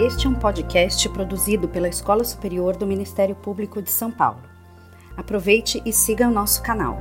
Este 0.00 0.28
é 0.28 0.30
um 0.30 0.34
podcast 0.34 1.08
produzido 1.08 1.66
pela 1.66 1.88
Escola 1.88 2.22
Superior 2.22 2.76
do 2.76 2.86
Ministério 2.86 3.34
Público 3.34 3.82
de 3.82 3.90
São 3.90 4.12
Paulo. 4.12 4.40
Aproveite 5.16 5.82
e 5.84 5.92
siga 5.92 6.28
o 6.28 6.30
nosso 6.30 6.62
canal. 6.62 6.96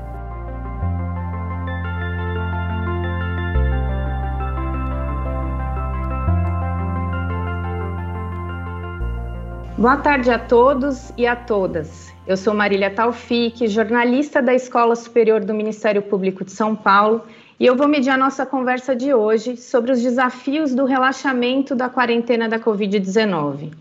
Boa 9.77 9.97
tarde 9.97 10.31
a 10.31 10.39
todos 10.39 11.13
e 11.15 11.27
a 11.27 11.35
todas. 11.35 12.11
Eu 12.25 12.35
sou 12.35 12.51
Marília 12.51 12.89
Taufik, 12.89 13.67
jornalista 13.67 14.41
da 14.41 14.55
Escola 14.55 14.95
Superior 14.95 15.45
do 15.45 15.53
Ministério 15.53 16.01
Público 16.01 16.43
de 16.43 16.51
São 16.51 16.75
Paulo 16.75 17.21
e 17.59 17.65
eu 17.65 17.75
vou 17.75 17.87
medir 17.87 18.09
a 18.09 18.17
nossa 18.17 18.45
conversa 18.45 18.95
de 18.95 19.13
hoje 19.13 19.57
sobre 19.57 19.91
os 19.91 20.01
desafios 20.01 20.75
do 20.75 20.85
relaxamento 20.85 21.75
da 21.75 21.89
quarentena 21.89 22.47
da 22.47 22.59
Covid-19. 22.59 23.73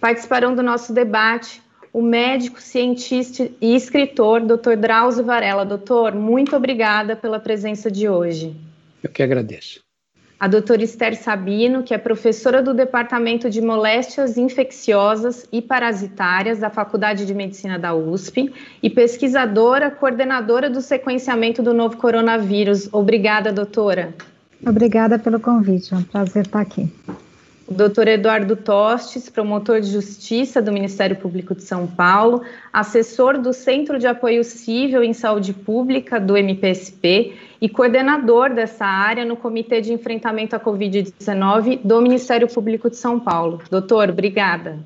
Participarão 0.00 0.54
do 0.54 0.62
nosso 0.62 0.92
debate 0.92 1.62
o 1.92 2.02
médico, 2.02 2.60
cientista 2.60 3.50
e 3.60 3.74
escritor, 3.74 4.40
Dr. 4.40 4.76
Drauzio 4.76 5.24
Varela. 5.24 5.64
Doutor, 5.64 6.14
muito 6.14 6.54
obrigada 6.54 7.16
pela 7.16 7.40
presença 7.40 7.90
de 7.90 8.08
hoje. 8.08 8.54
Eu 9.02 9.10
que 9.10 9.22
agradeço 9.22 9.87
a 10.40 10.46
doutora 10.46 10.84
Esther 10.84 11.16
Sabino, 11.16 11.82
que 11.82 11.92
é 11.92 11.98
professora 11.98 12.62
do 12.62 12.72
Departamento 12.72 13.50
de 13.50 13.60
Moléstias 13.60 14.36
Infecciosas 14.36 15.46
e 15.50 15.60
Parasitárias 15.60 16.58
da 16.60 16.70
Faculdade 16.70 17.26
de 17.26 17.34
Medicina 17.34 17.78
da 17.78 17.94
USP 17.94 18.52
e 18.82 18.88
pesquisadora, 18.88 19.90
coordenadora 19.90 20.70
do 20.70 20.80
sequenciamento 20.80 21.62
do 21.62 21.74
novo 21.74 21.96
coronavírus. 21.96 22.88
Obrigada, 22.92 23.52
doutora. 23.52 24.14
Obrigada 24.64 25.18
pelo 25.18 25.40
convite, 25.40 25.92
é 25.92 25.96
um 25.96 26.02
prazer 26.02 26.46
estar 26.46 26.60
aqui 26.60 26.88
o 27.68 27.74
doutor 27.74 28.08
Eduardo 28.08 28.56
Tostes, 28.56 29.28
promotor 29.28 29.80
de 29.80 29.90
justiça 29.90 30.62
do 30.62 30.72
Ministério 30.72 31.16
Público 31.16 31.54
de 31.54 31.62
São 31.62 31.86
Paulo, 31.86 32.42
assessor 32.72 33.36
do 33.36 33.52
Centro 33.52 33.98
de 33.98 34.06
Apoio 34.06 34.42
Civil 34.42 35.02
em 35.02 35.12
Saúde 35.12 35.52
Pública 35.52 36.18
do 36.18 36.34
MPSP 36.34 37.34
e 37.60 37.68
coordenador 37.68 38.54
dessa 38.54 38.86
área 38.86 39.22
no 39.22 39.36
Comitê 39.36 39.82
de 39.82 39.92
Enfrentamento 39.92 40.56
à 40.56 40.60
Covid-19 40.60 41.80
do 41.84 42.00
Ministério 42.00 42.48
Público 42.48 42.88
de 42.88 42.96
São 42.96 43.20
Paulo. 43.20 43.60
Doutor, 43.70 44.08
obrigada. 44.08 44.78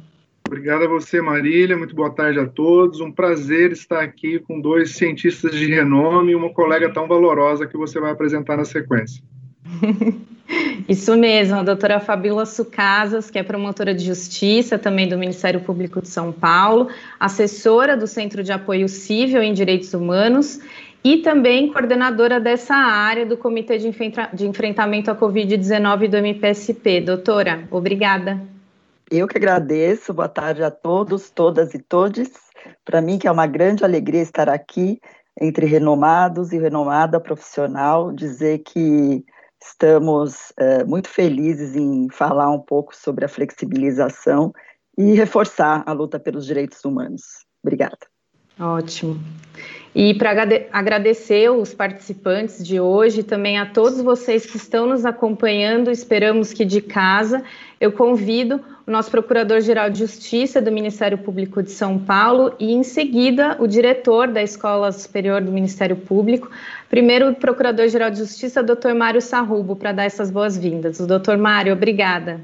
Obrigado 0.44 0.82
a 0.82 0.88
você, 0.88 1.22
Marília. 1.22 1.76
Muito 1.76 1.94
boa 1.94 2.10
tarde 2.10 2.40
a 2.40 2.46
todos. 2.46 3.00
Um 3.00 3.12
prazer 3.12 3.70
estar 3.70 4.00
aqui 4.00 4.40
com 4.40 4.60
dois 4.60 4.96
cientistas 4.96 5.52
de 5.52 5.66
renome 5.72 6.32
e 6.32 6.34
uma 6.34 6.50
colega 6.52 6.92
tão 6.92 7.06
valorosa 7.06 7.64
que 7.64 7.76
você 7.76 8.00
vai 8.00 8.10
apresentar 8.10 8.56
na 8.56 8.64
sequência. 8.64 9.22
Isso 10.88 11.16
mesmo, 11.16 11.56
a 11.56 11.62
doutora 11.62 12.00
Fabíola 12.00 12.44
Sucasas, 12.44 13.30
que 13.30 13.38
é 13.38 13.42
promotora 13.42 13.94
de 13.94 14.04
justiça 14.04 14.78
também 14.78 15.08
do 15.08 15.16
Ministério 15.16 15.60
Público 15.60 16.02
de 16.02 16.08
São 16.08 16.32
Paulo, 16.32 16.88
assessora 17.18 17.96
do 17.96 18.06
Centro 18.06 18.42
de 18.42 18.52
Apoio 18.52 18.88
Civil 18.88 19.42
em 19.42 19.54
Direitos 19.54 19.94
Humanos 19.94 20.60
e 21.04 21.18
também 21.18 21.72
coordenadora 21.72 22.38
dessa 22.38 22.74
área 22.74 23.26
do 23.26 23.36
Comitê 23.36 23.78
de, 23.78 23.90
de 24.34 24.46
Enfrentamento 24.46 25.10
à 25.10 25.16
Covid-19 25.16 26.08
do 26.08 26.16
MPSP. 26.16 27.00
Doutora, 27.00 27.66
obrigada. 27.70 28.40
Eu 29.10 29.26
que 29.26 29.36
agradeço, 29.36 30.14
boa 30.14 30.28
tarde 30.28 30.62
a 30.62 30.70
todos, 30.70 31.30
todas 31.30 31.74
e 31.74 31.78
todes. 31.78 32.30
Para 32.84 33.00
mim 33.00 33.18
que 33.18 33.26
é 33.26 33.30
uma 33.30 33.46
grande 33.46 33.84
alegria 33.84 34.22
estar 34.22 34.48
aqui 34.48 35.00
entre 35.40 35.66
renomados 35.66 36.52
e 36.52 36.58
renomada 36.58 37.18
profissional, 37.18 38.12
dizer 38.12 38.58
que 38.58 39.24
Estamos 39.64 40.52
é, 40.56 40.84
muito 40.84 41.08
felizes 41.08 41.76
em 41.76 42.08
falar 42.10 42.50
um 42.50 42.58
pouco 42.58 42.94
sobre 42.94 43.24
a 43.24 43.28
flexibilização 43.28 44.52
e 44.98 45.14
reforçar 45.14 45.82
a 45.86 45.92
luta 45.92 46.18
pelos 46.18 46.46
direitos 46.46 46.84
humanos. 46.84 47.22
Obrigada. 47.62 47.98
Ótimo. 48.58 49.18
E 49.94 50.14
para 50.14 50.30
agradecer 50.72 51.50
os 51.50 51.74
participantes 51.74 52.64
de 52.66 52.80
hoje, 52.80 53.22
também 53.22 53.58
a 53.58 53.66
todos 53.66 54.00
vocês 54.00 54.46
que 54.46 54.56
estão 54.56 54.86
nos 54.86 55.04
acompanhando, 55.04 55.90
esperamos 55.90 56.50
que 56.50 56.64
de 56.64 56.80
casa, 56.80 57.42
eu 57.78 57.92
convido 57.92 58.58
o 58.86 58.90
nosso 58.90 59.10
Procurador-Geral 59.10 59.90
de 59.90 59.98
Justiça 59.98 60.62
do 60.62 60.72
Ministério 60.72 61.18
Público 61.18 61.62
de 61.62 61.70
São 61.70 61.98
Paulo 61.98 62.54
e, 62.58 62.72
em 62.72 62.82
seguida, 62.82 63.58
o 63.60 63.66
diretor 63.66 64.28
da 64.28 64.42
Escola 64.42 64.90
Superior 64.92 65.42
do 65.42 65.52
Ministério 65.52 65.96
Público, 65.96 66.50
primeiro 66.88 67.28
o 67.28 67.34
Procurador-Geral 67.34 68.10
de 68.10 68.18
Justiça, 68.18 68.62
doutor 68.62 68.94
Mário 68.94 69.20
Sarrubo, 69.20 69.76
para 69.76 69.92
dar 69.92 70.04
essas 70.04 70.30
boas-vindas. 70.30 70.98
Doutor 70.98 71.36
Mário, 71.36 71.74
obrigada. 71.74 72.40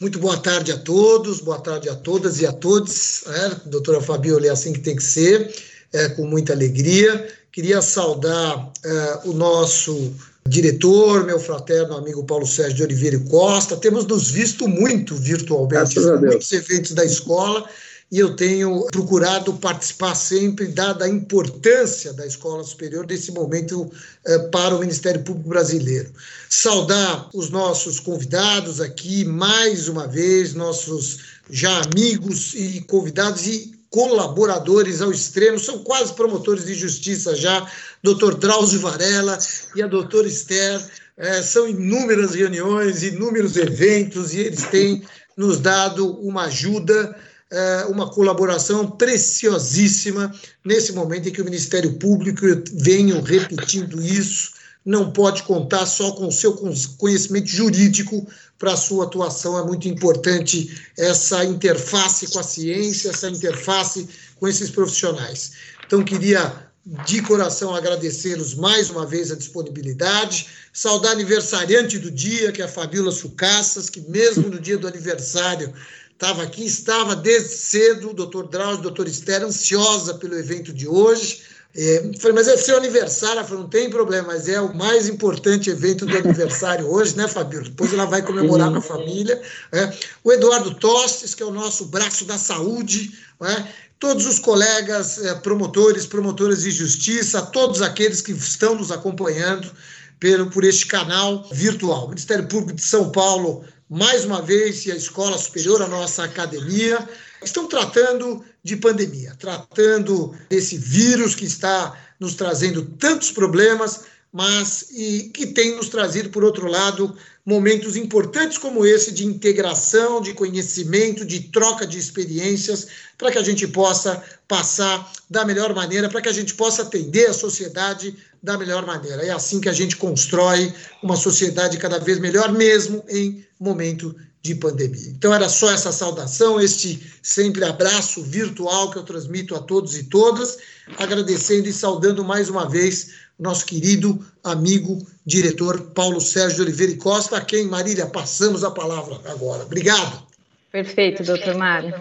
Muito 0.00 0.18
boa 0.18 0.36
tarde 0.36 0.72
a 0.72 0.78
todos, 0.78 1.40
boa 1.40 1.60
tarde 1.60 1.88
a 1.88 1.94
todas 1.94 2.40
e 2.40 2.46
a 2.46 2.52
todos. 2.52 3.24
É, 3.26 3.68
doutora 3.68 4.00
Fabiola, 4.00 4.46
é 4.46 4.50
assim 4.50 4.72
que 4.72 4.80
tem 4.80 4.96
que 4.96 5.02
ser 5.02 5.52
é, 5.92 6.08
com 6.10 6.26
muita 6.26 6.52
alegria. 6.52 7.28
Queria 7.52 7.80
saudar 7.82 8.72
é, 8.84 9.20
o 9.24 9.32
nosso 9.32 10.14
diretor, 10.48 11.24
meu 11.24 11.38
fraterno 11.38 11.96
amigo 11.96 12.24
Paulo 12.24 12.46
Sérgio 12.46 12.76
de 12.76 12.82
Oliveira 12.84 13.18
Costa. 13.28 13.76
Temos 13.76 14.06
nos 14.06 14.30
visto 14.30 14.66
muito 14.66 15.14
virtualmente, 15.14 16.00
muitos 16.00 16.50
eventos 16.52 16.92
da 16.92 17.04
escola, 17.04 17.68
e 18.10 18.18
eu 18.18 18.34
tenho 18.34 18.86
procurado 18.86 19.52
participar 19.54 20.14
sempre, 20.14 20.68
dada 20.68 21.04
a 21.04 21.08
importância 21.08 22.14
da 22.14 22.26
escola 22.26 22.64
superior 22.64 23.04
desse 23.04 23.30
momento 23.30 23.90
eh, 24.24 24.38
para 24.50 24.74
o 24.74 24.80
Ministério 24.80 25.22
Público 25.22 25.50
Brasileiro. 25.50 26.10
Saudar 26.48 27.28
os 27.34 27.50
nossos 27.50 28.00
convidados 28.00 28.80
aqui, 28.80 29.26
mais 29.26 29.88
uma 29.88 30.06
vez, 30.06 30.54
nossos 30.54 31.18
já 31.50 31.82
amigos 31.82 32.54
e 32.54 32.80
convidados, 32.88 33.46
e 33.46 33.77
colaboradores 33.90 35.00
ao 35.00 35.10
extremo, 35.10 35.58
são 35.58 35.78
quase 35.78 36.12
promotores 36.14 36.66
de 36.66 36.74
justiça 36.74 37.34
já, 37.34 37.70
doutor 38.02 38.34
Drauzio 38.34 38.80
Varela 38.80 39.38
e 39.74 39.82
a 39.82 39.86
doutora 39.86 40.28
Esther, 40.28 40.80
é, 41.16 41.42
são 41.42 41.68
inúmeras 41.68 42.34
reuniões, 42.34 43.02
inúmeros 43.02 43.56
eventos, 43.56 44.34
e 44.34 44.40
eles 44.40 44.62
têm 44.64 45.02
nos 45.36 45.58
dado 45.58 46.18
uma 46.20 46.44
ajuda, 46.44 47.16
é, 47.50 47.86
uma 47.86 48.10
colaboração 48.10 48.90
preciosíssima 48.90 50.32
nesse 50.64 50.92
momento 50.92 51.28
em 51.28 51.32
que 51.32 51.42
o 51.42 51.44
Ministério 51.44 51.94
Público, 51.94 52.46
eu 52.46 52.62
venho 52.72 53.20
repetindo 53.22 54.00
isso, 54.02 54.57
não 54.88 55.10
pode 55.10 55.42
contar 55.42 55.84
só 55.84 56.12
com 56.12 56.28
o 56.28 56.32
seu 56.32 56.54
conhecimento 56.96 57.46
jurídico 57.46 58.26
para 58.58 58.72
a 58.72 58.76
sua 58.76 59.04
atuação. 59.04 59.58
É 59.58 59.62
muito 59.62 59.86
importante 59.86 60.82
essa 60.96 61.44
interface 61.44 62.26
com 62.28 62.38
a 62.38 62.42
ciência, 62.42 63.10
essa 63.10 63.28
interface 63.28 64.08
com 64.36 64.48
esses 64.48 64.70
profissionais. 64.70 65.52
Então, 65.86 66.02
queria 66.02 66.70
de 67.06 67.20
coração 67.20 67.74
agradecê-los 67.74 68.54
mais 68.54 68.88
uma 68.88 69.04
vez 69.04 69.30
a 69.30 69.36
disponibilidade, 69.36 70.46
saudar 70.72 71.12
aniversariante 71.12 71.98
do 71.98 72.10
dia, 72.10 72.50
que 72.50 72.62
é 72.62 72.64
a 72.64 72.68
Fabíola 72.68 73.12
Sucassas, 73.12 73.90
que 73.90 74.00
mesmo 74.00 74.48
no 74.48 74.58
dia 74.58 74.78
do 74.78 74.88
aniversário 74.88 75.70
estava 76.10 76.42
aqui, 76.42 76.64
estava 76.64 77.14
desde 77.14 77.50
cedo, 77.50 78.14
doutor 78.14 78.48
Drauzio, 78.48 78.84
doutor 78.84 79.06
Esther, 79.06 79.44
ansiosa 79.44 80.14
pelo 80.14 80.34
evento 80.34 80.72
de 80.72 80.88
hoje, 80.88 81.42
é, 81.76 82.10
falei, 82.18 82.34
mas 82.34 82.48
é 82.48 82.56
seu 82.56 82.76
aniversário. 82.76 83.38
Ela 83.38 83.44
falou, 83.44 83.62
não 83.64 83.70
tem 83.70 83.90
problema, 83.90 84.28
mas 84.28 84.48
é 84.48 84.60
o 84.60 84.74
mais 84.74 85.08
importante 85.08 85.70
evento 85.70 86.06
do 86.06 86.16
aniversário 86.16 86.90
hoje, 86.90 87.16
né, 87.16 87.28
Fabíola? 87.28 87.66
Depois 87.66 87.92
ela 87.92 88.06
vai 88.06 88.22
comemorar 88.22 88.70
com 88.70 88.78
a 88.78 88.82
família. 88.82 89.40
É. 89.72 89.92
O 90.24 90.32
Eduardo 90.32 90.74
Tostes, 90.74 91.34
que 91.34 91.42
é 91.42 91.46
o 91.46 91.52
nosso 91.52 91.86
braço 91.86 92.24
da 92.24 92.38
saúde, 92.38 93.12
é. 93.42 93.64
todos 93.98 94.26
os 94.26 94.38
colegas 94.38 95.24
é, 95.24 95.34
promotores, 95.36 96.06
promotoras 96.06 96.62
de 96.62 96.70
justiça, 96.70 97.42
todos 97.42 97.82
aqueles 97.82 98.22
que 98.22 98.32
estão 98.32 98.74
nos 98.74 98.90
acompanhando 98.90 99.70
pelo, 100.18 100.50
por 100.50 100.64
este 100.64 100.86
canal 100.86 101.46
virtual. 101.52 102.06
O 102.06 102.08
Ministério 102.08 102.48
Público 102.48 102.74
de 102.74 102.82
São 102.82 103.10
Paulo, 103.10 103.64
mais 103.88 104.24
uma 104.24 104.42
vez, 104.42 104.84
e 104.86 104.92
a 104.92 104.96
Escola 104.96 105.38
Superior, 105.38 105.82
a 105.82 105.88
nossa 105.88 106.24
academia, 106.24 107.06
estão 107.42 107.66
tratando 107.66 108.44
de 108.62 108.76
pandemia, 108.76 109.34
tratando 109.38 110.34
desse 110.48 110.76
vírus 110.76 111.34
que 111.34 111.44
está 111.44 111.96
nos 112.18 112.34
trazendo 112.34 112.84
tantos 112.98 113.30
problemas, 113.30 114.02
mas 114.32 114.86
e 114.90 115.30
que 115.32 115.46
tem 115.46 115.76
nos 115.76 115.88
trazido, 115.88 116.30
por 116.30 116.44
outro 116.44 116.66
lado, 116.66 117.16
momentos 117.44 117.96
importantes 117.96 118.58
como 118.58 118.84
esse 118.84 119.10
de 119.10 119.24
integração, 119.24 120.20
de 120.20 120.34
conhecimento, 120.34 121.24
de 121.24 121.40
troca 121.40 121.86
de 121.86 121.98
experiências, 121.98 122.88
para 123.16 123.32
que 123.32 123.38
a 123.38 123.42
gente 123.42 123.66
possa 123.66 124.22
passar 124.46 125.10
da 125.30 125.46
melhor 125.46 125.74
maneira, 125.74 126.10
para 126.10 126.20
que 126.20 126.28
a 126.28 126.32
gente 126.32 126.54
possa 126.54 126.82
atender 126.82 127.30
a 127.30 127.32
sociedade 127.32 128.14
da 128.42 128.58
melhor 128.58 128.84
maneira. 128.84 129.22
É 129.22 129.30
assim 129.30 129.60
que 129.60 129.68
a 129.68 129.72
gente 129.72 129.96
constrói 129.96 130.72
uma 131.02 131.16
sociedade 131.16 131.78
cada 131.78 131.98
vez 131.98 132.18
melhor, 132.18 132.52
mesmo 132.52 133.02
em 133.08 133.42
momento 133.58 134.14
de 134.42 134.54
pandemia. 134.54 135.10
Então 135.10 135.34
era 135.34 135.48
só 135.48 135.70
essa 135.72 135.92
saudação, 135.92 136.60
este 136.60 137.00
sempre 137.22 137.64
abraço 137.64 138.22
virtual 138.22 138.90
que 138.90 138.98
eu 138.98 139.02
transmito 139.02 139.54
a 139.54 139.60
todos 139.60 139.96
e 139.96 140.04
todas, 140.04 140.58
agradecendo 140.96 141.68
e 141.68 141.72
saudando 141.72 142.24
mais 142.24 142.48
uma 142.48 142.68
vez 142.68 143.10
nosso 143.38 143.66
querido 143.66 144.18
amigo 144.42 144.98
diretor 145.24 145.90
Paulo 145.94 146.20
Sérgio 146.20 146.64
Oliveira 146.64 146.92
e 146.92 146.96
Costa, 146.96 147.36
a 147.36 147.40
quem, 147.40 147.66
Marília, 147.66 148.06
passamos 148.06 148.64
a 148.64 148.70
palavra 148.70 149.20
agora. 149.26 149.62
Obrigado. 149.62 150.26
Perfeito, 150.72 151.22
doutor 151.22 151.54
Mário. 151.54 151.94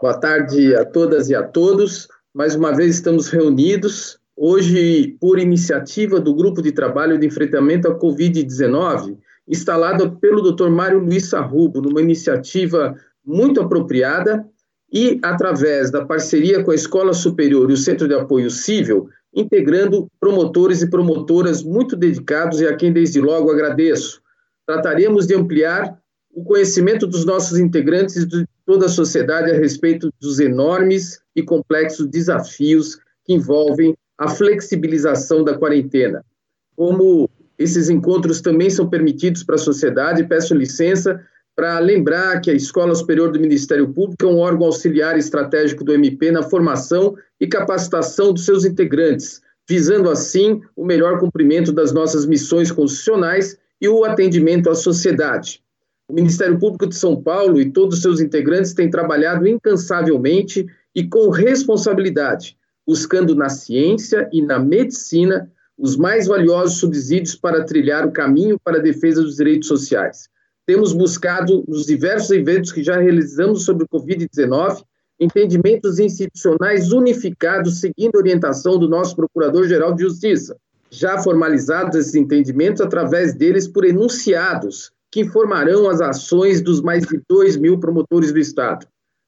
Boa 0.00 0.14
tarde 0.14 0.74
a 0.74 0.84
todas 0.84 1.28
e 1.28 1.34
a 1.34 1.42
todos. 1.42 2.08
Mais 2.34 2.54
uma 2.54 2.74
vez 2.74 2.96
estamos 2.96 3.28
reunidos, 3.28 4.18
hoje 4.36 5.16
por 5.20 5.38
iniciativa 5.38 6.18
do 6.18 6.34
Grupo 6.34 6.60
de 6.60 6.72
Trabalho 6.72 7.18
de 7.18 7.26
Enfrentamento 7.26 7.88
à 7.88 7.98
Covid-19, 7.98 9.16
instalada 9.52 10.08
pelo 10.08 10.40
Dr. 10.40 10.70
Mário 10.70 10.98
Luiz 10.98 11.28
Sarrubo, 11.28 11.82
numa 11.82 12.00
iniciativa 12.00 12.96
muito 13.22 13.60
apropriada 13.60 14.48
e 14.90 15.20
através 15.22 15.90
da 15.90 16.06
parceria 16.06 16.64
com 16.64 16.70
a 16.70 16.74
Escola 16.74 17.12
Superior 17.12 17.70
e 17.70 17.74
o 17.74 17.76
Centro 17.76 18.08
de 18.08 18.14
Apoio 18.14 18.50
Civil, 18.50 19.10
integrando 19.34 20.10
promotores 20.18 20.80
e 20.80 20.88
promotoras 20.88 21.62
muito 21.62 21.94
dedicados 21.94 22.62
e 22.62 22.66
a 22.66 22.74
quem 22.74 22.92
desde 22.92 23.20
logo 23.20 23.50
agradeço. 23.50 24.22
Trataremos 24.66 25.26
de 25.26 25.34
ampliar 25.34 25.98
o 26.34 26.42
conhecimento 26.42 27.06
dos 27.06 27.26
nossos 27.26 27.58
integrantes 27.58 28.16
e 28.16 28.26
de 28.26 28.46
toda 28.64 28.86
a 28.86 28.88
sociedade 28.88 29.50
a 29.50 29.54
respeito 29.54 30.10
dos 30.18 30.40
enormes 30.40 31.20
e 31.36 31.42
complexos 31.42 32.06
desafios 32.06 32.98
que 33.24 33.34
envolvem 33.34 33.94
a 34.16 34.28
flexibilização 34.28 35.44
da 35.44 35.58
quarentena. 35.58 36.24
Como 36.74 37.28
esses 37.62 37.88
encontros 37.88 38.40
também 38.40 38.68
são 38.68 38.88
permitidos 38.88 39.42
para 39.42 39.54
a 39.54 39.58
sociedade, 39.58 40.24
peço 40.24 40.54
licença 40.54 41.20
para 41.54 41.78
lembrar 41.78 42.40
que 42.40 42.50
a 42.50 42.54
Escola 42.54 42.94
Superior 42.94 43.30
do 43.30 43.40
Ministério 43.40 43.92
Público 43.92 44.24
é 44.24 44.28
um 44.28 44.38
órgão 44.38 44.66
auxiliar 44.66 45.18
estratégico 45.18 45.84
do 45.84 45.92
MP 45.92 46.30
na 46.30 46.42
formação 46.42 47.14
e 47.38 47.46
capacitação 47.46 48.32
dos 48.32 48.44
seus 48.44 48.64
integrantes, 48.64 49.42
visando 49.68 50.10
assim 50.10 50.60
o 50.74 50.84
melhor 50.84 51.18
cumprimento 51.18 51.72
das 51.72 51.92
nossas 51.92 52.26
missões 52.26 52.72
constitucionais 52.72 53.58
e 53.80 53.88
o 53.88 54.04
atendimento 54.04 54.70
à 54.70 54.74
sociedade. 54.74 55.62
O 56.08 56.14
Ministério 56.14 56.58
Público 56.58 56.86
de 56.86 56.96
São 56.96 57.20
Paulo 57.22 57.60
e 57.60 57.70
todos 57.70 57.96
os 57.96 58.02
seus 58.02 58.20
integrantes 58.20 58.72
têm 58.72 58.90
trabalhado 58.90 59.46
incansavelmente 59.46 60.66
e 60.94 61.04
com 61.04 61.28
responsabilidade, 61.30 62.56
buscando 62.86 63.34
na 63.34 63.48
ciência 63.48 64.28
e 64.32 64.42
na 64.42 64.58
medicina 64.58 65.50
os 65.78 65.96
mais 65.96 66.26
valiosos 66.26 66.78
subsídios 66.78 67.34
para 67.34 67.64
trilhar 67.64 68.06
o 68.06 68.12
caminho 68.12 68.58
para 68.62 68.78
a 68.78 68.82
defesa 68.82 69.22
dos 69.22 69.36
direitos 69.36 69.68
sociais. 69.68 70.28
Temos 70.66 70.92
buscado, 70.92 71.64
nos 71.66 71.86
diversos 71.86 72.30
eventos 72.30 72.70
que 72.70 72.82
já 72.82 72.98
realizamos 72.98 73.64
sobre 73.64 73.84
o 73.84 73.88
Covid-19, 73.88 74.82
entendimentos 75.18 75.98
institucionais 75.98 76.92
unificados, 76.92 77.80
seguindo 77.80 78.16
a 78.16 78.18
orientação 78.18 78.78
do 78.78 78.88
nosso 78.88 79.16
Procurador-Geral 79.16 79.94
de 79.94 80.02
Justiça. 80.02 80.56
Já 80.90 81.18
formalizados 81.18 81.96
esses 81.96 82.14
entendimentos 82.14 82.80
através 82.80 83.34
deles 83.34 83.66
por 83.66 83.84
enunciados 83.84 84.92
que 85.10 85.20
informarão 85.20 85.88
as 85.88 86.00
ações 86.00 86.62
dos 86.62 86.80
mais 86.80 87.06
de 87.06 87.20
2 87.28 87.56
mil 87.56 87.78
promotores 87.78 88.32
do 88.32 88.38
Estado. 88.38 88.86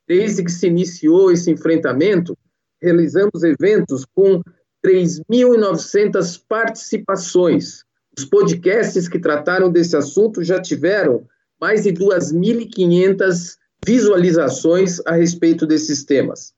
Desde 0.08 0.42
que 0.42 0.50
se 0.50 0.66
iniciou 0.66 1.30
esse 1.30 1.50
enfrentamento, 1.50 2.36
realizamos 2.82 3.42
eventos 3.42 4.04
com 4.14 4.42
3.900 4.84 6.40
participações. 6.48 7.84
Os 8.16 8.24
podcasts 8.24 9.08
que 9.08 9.18
trataram 9.18 9.70
desse 9.70 9.96
assunto 9.96 10.42
já 10.44 10.60
tiveram 10.60 11.26
mais 11.60 11.84
de 11.84 11.92
2.500 11.92 13.56
visualizações 13.84 15.00
a 15.06 15.12
respeito 15.12 15.66
desses 15.66 16.04
temas. 16.04 16.52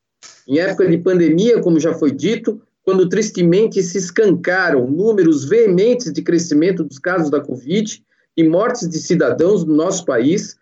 Em 0.47 0.59
época 0.59 0.89
de 0.89 0.99
pandemia, 0.99 1.61
como 1.61 1.81
já 1.81 1.95
foi 1.95 2.11
dito, 2.11 2.61
quando 2.83 3.09
tristemente 3.09 3.83
se 3.83 3.99
escancaram 3.99 4.89
números 4.89 5.45
veementes 5.45 6.13
de 6.13 6.23
crescimento 6.23 6.85
dos 6.85 6.99
casos 6.99 7.31
da 7.31 7.41
Covid, 7.41 8.05
e 8.37 8.47
mortes 8.47 8.89
de 8.89 8.99
cidadãos 8.99 9.65
do 9.65 9.75
nosso 9.75 10.05
país, 10.05 10.57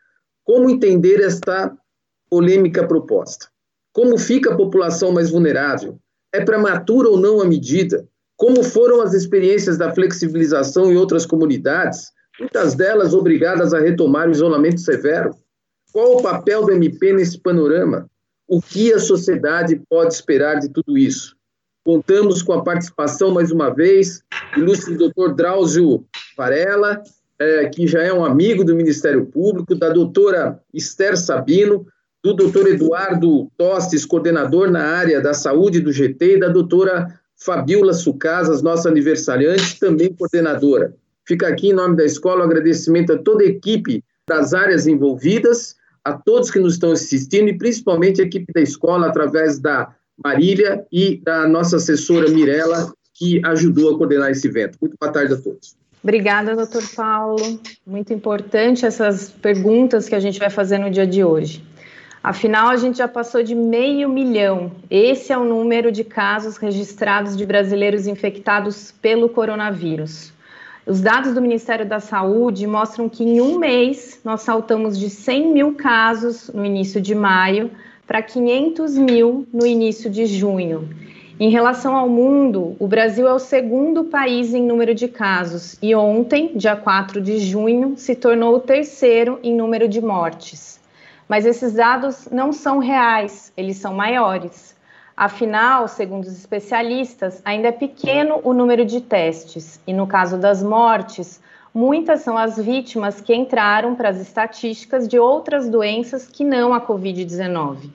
como 0.44 0.70
entender 0.70 1.20
esta 1.20 1.76
polêmica 2.31 2.87
proposta? 2.87 3.49
Como 3.93 4.16
fica 4.16 4.52
a 4.52 4.56
população 4.56 5.12
mais 5.12 5.31
vulnerável? 5.31 5.99
É 6.34 6.44
prematura 6.44 7.08
ou 7.08 7.16
não 7.16 7.40
a 7.40 7.44
medida? 7.44 8.04
Como 8.36 8.64
foram 8.64 9.00
as 9.00 9.14
experiências 9.14 9.78
da 9.78 9.94
flexibilização 9.94 10.90
em 10.90 10.96
outras 10.96 11.25
comunidades, 11.25 12.10
muitas 12.40 12.75
delas 12.75 13.14
obrigadas 13.14 13.72
a 13.72 13.78
retomar 13.78 14.26
o 14.26 14.32
isolamento 14.32 14.81
severo? 14.81 15.31
Qual 15.92 16.16
o 16.16 16.22
papel 16.22 16.64
do 16.64 16.72
MP 16.72 17.12
nesse 17.12 17.38
panorama? 17.38 18.10
O 18.48 18.60
que 18.60 18.92
a 18.92 18.98
sociedade 18.98 19.81
pode 19.88 20.12
esperar 20.12 20.58
de 20.58 20.69
tudo 20.69 20.98
isso? 20.98 21.36
Contamos 21.84 22.42
com 22.42 22.52
a 22.52 22.64
participação, 22.64 23.30
mais 23.30 23.52
uma 23.52 23.72
vez, 23.72 24.20
do 24.56 24.62
ilustre 24.62 24.96
doutor 24.96 25.37
Drauzio 25.37 26.04
Varela, 26.37 27.00
é, 27.38 27.69
que 27.69 27.87
já 27.87 28.02
é 28.02 28.12
um 28.12 28.25
amigo 28.25 28.64
do 28.64 28.75
Ministério 28.75 29.25
Público, 29.26 29.72
da 29.76 29.88
doutora 29.90 30.60
Esther 30.75 31.16
Sabino, 31.16 31.87
do 32.25 32.32
doutor 32.32 32.67
Eduardo 32.67 33.50
Tostes, 33.59 34.06
coordenador 34.06 34.71
na 34.71 34.82
área 34.82 35.21
da 35.21 35.35
saúde 35.35 35.79
do 35.79 35.93
GT, 35.93 36.37
e 36.37 36.41
da 36.41 36.49
doutora 36.49 37.21
Fabiola 37.37 37.93
Sucasas, 37.93 38.62
nossa 38.62 38.88
aniversariante, 38.88 39.79
também 39.79 40.11
coordenadora. 40.11 40.94
Fica 41.26 41.47
aqui, 41.47 41.69
em 41.69 41.75
nome 41.75 41.97
da 41.97 42.05
escola, 42.05 42.41
um 42.41 42.44
agradecimento 42.44 43.12
a 43.12 43.19
toda 43.19 43.44
a 43.44 43.47
equipe 43.47 44.03
das 44.26 44.55
áreas 44.55 44.87
envolvidas, 44.87 45.76
a 46.03 46.15
todos 46.15 46.50
que 46.50 46.59
nos 46.59 46.75
estão 46.75 46.93
assistindo 46.93 47.49
e 47.49 47.59
principalmente 47.59 48.23
a 48.23 48.25
equipe 48.25 48.50
da 48.55 48.62
escola, 48.62 49.09
através 49.09 49.59
da 49.59 49.94
Marília 50.23 50.87
e 50.91 51.21
da 51.23 51.47
nossa 51.47 51.76
assessora 51.76 52.31
Mirella, 52.31 52.91
que 53.12 53.43
ajudou 53.44 53.94
a 53.94 53.99
coordenar 53.99 54.31
esse 54.31 54.49
evento. 54.49 54.79
Muito 54.81 54.97
boa 54.99 55.12
tarde 55.12 55.35
a 55.35 55.37
todos. 55.37 55.76
Obrigada, 56.03 56.56
doutor 56.56 56.82
Paulo. 56.94 57.61
Muito 57.87 58.15
importante 58.15 58.87
essas 58.87 59.31
perguntas 59.31 60.09
que 60.09 60.15
a 60.15 60.21
gente 60.21 60.38
vai 60.38 60.49
fazer 60.49 60.79
no 60.79 60.91
dia 60.91 61.06
de 61.06 61.23
hoje. 61.23 61.62
Afinal, 62.25 62.69
a 62.69 62.76
gente 62.76 62.97
já 62.97 63.06
passou 63.06 63.43
de 63.43 63.55
meio 63.55 64.09
milhão. 64.09 64.73
Esse 64.91 65.31
é 65.31 65.37
o 65.37 65.44
número 65.44 65.93
de 65.93 66.03
casos 66.03 66.56
registrados 66.56 67.37
de 67.37 67.44
brasileiros 67.44 68.06
infectados 68.06 68.91
pelo 68.91 69.29
coronavírus. 69.29 70.32
Os 70.87 71.03
dados 71.03 71.35
do 71.35 71.43
Ministério 71.43 71.85
da 71.85 72.00
Saúde 72.00 72.67
mostram 72.67 73.11
que 73.11 73.23
em 73.23 73.43
um 73.43 73.59
mês 73.59 74.23
nós 74.25 74.41
saltamos 74.41 74.99
de 74.99 75.11
100 75.11 75.53
mil 75.53 75.75
casos 75.75 76.49
no 76.49 76.65
início 76.65 76.99
de 76.99 77.15
maio 77.15 77.71
para 78.06 78.23
500 78.23 78.97
mil 78.97 79.47
no 79.53 79.67
início 79.67 80.09
de 80.09 80.25
junho. 80.25 80.88
Em 81.38 81.50
relação 81.50 81.94
ao 81.94 82.09
mundo, 82.09 82.75
o 82.79 82.88
Brasil 82.88 83.28
é 83.28 83.35
o 83.35 83.38
segundo 83.38 84.02
país 84.02 84.54
em 84.54 84.62
número 84.62 84.95
de 84.95 85.09
casos 85.09 85.76
e 85.83 85.95
ontem, 85.95 86.52
dia 86.57 86.75
4 86.75 87.21
de 87.21 87.38
junho, 87.38 87.99
se 87.99 88.14
tornou 88.14 88.54
o 88.57 88.61
terceiro 88.61 89.38
em 89.43 89.54
número 89.54 89.87
de 89.87 90.00
mortes. 90.00 90.74
Mas 91.28 91.47
esses 91.47 91.73
dados 91.73 92.28
não 92.31 92.52
são 92.52 92.78
reais, 92.78 93.52
eles 93.57 93.76
são 93.76 93.95
maiores. 93.95 94.76
Afinal, 95.16 95.87
segundo 95.87 96.25
os 96.25 96.37
especialistas, 96.37 97.40
ainda 97.45 97.69
é 97.69 97.73
pequeno 97.73 98.40
o 98.43 98.52
número 98.52 98.85
de 98.85 99.00
testes 99.00 99.81
e, 99.87 99.93
no 99.93 100.07
caso 100.07 100.37
das 100.37 100.62
mortes, 100.62 101.40
muitas 101.73 102.21
são 102.21 102.37
as 102.37 102.57
vítimas 102.57 103.21
que 103.21 103.35
entraram 103.35 103.95
para 103.95 104.09
as 104.09 104.21
estatísticas 104.21 105.07
de 105.07 105.19
outras 105.19 105.69
doenças 105.69 106.26
que 106.26 106.45
não 106.45 106.75
a 106.75 106.81
Covid-19. 106.81 107.90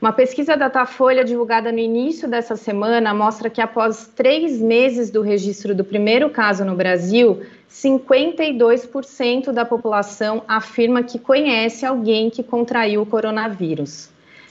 Uma 0.00 0.12
pesquisa 0.12 0.56
da 0.56 0.68
Datafolha 0.68 1.24
divulgada 1.24 1.72
no 1.72 1.78
início 1.80 2.28
dessa 2.28 2.54
semana 2.54 3.12
mostra 3.12 3.50
que 3.50 3.60
após 3.60 4.06
três 4.14 4.60
meses 4.60 5.10
do 5.10 5.22
registro 5.22 5.74
do 5.74 5.82
primeiro 5.82 6.30
caso 6.30 6.64
no 6.64 6.76
Brasil, 6.76 7.42
52% 7.68 9.50
da 9.50 9.64
população 9.64 10.44
afirma 10.46 11.02
que 11.02 11.18
conhece 11.18 11.84
alguém 11.84 12.30
que 12.30 12.44
contraiu 12.44 13.02
o 13.02 13.06
coronavírus. 13.06 14.08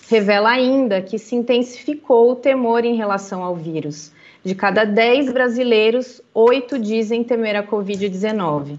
Revela 0.10 0.50
ainda 0.50 1.02
que 1.02 1.18
se 1.18 1.34
intensificou 1.34 2.30
o 2.30 2.36
temor 2.36 2.84
em 2.84 2.98
relação 2.98 3.42
ao 3.42 3.56
vírus. 3.56 4.12
De 4.44 4.54
cada 4.54 4.84
10 4.84 5.32
brasileiros, 5.32 6.22
8 6.34 6.78
dizem 6.78 7.24
temer 7.24 7.56
a 7.56 7.64
Covid-19. 7.64 8.78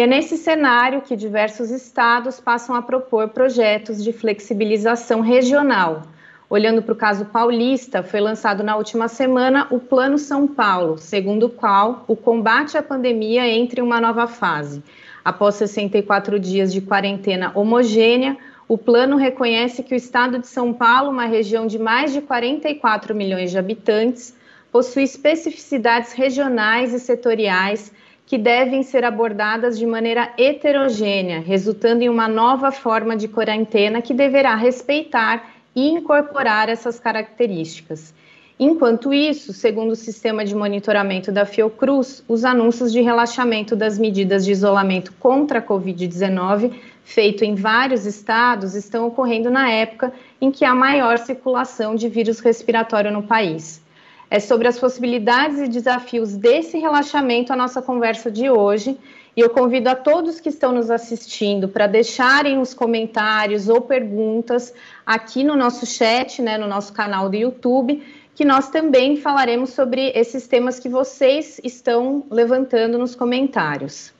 E 0.00 0.02
é 0.02 0.06
nesse 0.06 0.38
cenário 0.38 1.02
que 1.02 1.14
diversos 1.14 1.70
estados 1.70 2.40
passam 2.40 2.74
a 2.74 2.80
propor 2.80 3.28
projetos 3.28 4.02
de 4.02 4.14
flexibilização 4.14 5.20
regional. 5.20 6.04
Olhando 6.48 6.80
para 6.80 6.94
o 6.94 6.96
caso 6.96 7.26
paulista, 7.26 8.02
foi 8.02 8.18
lançado 8.18 8.62
na 8.62 8.76
última 8.76 9.08
semana 9.08 9.66
o 9.70 9.78
Plano 9.78 10.16
São 10.16 10.48
Paulo, 10.48 10.96
segundo 10.96 11.44
o 11.44 11.50
qual 11.50 12.02
o 12.08 12.16
combate 12.16 12.78
à 12.78 12.82
pandemia 12.82 13.46
entra 13.46 13.80
em 13.80 13.82
uma 13.82 14.00
nova 14.00 14.26
fase. 14.26 14.82
Após 15.22 15.56
64 15.56 16.40
dias 16.40 16.72
de 16.72 16.80
quarentena 16.80 17.52
homogênea, 17.54 18.38
o 18.66 18.78
plano 18.78 19.18
reconhece 19.18 19.82
que 19.82 19.92
o 19.92 19.98
estado 19.98 20.38
de 20.38 20.46
São 20.46 20.72
Paulo, 20.72 21.10
uma 21.10 21.26
região 21.26 21.66
de 21.66 21.78
mais 21.78 22.10
de 22.10 22.22
44 22.22 23.14
milhões 23.14 23.50
de 23.50 23.58
habitantes, 23.58 24.34
possui 24.72 25.02
especificidades 25.02 26.14
regionais 26.14 26.94
e 26.94 26.98
setoriais 26.98 27.92
que 28.30 28.38
devem 28.38 28.84
ser 28.84 29.02
abordadas 29.02 29.76
de 29.76 29.84
maneira 29.84 30.32
heterogênea, 30.38 31.40
resultando 31.40 32.04
em 32.04 32.08
uma 32.08 32.28
nova 32.28 32.70
forma 32.70 33.16
de 33.16 33.26
quarentena 33.26 34.00
que 34.00 34.14
deverá 34.14 34.54
respeitar 34.54 35.50
e 35.74 35.88
incorporar 35.88 36.68
essas 36.68 37.00
características. 37.00 38.14
Enquanto 38.56 39.12
isso, 39.12 39.52
segundo 39.52 39.90
o 39.90 39.96
sistema 39.96 40.44
de 40.44 40.54
monitoramento 40.54 41.32
da 41.32 41.44
Fiocruz, 41.44 42.22
os 42.28 42.44
anúncios 42.44 42.92
de 42.92 43.00
relaxamento 43.00 43.74
das 43.74 43.98
medidas 43.98 44.44
de 44.44 44.52
isolamento 44.52 45.12
contra 45.18 45.58
a 45.58 45.62
Covid-19 45.62 46.72
feito 47.02 47.44
em 47.44 47.56
vários 47.56 48.06
estados, 48.06 48.76
estão 48.76 49.08
ocorrendo 49.08 49.50
na 49.50 49.68
época 49.68 50.12
em 50.40 50.52
que 50.52 50.64
há 50.64 50.72
maior 50.72 51.18
circulação 51.18 51.96
de 51.96 52.08
vírus 52.08 52.38
respiratório 52.38 53.10
no 53.10 53.24
país. 53.24 53.82
É 54.30 54.38
sobre 54.38 54.68
as 54.68 54.78
possibilidades 54.78 55.58
e 55.58 55.66
desafios 55.66 56.36
desse 56.36 56.78
relaxamento 56.78 57.52
a 57.52 57.56
nossa 57.56 57.82
conversa 57.82 58.30
de 58.30 58.48
hoje. 58.48 58.96
E 59.36 59.40
eu 59.40 59.50
convido 59.50 59.88
a 59.88 59.94
todos 59.96 60.40
que 60.40 60.48
estão 60.48 60.72
nos 60.72 60.90
assistindo 60.90 61.68
para 61.68 61.86
deixarem 61.86 62.58
os 62.58 62.72
comentários 62.72 63.68
ou 63.68 63.80
perguntas 63.80 64.72
aqui 65.04 65.42
no 65.42 65.56
nosso 65.56 65.84
chat, 65.84 66.40
né, 66.40 66.56
no 66.56 66.68
nosso 66.68 66.92
canal 66.92 67.28
do 67.28 67.36
YouTube, 67.36 68.02
que 68.34 68.44
nós 68.44 68.70
também 68.70 69.16
falaremos 69.16 69.70
sobre 69.70 70.12
esses 70.14 70.46
temas 70.46 70.78
que 70.78 70.88
vocês 70.88 71.60
estão 71.64 72.24
levantando 72.30 72.98
nos 72.98 73.16
comentários. 73.16 74.12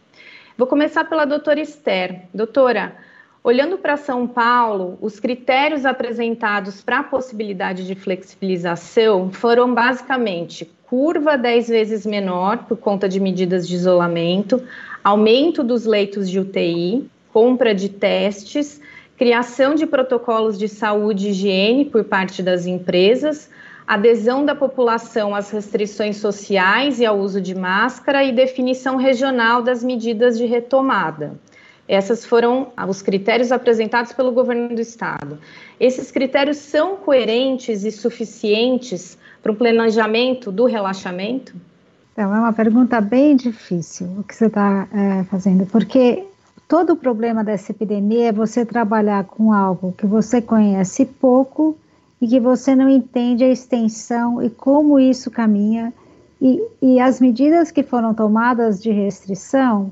Vou 0.58 0.66
começar 0.66 1.04
pela 1.04 1.24
doutora 1.24 1.60
Esther. 1.60 2.22
Doutora, 2.34 2.96
olhando 3.42 3.78
para 3.78 3.96
São 3.96 4.26
Paulo, 4.26 4.98
os 5.00 5.18
critérios 5.18 5.86
apresentados 5.86 6.82
para 6.82 7.00
a 7.00 7.04
possibilidade 7.04 7.86
de 7.86 7.94
flexibilização 7.94 9.30
foram 9.32 9.74
basicamente 9.74 10.70
curva 10.84 11.38
10 11.38 11.68
vezes 11.68 12.04
menor 12.04 12.64
por 12.64 12.76
conta 12.76 13.08
de 13.08 13.20
medidas 13.20 13.66
de 13.66 13.76
isolamento, 13.76 14.62
aumento 15.02 15.62
dos 15.62 15.86
leitos 15.86 16.28
de 16.28 16.40
UTI, 16.40 17.08
compra 17.32 17.74
de 17.74 17.88
testes, 17.88 18.80
criação 19.16 19.74
de 19.74 19.86
protocolos 19.86 20.58
de 20.58 20.68
saúde 20.68 21.28
e 21.28 21.30
higiene 21.30 21.84
por 21.84 22.04
parte 22.04 22.42
das 22.42 22.66
empresas, 22.66 23.48
adesão 23.86 24.44
da 24.44 24.54
população 24.54 25.34
às 25.34 25.50
restrições 25.50 26.16
sociais 26.16 27.00
e 27.00 27.06
ao 27.06 27.18
uso 27.18 27.40
de 27.40 27.54
máscara 27.54 28.24
e 28.24 28.32
definição 28.32 28.96
regional 28.96 29.62
das 29.62 29.84
medidas 29.84 30.36
de 30.36 30.44
retomada. 30.44 31.38
Essas 31.90 32.24
foram 32.24 32.68
os 32.88 33.02
critérios 33.02 33.50
apresentados 33.50 34.12
pelo 34.12 34.30
governo 34.30 34.68
do 34.76 34.80
estado. 34.80 35.38
Esses 35.80 36.12
critérios 36.12 36.58
são 36.58 36.96
coerentes 36.96 37.82
e 37.82 37.90
suficientes 37.90 39.18
para 39.42 39.50
o 39.50 39.56
planejamento 39.56 40.52
do 40.52 40.66
relaxamento? 40.66 41.52
Então, 42.12 42.32
é 42.32 42.38
uma 42.38 42.52
pergunta 42.52 43.00
bem 43.00 43.34
difícil 43.34 44.06
o 44.18 44.22
que 44.22 44.36
você 44.36 44.46
está 44.46 44.86
é, 44.92 45.24
fazendo, 45.24 45.66
porque 45.66 46.22
todo 46.68 46.92
o 46.92 46.96
problema 46.96 47.42
dessa 47.42 47.72
epidemia 47.72 48.28
é 48.28 48.32
você 48.32 48.64
trabalhar 48.64 49.24
com 49.24 49.52
algo 49.52 49.92
que 49.98 50.06
você 50.06 50.40
conhece 50.40 51.04
pouco 51.04 51.76
e 52.22 52.28
que 52.28 52.38
você 52.38 52.72
não 52.72 52.88
entende 52.88 53.42
a 53.42 53.48
extensão 53.48 54.40
e 54.40 54.48
como 54.48 55.00
isso 55.00 55.28
caminha. 55.28 55.92
E, 56.40 56.62
e 56.80 57.00
as 57.00 57.20
medidas 57.20 57.72
que 57.72 57.82
foram 57.82 58.14
tomadas 58.14 58.80
de 58.80 58.92
restrição, 58.92 59.90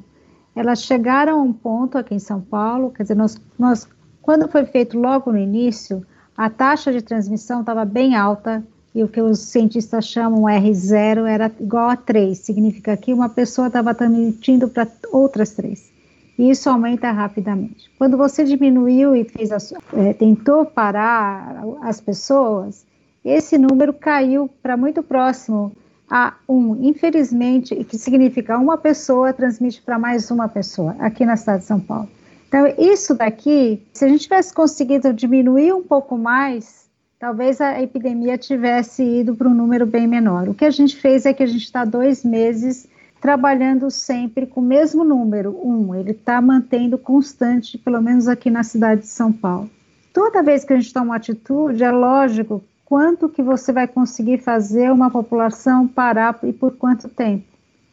elas 0.59 0.83
chegaram 0.83 1.41
a 1.41 1.43
um 1.43 1.53
ponto 1.53 1.97
aqui 1.97 2.15
em 2.15 2.19
São 2.19 2.41
Paulo, 2.41 2.91
quer 2.91 3.05
dizer, 3.05 3.15
nós, 3.15 3.41
nós 3.59 3.89
quando 4.21 4.49
foi 4.49 4.65
feito 4.65 4.99
logo 4.99 5.33
no 5.33 5.39
início, 5.39 6.05
a 6.37 6.51
taxa 6.51 6.93
de 6.93 7.03
transmissão 7.03 7.61
estava 7.61 7.85
bem 7.85 8.15
alta, 8.15 8.63
e 8.95 9.03
o 9.03 9.09
que 9.09 9.21
os 9.21 9.39
cientistas 9.39 10.07
chamam 10.07 10.43
R0 10.43 11.27
era 11.27 11.53
igual 11.61 11.91
a 11.91 11.97
3, 11.97 12.37
significa 12.37 12.97
que 12.97 13.13
uma 13.13 13.29
pessoa 13.29 13.69
estava 13.69 13.95
transmitindo 13.95 14.69
para 14.69 14.89
outras 15.13 15.51
três 15.51 15.93
e 16.39 16.51
isso 16.51 16.71
aumenta 16.71 17.11
rapidamente. 17.11 17.91
Quando 17.99 18.17
você 18.17 18.45
diminuiu 18.45 19.17
e 19.17 19.25
fez 19.25 19.51
a, 19.51 19.59
é, 19.93 20.13
tentou 20.13 20.65
parar 20.65 21.65
as 21.83 22.01
pessoas, 22.01 22.87
esse 23.25 23.59
número 23.59 23.93
caiu 23.93 24.49
para 24.63 24.77
muito 24.77 25.03
próximo 25.03 25.73
a 26.11 26.35
um, 26.49 26.77
infelizmente, 26.83 27.75
que 27.85 27.99
significa 27.99 28.59
uma 28.59 28.79
pessoa 28.79 29.33
transmite 29.33 29.83
para 29.83 29.99
mais 29.99 30.31
uma 30.31 30.49
pessoa 30.49 30.97
aqui 30.99 31.25
na 31.25 31.37
cidade 31.37 31.61
de 31.61 31.67
São 31.67 31.81
Paulo. 31.81 32.09
Então, 32.49 32.67
isso 32.79 33.15
daqui, 33.15 33.83
se 33.93 34.05
a 34.05 34.09
gente 34.09 34.23
tivesse 34.23 34.55
conseguido 34.55 35.13
diminuir 35.13 35.73
um 35.75 35.83
pouco 35.83 36.17
mais, 36.17 36.89
talvez 37.19 37.61
a 37.61 37.81
epidemia 37.83 38.39
tivesse 38.39 39.03
ido 39.03 39.35
para 39.35 39.49
um 39.49 39.55
número 39.55 39.85
bem 39.85 40.07
menor. 40.07 40.49
O 40.49 40.55
que 40.55 40.65
a 40.65 40.71
gente 40.71 40.97
fez 40.97 41.27
é 41.27 41.35
que 41.35 41.43
a 41.43 41.47
gente 41.47 41.65
está 41.65 41.85
dois 41.85 42.25
meses 42.25 42.89
trabalhando 43.21 43.91
sempre 43.91 44.47
com 44.47 44.61
o 44.61 44.65
mesmo 44.65 45.05
número, 45.05 45.59
um, 45.63 45.95
ele 45.95 46.13
está 46.13 46.41
mantendo 46.41 46.97
constante, 46.97 47.77
pelo 47.77 48.01
menos 48.01 48.29
aqui 48.29 48.49
na 48.49 48.63
cidade 48.63 49.03
de 49.03 49.09
São 49.09 49.33
Paulo. 49.33 49.69
Toda 50.13 50.43
vez 50.43 50.65
que 50.65 50.73
a 50.73 50.77
gente 50.77 50.93
toma 50.93 51.07
uma 51.07 51.17
atitude, 51.17 51.83
é 51.83 51.91
lógico 51.91 52.63
quanto 52.89 53.29
que 53.29 53.43
você 53.43 53.71
vai 53.71 53.87
conseguir 53.87 54.39
fazer 54.39 54.91
uma 54.91 55.11
população 55.11 55.87
parar 55.87 56.39
e 56.43 56.55
por 56.55 56.75
quanto 56.75 57.07
tempo. 57.07 57.45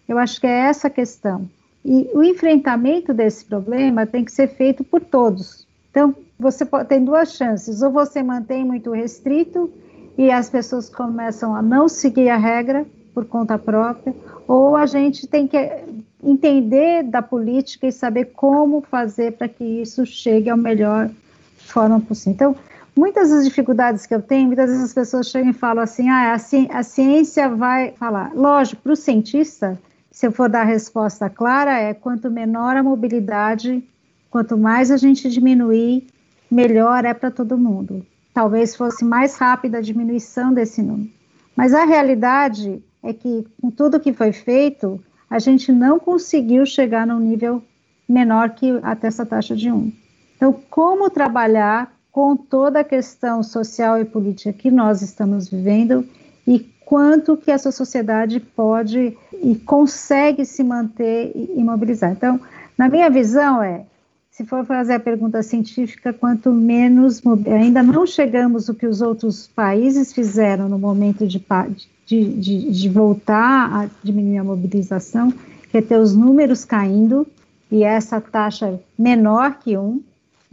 Eu 0.07 0.17
acho 0.17 0.39
que 0.39 0.47
é 0.47 0.69
essa 0.69 0.87
a 0.87 0.89
questão. 0.89 1.49
E 1.83 2.09
o 2.13 2.23
enfrentamento 2.23 3.13
desse 3.13 3.43
problema 3.43 4.05
tem 4.05 4.23
que 4.23 4.31
ser 4.31 4.47
feito 4.47 4.85
por 4.85 5.01
todos. 5.01 5.67
Então, 5.91 6.15
você 6.39 6.63
pode, 6.63 6.87
tem 6.87 7.03
duas 7.03 7.33
chances: 7.33 7.81
ou 7.81 7.91
você 7.91 8.23
mantém 8.23 8.63
muito 8.63 8.89
restrito 8.91 9.69
e 10.17 10.31
as 10.31 10.49
pessoas 10.49 10.89
começam 10.89 11.53
a 11.53 11.61
não 11.61 11.89
seguir 11.89 12.29
a 12.29 12.37
regra 12.37 12.85
por 13.13 13.25
conta 13.25 13.59
própria, 13.59 14.15
ou 14.47 14.77
a 14.77 14.85
gente 14.85 15.27
tem 15.27 15.45
que 15.45 15.57
entender 16.23 17.03
da 17.03 17.21
política 17.21 17.85
e 17.85 17.91
saber 17.91 18.31
como 18.33 18.79
fazer 18.79 19.33
para 19.33 19.49
que 19.49 19.63
isso 19.63 20.05
chegue 20.05 20.49
à 20.49 20.55
melhor 20.55 21.09
forma 21.57 21.99
possível. 21.99 22.33
Então, 22.33 22.55
muitas 22.97 23.29
das 23.29 23.45
dificuldades 23.45 24.05
que 24.05 24.15
eu 24.15 24.21
tenho, 24.21 24.47
muitas 24.47 24.69
vezes 24.69 24.85
as 24.85 24.93
pessoas 24.93 25.27
chegam 25.27 25.49
e 25.49 25.53
falam 25.53 25.83
assim, 25.83 26.09
ah, 26.09 26.33
a, 26.33 26.39
ci 26.39 26.67
a 26.71 26.81
ciência 26.81 27.49
vai 27.49 27.91
falar. 27.91 28.33
Lógico, 28.33 28.81
para 28.81 28.93
o 28.93 28.95
cientista, 28.95 29.79
se 30.09 30.25
eu 30.25 30.31
for 30.31 30.49
dar 30.49 30.61
a 30.61 30.65
resposta 30.65 31.29
clara, 31.29 31.77
é 31.77 31.93
quanto 31.93 32.31
menor 32.31 32.77
a 32.77 32.83
mobilidade, 32.83 33.83
quanto 34.29 34.57
mais 34.57 34.89
a 34.89 34.97
gente 34.97 35.29
diminuir, 35.29 36.07
melhor 36.49 37.05
é 37.05 37.13
para 37.13 37.29
todo 37.29 37.57
mundo. 37.57 38.05
Talvez 38.33 38.75
fosse 38.75 39.03
mais 39.03 39.35
rápida 39.37 39.77
a 39.77 39.81
diminuição 39.81 40.53
desse 40.53 40.81
número. 40.81 41.09
Mas 41.55 41.73
a 41.73 41.85
realidade 41.85 42.83
é 43.01 43.13
que 43.13 43.45
com 43.61 43.71
tudo 43.71 43.99
que 43.99 44.13
foi 44.13 44.31
feito, 44.33 45.01
a 45.29 45.39
gente 45.39 45.71
não 45.71 45.99
conseguiu 45.99 46.65
chegar 46.65 47.07
num 47.07 47.19
nível 47.19 47.63
menor 48.07 48.51
que 48.51 48.77
até 48.83 49.07
essa 49.07 49.25
taxa 49.25 49.55
de 49.55 49.71
1. 49.71 49.91
Então, 50.35 50.53
como 50.69 51.09
trabalhar 51.09 51.94
com 52.15 52.33
toda 52.33 52.79
a 52.79 52.83
questão 52.85 53.43
social 53.43 53.99
e 53.99 54.05
política 54.05 54.53
que 54.53 54.71
nós 54.71 55.01
estamos 55.01 55.49
vivendo 55.49 56.07
e 56.47 56.59
quanto 56.85 57.35
que 57.35 57.51
essa 57.51 57.73
sociedade 57.73 58.39
pode 58.39 59.17
e 59.33 59.55
consegue 59.55 60.45
se 60.45 60.63
manter 60.63 61.33
imobilizar. 61.57 62.13
Então, 62.13 62.39
na 62.77 62.87
minha 62.87 63.09
visão 63.09 63.61
é, 63.61 63.85
se 64.31 64.45
for 64.45 64.65
fazer 64.65 64.93
a 64.93 64.99
pergunta 64.99 65.43
científica, 65.43 66.13
quanto 66.13 66.53
menos 66.53 67.21
ainda 67.47 67.83
não 67.83 68.07
chegamos 68.07 68.69
o 68.69 68.73
que 68.73 68.87
os 68.87 69.01
outros 69.01 69.47
países 69.47 70.13
fizeram 70.13 70.69
no 70.69 70.79
momento 70.79 71.27
de, 71.27 71.45
de, 72.05 72.33
de, 72.33 72.71
de 72.71 72.89
voltar 72.89 73.69
a 73.73 73.89
diminuir 74.01 74.37
a 74.37 74.43
mobilização, 74.45 75.33
que 75.69 75.79
é 75.79 75.81
ter 75.81 75.99
os 75.99 76.15
números 76.15 76.63
caindo 76.63 77.27
e 77.69 77.83
essa 77.83 78.21
taxa 78.21 78.79
menor 78.97 79.59
que 79.59 79.77
um, 79.77 80.01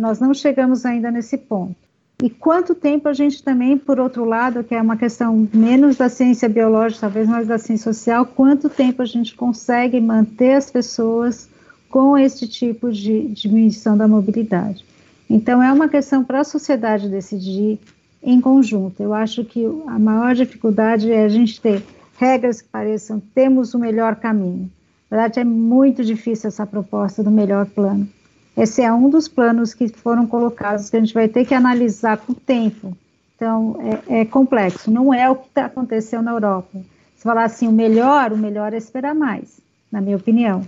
nós 0.03 0.19
não 0.19 0.35
chegamos 0.35 0.85
ainda 0.85 1.13
nesse 1.13 1.39
ponto. 1.39 1.77
E 2.21 2.29
quanto 2.29 2.75
tempo 2.75 3.09
a 3.09 3.13
gente 3.13 3.41
também, 3.43 3.79
por 3.79 4.01
outro 4.01 4.25
lado, 4.25 4.65
que 4.65 4.75
é 4.75 4.83
uma 4.83 4.97
questão 4.97 5.49
menos 5.55 5.97
da 5.97 6.09
ciência 6.09 6.49
biológica, 6.49 7.03
talvez 7.03 7.29
mais 7.29 7.47
da 7.47 7.57
ciência 7.57 7.93
social, 7.93 8.27
quanto 8.27 8.69
tempo 8.69 9.01
a 9.01 9.05
gente 9.05 9.35
consegue 9.37 10.01
manter 10.01 10.55
as 10.55 10.71
pessoas 10.71 11.49
com 11.89 12.19
este 12.19 12.49
tipo 12.49 12.91
de 12.91 13.29
diminuição 13.29 13.97
da 13.97 14.09
mobilidade. 14.09 14.85
Então, 15.31 15.63
é 15.63 15.73
uma 15.73 15.89
questão 15.89 16.25
para 16.25 16.41
a 16.41 16.45
sociedade 16.45 17.09
decidir 17.09 17.79
em 18.21 18.41
conjunto. 18.41 19.01
Eu 19.01 19.15
acho 19.15 19.45
que 19.45 19.65
a 19.87 19.99
maior 20.01 20.35
dificuldade 20.35 21.13
é 21.13 21.25
a 21.25 21.29
gente 21.29 21.61
ter 21.61 21.83
regras 22.19 22.61
que 22.61 22.69
pareçam 22.69 23.23
temos 23.35 23.73
o 23.73 23.79
melhor 23.79 24.17
caminho. 24.17 24.69
Na 25.09 25.17
verdade, 25.17 25.41
é 25.41 25.45
muito 25.45 26.05
difícil 26.05 26.49
essa 26.49 26.67
proposta 26.67 27.23
do 27.23 27.31
melhor 27.31 27.67
plano. 27.67 28.09
Esse 28.57 28.83
é 28.83 28.93
um 28.93 29.09
dos 29.09 29.29
planos 29.29 29.73
que 29.73 29.89
foram 29.89 30.27
colocados 30.27 30.91
que 30.91 30.97
a 30.97 31.01
gente 31.01 31.15
vai 31.15 31.29
ter 31.29 31.45
que 31.45 31.55
analisar 31.55 32.19
com 32.19 32.33
o 32.33 32.37
tempo. 32.37 32.97
Então, 33.35 33.77
é, 34.09 34.21
é 34.21 34.25
complexo. 34.25 34.91
Não 34.91 35.13
é 35.13 35.29
o 35.29 35.37
que 35.37 35.49
tá, 35.51 35.67
aconteceu 35.67 36.23
na 36.23 36.33
Europa. 36.33 36.79
Se 37.17 37.23
falar 37.23 37.45
assim, 37.45 37.67
o 37.67 37.73
melhor, 37.73 38.33
o 38.33 38.37
melhor 38.37 38.73
é 38.75 38.77
esperar 38.77 39.15
mais, 39.15 39.61
na 39.91 40.01
minha 40.01 40.17
opinião. 40.17 40.63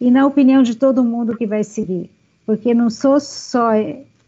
E 0.00 0.10
na 0.10 0.26
opinião 0.26 0.62
de 0.62 0.74
todo 0.74 1.04
mundo 1.04 1.36
que 1.36 1.46
vai 1.46 1.62
seguir. 1.62 2.10
Porque 2.44 2.74
não 2.74 2.90
sou 2.90 3.20
só 3.20 3.72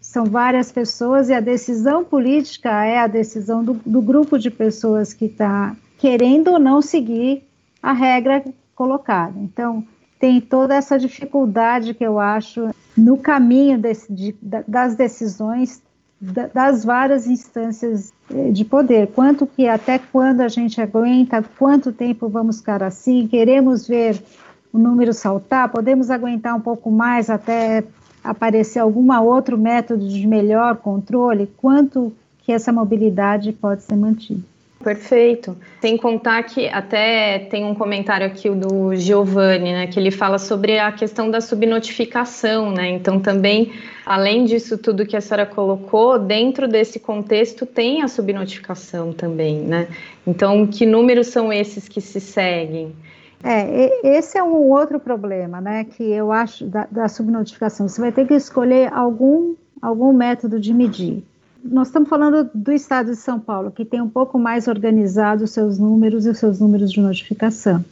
são 0.01 0.25
várias 0.25 0.73
pessoas 0.73 1.29
e 1.29 1.35
a 1.35 1.41
decisão 1.41 2.05
política 2.05 2.85
é 2.85 2.99
a 2.99 3.07
decisão 3.07 3.63
do, 3.63 3.75
do 3.87 4.03
grupo 4.03 4.39
de 4.39 4.51
pessoas 4.51 5.13
que 5.13 5.27
está 5.27 5.77
querendo 5.99 6.49
ou 6.49 6.59
não 6.59 6.83
seguir 6.83 7.45
a 7.83 7.93
regra 7.93 8.43
colocada. 8.75 9.39
Então, 9.39 9.87
tem 10.21 10.39
toda 10.39 10.75
essa 10.75 10.99
dificuldade 10.99 11.95
que 11.95 12.05
eu 12.05 12.21
acho 12.21 12.69
no 12.97 13.17
caminho 13.17 13.79
desse, 13.79 14.13
de, 14.13 14.37
das 14.69 14.95
decisões 14.95 15.83
das 16.21 16.85
várias 16.85 17.27
instâncias 17.27 18.13
eh, 18.31 18.51
de 18.51 18.63
poder. 18.63 19.07
Quanto 19.15 19.47
que 19.47 19.67
até 19.67 19.99
quando 19.99 20.43
a 20.43 20.49
gente 20.49 20.79
aguenta, 20.79 21.43
quanto 21.59 21.91
tempo 21.93 22.29
vamos 22.29 22.59
ficar 22.59 22.83
assim? 22.83 23.27
Queremos 23.27 23.89
ver 23.89 24.23
o 24.71 24.79
número 24.79 25.15
saltar? 25.15 25.71
Podemos 25.71 26.11
aguentar 26.11 26.55
um 26.55 26.61
pouco 26.61 26.91
mais 26.91 27.31
até 27.31 27.83
aparecer 28.23 28.81
algum 28.81 29.11
outro 29.23 29.57
método 29.57 30.07
de 30.07 30.27
melhor 30.27 30.77
controle, 30.77 31.51
quanto 31.57 32.13
que 32.43 32.53
essa 32.53 32.71
mobilidade 32.71 33.53
pode 33.53 33.83
ser 33.83 33.97
mantida. 33.97 34.43
Perfeito. 34.83 35.59
Sem 35.83 35.99
contar 35.99 36.43
que 36.45 36.67
até 36.67 37.39
tem 37.51 37.67
um 37.67 37.75
comentário 37.75 38.27
aqui 38.27 38.49
do 38.49 38.95
Giovanni, 38.97 39.73
né, 39.73 39.87
que 39.87 40.01
ele 40.01 40.11
fala 40.11 40.39
sobre 40.39 40.79
a 40.79 40.91
questão 40.91 41.31
da 41.31 41.39
subnotificação, 41.39 42.73
né? 42.73 42.89
Então 42.89 43.21
também, 43.21 43.73
além 44.07 44.47
disso 44.47 44.79
tudo 44.79 45.05
que 45.05 45.15
a 45.15 45.21
senhora 45.21 45.45
colocou, 45.45 46.19
dentro 46.19 46.67
desse 46.67 46.99
contexto 46.99 47.67
tem 47.67 48.01
a 48.01 48.09
subnotificação 48.09 49.13
também, 49.13 49.59
né? 49.59 49.87
Então, 50.27 50.67
que 50.67 50.87
números 50.87 51.27
são 51.27 51.53
esses 51.53 51.87
que 51.87 52.01
se 52.01 52.19
seguem? 52.19 52.97
É, 53.45 54.17
esse 54.17 54.39
é 54.39 54.43
um 54.43 54.71
outro 54.71 54.99
problema, 54.99 55.61
né, 55.61 55.85
que 55.85 56.03
eu 56.05 56.33
acho 56.33 56.65
da, 56.65 56.87
da 56.91 57.07
subnotificação. 57.07 57.87
Você 57.87 58.01
vai 58.01 58.13
ter 58.13 58.27
que 58.27 58.35
escolher 58.35 58.91
algum 58.95 59.55
algum 59.83 60.13
método 60.13 60.61
de 60.61 60.75
medir 60.75 61.25
nós 61.65 61.89
estamos 61.89 62.09
falando 62.09 62.51
do 62.55 62.73
estado 62.73 63.11
de 63.11 63.17
São 63.17 63.39
Paulo, 63.39 63.71
que 63.71 63.85
tem 63.85 64.01
um 64.01 64.09
pouco 64.09 64.39
mais 64.39 64.69
organizado 64.69 65.45
os 65.45 65.51
seus 65.51 65.79
números 65.79 66.27
e 66.27 66.31
os 66.31 66.39
seus 66.39 66.61
números 66.61 66.93
de 66.93 67.01
notificação. 67.01 67.85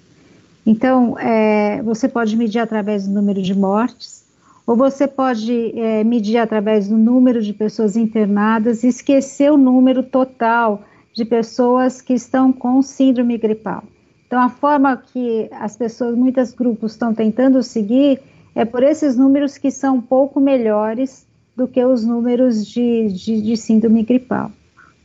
Então, 0.66 1.18
é, 1.18 1.82
você 1.82 2.08
pode 2.08 2.36
medir 2.36 2.58
através 2.58 3.06
do 3.06 3.14
número 3.14 3.40
de 3.40 3.54
mortes, 3.54 4.24
ou 4.66 4.76
você 4.76 5.06
pode 5.06 5.72
é, 5.78 6.04
medir 6.04 6.36
através 6.36 6.88
do 6.88 6.96
número 6.96 7.40
de 7.40 7.54
pessoas 7.54 7.96
internadas 7.96 8.84
e 8.84 8.88
esquecer 8.88 9.50
o 9.50 9.56
número 9.56 10.02
total 10.02 10.82
de 11.14 11.24
pessoas 11.24 12.02
que 12.02 12.12
estão 12.12 12.52
com 12.52 12.82
síndrome 12.82 13.38
gripal. 13.38 13.82
Então, 14.26 14.40
a 14.40 14.50
forma 14.50 14.96
que 14.96 15.48
as 15.52 15.74
pessoas, 15.74 16.14
muitos 16.14 16.52
grupos 16.52 16.92
estão 16.92 17.14
tentando 17.14 17.62
seguir 17.62 18.20
é 18.54 18.64
por 18.64 18.82
esses 18.82 19.16
números 19.16 19.56
que 19.56 19.70
são 19.70 19.96
um 19.96 20.02
pouco 20.02 20.38
melhores 20.38 21.27
do 21.58 21.66
que 21.66 21.84
os 21.84 22.04
números 22.04 22.64
de, 22.64 23.08
de, 23.08 23.42
de 23.42 23.56
síndrome 23.56 24.04
gripal. 24.04 24.52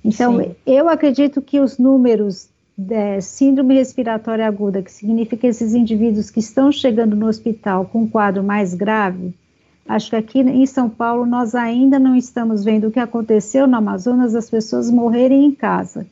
Então, 0.06 0.38
Sim. 0.38 0.52
eu 0.68 0.88
acredito 0.88 1.42
que 1.42 1.60
os 1.60 1.80
números 1.80 2.48
de 2.78 3.20
síndrome 3.22 3.74
respiratória 3.74 4.46
aguda, 4.46 4.84
que 4.84 4.92
significa 4.92 5.48
esses 5.48 5.74
indivíduos 5.74 6.30
que 6.30 6.40
estão 6.40 6.72
chegando 6.72 7.16
no 7.16 7.26
hospital 7.26 7.86
com 7.86 8.04
um 8.04 8.08
quadro 8.08 8.44
mais 8.44 8.76
grave, 8.76 9.34
acho 9.88 10.12
que 10.12 10.16
aqui 10.16 10.42
em 10.42 10.66
São 10.68 10.88
Paulo 10.88 11.26
nós 11.26 11.56
ainda 11.56 11.98
não 11.98 12.16
estamos 12.16 12.64
vendo 12.64 12.88
o 12.88 12.92
que 12.92 13.00
aconteceu 13.00 13.66
no 13.66 13.76
Amazonas, 13.76 14.36
as 14.36 14.48
pessoas 14.48 14.92
morrerem 14.92 15.46
em 15.46 15.52
casa 15.52 16.06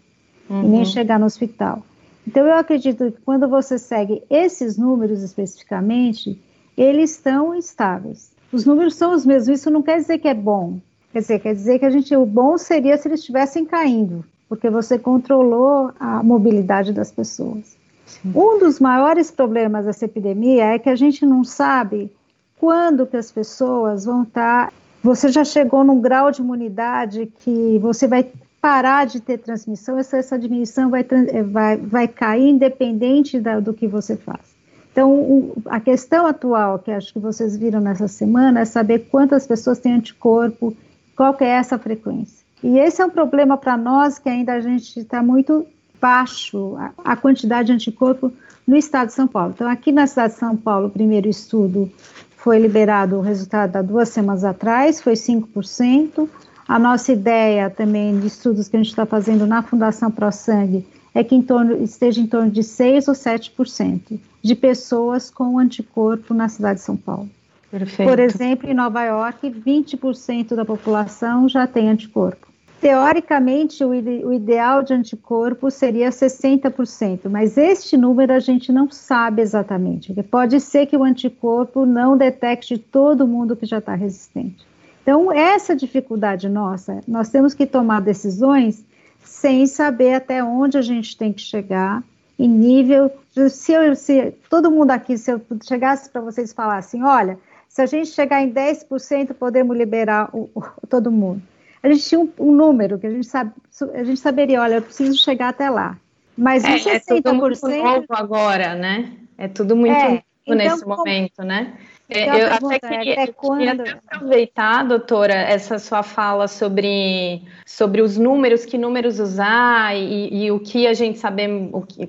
uhum. 0.50 0.64
e 0.64 0.68
nem 0.68 0.80
uhum. 0.80 0.86
chegar 0.86 1.20
no 1.20 1.28
hospital. 1.28 1.84
Então, 2.28 2.48
eu 2.48 2.56
acredito 2.56 3.12
que 3.12 3.22
quando 3.24 3.48
você 3.48 3.78
segue 3.78 4.24
esses 4.28 4.76
números 4.76 5.22
especificamente, 5.22 6.40
eles 6.76 7.12
estão 7.12 7.54
estáveis. 7.54 8.31
Os 8.52 8.66
números 8.66 8.96
são 8.96 9.14
os 9.14 9.26
mesmos, 9.26 9.60
isso 9.60 9.70
não 9.70 9.82
quer 9.82 9.98
dizer 9.98 10.18
que 10.18 10.28
é 10.28 10.34
bom. 10.34 10.80
Quer 11.12 11.20
dizer, 11.20 11.40
quer 11.40 11.54
dizer 11.54 11.80
que 11.80 11.86
a 11.86 11.90
gente, 11.90 12.16
o 12.16 12.26
bom 12.26 12.58
seria 12.58 12.98
se 12.98 13.08
eles 13.08 13.20
estivessem 13.20 13.66
caindo, 13.66 14.24
porque 14.48 14.70
você 14.70 14.98
controlou 14.98 15.92
a 16.00 16.24
mobilidade 16.24 16.94
das 16.94 17.12
pessoas. 17.12 17.78
Sim. 18.06 18.32
Um 18.36 18.60
dos 18.60 18.80
maiores 18.80 19.32
problemas 19.32 19.86
dessa 19.86 20.06
epidemia 20.06 20.66
é 20.66 20.80
que 20.80 20.90
a 20.90 20.96
gente 20.96 21.26
não 21.26 21.44
sabe 21.44 22.12
quando 22.60 23.08
que 23.08 23.18
as 23.18 23.32
pessoas 23.32 24.06
vão 24.06 24.24
estar. 24.24 24.72
Você 25.04 25.30
já 25.30 25.44
chegou 25.44 25.84
num 25.84 26.00
grau 26.00 26.32
de 26.32 26.42
imunidade 26.42 27.32
que 27.40 27.80
você 27.80 28.08
vai 28.08 28.30
parar 28.62 29.06
de 29.06 29.20
ter 29.20 29.40
transmissão, 29.40 29.98
essa, 29.98 30.18
essa 30.18 30.38
diminuição 30.38 30.92
vai, 30.92 31.04
vai, 31.52 31.78
vai 31.78 32.08
cair 32.08 32.48
independente 32.48 33.40
da, 33.40 33.60
do 33.60 33.74
que 33.74 33.88
você 33.88 34.16
faz. 34.16 34.51
Então, 34.92 35.54
a 35.68 35.80
questão 35.80 36.28
atual, 36.28 36.78
que 36.80 36.92
acho 36.92 37.14
que 37.14 37.20
vocês 37.20 37.56
viram 37.56 37.80
nessa 37.80 38.08
semana, 38.08 38.62
é 38.62 38.66
saber 38.66 39.08
quantas 39.10 39.48
pessoas 39.48 39.80
têm 39.80 39.94
anticorpo, 39.94 40.76
qual 41.16 41.34
que 41.34 41.46
é 41.46 41.50
essa 41.50 41.78
frequência. 41.80 42.46
E 42.62 42.78
esse 42.78 43.02
é 43.02 43.06
um 43.06 43.10
problema 43.10 43.58
para 43.58 43.78
nós, 43.78 44.20
que 44.20 44.30
ainda 44.30 44.54
a 44.54 44.60
gente 44.60 45.00
está 45.00 45.24
muito 45.24 45.66
baixo, 46.00 46.76
a, 46.78 46.92
a, 47.14 47.16
quantidade 47.16 47.68
de 47.68 47.74
anticorpo 47.74 48.32
no 48.68 48.76
estado 48.76 49.08
de 49.08 49.14
São 49.14 49.28
Paulo. 49.28 49.54
Então, 49.56 49.68
aqui 49.68 49.92
na 49.92 50.06
cidade 50.08 50.34
de 50.34 50.40
São 50.40 50.58
Paulo, 50.58 50.88
o 50.88 50.92
primeiro 50.92 51.30
estudo 51.30 51.90
foi 52.36 52.60
liberado 52.60 53.18
o 53.18 53.22
resultado 53.22 53.78
há 53.78 53.82
duas 53.82 54.10
semanas 54.10 54.44
atrás, 54.44 55.02
foi 55.02 55.14
5%. 55.14 56.28
A 56.68 56.80
nossa 56.80 57.12
ideia 57.12 57.70
também 57.70 58.20
de 58.20 58.28
estudos 58.28 58.68
que 58.68 58.76
a 58.76 58.80
gente 58.80 58.90
está 58.90 59.06
fazendo 59.06 59.46
na 59.48 59.62
Fundação 59.62 60.12
ProSangue 60.12 60.86
é 61.14 61.24
que 61.24 61.36
em 61.36 61.42
torno, 61.42 61.82
esteja 61.84 62.22
em 62.22 62.28
torno 62.28 62.50
de 62.50 62.64
6 62.64 63.08
ou 63.08 63.14
7% 63.14 64.20
de 64.42 64.56
pessoas 64.56 65.30
com 65.30 65.60
anticorpo 65.60 66.34
na 66.34 66.48
cidade 66.48 66.80
de 66.80 66.86
São 66.86 66.98
Paulo. 66.98 67.30
Perfeito. 67.70 68.10
Por 68.10 68.20
exemplo, 68.20 68.70
em 68.70 68.74
Nova 68.74 69.04
York, 69.04 69.50
20% 69.50 70.56
da 70.56 70.66
população 70.66 71.48
já 71.48 71.66
tem 71.66 71.90
anticorpo. 71.90 72.52
Teoricamente, 72.82 73.84
o, 73.84 73.94
ide 73.94 74.26
o 74.26 74.34
ideal 74.34 74.82
de 74.82 74.94
anticorpo 74.94 75.70
seria 75.70 76.10
60%, 76.10 77.30
mas 77.30 77.56
este 77.56 77.96
número 77.96 78.34
a 78.34 78.40
gente 78.40 78.72
não 78.72 78.90
sabe 78.90 79.42
exatamente. 79.42 80.12
Pode 80.24 80.60
ser 80.60 80.88
que 80.88 80.98
o 80.98 81.04
anticorpo 81.04 81.86
não 81.86 82.18
detecte 82.18 82.80
todo 82.80 83.28
mundo 83.28 83.56
que 83.56 83.68
já 83.68 83.78
está 83.78 83.94
resistente. 83.94 84.66
Então, 85.04 85.32
essa 85.32 85.76
dificuldade 85.76 86.50
nossa, 86.50 87.02
nós 87.08 87.30
temos 87.30 87.54
que 87.54 87.68
tomar 87.68 88.02
decisões 88.02 88.84
sem 89.24 89.66
saber 89.68 90.14
até 90.14 90.44
onde 90.44 90.78
a 90.78 90.82
gente 90.82 91.18
tem 91.18 91.32
que 91.34 91.42
chegar 91.42 92.04
em 92.38 92.48
nível. 92.48 93.12
Se, 93.50 93.72
eu, 93.72 93.96
se 93.96 94.34
todo 94.50 94.72
mundo 94.72 94.92
aqui, 94.92 95.18
se 95.18 95.32
eu 95.32 95.42
chegasse 95.64 96.10
para 96.10 96.22
vocês 96.22 96.54
falar 96.54 96.78
assim, 96.78 97.04
olha, 97.04 97.38
se 97.68 97.82
a 97.82 97.86
gente 97.86 98.10
chegar 98.10 98.42
em 98.42 98.52
10%, 98.52 99.34
podemos 99.34 99.78
liberar 99.78 100.30
o, 100.34 100.50
o, 100.54 100.88
todo 100.88 101.12
mundo. 101.12 101.42
A 101.82 101.88
gente 101.88 102.08
tinha 102.08 102.20
um, 102.20 102.32
um, 102.38 102.52
número 102.52 103.00
que 103.00 103.08
a 103.08 103.10
gente, 103.10 103.26
sabe, 103.26 103.52
a 103.94 104.04
gente 104.04 104.20
saberia, 104.20 104.62
olha, 104.62 104.76
eu 104.76 104.82
preciso 104.82 105.18
chegar 105.18 105.50
até 105.50 105.70
lá. 105.70 105.98
Mas 106.38 106.64
é, 106.64 106.76
60%. 106.76 106.96
É 106.96 107.00
tudo 107.00 107.34
muito 107.34 107.68
novo 107.68 108.06
agora, 108.10 108.76
né? 108.76 109.14
É 109.38 109.48
tudo 109.48 109.76
muito 109.76 109.94
é, 109.94 110.10
novo 110.10 110.24
então, 110.46 110.56
nesse 110.58 110.84
como, 110.84 110.98
momento, 110.98 111.44
né? 111.44 111.74
É, 112.14 112.44
eu 112.44 112.48
até 112.54 112.80
queria, 112.80 113.14
até 113.14 113.28
quando... 113.32 113.60
queria 113.60 114.02
aproveitar, 114.12 114.84
doutora, 114.84 115.34
essa 115.34 115.80
sua 115.80 116.04
fala 116.04 116.46
sobre, 116.46 117.42
sobre 117.66 118.02
os 118.02 118.18
números, 118.18 118.66
que 118.66 118.78
números 118.78 119.18
usar 119.18 119.96
e, 119.96 120.44
e 120.44 120.52
o 120.52 120.60
que 120.60 120.86
a 120.86 120.94
gente 120.94 121.18
saber, 121.18 121.50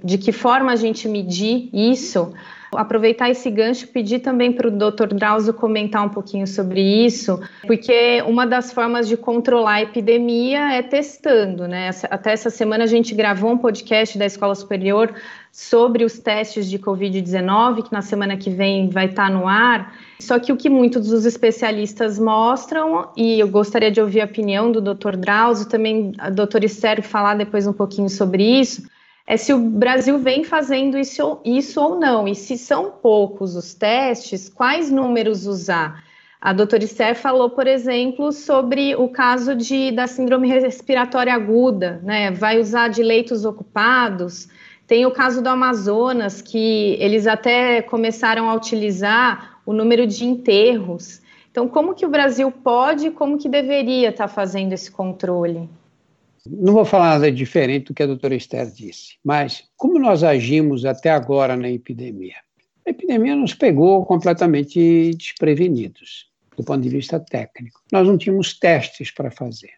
de 0.03 0.19
que 0.19 0.33
forma 0.33 0.73
a 0.73 0.77
gente 0.77 1.09
medir 1.09 1.71
isso. 1.73 2.35
Aproveitar 2.74 3.30
esse 3.30 3.50
gancho 3.50 3.85
e 3.85 3.88
pedir 3.88 4.20
também 4.20 4.52
para 4.52 4.68
o 4.68 4.70
doutor 4.70 5.12
Drauzio 5.12 5.52
comentar 5.52 6.04
um 6.04 6.08
pouquinho 6.08 6.46
sobre 6.46 6.80
isso, 6.80 7.40
porque 7.66 8.22
uma 8.26 8.46
das 8.46 8.72
formas 8.72 9.06
de 9.06 9.16
controlar 9.16 9.74
a 9.74 9.82
epidemia 9.82 10.72
é 10.72 10.82
testando, 10.82 11.68
né? 11.68 11.90
Até 12.11 12.32
essa 12.32 12.50
semana 12.50 12.85
a 12.85 12.87
gente 12.87 13.14
gravou 13.14 13.50
um 13.50 13.58
podcast 13.58 14.16
da 14.16 14.26
Escola 14.26 14.54
Superior 14.54 15.14
sobre 15.52 16.02
os 16.02 16.18
testes 16.18 16.68
de 16.68 16.78
Covid-19, 16.78 17.82
que 17.82 17.92
na 17.92 18.00
semana 18.00 18.38
que 18.38 18.48
vem 18.48 18.88
vai 18.88 19.06
estar 19.06 19.30
no 19.30 19.46
ar. 19.46 19.94
Só 20.18 20.38
que 20.38 20.50
o 20.50 20.56
que 20.56 20.70
muitos 20.70 21.08
dos 21.08 21.26
especialistas 21.26 22.18
mostram, 22.18 23.11
e 23.16 23.38
eu 23.38 23.48
gostaria 23.48 23.90
de 23.90 24.00
ouvir 24.00 24.22
a 24.22 24.24
opinião 24.24 24.72
do 24.72 24.80
Dr. 24.80 25.16
Drauzio, 25.16 25.68
também 25.68 26.12
a 26.16 26.30
doutora 26.30 26.64
Esther 26.64 27.02
falar 27.02 27.35
depois 27.35 27.66
um 27.66 27.72
pouquinho 27.72 28.08
sobre 28.08 28.42
isso, 28.42 28.82
é 29.33 29.37
se 29.38 29.51
o 29.55 29.59
Brasil 29.59 30.18
vem 30.18 30.45
fazendo 30.45 30.99
isso, 30.99 31.40
isso 31.42 31.81
ou 31.81 31.99
não, 31.99 32.29
e 32.29 32.35
se 32.35 32.59
são 32.59 32.90
poucos 32.90 33.57
os 33.57 33.73
testes, 33.73 34.47
quais 34.47 34.90
números 34.90 35.47
usar. 35.47 36.05
A 36.38 36.53
doutora 36.53 36.85
Esther 36.85 37.16
falou, 37.16 37.49
por 37.49 37.66
exemplo, 37.66 38.31
sobre 38.31 38.95
o 38.95 39.09
caso 39.09 39.55
de, 39.55 39.90
da 39.90 40.07
síndrome 40.07 40.49
respiratória 40.49 41.33
aguda, 41.33 41.99
né? 42.05 42.31
Vai 42.31 42.61
usar 42.61 42.88
de 42.88 43.03
leitos 43.03 43.47
ocupados, 43.47 44.51
tem 44.87 45.07
o 45.07 45.11
caso 45.11 45.42
do 45.42 45.49
Amazonas, 45.49 46.42
que 46.42 46.99
eles 47.01 47.27
até 47.27 47.81
começaram 47.81 48.51
a 48.51 48.55
utilizar 48.55 49.61
o 49.64 49.73
número 49.73 50.07
de 50.07 50.27
enterros. 50.27 51.23
Então, 51.51 51.66
como 51.66 51.95
que 51.95 52.05
o 52.05 52.11
Brasil 52.11 52.51
pode 52.51 53.07
e 53.07 53.11
como 53.11 53.38
que 53.38 53.49
deveria 53.49 54.11
estar 54.11 54.29
fazendo 54.29 54.75
esse 54.75 54.90
controle? 54.90 55.71
Não 56.48 56.72
vou 56.72 56.85
falar 56.85 57.11
nada 57.11 57.31
diferente 57.31 57.87
do 57.87 57.94
que 57.94 58.02
a 58.02 58.07
doutora 58.07 58.35
Esther 58.35 58.68
disse, 58.70 59.16
mas 59.24 59.64
como 59.76 59.98
nós 59.98 60.24
agimos 60.24 60.85
até 60.85 61.11
agora 61.11 61.57
na 61.57 61.70
epidemia? 61.70 62.35
A 62.85 62.90
epidemia 62.90 63.37
nos 63.37 63.55
pegou 63.55 64.05
completamente 64.05 65.14
desprevenidos, 65.14 66.28
do 66.57 66.64
ponto 66.64 66.81
de 66.81 66.88
vista 66.88 67.20
técnico. 67.20 67.81
Nós 67.92 68.07
não 68.07 68.18
tínhamos 68.18 68.59
testes 68.59 69.12
para 69.12 69.31
fazer. 69.31 69.70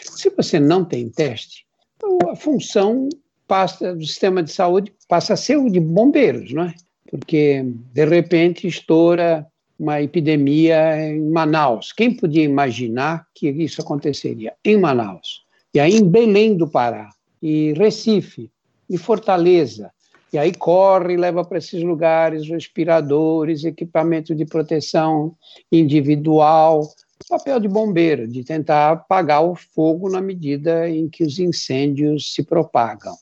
Se 0.00 0.28
você 0.30 0.58
não 0.58 0.84
tem 0.84 1.08
teste, 1.08 1.64
então 1.96 2.18
a 2.30 2.34
função 2.34 3.08
passa, 3.46 3.94
do 3.94 4.04
sistema 4.04 4.42
de 4.42 4.50
saúde 4.50 4.92
passa 5.08 5.34
a 5.34 5.36
ser 5.36 5.56
o 5.56 5.70
de 5.70 5.78
bombeiros, 5.78 6.52
não 6.52 6.64
é? 6.64 6.74
Porque, 7.08 7.62
de 7.92 8.04
repente, 8.04 8.66
estoura 8.66 9.46
uma 9.78 10.02
epidemia 10.02 11.00
em 11.00 11.30
Manaus. 11.30 11.92
Quem 11.92 12.12
podia 12.12 12.42
imaginar 12.42 13.24
que 13.32 13.48
isso 13.48 13.80
aconteceria 13.80 14.54
em 14.64 14.76
Manaus? 14.76 15.46
E 15.78 15.80
aí 15.80 15.94
em 15.94 16.02
Belém 16.02 16.56
do 16.56 16.66
Pará, 16.66 17.08
e 17.40 17.72
Recife, 17.74 18.50
e 18.90 18.98
Fortaleza. 18.98 19.92
E 20.32 20.36
aí 20.36 20.52
corre 20.52 21.14
e 21.14 21.16
leva 21.16 21.44
para 21.44 21.58
esses 21.58 21.80
lugares 21.84 22.48
respiradores, 22.48 23.62
equipamento 23.62 24.34
de 24.34 24.44
proteção 24.44 25.36
individual, 25.70 26.82
papel 27.28 27.60
de 27.60 27.68
bombeiro, 27.68 28.26
de 28.26 28.42
tentar 28.42 28.90
apagar 28.90 29.44
o 29.44 29.54
fogo 29.54 30.10
na 30.10 30.20
medida 30.20 30.90
em 30.90 31.08
que 31.08 31.22
os 31.22 31.38
incêndios 31.38 32.34
se 32.34 32.42
propagam. 32.42 33.14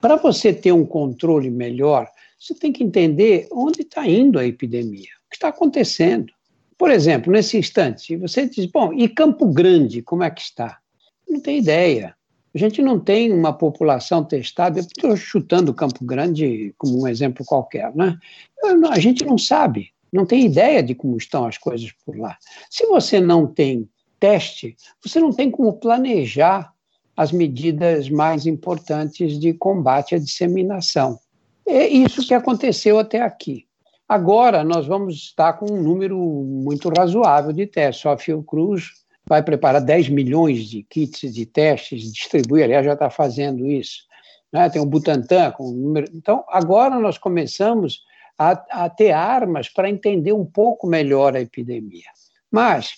Para 0.00 0.14
você 0.14 0.52
ter 0.52 0.70
um 0.70 0.86
controle 0.86 1.50
melhor, 1.50 2.08
você 2.38 2.54
tem 2.54 2.70
que 2.70 2.84
entender 2.84 3.48
onde 3.50 3.80
está 3.80 4.06
indo 4.08 4.38
a 4.38 4.46
epidemia, 4.46 5.10
o 5.26 5.30
que 5.30 5.34
está 5.34 5.48
acontecendo. 5.48 6.32
Por 6.78 6.92
exemplo, 6.92 7.32
nesse 7.32 7.58
instante, 7.58 8.16
você 8.16 8.48
diz, 8.48 8.66
bom, 8.66 8.92
e 8.92 9.08
Campo 9.08 9.46
Grande, 9.52 10.00
como 10.00 10.22
é 10.22 10.30
que 10.30 10.42
está? 10.42 10.78
Não 11.28 11.40
tem 11.40 11.58
ideia. 11.58 12.14
A 12.54 12.58
gente 12.58 12.80
não 12.80 13.00
tem 13.00 13.32
uma 13.32 13.52
população 13.52 14.24
testada, 14.24 14.78
eu 14.78 14.82
estou 14.82 15.16
chutando 15.16 15.74
Campo 15.74 16.04
Grande 16.04 16.72
como 16.78 17.02
um 17.02 17.08
exemplo 17.08 17.44
qualquer, 17.44 17.92
né? 17.96 18.16
A 18.90 19.00
gente 19.00 19.24
não 19.24 19.36
sabe, 19.36 19.90
não 20.12 20.24
tem 20.24 20.46
ideia 20.46 20.80
de 20.80 20.94
como 20.94 21.16
estão 21.16 21.46
as 21.46 21.58
coisas 21.58 21.90
por 22.06 22.16
lá. 22.16 22.38
Se 22.70 22.86
você 22.86 23.20
não 23.20 23.46
tem 23.46 23.88
teste, 24.20 24.76
você 25.02 25.18
não 25.18 25.32
tem 25.32 25.50
como 25.50 25.72
planejar 25.72 26.72
as 27.16 27.32
medidas 27.32 28.08
mais 28.08 28.46
importantes 28.46 29.38
de 29.38 29.52
combate 29.52 30.14
à 30.14 30.18
disseminação. 30.18 31.18
É 31.66 31.88
isso 31.88 32.26
que 32.26 32.34
aconteceu 32.34 32.98
até 32.98 33.20
aqui. 33.20 33.66
Agora 34.08 34.62
nós 34.62 34.86
vamos 34.86 35.14
estar 35.14 35.54
com 35.54 35.72
um 35.72 35.82
número 35.82 36.18
muito 36.18 36.88
razoável 36.88 37.52
de 37.52 37.66
testes. 37.66 38.02
Só 38.02 38.12
a 38.12 38.18
Fiocruz 38.18 39.03
vai 39.26 39.42
preparar 39.42 39.80
10 39.80 40.10
milhões 40.10 40.68
de 40.68 40.82
kits 40.82 41.32
de 41.32 41.46
testes, 41.46 42.12
distribui, 42.12 42.62
aliás, 42.62 42.84
já 42.84 42.92
está 42.92 43.08
fazendo 43.08 43.66
isso. 43.66 44.02
Né? 44.52 44.68
Tem 44.68 44.80
o 44.80 44.86
Butantan 44.86 45.50
com 45.52 45.64
o 45.64 45.72
número. 45.72 46.08
Então, 46.14 46.44
agora 46.48 46.98
nós 46.98 47.16
começamos 47.16 48.02
a, 48.38 48.84
a 48.84 48.90
ter 48.90 49.12
armas 49.12 49.68
para 49.68 49.88
entender 49.88 50.32
um 50.32 50.44
pouco 50.44 50.86
melhor 50.86 51.34
a 51.34 51.40
epidemia. 51.40 52.08
Mas 52.50 52.94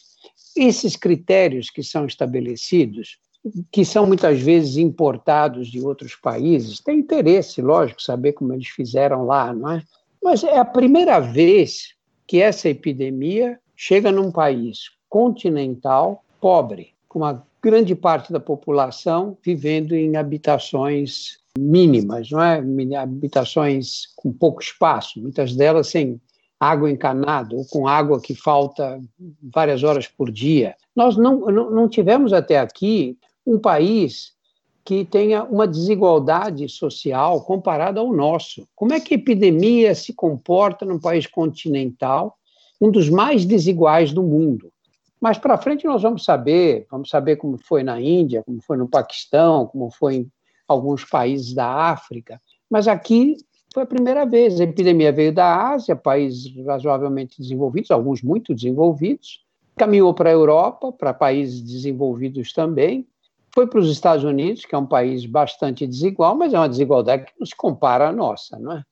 esses 0.57 0.97
critérios 0.97 1.71
que 1.71 1.83
são 1.83 2.07
estabelecidos, 2.07 3.19
que 3.71 3.85
são 3.85 4.07
muitas 4.07 4.41
vezes 4.41 4.77
importados 4.77 5.69
de 5.69 5.81
outros 5.81 6.17
países, 6.17 6.81
tem 6.81 6.99
interesse, 6.99 7.63
lógico, 7.63 8.03
saber 8.03 8.33
como 8.33 8.53
eles 8.53 8.69
fizeram 8.69 9.25
lá, 9.25 9.53
não 9.53 9.71
é? 9.71 9.83
Mas 10.23 10.43
é 10.43 10.59
a 10.59 10.65
primeira 10.65 11.21
vez 11.21 11.95
que 12.27 12.41
essa 12.41 12.69
epidemia 12.69 13.61
chega 13.77 14.11
num 14.11 14.33
país 14.33 14.96
continental 15.09 16.25
pobre, 16.41 16.95
com 17.09 17.21
uma 17.21 17.45
grande 17.63 17.95
parte 17.95 18.33
da 18.33 18.39
população 18.39 19.37
vivendo 19.43 19.95
em 19.95 20.17
habitações 20.17 21.39
mínimas, 21.59 22.31
não 22.31 22.43
é? 22.43 22.63
Habitações 22.97 24.07
com 24.15 24.33
pouco 24.33 24.63
espaço, 24.63 25.21
muitas 25.21 25.55
delas 25.55 25.89
sem 25.89 26.21
água 26.61 26.91
encanada 26.91 27.55
ou 27.55 27.65
com 27.67 27.87
água 27.87 28.21
que 28.21 28.35
falta 28.35 29.01
várias 29.43 29.83
horas 29.83 30.07
por 30.07 30.31
dia. 30.31 30.75
Nós 30.95 31.17
não, 31.17 31.41
não 31.41 31.89
tivemos 31.89 32.33
até 32.33 32.59
aqui 32.59 33.19
um 33.47 33.59
país 33.59 34.35
que 34.85 35.05
tenha 35.05 35.43
uma 35.43 35.67
desigualdade 35.67 36.69
social 36.69 37.43
comparada 37.43 37.99
ao 37.99 38.13
nosso. 38.13 38.67
Como 38.75 38.95
é 38.95 39.01
que 39.01 39.15
a 39.15 39.19
epidemia 39.19 39.95
se 39.95 40.13
comporta 40.13 40.87
num 40.87 41.01
país 41.01 41.27
continental, 41.27 42.37
um 42.81 42.91
dos 42.91 43.11
mais 43.11 43.45
desiguais 43.45 44.13
do 44.13 44.23
mundo? 44.23 44.71
Mais 45.27 45.39
para 45.39 45.59
frente 45.59 45.85
nós 45.87 46.03
vamos 46.03 46.25
saber, 46.25 46.87
vamos 46.89 47.09
saber 47.09 47.35
como 47.35 47.59
foi 47.59 47.83
na 47.83 48.01
Índia, 48.01 48.45
como 48.45 48.63
foi 48.63 48.77
no 48.77 48.87
Paquistão, 48.87 49.67
como 49.67 49.91
foi 49.91 50.15
em 50.15 50.33
alguns 50.69 51.05
países 51.05 51.53
da 51.53 51.67
África. 51.67 52.41
Mas 52.71 52.87
aqui 52.87 53.35
foi 53.75 53.83
a 53.83 53.87
primeira 53.87 54.25
vez. 54.25 54.61
A 54.61 54.63
epidemia 54.63 55.11
veio 55.11 55.35
da 55.35 55.71
Ásia, 55.73 55.97
países 55.97 56.55
razoavelmente 56.65 57.43
desenvolvidos, 57.43 57.91
alguns 57.91 58.23
muito 58.23 58.55
desenvolvidos, 58.55 59.45
caminhou 59.77 60.15
para 60.15 60.31
a 60.31 60.33
Europa, 60.33 60.93
para 60.93 61.13
países 61.13 61.61
desenvolvidos 61.61 62.53
também, 62.53 63.05
foi 63.53 63.67
para 63.67 63.81
os 63.81 63.91
Estados 63.91 64.23
Unidos, 64.23 64.65
que 64.65 64.77
é 64.77 64.79
um 64.79 64.87
país 64.87 65.27
bastante 65.27 65.89
desigual, 65.89 66.37
mas 66.37 66.55
é 66.55 66.57
uma 66.57 66.69
desigualdade 66.69 67.25
que 67.25 67.33
não 67.37 67.47
se 67.47 67.57
compara 67.57 68.11
à 68.11 68.13
nossa, 68.13 68.57
não 68.61 68.75
é? 68.75 68.85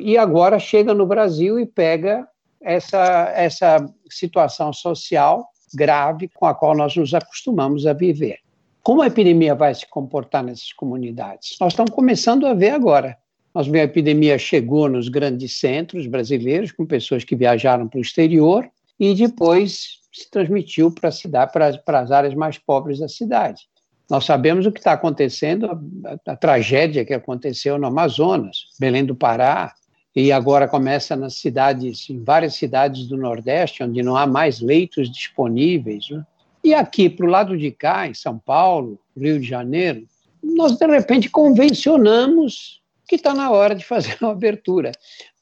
E 0.00 0.18
agora 0.18 0.58
chega 0.58 0.92
no 0.92 1.06
Brasil 1.06 1.58
e 1.58 1.64
pega 1.64 2.28
essa, 2.60 3.32
essa 3.34 3.86
situação 4.10 4.70
social 4.70 5.48
grave 5.74 6.28
com 6.34 6.46
a 6.46 6.54
qual 6.54 6.76
nós 6.76 6.96
nos 6.96 7.14
acostumamos 7.14 7.86
a 7.86 7.92
viver. 7.92 8.38
Como 8.82 9.02
a 9.02 9.06
epidemia 9.06 9.54
vai 9.54 9.74
se 9.74 9.86
comportar 9.88 10.42
nessas 10.42 10.72
comunidades? 10.72 11.56
Nós 11.60 11.72
estamos 11.72 11.92
começando 11.92 12.46
a 12.46 12.54
ver 12.54 12.70
agora. 12.70 13.16
Nós 13.54 13.72
a 13.72 13.78
epidemia 13.78 14.38
chegou 14.38 14.88
nos 14.88 15.08
grandes 15.08 15.58
centros 15.58 16.06
brasileiros, 16.06 16.72
com 16.72 16.86
pessoas 16.86 17.22
que 17.22 17.36
viajaram 17.36 17.86
para 17.86 17.98
o 17.98 18.02
exterior, 18.02 18.68
e 18.98 19.14
depois 19.14 20.00
se 20.12 20.30
transmitiu 20.30 20.90
para 20.90 21.08
a 21.08 21.12
cidade, 21.12 21.52
para, 21.52 21.78
para 21.78 22.00
as 22.00 22.10
áreas 22.10 22.34
mais 22.34 22.58
pobres 22.58 22.98
da 22.98 23.08
cidade. 23.08 23.62
Nós 24.10 24.24
sabemos 24.24 24.66
o 24.66 24.72
que 24.72 24.78
está 24.78 24.92
acontecendo, 24.92 25.66
a, 25.66 26.32
a, 26.32 26.36
tragédia 26.36 27.04
que 27.04 27.14
aconteceu 27.14 27.78
no 27.78 27.86
Amazonas, 27.86 28.66
Belém 28.78 29.04
do 29.04 29.14
Pará, 29.14 29.72
e 30.14 30.30
agora 30.30 30.68
começa 30.68 31.16
nas 31.16 31.34
cidades, 31.34 32.08
em 32.10 32.22
várias 32.22 32.54
cidades 32.54 33.06
do 33.06 33.16
Nordeste, 33.16 33.82
onde 33.82 34.02
não 34.02 34.16
há 34.16 34.26
mais 34.26 34.60
leitos 34.60 35.10
disponíveis. 35.10 36.10
Né? 36.10 36.24
E 36.62 36.74
aqui, 36.74 37.08
para 37.08 37.26
o 37.26 37.30
lado 37.30 37.56
de 37.56 37.70
cá, 37.70 38.06
em 38.06 38.14
São 38.14 38.38
Paulo, 38.38 38.98
Rio 39.16 39.40
de 39.40 39.46
Janeiro, 39.46 40.06
nós, 40.42 40.76
de 40.76 40.86
repente, 40.86 41.30
convencionamos 41.30 42.82
que 43.08 43.16
está 43.16 43.34
na 43.34 43.50
hora 43.50 43.74
de 43.74 43.84
fazer 43.84 44.16
uma 44.20 44.32
abertura. 44.32 44.92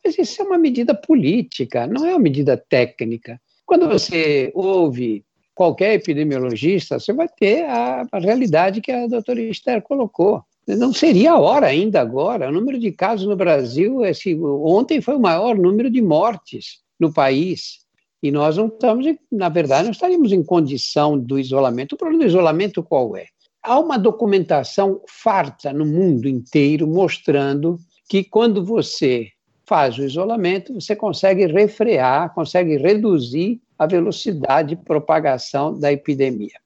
Mas 0.05 0.19
isso 0.19 0.41
é 0.41 0.45
uma 0.45 0.59
medida 0.59 0.95
política, 0.95 1.87
não 1.87 2.07
é 2.07 2.11
uma 2.11 2.19
medida 2.19 2.57
técnica. 2.57 3.41
Quando 3.67 3.89
você 3.89 4.51
ouve 4.55 5.25
qualquer 5.55 5.95
epidemiologista, 5.95 6.99
você 6.99 7.13
vai 7.13 7.29
ter 7.29 7.65
a, 7.65 8.07
a 8.11 8.19
realidade 8.19 8.81
que 8.81 8.91
a 8.91 9.07
doutora 9.07 9.41
Esther 9.43 9.83
colocou. 9.83 10.43
Não 10.77 10.93
seria 10.93 11.33
a 11.33 11.39
hora 11.39 11.67
ainda 11.67 12.01
agora. 12.01 12.49
O 12.49 12.53
número 12.53 12.79
de 12.79 12.93
casos 12.93 13.27
no 13.27 13.37
Brasil, 13.37 14.05
esse, 14.05 14.35
ontem 14.41 15.01
foi 15.01 15.15
o 15.15 15.21
maior 15.21 15.57
número 15.57 15.91
de 15.91 16.03
mortes 16.03 16.81
no 16.99 17.13
país. 17.13 17.81
E 18.23 18.31
nós 18.31 18.57
não 18.57 18.67
estamos, 18.67 19.07
na 19.33 19.49
verdade, 19.49 19.85
não 19.85 19.93
estaríamos 19.93 20.33
em 20.33 20.45
condição 20.45 21.19
do 21.19 21.39
isolamento. 21.39 21.95
O 21.95 21.99
problema 21.99 22.25
do 22.25 22.29
isolamento 22.29 22.83
qual 22.83 23.17
é? 23.17 23.27
Há 23.63 23.79
uma 23.79 23.99
documentação 23.99 25.01
farta 25.07 25.73
no 25.73 25.87
mundo 25.87 26.29
inteiro 26.29 26.87
mostrando 26.87 27.79
que 28.09 28.25
quando 28.25 28.65
você 28.65 29.29
faz 29.71 29.97
o 29.97 30.03
isolamento, 30.03 30.75
você 30.75 30.97
consegue 30.97 31.47
refrear, 31.47 32.35
consegue 32.35 32.77
reduzir 32.77 33.61
a 33.79 33.87
velocidade 33.87 34.71
de 34.71 34.83
propagação 34.83 35.79
da 35.79 35.93
epidemia. 35.93 36.59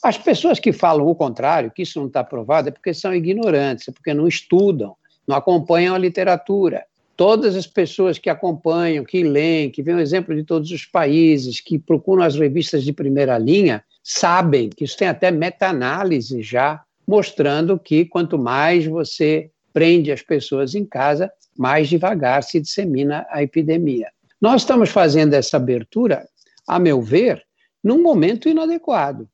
As 0.00 0.16
pessoas 0.16 0.60
que 0.60 0.72
falam 0.72 1.04
o 1.08 1.14
contrário, 1.16 1.72
que 1.72 1.82
isso 1.82 1.98
não 1.98 2.06
está 2.06 2.22
provado, 2.22 2.68
é 2.68 2.70
porque 2.70 2.94
são 2.94 3.12
ignorantes, 3.12 3.88
é 3.88 3.90
porque 3.90 4.14
não 4.14 4.28
estudam, 4.28 4.94
não 5.26 5.34
acompanham 5.34 5.92
a 5.92 5.98
literatura. 5.98 6.84
Todas 7.16 7.56
as 7.56 7.66
pessoas 7.66 8.16
que 8.16 8.30
acompanham, 8.30 9.04
que 9.04 9.24
leem, 9.24 9.68
que 9.68 9.82
veem 9.82 9.96
o 9.96 10.00
exemplo 10.00 10.32
de 10.32 10.44
todos 10.44 10.70
os 10.70 10.86
países, 10.86 11.60
que 11.60 11.80
procuram 11.80 12.22
as 12.22 12.36
revistas 12.36 12.84
de 12.84 12.92
primeira 12.92 13.36
linha, 13.38 13.82
sabem 14.04 14.70
que 14.70 14.84
isso 14.84 14.96
tem 14.96 15.08
até 15.08 15.32
meta-análise 15.32 16.40
já, 16.42 16.80
mostrando 17.08 17.76
que 17.76 18.04
quanto 18.04 18.38
mais 18.38 18.86
você 18.86 19.50
prende 19.72 20.12
as 20.12 20.22
pessoas 20.22 20.76
em 20.76 20.84
casa, 20.84 21.28
mais 21.58 21.88
devagar 21.88 22.42
se 22.42 22.60
dissemina 22.60 23.26
a 23.30 23.42
epidemia. 23.42 24.08
Nós 24.40 24.62
estamos 24.62 24.90
fazendo 24.90 25.34
essa 25.34 25.56
abertura 25.56 26.26
a 26.66 26.78
meu 26.78 27.00
ver, 27.00 27.42
num 27.82 28.02
momento 28.02 28.48
inadequado. 28.48 29.28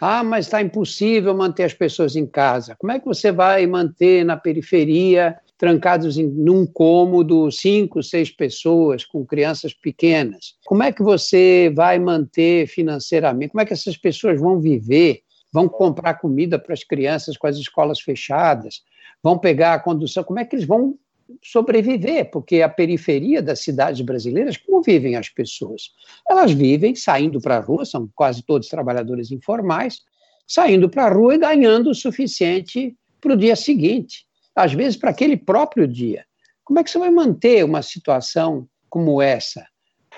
Ah, 0.00 0.22
mas 0.22 0.46
está 0.46 0.60
impossível 0.60 1.34
manter 1.34 1.64
as 1.64 1.72
pessoas 1.72 2.16
em 2.16 2.26
casa. 2.26 2.76
Como 2.78 2.92
é 2.92 2.98
que 2.98 3.06
você 3.06 3.32
vai 3.32 3.66
manter 3.66 4.24
na 4.24 4.36
periferia, 4.36 5.36
trancados 5.56 6.18
em 6.18 6.26
num 6.26 6.66
cômodo, 6.66 7.50
cinco, 7.50 8.02
seis 8.02 8.30
pessoas 8.30 9.04
com 9.04 9.24
crianças 9.24 9.72
pequenas? 9.72 10.56
Como 10.64 10.82
é 10.82 10.92
que 10.92 11.02
você 11.02 11.72
vai 11.74 11.98
manter 11.98 12.66
financeiramente? 12.66 13.52
Como 13.52 13.62
é 13.62 13.64
que 13.64 13.72
essas 13.72 13.96
pessoas 13.96 14.38
vão 14.38 14.60
viver? 14.60 15.20
Vão 15.52 15.68
comprar 15.68 16.14
comida 16.14 16.58
para 16.58 16.74
as 16.74 16.82
crianças 16.82 17.36
com 17.36 17.46
as 17.46 17.56
escolas 17.56 18.00
fechadas? 18.00 18.82
Vão 19.22 19.38
pegar 19.38 19.74
a 19.74 19.78
condução? 19.78 20.24
Como 20.24 20.38
é 20.38 20.44
que 20.44 20.56
eles 20.56 20.66
vão 20.66 20.98
sobreviver, 21.42 22.30
porque 22.30 22.62
a 22.62 22.68
periferia 22.68 23.42
das 23.42 23.60
cidades 23.60 24.00
brasileiras, 24.00 24.56
como 24.56 24.82
vivem 24.82 25.16
as 25.16 25.28
pessoas? 25.28 25.90
Elas 26.28 26.52
vivem 26.52 26.94
saindo 26.94 27.40
para 27.40 27.56
a 27.56 27.60
rua, 27.60 27.84
são 27.84 28.08
quase 28.14 28.42
todos 28.42 28.68
trabalhadores 28.68 29.30
informais, 29.30 30.02
saindo 30.46 30.88
para 30.88 31.06
a 31.06 31.12
rua 31.12 31.34
e 31.34 31.38
ganhando 31.38 31.90
o 31.90 31.94
suficiente 31.94 32.96
para 33.20 33.32
o 33.32 33.36
dia 33.36 33.56
seguinte, 33.56 34.26
às 34.54 34.72
vezes 34.72 34.96
para 34.96 35.10
aquele 35.10 35.36
próprio 35.36 35.88
dia. 35.88 36.24
Como 36.62 36.78
é 36.78 36.84
que 36.84 36.90
você 36.90 36.98
vai 36.98 37.10
manter 37.10 37.64
uma 37.64 37.82
situação 37.82 38.68
como 38.88 39.20
essa? 39.20 39.66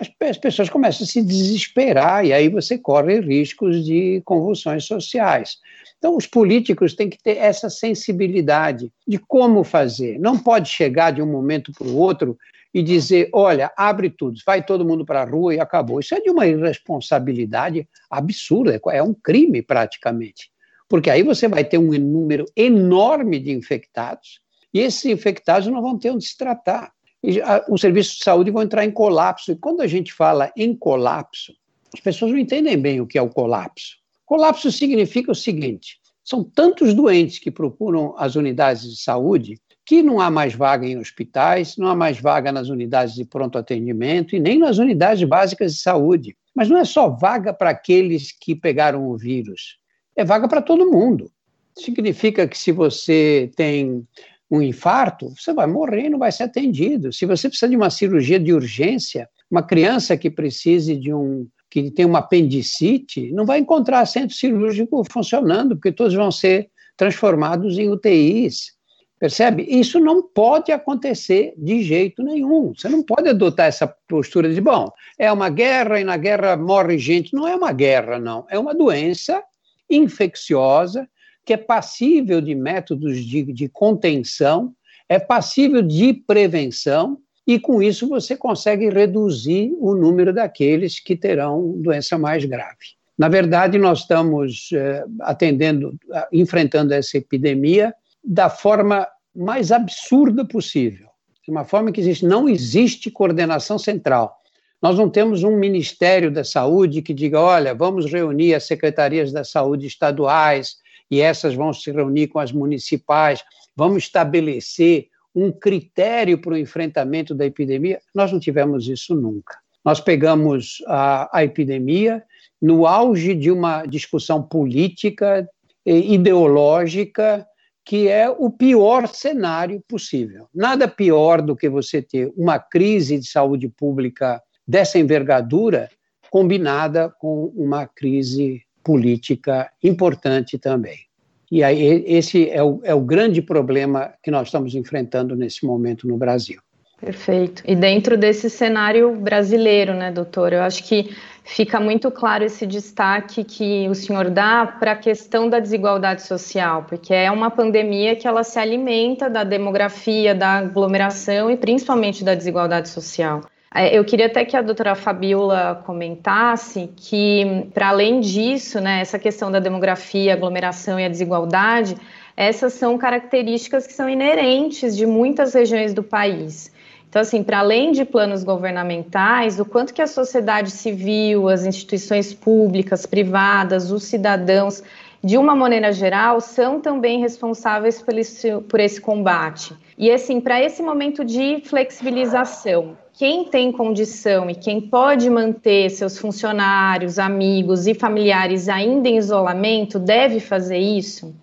as, 0.01 0.11
as 0.29 0.38
pessoas 0.38 0.69
começam 0.69 1.05
a 1.05 1.07
se 1.07 1.23
desesperar 1.23 2.25
e 2.25 2.33
aí 2.33 2.49
você 2.49 2.79
corre 2.79 3.21
riscos 3.21 3.85
de 3.85 4.21
convulsões 4.25 4.85
sociais. 4.85 5.59
Então, 5.99 6.17
os 6.17 6.27
políticos 6.27 6.95
têm 6.95 7.09
que 7.09 7.23
ter 7.23 7.39
essa 7.39 7.71
sensibilidade 7.71 8.93
de 9.07 9.19
como 9.19 9.65
fazer. 9.65 10.19
Não 10.19 10.39
pode 10.39 10.69
chegar 10.69 11.11
de 11.11 11.23
um 11.23 11.27
momento 11.27 11.73
para 11.73 11.87
o 11.87 11.97
outro 11.97 12.37
e 12.73 12.83
dizer: 12.83 13.31
olha, 13.33 13.73
abre 13.77 14.11
tudo, 14.11 14.39
vai 14.45 14.65
todo 14.65 14.85
mundo 14.85 15.05
para 15.05 15.23
a 15.23 15.25
rua 15.25 15.55
e 15.55 15.61
acabou. 15.61 15.99
Isso 15.99 16.15
é 16.15 16.21
de 16.21 16.31
uma 16.31 16.47
irresponsabilidade 16.47 17.89
absurda, 18.11 18.79
é 18.91 19.03
um 19.03 19.15
crime 19.15 19.63
praticamente. 19.63 20.51
Porque 20.89 21.11
aí 21.11 21.23
você 21.23 21.49
vai 21.49 21.65
ter 21.65 21.79
um 21.79 21.91
número 21.99 22.45
enorme 22.55 23.41
de 23.41 23.51
infectados 23.51 24.41
e 24.73 24.81
esses 24.81 25.05
infectados 25.07 25.67
não 25.69 25.81
vão 25.81 25.99
ter 25.99 26.11
onde 26.11 26.27
se 26.27 26.37
tratar. 26.37 26.93
E 27.25 27.41
os 27.69 27.81
serviços 27.81 28.19
de 28.19 28.25
saúde 28.25 28.51
vão 28.51 28.63
entrar 28.63 28.85
em 28.85 28.91
colapso. 28.91 29.51
E 29.51 29.57
quando 29.57 29.81
a 29.81 29.87
gente 29.87 30.13
fala 30.13 30.53
em 30.55 30.77
colapso, 30.77 31.55
as 31.93 31.99
pessoas 31.99 32.31
não 32.31 32.39
entendem 32.39 32.77
bem 32.77 33.01
o 33.01 33.07
que 33.07 33.19
é 33.19 33.23
o 33.23 33.31
colapso. 33.31 33.97
Colapso 34.27 34.71
significa 34.73 35.31
o 35.31 35.35
seguinte: 35.35 35.99
são 36.23 36.43
tantos 36.43 36.93
doentes 36.93 37.39
que 37.39 37.51
procuram 37.51 38.15
as 38.19 38.35
unidades 38.35 38.83
de 38.83 39.01
saúde 39.01 39.59
que 39.87 40.03
não 40.03 40.21
há 40.21 40.29
mais 40.29 40.53
vaga 40.53 40.85
em 40.85 40.99
hospitais, 40.99 41.77
não 41.77 41.87
há 41.87 41.95
mais 41.95 42.21
vaga 42.21 42.51
nas 42.51 42.69
unidades 42.69 43.15
de 43.15 43.25
pronto 43.25 43.57
atendimento 43.57 44.35
e 44.35 44.41
nem 44.41 44.59
nas 44.59 44.79
unidades 44.79 45.23
básicas 45.27 45.75
de 45.75 45.81
saúde. 45.81 46.37
Mas 46.53 46.69
não 46.69 46.77
é 46.77 46.85
só 46.85 47.09
vaga 47.09 47.55
para 47.55 47.71
aqueles 47.71 48.33
que 48.33 48.57
pegaram 48.57 49.09
o 49.09 49.17
vírus, 49.17 49.79
é 50.17 50.25
vaga 50.25 50.49
para 50.49 50.61
todo 50.61 50.91
mundo. 50.91 51.31
Significa 51.79 52.49
que 52.49 52.59
se 52.59 52.73
você 52.73 53.51
tem 53.55 54.05
um 54.51 54.61
infarto, 54.61 55.33
você 55.39 55.53
vai 55.53 55.67
morrer 55.69 56.07
e 56.07 56.11
não 56.11 56.19
vai 56.19 56.33
ser 56.33 56.45
atendido. 56.45 57.12
Se 57.12 57.27
você 57.27 57.49
precisa 57.49 57.69
de 57.69 57.77
uma 57.77 57.91
cirurgia 57.91 58.41
de 58.41 58.53
urgência, 58.53 59.29
uma 59.49 59.62
criança 59.62 60.17
que 60.17 60.31
precise 60.31 60.97
de 60.97 61.15
um 61.15 61.47
que 61.71 61.91
tem 61.91 62.05
uma 62.05 62.21
apendicite, 62.21 63.33
não 63.33 63.45
vai 63.45 63.59
encontrar 63.59 64.07
centro 64.07 64.37
cirúrgico 64.37 65.03
funcionando, 65.11 65.77
porque 65.77 65.93
todos 65.93 66.15
vão 66.15 66.31
ser 66.31 66.71
transformados 66.97 67.79
em 67.79 67.91
UTIs. 67.91 68.77
Percebe? 69.19 69.67
Isso 69.69 69.99
não 69.99 70.23
pode 70.23 70.71
acontecer 70.71 71.55
de 71.57 71.83
jeito 71.83 72.23
nenhum. 72.23 72.75
Você 72.75 72.89
não 72.89 73.03
pode 73.03 73.29
adotar 73.29 73.67
essa 73.67 73.87
postura 74.07 74.53
de, 74.53 74.61
bom, 74.61 74.91
é 75.19 75.33
uma 75.33 75.49
guerra 75.49 75.99
e 75.99 76.05
na 76.05 76.19
guerra 76.19 76.57
morre 76.57 76.99
gente. 76.99 77.33
Não 77.33 77.49
é 77.49 77.57
uma 77.57 77.73
guerra, 77.73 78.19
não. 78.19 78.47
É 78.51 78.59
uma 78.59 78.75
doença 78.75 79.43
infecciosa 79.89 81.09
que 81.47 81.53
é 81.53 81.57
passível 81.57 82.41
de 82.41 82.55
métodos 82.55 83.25
de, 83.25 83.45
de 83.53 83.69
contenção, 83.69 84.75
é 85.09 85.19
passível 85.19 85.81
de 85.81 86.13
prevenção 86.13 87.19
e 87.47 87.61
com 87.61 87.81
isso 87.81 88.09
você 88.09 88.37
consegue 88.37 88.91
reduzir 88.91 89.73
o 89.79 89.95
número 89.95 90.33
daqueles 90.33 90.99
que 90.99 91.15
terão 91.15 91.73
doença 91.79 92.19
mais 92.19 92.45
grave. 92.45 92.97
Na 93.17 93.29
verdade, 93.29 93.79
nós 93.79 94.01
estamos 94.01 94.71
eh, 94.75 95.05
atendendo, 95.21 95.97
enfrentando 96.33 96.93
essa 96.93 97.17
epidemia 97.17 97.95
da 98.23 98.51
forma 98.51 99.07
mais 99.35 99.71
absurda 99.71 100.45
possível, 100.45 101.09
de 101.45 101.51
uma 101.51 101.65
forma 101.65 101.93
que 101.93 102.01
existe, 102.01 102.27
não 102.27 102.49
existe 102.49 103.11
coordenação 103.11 103.79
central. 103.79 104.37
Nós 104.83 104.99
não 104.99 105.09
temos 105.09 105.43
um 105.43 105.57
Ministério 105.57 106.31
da 106.31 106.45
Saúde 106.45 107.01
que 107.01 107.15
diga, 107.15 107.41
olha, 107.41 107.75
vamos 107.75 108.11
reunir 108.11 108.55
as 108.55 108.65
secretarias 108.65 109.33
da 109.33 109.45
saúde 109.45 109.87
estaduais 109.87 110.77
e 111.11 111.21
essas 111.21 111.55
vão 111.55 111.73
se 111.73 111.91
reunir 111.91 112.27
com 112.29 112.39
as 112.39 112.53
municipais, 112.53 113.43
vamos 113.75 114.05
estabelecer 114.05 115.09
um 115.37 115.53
critério 115.53 116.40
para 116.40 116.55
o 116.55 116.57
enfrentamento 116.57 117.35
da 117.35 117.44
epidemia, 117.44 118.01
nós 118.14 118.33
não 118.33 118.40
tivemos 118.40 118.88
isso 118.88 119.14
nunca. 119.14 119.59
Nós 119.85 120.01
pegamos 120.01 120.83
a, 120.87 121.38
a 121.38 121.44
epidemia 121.44 122.25
no 122.61 122.87
auge 122.87 123.35
de 123.35 123.51
uma 123.51 123.85
discussão 123.85 124.42
política, 124.42 125.46
ideológica, 125.85 127.46
que 127.85 128.09
é 128.09 128.29
o 128.29 128.51
pior 128.51 129.07
cenário 129.07 129.81
possível. 129.87 130.49
Nada 130.53 130.88
pior 130.88 131.40
do 131.40 131.55
que 131.55 131.68
você 131.68 132.03
ter 132.03 132.33
uma 132.37 132.59
crise 132.59 133.18
de 133.18 133.29
saúde 133.29 133.68
pública 133.68 134.42
dessa 134.66 134.99
envergadura 134.99 135.88
combinada 136.31 137.09
com 137.20 137.53
uma 137.55 137.87
crise 137.87 138.62
política 138.83 139.70
importante 139.83 140.59
também. 140.59 141.06
E 141.51 141.63
aí, 141.63 142.05
esse 142.07 142.51
é 142.51 142.63
o, 142.63 142.81
é 142.83 142.95
o 142.95 143.01
grande 143.01 143.41
problema 143.41 144.13
que 144.23 144.31
nós 144.31 144.49
estamos 144.49 144.75
enfrentando 144.75 145.37
nesse 145.37 145.65
momento 145.65 146.09
no 146.09 146.17
Brasil. 146.17 146.61
Perfeito. 147.01 147.63
E 147.67 147.77
dentro 147.77 148.17
desse 148.17 148.49
cenário 148.49 149.15
brasileiro, 149.17 149.93
né, 149.93 150.11
doutor, 150.11 150.55
eu 150.55 150.63
acho 150.63 150.83
que 150.83 151.15
fica 151.45 151.79
muito 151.79 152.11
claro 152.11 152.43
esse 152.43 152.67
destaque 152.67 153.45
que 153.45 153.87
o 153.89 153.95
senhor 153.95 154.31
dá 154.31 154.67
para 154.67 154.93
a 154.93 154.97
questão 154.97 155.49
da 155.49 155.61
desigualdade 155.61 156.23
social, 156.23 156.85
porque 156.89 157.13
é 157.13 157.31
uma 157.31 157.51
pandemia 157.51 158.17
que 158.17 158.27
ela 158.27 158.43
se 158.43 158.59
alimenta 158.59 159.29
da 159.29 159.45
demografia, 159.45 160.35
da 160.35 160.59
aglomeração 160.59 161.51
e 161.51 161.57
principalmente 161.57 162.25
da 162.25 162.35
desigualdade 162.35 162.89
social. 162.89 163.43
É, 163.79 163.95
eu 163.95 164.03
queria 164.07 164.25
até 164.25 164.43
que 164.43 164.57
a 164.57 164.62
doutora 164.62 164.95
Fabiola 164.95 165.83
comentasse 165.85 166.89
que, 166.97 167.69
para 167.75 167.89
além 167.89 168.21
disso, 168.21 168.81
né, 168.81 169.01
essa 169.03 169.19
questão 169.19 169.53
da 169.53 169.61
demografia, 169.61 170.33
aglomeração 170.33 170.99
e 170.99 171.05
a 171.05 171.09
desigualdade, 171.11 171.95
essas 172.35 172.73
são 172.73 172.97
características 172.97 173.87
que 173.87 173.93
são 173.93 174.09
inerentes 174.09 174.97
de 174.97 175.05
muitas 175.05 175.53
regiões 175.53 175.93
do 175.93 176.03
país. 176.03 176.73
Então, 177.07 177.21
assim, 177.21 177.43
para 177.43 177.59
além 177.59 177.93
de 177.93 178.07
planos 178.07 178.43
governamentais, 178.45 179.61
o 179.61 179.65
quanto 179.67 179.93
que 179.93 180.01
a 180.01 180.07
sociedade 180.07 180.71
civil, 180.71 181.47
as 181.47 181.67
instituições 181.67 182.33
públicas, 182.33 183.05
privadas, 183.05 183.91
os 183.91 184.05
cidadãos, 184.05 184.83
de 185.27 185.37
uma 185.37 185.57
maneira 185.57 185.91
geral, 185.91 186.41
são 186.41 186.81
também 186.81 187.19
responsáveis 187.19 188.01
por 188.01 188.17
esse, 188.17 188.61
por 188.69 188.79
esse 188.79 189.01
combate. 189.01 189.75
E, 189.99 190.09
assim, 190.09 190.41
para 190.41 190.62
esse 190.62 190.81
momento 190.81 191.25
de 191.25 191.61
flexibilização, 191.65 192.97
quem 193.12 193.45
tem 193.47 193.73
condição 193.73 194.49
e 194.49 194.55
quem 194.55 194.81
pode 194.81 195.29
manter 195.29 195.91
seus 195.91 196.17
funcionários, 196.17 197.19
amigos 197.19 197.89
e 197.89 197.95
familiares 197.95 198.69
ainda 198.69 199.09
em 199.09 199.17
isolamento 199.17 199.99
deve 199.99 200.39
fazer 200.39 200.79
isso? 200.79 201.35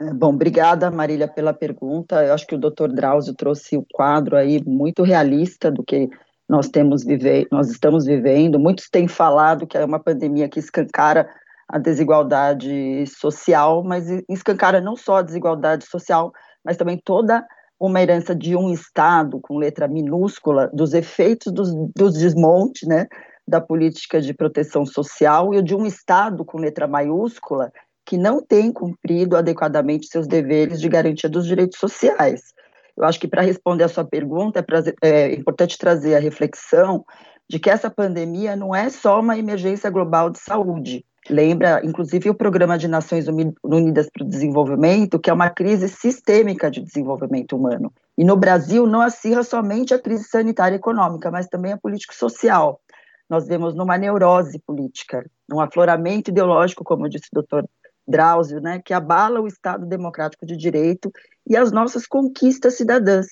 É, 0.00 0.14
bom, 0.14 0.30
obrigada, 0.30 0.90
Marília, 0.90 1.28
pela 1.28 1.52
pergunta. 1.52 2.24
Eu 2.24 2.32
acho 2.32 2.46
que 2.46 2.54
o 2.54 2.58
Dr. 2.58 2.88
Drauzio 2.88 3.34
trouxe 3.34 3.76
o 3.76 3.84
quadro 3.92 4.34
aí 4.34 4.62
muito 4.64 5.02
realista 5.02 5.70
do 5.70 5.82
que 5.82 6.08
nós 6.48 6.70
temos 6.70 7.04
vive 7.04 7.46
nós 7.52 7.68
estamos 7.68 8.06
vivendo. 8.06 8.58
Muitos 8.58 8.88
têm 8.88 9.06
falado 9.06 9.66
que 9.66 9.76
é 9.76 9.84
uma 9.84 9.98
pandemia 9.98 10.48
que 10.48 10.58
escancara 10.58 11.28
a 11.68 11.78
desigualdade 11.78 13.04
social, 13.06 13.82
mas 13.82 14.06
escancara 14.28 14.80
não 14.80 14.96
só 14.96 15.16
a 15.16 15.22
desigualdade 15.22 15.86
social, 15.86 16.32
mas 16.64 16.76
também 16.76 17.00
toda 17.04 17.44
uma 17.78 18.00
herança 18.00 18.34
de 18.34 18.56
um 18.56 18.72
Estado, 18.72 19.38
com 19.40 19.58
letra 19.58 19.86
minúscula, 19.86 20.70
dos 20.72 20.94
efeitos 20.94 21.52
dos, 21.52 21.70
dos 21.94 22.14
desmontes, 22.14 22.88
né, 22.88 23.06
da 23.46 23.60
política 23.60 24.20
de 24.20 24.32
proteção 24.32 24.86
social, 24.86 25.52
e 25.54 25.62
de 25.62 25.74
um 25.74 25.84
Estado, 25.84 26.44
com 26.44 26.58
letra 26.58 26.86
maiúscula, 26.86 27.70
que 28.04 28.16
não 28.16 28.40
tem 28.40 28.72
cumprido 28.72 29.36
adequadamente 29.36 30.06
seus 30.06 30.26
deveres 30.26 30.80
de 30.80 30.88
garantia 30.88 31.28
dos 31.28 31.46
direitos 31.46 31.78
sociais. 31.78 32.54
Eu 32.96 33.04
acho 33.04 33.20
que 33.20 33.28
para 33.28 33.42
responder 33.42 33.84
a 33.84 33.88
sua 33.88 34.04
pergunta, 34.04 34.64
é, 35.02 35.08
é 35.08 35.34
importante 35.34 35.76
trazer 35.76 36.14
a 36.14 36.20
reflexão 36.20 37.04
de 37.48 37.58
que 37.58 37.68
essa 37.68 37.90
pandemia 37.90 38.56
não 38.56 38.74
é 38.74 38.88
só 38.88 39.20
uma 39.20 39.36
emergência 39.36 39.90
global 39.90 40.30
de 40.30 40.38
saúde, 40.38 41.04
lembra, 41.28 41.80
inclusive, 41.84 42.30
o 42.30 42.34
Programa 42.34 42.78
de 42.78 42.88
Nações 42.88 43.26
Unidas 43.62 44.08
para 44.12 44.24
o 44.24 44.28
Desenvolvimento, 44.28 45.18
que 45.18 45.30
é 45.30 45.32
uma 45.32 45.50
crise 45.50 45.88
sistêmica 45.88 46.70
de 46.70 46.80
desenvolvimento 46.80 47.56
humano. 47.56 47.92
E 48.16 48.24
no 48.24 48.36
Brasil 48.36 48.86
não 48.86 49.00
acirra 49.00 49.42
somente 49.42 49.92
a 49.92 49.98
crise 49.98 50.24
sanitária 50.24 50.76
e 50.76 50.78
econômica, 50.78 51.30
mas 51.30 51.46
também 51.48 51.72
a 51.72 51.78
político-social. 51.78 52.80
Nós 53.28 53.46
vemos 53.46 53.74
numa 53.74 53.98
neurose 53.98 54.58
política, 54.60 55.24
num 55.48 55.60
afloramento 55.60 56.30
ideológico, 56.30 56.84
como 56.84 57.08
disse 57.08 57.28
o 57.32 57.34
doutor 57.34 57.68
Drauzio, 58.06 58.60
né, 58.60 58.80
que 58.84 58.94
abala 58.94 59.40
o 59.40 59.48
Estado 59.48 59.84
democrático 59.84 60.46
de 60.46 60.56
direito 60.56 61.10
e 61.46 61.56
as 61.56 61.72
nossas 61.72 62.06
conquistas 62.06 62.76
cidadãs. 62.76 63.26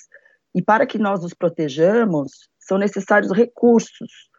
E 0.53 0.61
para 0.61 0.85
que 0.85 0.97
nós 0.97 1.21
nos 1.21 1.33
protejamos, 1.33 2.49
são 2.59 2.77
necessários 2.77 3.31
recursos, 3.31 4.29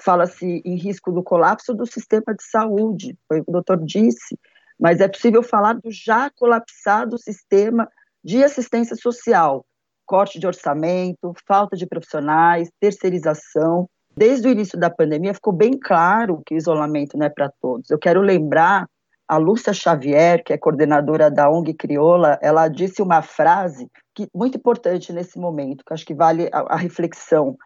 fala-se 0.00 0.62
em 0.64 0.76
risco 0.76 1.12
do 1.12 1.22
colapso 1.22 1.74
do 1.74 1.86
sistema 1.86 2.34
de 2.34 2.42
saúde, 2.42 3.16
foi 3.28 3.40
o 3.40 3.44
que 3.44 3.50
o 3.50 3.52
doutor 3.52 3.84
disse, 3.84 4.38
mas 4.78 5.00
é 5.00 5.08
possível 5.08 5.42
falar 5.42 5.74
do 5.74 5.90
já 5.90 6.30
colapsado 6.30 7.18
sistema 7.18 7.88
de 8.22 8.42
assistência 8.44 8.96
social, 8.96 9.64
corte 10.04 10.38
de 10.38 10.46
orçamento, 10.46 11.32
falta 11.46 11.76
de 11.76 11.86
profissionais, 11.86 12.70
terceirização. 12.80 13.88
Desde 14.16 14.48
o 14.48 14.50
início 14.50 14.78
da 14.78 14.90
pandemia 14.90 15.34
ficou 15.34 15.52
bem 15.52 15.78
claro 15.78 16.42
que 16.44 16.54
o 16.54 16.58
isolamento 16.58 17.16
não 17.16 17.26
é 17.26 17.30
para 17.30 17.50
todos. 17.60 17.90
Eu 17.90 17.98
quero 17.98 18.20
lembrar 18.20 18.86
a 19.28 19.36
Lúcia 19.38 19.72
Xavier, 19.72 20.42
que 20.44 20.52
é 20.52 20.58
coordenadora 20.58 21.30
da 21.30 21.50
ONG 21.50 21.74
Crioula, 21.74 22.38
ela 22.40 22.68
disse 22.68 23.02
uma 23.02 23.22
frase 23.22 23.90
que 24.14 24.28
muito 24.34 24.56
importante 24.56 25.12
nesse 25.12 25.38
momento, 25.38 25.84
que 25.84 25.92
acho 25.92 26.06
que 26.06 26.14
vale 26.14 26.48
a, 26.52 26.74
a 26.74 26.76
reflexão, 26.76 27.56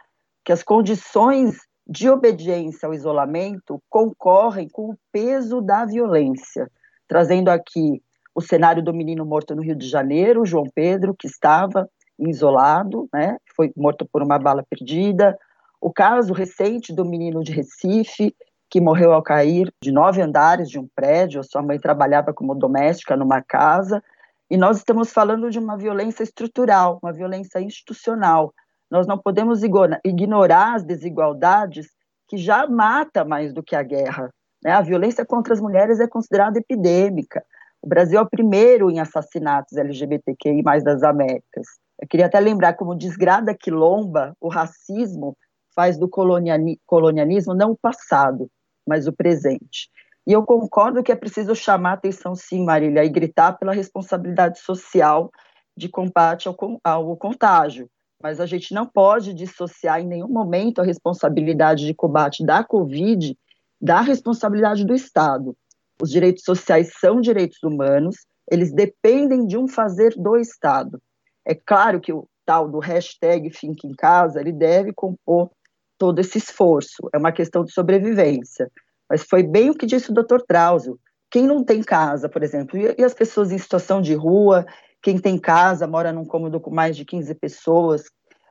que 0.44 0.52
as 0.52 0.62
condições 0.62 1.58
de 1.90 2.08
obediência 2.08 2.86
ao 2.86 2.94
isolamento 2.94 3.82
concorrem 3.90 4.68
com 4.68 4.90
o 4.90 4.98
peso 5.10 5.60
da 5.60 5.84
violência, 5.84 6.70
trazendo 7.08 7.48
aqui 7.48 8.00
o 8.32 8.40
cenário 8.40 8.80
do 8.80 8.94
menino 8.94 9.26
morto 9.26 9.56
no 9.56 9.62
Rio 9.62 9.74
de 9.74 9.88
Janeiro, 9.88 10.46
João 10.46 10.66
Pedro, 10.72 11.16
que 11.18 11.26
estava 11.26 11.90
isolado, 12.16 13.08
né, 13.12 13.36
foi 13.56 13.72
morto 13.76 14.06
por 14.10 14.22
uma 14.22 14.38
bala 14.38 14.64
perdida, 14.70 15.36
o 15.80 15.92
caso 15.92 16.32
recente 16.32 16.94
do 16.94 17.04
menino 17.04 17.42
de 17.42 17.50
Recife, 17.50 18.36
que 18.70 18.80
morreu 18.80 19.12
ao 19.12 19.22
cair 19.22 19.72
de 19.82 19.90
nove 19.90 20.22
andares 20.22 20.70
de 20.70 20.78
um 20.78 20.86
prédio, 20.94 21.42
sua 21.42 21.60
mãe 21.60 21.80
trabalhava 21.80 22.32
como 22.32 22.54
doméstica 22.54 23.16
numa 23.16 23.42
casa, 23.42 24.00
e 24.48 24.56
nós 24.56 24.76
estamos 24.76 25.12
falando 25.12 25.50
de 25.50 25.58
uma 25.58 25.76
violência 25.76 26.22
estrutural, 26.22 27.00
uma 27.02 27.12
violência 27.12 27.60
institucional. 27.60 28.54
Nós 28.90 29.06
não 29.06 29.18
podemos 29.18 29.62
ignorar 30.04 30.74
as 30.74 30.84
desigualdades 30.84 31.88
que 32.28 32.36
já 32.36 32.66
mata 32.66 33.24
mais 33.24 33.52
do 33.52 33.62
que 33.62 33.76
a 33.76 33.82
guerra. 33.82 34.30
Né? 34.62 34.72
A 34.72 34.82
violência 34.82 35.24
contra 35.24 35.54
as 35.54 35.60
mulheres 35.60 36.00
é 36.00 36.08
considerada 36.08 36.58
epidêmica. 36.58 37.44
O 37.82 37.88
Brasil 37.88 38.18
é 38.18 38.22
o 38.22 38.28
primeiro 38.28 38.90
em 38.90 39.00
assassinatos 39.00 39.76
LGBTQI 39.76 40.62
mais 40.62 40.84
das 40.84 41.02
Américas. 41.02 41.66
Eu 42.00 42.08
queria 42.08 42.26
até 42.26 42.40
lembrar 42.40 42.74
como 42.74 42.96
desgrada 42.96 43.54
quilomba, 43.54 44.34
o 44.40 44.48
racismo 44.48 45.36
faz 45.74 45.96
do 45.98 46.08
colonialismo 46.08 47.54
não 47.54 47.72
o 47.72 47.78
passado, 47.78 48.50
mas 48.86 49.06
o 49.06 49.12
presente. 49.12 49.88
E 50.26 50.32
eu 50.32 50.44
concordo 50.44 51.02
que 51.02 51.12
é 51.12 51.16
preciso 51.16 51.54
chamar 51.54 51.94
atenção, 51.94 52.34
sim, 52.34 52.64
Marília, 52.64 53.04
e 53.04 53.08
gritar 53.08 53.52
pela 53.54 53.72
responsabilidade 53.72 54.58
social 54.60 55.30
de 55.76 55.88
combate 55.88 56.48
ao, 56.48 56.56
ao 56.84 57.16
contágio. 57.16 57.88
Mas 58.22 58.40
a 58.40 58.46
gente 58.46 58.74
não 58.74 58.86
pode 58.86 59.32
dissociar 59.32 60.00
em 60.00 60.06
nenhum 60.06 60.28
momento 60.28 60.80
a 60.80 60.84
responsabilidade 60.84 61.86
de 61.86 61.94
combate 61.94 62.44
da 62.44 62.62
Covid 62.62 63.36
da 63.80 64.00
responsabilidade 64.00 64.84
do 64.84 64.94
Estado. 64.94 65.56
Os 66.00 66.10
direitos 66.10 66.44
sociais 66.44 66.92
são 67.00 67.20
direitos 67.20 67.62
humanos, 67.62 68.16
eles 68.50 68.72
dependem 68.72 69.46
de 69.46 69.56
um 69.56 69.66
fazer 69.66 70.14
do 70.16 70.36
Estado. 70.36 71.00
É 71.46 71.54
claro 71.54 72.00
que 72.00 72.12
o 72.12 72.28
tal 72.44 72.68
do 72.68 72.78
hashtag 72.78 73.50
Fique 73.50 73.86
em 73.86 73.94
Casa, 73.94 74.40
ele 74.40 74.52
deve 74.52 74.92
compor 74.92 75.50
todo 75.96 76.18
esse 76.18 76.38
esforço, 76.38 77.08
é 77.12 77.18
uma 77.18 77.32
questão 77.32 77.64
de 77.64 77.72
sobrevivência. 77.72 78.70
Mas 79.08 79.22
foi 79.22 79.42
bem 79.42 79.70
o 79.70 79.74
que 79.74 79.86
disse 79.86 80.10
o 80.10 80.14
doutor 80.14 80.42
Trauzio. 80.42 80.98
Quem 81.30 81.46
não 81.46 81.62
tem 81.62 81.82
casa, 81.82 82.28
por 82.28 82.42
exemplo, 82.42 82.78
e 82.78 83.04
as 83.04 83.14
pessoas 83.14 83.52
em 83.52 83.58
situação 83.58 84.00
de 84.00 84.14
rua, 84.14 84.66
quem 85.02 85.18
tem 85.18 85.38
casa, 85.38 85.86
mora 85.86 86.12
num 86.12 86.24
cômodo 86.24 86.60
com 86.60 86.70
mais 86.70 86.96
de 86.96 87.04
15 87.04 87.34
pessoas, 87.34 88.04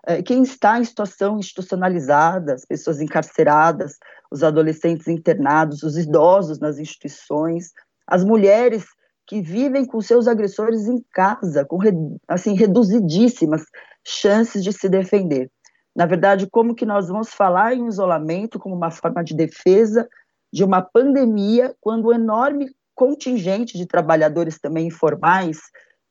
é, 0.05 0.21
quem 0.21 0.43
está 0.43 0.79
em 0.79 0.83
situação 0.83 1.39
institucionalizada, 1.39 2.53
as 2.53 2.65
pessoas 2.65 3.01
encarceradas, 3.01 3.97
os 4.31 4.43
adolescentes 4.43 5.07
internados, 5.07 5.83
os 5.83 5.97
idosos 5.97 6.59
nas 6.59 6.79
instituições, 6.79 7.71
as 8.07 8.23
mulheres 8.23 8.85
que 9.27 9.41
vivem 9.41 9.85
com 9.85 10.01
seus 10.01 10.27
agressores 10.27 10.87
em 10.87 11.03
casa, 11.13 11.63
com 11.65 11.77
assim 12.27 12.55
reduzidíssimas 12.55 13.63
chances 14.03 14.63
de 14.63 14.73
se 14.73 14.89
defender. 14.89 15.51
Na 15.95 16.05
verdade, 16.05 16.47
como 16.49 16.73
que 16.73 16.85
nós 16.85 17.09
vamos 17.09 17.29
falar 17.29 17.75
em 17.75 17.87
isolamento 17.87 18.57
como 18.57 18.75
uma 18.75 18.89
forma 18.89 19.23
de 19.23 19.35
defesa 19.35 20.07
de 20.51 20.63
uma 20.63 20.81
pandemia, 20.81 21.75
quando 21.79 22.05
o 22.05 22.13
enorme 22.13 22.71
contingente 22.95 23.77
de 23.77 23.85
trabalhadores 23.85 24.59
também 24.59 24.87
informais 24.87 25.59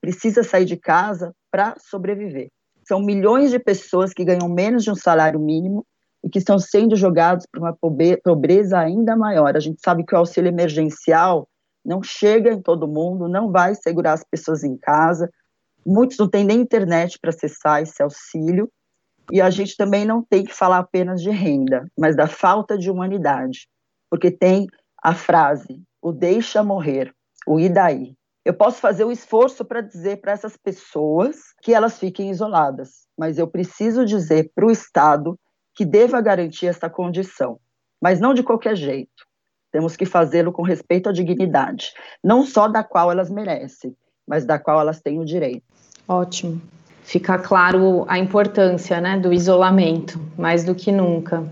precisa 0.01 0.43
sair 0.43 0.65
de 0.65 0.77
casa 0.77 1.33
para 1.51 1.75
sobreviver. 1.79 2.49
São 2.87 3.01
milhões 3.01 3.51
de 3.51 3.59
pessoas 3.59 4.13
que 4.13 4.25
ganham 4.25 4.49
menos 4.49 4.83
de 4.83 4.91
um 4.91 4.95
salário 4.95 5.39
mínimo 5.39 5.85
e 6.23 6.29
que 6.29 6.39
estão 6.39 6.57
sendo 6.57 6.95
jogados 6.95 7.45
para 7.51 7.61
uma 7.61 7.77
pobreza 8.23 8.79
ainda 8.79 9.15
maior. 9.15 9.55
A 9.55 9.59
gente 9.59 9.79
sabe 9.83 10.03
que 10.03 10.13
o 10.13 10.17
auxílio 10.17 10.49
emergencial 10.49 11.47
não 11.85 12.03
chega 12.03 12.51
em 12.51 12.61
todo 12.61 12.87
mundo, 12.87 13.27
não 13.27 13.51
vai 13.51 13.75
segurar 13.75 14.13
as 14.13 14.23
pessoas 14.23 14.63
em 14.63 14.77
casa. 14.77 15.29
Muitos 15.85 16.17
não 16.17 16.29
têm 16.29 16.43
nem 16.43 16.59
internet 16.59 17.17
para 17.19 17.29
acessar 17.29 17.81
esse 17.81 18.01
auxílio. 18.01 18.69
E 19.31 19.39
a 19.39 19.49
gente 19.49 19.77
também 19.77 20.05
não 20.05 20.23
tem 20.23 20.43
que 20.43 20.53
falar 20.53 20.79
apenas 20.79 21.21
de 21.21 21.29
renda, 21.29 21.85
mas 21.97 22.15
da 22.15 22.27
falta 22.27 22.75
de 22.75 22.89
humanidade, 22.89 23.67
porque 24.09 24.31
tem 24.31 24.65
a 25.03 25.13
frase, 25.13 25.83
o 26.01 26.11
deixa 26.11 26.63
morrer, 26.63 27.13
o 27.45 27.59
e 27.59 27.69
daí. 27.69 28.15
Eu 28.49 28.53
posso 28.55 28.81
fazer 28.81 29.03
o 29.03 29.11
esforço 29.11 29.63
para 29.63 29.79
dizer 29.79 30.21
para 30.21 30.31
essas 30.31 30.57
pessoas 30.57 31.53
que 31.61 31.71
elas 31.71 31.99
fiquem 31.99 32.31
isoladas, 32.31 33.05
mas 33.15 33.37
eu 33.37 33.45
preciso 33.45 34.03
dizer 34.03 34.51
para 34.55 34.65
o 34.65 34.71
Estado 34.71 35.39
que 35.75 35.85
deva 35.85 36.19
garantir 36.19 36.65
essa 36.65 36.89
condição, 36.89 37.59
mas 38.01 38.19
não 38.19 38.33
de 38.33 38.41
qualquer 38.41 38.75
jeito. 38.75 39.23
Temos 39.71 39.95
que 39.95 40.03
fazê-lo 40.03 40.51
com 40.51 40.63
respeito 40.63 41.09
à 41.09 41.11
dignidade, 41.11 41.93
não 42.23 42.43
só 42.43 42.67
da 42.67 42.83
qual 42.83 43.11
elas 43.11 43.29
merecem, 43.29 43.95
mas 44.27 44.45
da 44.45 44.57
qual 44.57 44.81
elas 44.81 44.99
têm 44.99 45.19
o 45.19 45.25
direito. 45.25 45.61
Ótimo 46.07 46.59
fica 47.09 47.39
claro 47.39 48.05
a 48.07 48.19
importância 48.19 49.01
né, 49.01 49.17
do 49.17 49.33
isolamento, 49.33 50.21
mais 50.37 50.63
do 50.63 50.75
que 50.75 50.91
nunca. 50.91 51.43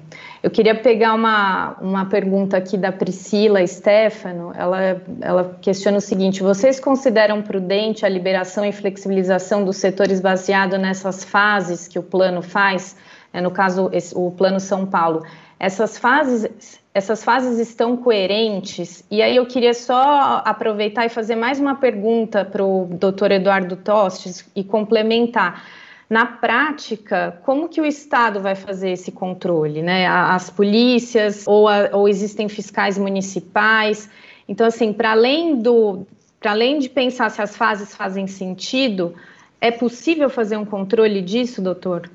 Eu 0.42 0.52
queria 0.52 0.76
pegar 0.76 1.14
uma, 1.14 1.76
uma 1.82 2.06
pergunta 2.06 2.58
aqui 2.58 2.78
da 2.78 2.92
Priscila 2.92 3.66
Stefano. 3.66 4.52
Ela, 4.56 5.02
ela 5.22 5.58
questiona 5.62 5.98
o 5.98 6.02
seguinte: 6.02 6.44
vocês 6.44 6.80
consideram 6.80 7.42
prudente 7.42 8.06
a 8.06 8.10
liberação 8.10 8.64
e 8.64 8.72
flexibilização 8.72 9.66
dos 9.66 9.78
setores 9.78 10.20
baseado 10.20 10.78
nessas 10.78 11.24
fases 11.24 11.88
que 11.88 11.98
o 11.98 12.04
plano 12.04 12.42
faz? 12.42 12.96
É, 13.34 13.42
no 13.42 13.52
caso, 13.52 13.90
esse, 13.92 14.16
o 14.16 14.32
Plano 14.32 14.60
São 14.60 14.86
Paulo. 14.86 15.24
Essas 15.60 15.98
fases 15.98 16.80
essas 16.98 17.24
fases 17.24 17.60
estão 17.60 17.96
coerentes? 17.96 19.06
E 19.12 19.22
aí 19.22 19.36
eu 19.36 19.46
queria 19.46 19.76
só 19.76 20.42
aproveitar 20.44 21.06
e 21.06 21.10
fazer 21.10 21.36
mais 21.36 21.60
uma 21.60 21.76
pergunta 21.76 22.44
para 22.44 22.66
o 22.66 22.88
doutor 22.90 23.32
Eduardo 23.32 23.76
Tostes 23.76 24.50
e 24.56 24.64
complementar. 24.64 25.64
Na 26.10 26.26
prática, 26.26 27.40
como 27.44 27.68
que 27.68 27.82
o 27.82 27.86
Estado 27.86 28.40
vai 28.40 28.56
fazer 28.56 28.92
esse 28.92 29.12
controle? 29.12 29.82
Né? 29.82 30.08
As 30.08 30.50
polícias 30.50 31.46
ou, 31.46 31.68
a, 31.68 31.90
ou 31.92 32.08
existem 32.08 32.48
fiscais 32.48 32.98
municipais? 32.98 34.10
Então, 34.48 34.66
assim, 34.66 34.94
para 34.94 35.12
além 35.12 35.62
do 35.62 36.06
para 36.40 36.52
além 36.52 36.78
de 36.80 36.88
pensar 36.88 37.30
se 37.30 37.42
as 37.42 37.58
fases 37.58 37.96
fazem 37.96 38.28
sentido, 38.28 39.16
é 39.60 39.72
possível 39.72 40.30
fazer 40.30 40.56
um 40.56 40.66
controle 40.66 41.22
disso, 41.22 41.62
doutor? 41.62 42.10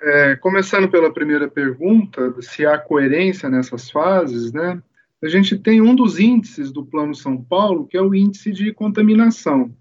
É, 0.00 0.36
começando 0.36 0.88
pela 0.88 1.12
primeira 1.12 1.48
pergunta, 1.48 2.34
se 2.40 2.64
há 2.64 2.78
coerência 2.78 3.48
nessas 3.48 3.90
fases, 3.90 4.52
né? 4.52 4.80
A 5.22 5.28
gente 5.28 5.58
tem 5.58 5.80
um 5.80 5.94
dos 5.94 6.20
índices 6.20 6.70
do 6.70 6.84
Plano 6.84 7.14
São 7.14 7.36
Paulo, 7.36 7.86
que 7.86 7.96
é 7.96 8.02
o 8.02 8.14
índice 8.14 8.52
de 8.52 8.72
contaminação. 8.72 9.74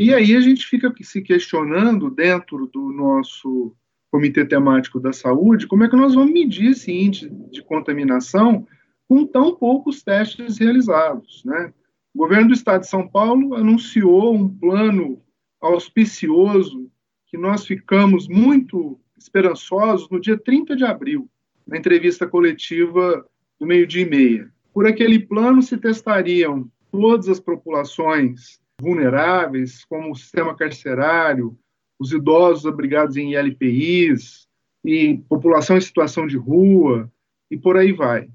E 0.00 0.14
aí 0.14 0.34
a 0.34 0.40
gente 0.40 0.66
fica 0.66 0.90
se 1.02 1.20
questionando 1.20 2.10
dentro 2.10 2.66
do 2.68 2.90
nosso 2.90 3.76
Comitê 4.10 4.46
Temático 4.46 4.98
da 4.98 5.12
Saúde, 5.12 5.66
como 5.66 5.84
é 5.84 5.90
que 5.90 5.94
nós 5.94 6.14
vamos 6.14 6.32
medir 6.32 6.70
esse 6.70 6.90
índice 6.90 7.28
de 7.50 7.62
contaminação 7.62 8.66
com 9.06 9.26
tão 9.26 9.54
poucos 9.54 10.02
testes 10.02 10.56
realizados, 10.56 11.44
né? 11.44 11.74
O 12.14 12.18
governo 12.20 12.48
do 12.48 12.54
Estado 12.54 12.80
de 12.80 12.88
São 12.88 13.06
Paulo 13.06 13.54
anunciou 13.54 14.34
um 14.34 14.48
plano 14.48 15.22
auspicioso 15.60 16.90
que 17.26 17.36
nós 17.36 17.66
ficamos 17.66 18.26
muito 18.26 18.98
esperançosos 19.18 20.08
no 20.08 20.18
dia 20.18 20.38
30 20.38 20.76
de 20.76 20.84
abril, 20.86 21.28
na 21.66 21.76
entrevista 21.76 22.26
coletiva 22.26 23.22
do 23.60 23.66
meio-dia 23.66 24.06
e 24.06 24.08
meia. 24.08 24.50
Por 24.72 24.86
aquele 24.86 25.18
plano 25.18 25.60
se 25.60 25.76
testariam 25.76 26.70
todas 26.90 27.28
as 27.28 27.38
populações 27.38 28.60
vulneráveis, 28.80 29.84
como 29.84 30.10
o 30.10 30.16
sistema 30.16 30.56
carcerário, 30.56 31.56
os 31.98 32.12
idosos 32.12 32.66
abrigados 32.66 33.16
em 33.16 33.34
ILPIs, 33.34 34.48
e 34.84 35.18
população 35.28 35.76
em 35.76 35.80
situação 35.80 36.26
de 36.26 36.36
rua, 36.36 37.10
e 37.50 37.56
por 37.56 37.76
aí 37.76 37.92
vai. 37.92 38.28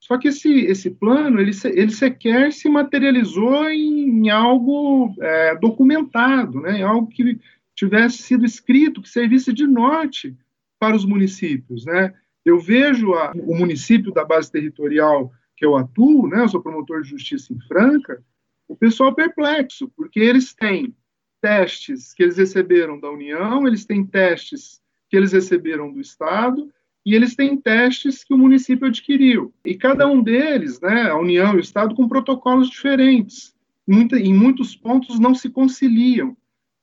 Só 0.00 0.18
que 0.18 0.28
esse, 0.28 0.52
esse 0.64 0.90
plano, 0.90 1.40
ele, 1.40 1.52
ele 1.64 1.92
sequer 1.92 2.52
se 2.52 2.68
materializou 2.68 3.70
em, 3.70 4.26
em 4.26 4.30
algo 4.30 5.14
é, 5.20 5.56
documentado, 5.56 6.60
né, 6.60 6.78
em 6.78 6.82
algo 6.82 7.06
que 7.06 7.38
tivesse 7.74 8.18
sido 8.18 8.44
escrito, 8.44 9.00
que 9.00 9.08
servisse 9.08 9.52
de 9.52 9.66
norte 9.66 10.36
para 10.78 10.96
os 10.96 11.04
municípios. 11.04 11.84
Né? 11.84 12.12
Eu 12.44 12.58
vejo 12.58 13.14
a, 13.14 13.32
o 13.32 13.54
município 13.54 14.12
da 14.12 14.24
base 14.24 14.50
territorial 14.50 15.32
que 15.56 15.64
eu 15.64 15.76
atuo, 15.76 16.26
né, 16.26 16.40
eu 16.42 16.48
sou 16.48 16.60
promotor 16.60 17.02
de 17.02 17.10
justiça 17.10 17.52
em 17.52 17.60
Franca, 17.60 18.20
o 18.72 18.76
pessoal 18.76 19.14
perplexo, 19.14 19.92
porque 19.94 20.18
eles 20.18 20.54
têm 20.54 20.94
testes 21.42 22.14
que 22.14 22.22
eles 22.22 22.38
receberam 22.38 22.98
da 22.98 23.10
União, 23.10 23.66
eles 23.66 23.84
têm 23.84 24.02
testes 24.02 24.80
que 25.10 25.16
eles 25.16 25.32
receberam 25.32 25.92
do 25.92 26.00
Estado, 26.00 26.72
e 27.04 27.14
eles 27.14 27.36
têm 27.36 27.54
testes 27.56 28.24
que 28.24 28.32
o 28.32 28.38
município 28.38 28.86
adquiriu. 28.86 29.52
E 29.62 29.74
cada 29.74 30.06
um 30.06 30.22
deles, 30.22 30.80
né, 30.80 31.10
a 31.10 31.18
União 31.18 31.52
e 31.52 31.56
o 31.56 31.60
Estado, 31.60 31.94
com 31.94 32.08
protocolos 32.08 32.70
diferentes. 32.70 33.54
Muita, 33.86 34.18
em 34.18 34.32
muitos 34.32 34.74
pontos 34.74 35.18
não 35.18 35.34
se 35.34 35.50
conciliam. 35.50 36.34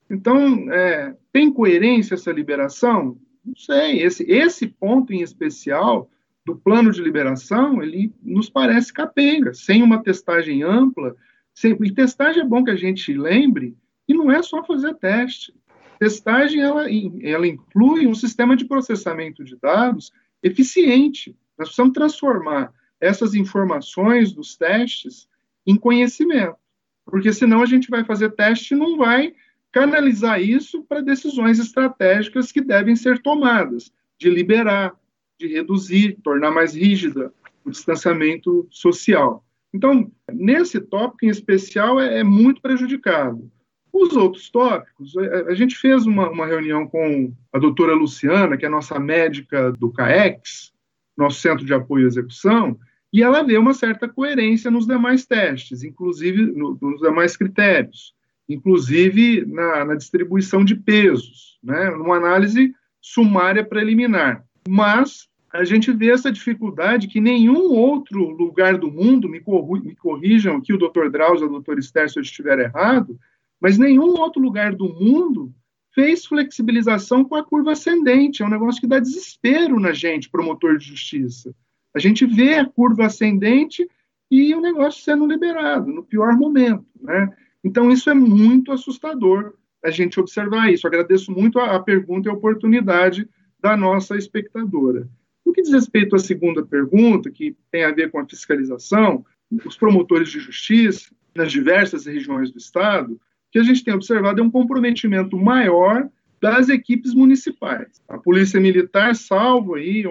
Então, 0.08 0.70
é, 0.70 1.16
tem 1.32 1.52
coerência 1.52 2.14
essa 2.14 2.30
liberação? 2.30 3.18
Não 3.44 3.56
sei. 3.56 4.02
Esse, 4.02 4.22
esse 4.30 4.68
ponto 4.68 5.12
em 5.12 5.22
especial, 5.22 6.08
do 6.46 6.54
plano 6.54 6.92
de 6.92 7.02
liberação, 7.02 7.82
ele 7.82 8.12
nos 8.22 8.48
parece 8.48 8.92
capenga, 8.92 9.52
sem 9.54 9.82
uma 9.82 10.02
testagem 10.02 10.62
ampla. 10.62 11.16
Sem, 11.60 11.76
e 11.78 11.92
testagem 11.92 12.42
é 12.42 12.46
bom 12.46 12.64
que 12.64 12.70
a 12.70 12.76
gente 12.76 13.12
lembre 13.12 13.76
que 14.06 14.14
não 14.14 14.30
é 14.30 14.42
só 14.42 14.64
fazer 14.64 14.94
teste. 14.94 15.54
Testagem, 15.98 16.62
ela, 16.62 16.86
ela 17.22 17.46
inclui 17.46 18.06
um 18.06 18.14
sistema 18.14 18.56
de 18.56 18.64
processamento 18.64 19.44
de 19.44 19.56
dados 19.56 20.10
eficiente. 20.42 21.36
Nós 21.58 21.68
precisamos 21.68 21.92
transformar 21.92 22.72
essas 22.98 23.34
informações 23.34 24.32
dos 24.32 24.56
testes 24.56 25.28
em 25.66 25.76
conhecimento, 25.76 26.56
porque 27.04 27.30
senão 27.30 27.60
a 27.60 27.66
gente 27.66 27.90
vai 27.90 28.06
fazer 28.06 28.30
teste 28.30 28.72
e 28.72 28.78
não 28.78 28.96
vai 28.96 29.34
canalizar 29.70 30.40
isso 30.40 30.82
para 30.84 31.02
decisões 31.02 31.58
estratégicas 31.58 32.50
que 32.50 32.62
devem 32.62 32.96
ser 32.96 33.20
tomadas, 33.20 33.92
de 34.18 34.30
liberar, 34.30 34.98
de 35.38 35.46
reduzir, 35.46 36.16
tornar 36.22 36.52
mais 36.52 36.74
rígida 36.74 37.34
o 37.62 37.70
distanciamento 37.70 38.66
social. 38.70 39.44
Então, 39.72 40.10
nesse 40.32 40.80
tópico 40.80 41.24
em 41.24 41.28
especial, 41.28 42.00
é, 42.00 42.20
é 42.20 42.24
muito 42.24 42.60
prejudicado. 42.60 43.50
Os 43.92 44.16
outros 44.16 44.50
tópicos, 44.50 45.16
a, 45.16 45.50
a 45.50 45.54
gente 45.54 45.76
fez 45.76 46.06
uma, 46.06 46.30
uma, 46.30 46.46
reunião 46.46 46.86
com 46.86 47.32
a 47.52 47.58
doutora 47.58 47.94
Luciana, 47.94 48.56
que 48.56 48.66
é 48.66 48.68
nossa 48.68 48.98
médica 48.98 49.72
do 49.72 49.92
CAEX, 49.92 50.72
nosso 51.16 51.40
Centro 51.40 51.64
de 51.64 51.74
Apoio 51.74 52.04
à 52.04 52.08
Execução, 52.08 52.78
e 53.12 53.22
ela 53.22 53.42
vê 53.42 53.58
uma 53.58 53.74
certa 53.74 54.08
coerência 54.08 54.70
nos 54.70 54.86
demais 54.86 55.26
testes, 55.26 55.82
inclusive 55.82 56.46
no, 56.46 56.78
nos 56.80 57.00
demais 57.00 57.36
critérios 57.36 58.14
inclusive 58.52 59.46
na, 59.46 59.84
na 59.84 59.94
distribuição 59.94 60.64
de 60.64 60.74
pesos, 60.74 61.58
né, 61.62 61.90
numa 61.90 62.16
análise 62.16 62.74
sumária 63.00 63.64
preliminar. 63.64 64.44
Mas 64.68 65.28
a 65.52 65.64
gente 65.64 65.92
vê 65.92 66.10
essa 66.10 66.30
dificuldade 66.30 67.08
que 67.08 67.20
nenhum 67.20 67.72
outro 67.72 68.20
lugar 68.30 68.78
do 68.78 68.90
mundo, 68.90 69.28
me, 69.28 69.42
me 69.82 69.96
corrijam 69.96 70.56
aqui 70.56 70.72
o 70.72 70.78
doutor 70.78 71.10
Drauzio, 71.10 71.46
o 71.46 71.50
doutor 71.50 71.78
Esther, 71.78 72.08
se 72.08 72.18
eu 72.18 72.22
estiver 72.22 72.58
errado, 72.58 73.18
mas 73.60 73.76
nenhum 73.76 74.16
outro 74.18 74.40
lugar 74.40 74.74
do 74.74 74.88
mundo 74.88 75.52
fez 75.92 76.24
flexibilização 76.24 77.24
com 77.24 77.34
a 77.34 77.44
curva 77.44 77.72
ascendente. 77.72 78.42
É 78.42 78.46
um 78.46 78.50
negócio 78.50 78.80
que 78.80 78.86
dá 78.86 79.00
desespero 79.00 79.80
na 79.80 79.92
gente, 79.92 80.30
promotor 80.30 80.78
de 80.78 80.86
justiça. 80.86 81.54
A 81.94 81.98
gente 81.98 82.24
vê 82.24 82.54
a 82.54 82.64
curva 82.64 83.06
ascendente 83.06 83.88
e 84.30 84.54
o 84.54 84.60
negócio 84.60 85.02
sendo 85.02 85.26
liberado 85.26 85.92
no 85.92 86.04
pior 86.04 86.36
momento, 86.36 86.86
né? 87.00 87.28
Então, 87.62 87.90
isso 87.90 88.08
é 88.08 88.14
muito 88.14 88.72
assustador 88.72 89.54
a 89.84 89.90
gente 89.90 90.20
observar 90.20 90.72
isso. 90.72 90.86
Agradeço 90.86 91.32
muito 91.32 91.58
a, 91.58 91.74
a 91.76 91.80
pergunta 91.80 92.28
e 92.28 92.30
a 92.30 92.34
oportunidade 92.34 93.28
da 93.58 93.76
nossa 93.76 94.16
espectadora. 94.16 95.08
No 95.50 95.54
que 95.54 95.62
diz 95.62 95.72
respeito 95.72 96.14
à 96.14 96.18
segunda 96.20 96.64
pergunta, 96.64 97.28
que 97.28 97.56
tem 97.72 97.82
a 97.82 97.90
ver 97.90 98.08
com 98.12 98.20
a 98.20 98.24
fiscalização, 98.24 99.26
os 99.66 99.76
promotores 99.76 100.28
de 100.28 100.38
justiça 100.38 101.10
nas 101.34 101.50
diversas 101.50 102.06
regiões 102.06 102.52
do 102.52 102.58
Estado, 102.58 103.14
o 103.14 103.20
que 103.50 103.58
a 103.58 103.62
gente 103.64 103.82
tem 103.82 103.92
observado 103.92 104.40
é 104.40 104.44
um 104.44 104.50
comprometimento 104.50 105.36
maior 105.36 106.08
das 106.40 106.68
equipes 106.68 107.14
municipais. 107.14 108.00
A 108.08 108.16
Polícia 108.16 108.60
Militar, 108.60 109.16
salvo 109.16 109.74
aí 109.74 110.04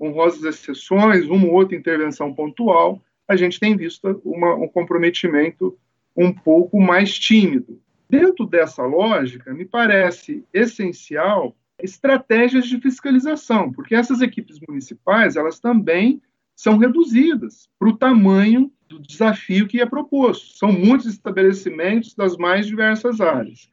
honrosas 0.00 0.42
exceções, 0.42 1.24
uma 1.26 1.46
ou 1.46 1.52
outra 1.52 1.76
intervenção 1.76 2.34
pontual, 2.34 3.00
a 3.28 3.36
gente 3.36 3.60
tem 3.60 3.76
visto 3.76 4.20
uma, 4.24 4.56
um 4.56 4.66
comprometimento 4.66 5.78
um 6.16 6.32
pouco 6.32 6.80
mais 6.80 7.16
tímido. 7.16 7.80
Dentro 8.08 8.44
dessa 8.44 8.82
lógica, 8.82 9.54
me 9.54 9.64
parece 9.64 10.44
essencial 10.52 11.54
estratégias 11.82 12.66
de 12.66 12.80
fiscalização, 12.80 13.72
porque 13.72 13.94
essas 13.94 14.20
equipes 14.20 14.58
municipais, 14.66 15.36
elas 15.36 15.58
também 15.58 16.20
são 16.54 16.76
reduzidas 16.76 17.68
para 17.78 17.88
o 17.88 17.96
tamanho 17.96 18.70
do 18.86 18.98
desafio 18.98 19.66
que 19.66 19.80
é 19.80 19.86
proposto. 19.86 20.58
São 20.58 20.70
muitos 20.72 21.06
estabelecimentos 21.06 22.14
das 22.14 22.36
mais 22.36 22.66
diversas 22.66 23.20
áreas. 23.20 23.70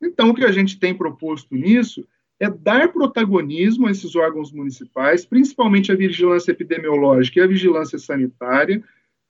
Então, 0.00 0.30
o 0.30 0.34
que 0.34 0.44
a 0.44 0.52
gente 0.52 0.78
tem 0.78 0.94
proposto 0.94 1.54
nisso 1.54 2.06
é 2.38 2.48
dar 2.48 2.90
protagonismo 2.90 3.86
a 3.86 3.90
esses 3.90 4.16
órgãos 4.16 4.50
municipais, 4.50 5.26
principalmente 5.26 5.92
a 5.92 5.96
vigilância 5.96 6.52
epidemiológica 6.52 7.38
e 7.38 7.42
a 7.42 7.46
vigilância 7.46 7.98
sanitária, 7.98 8.82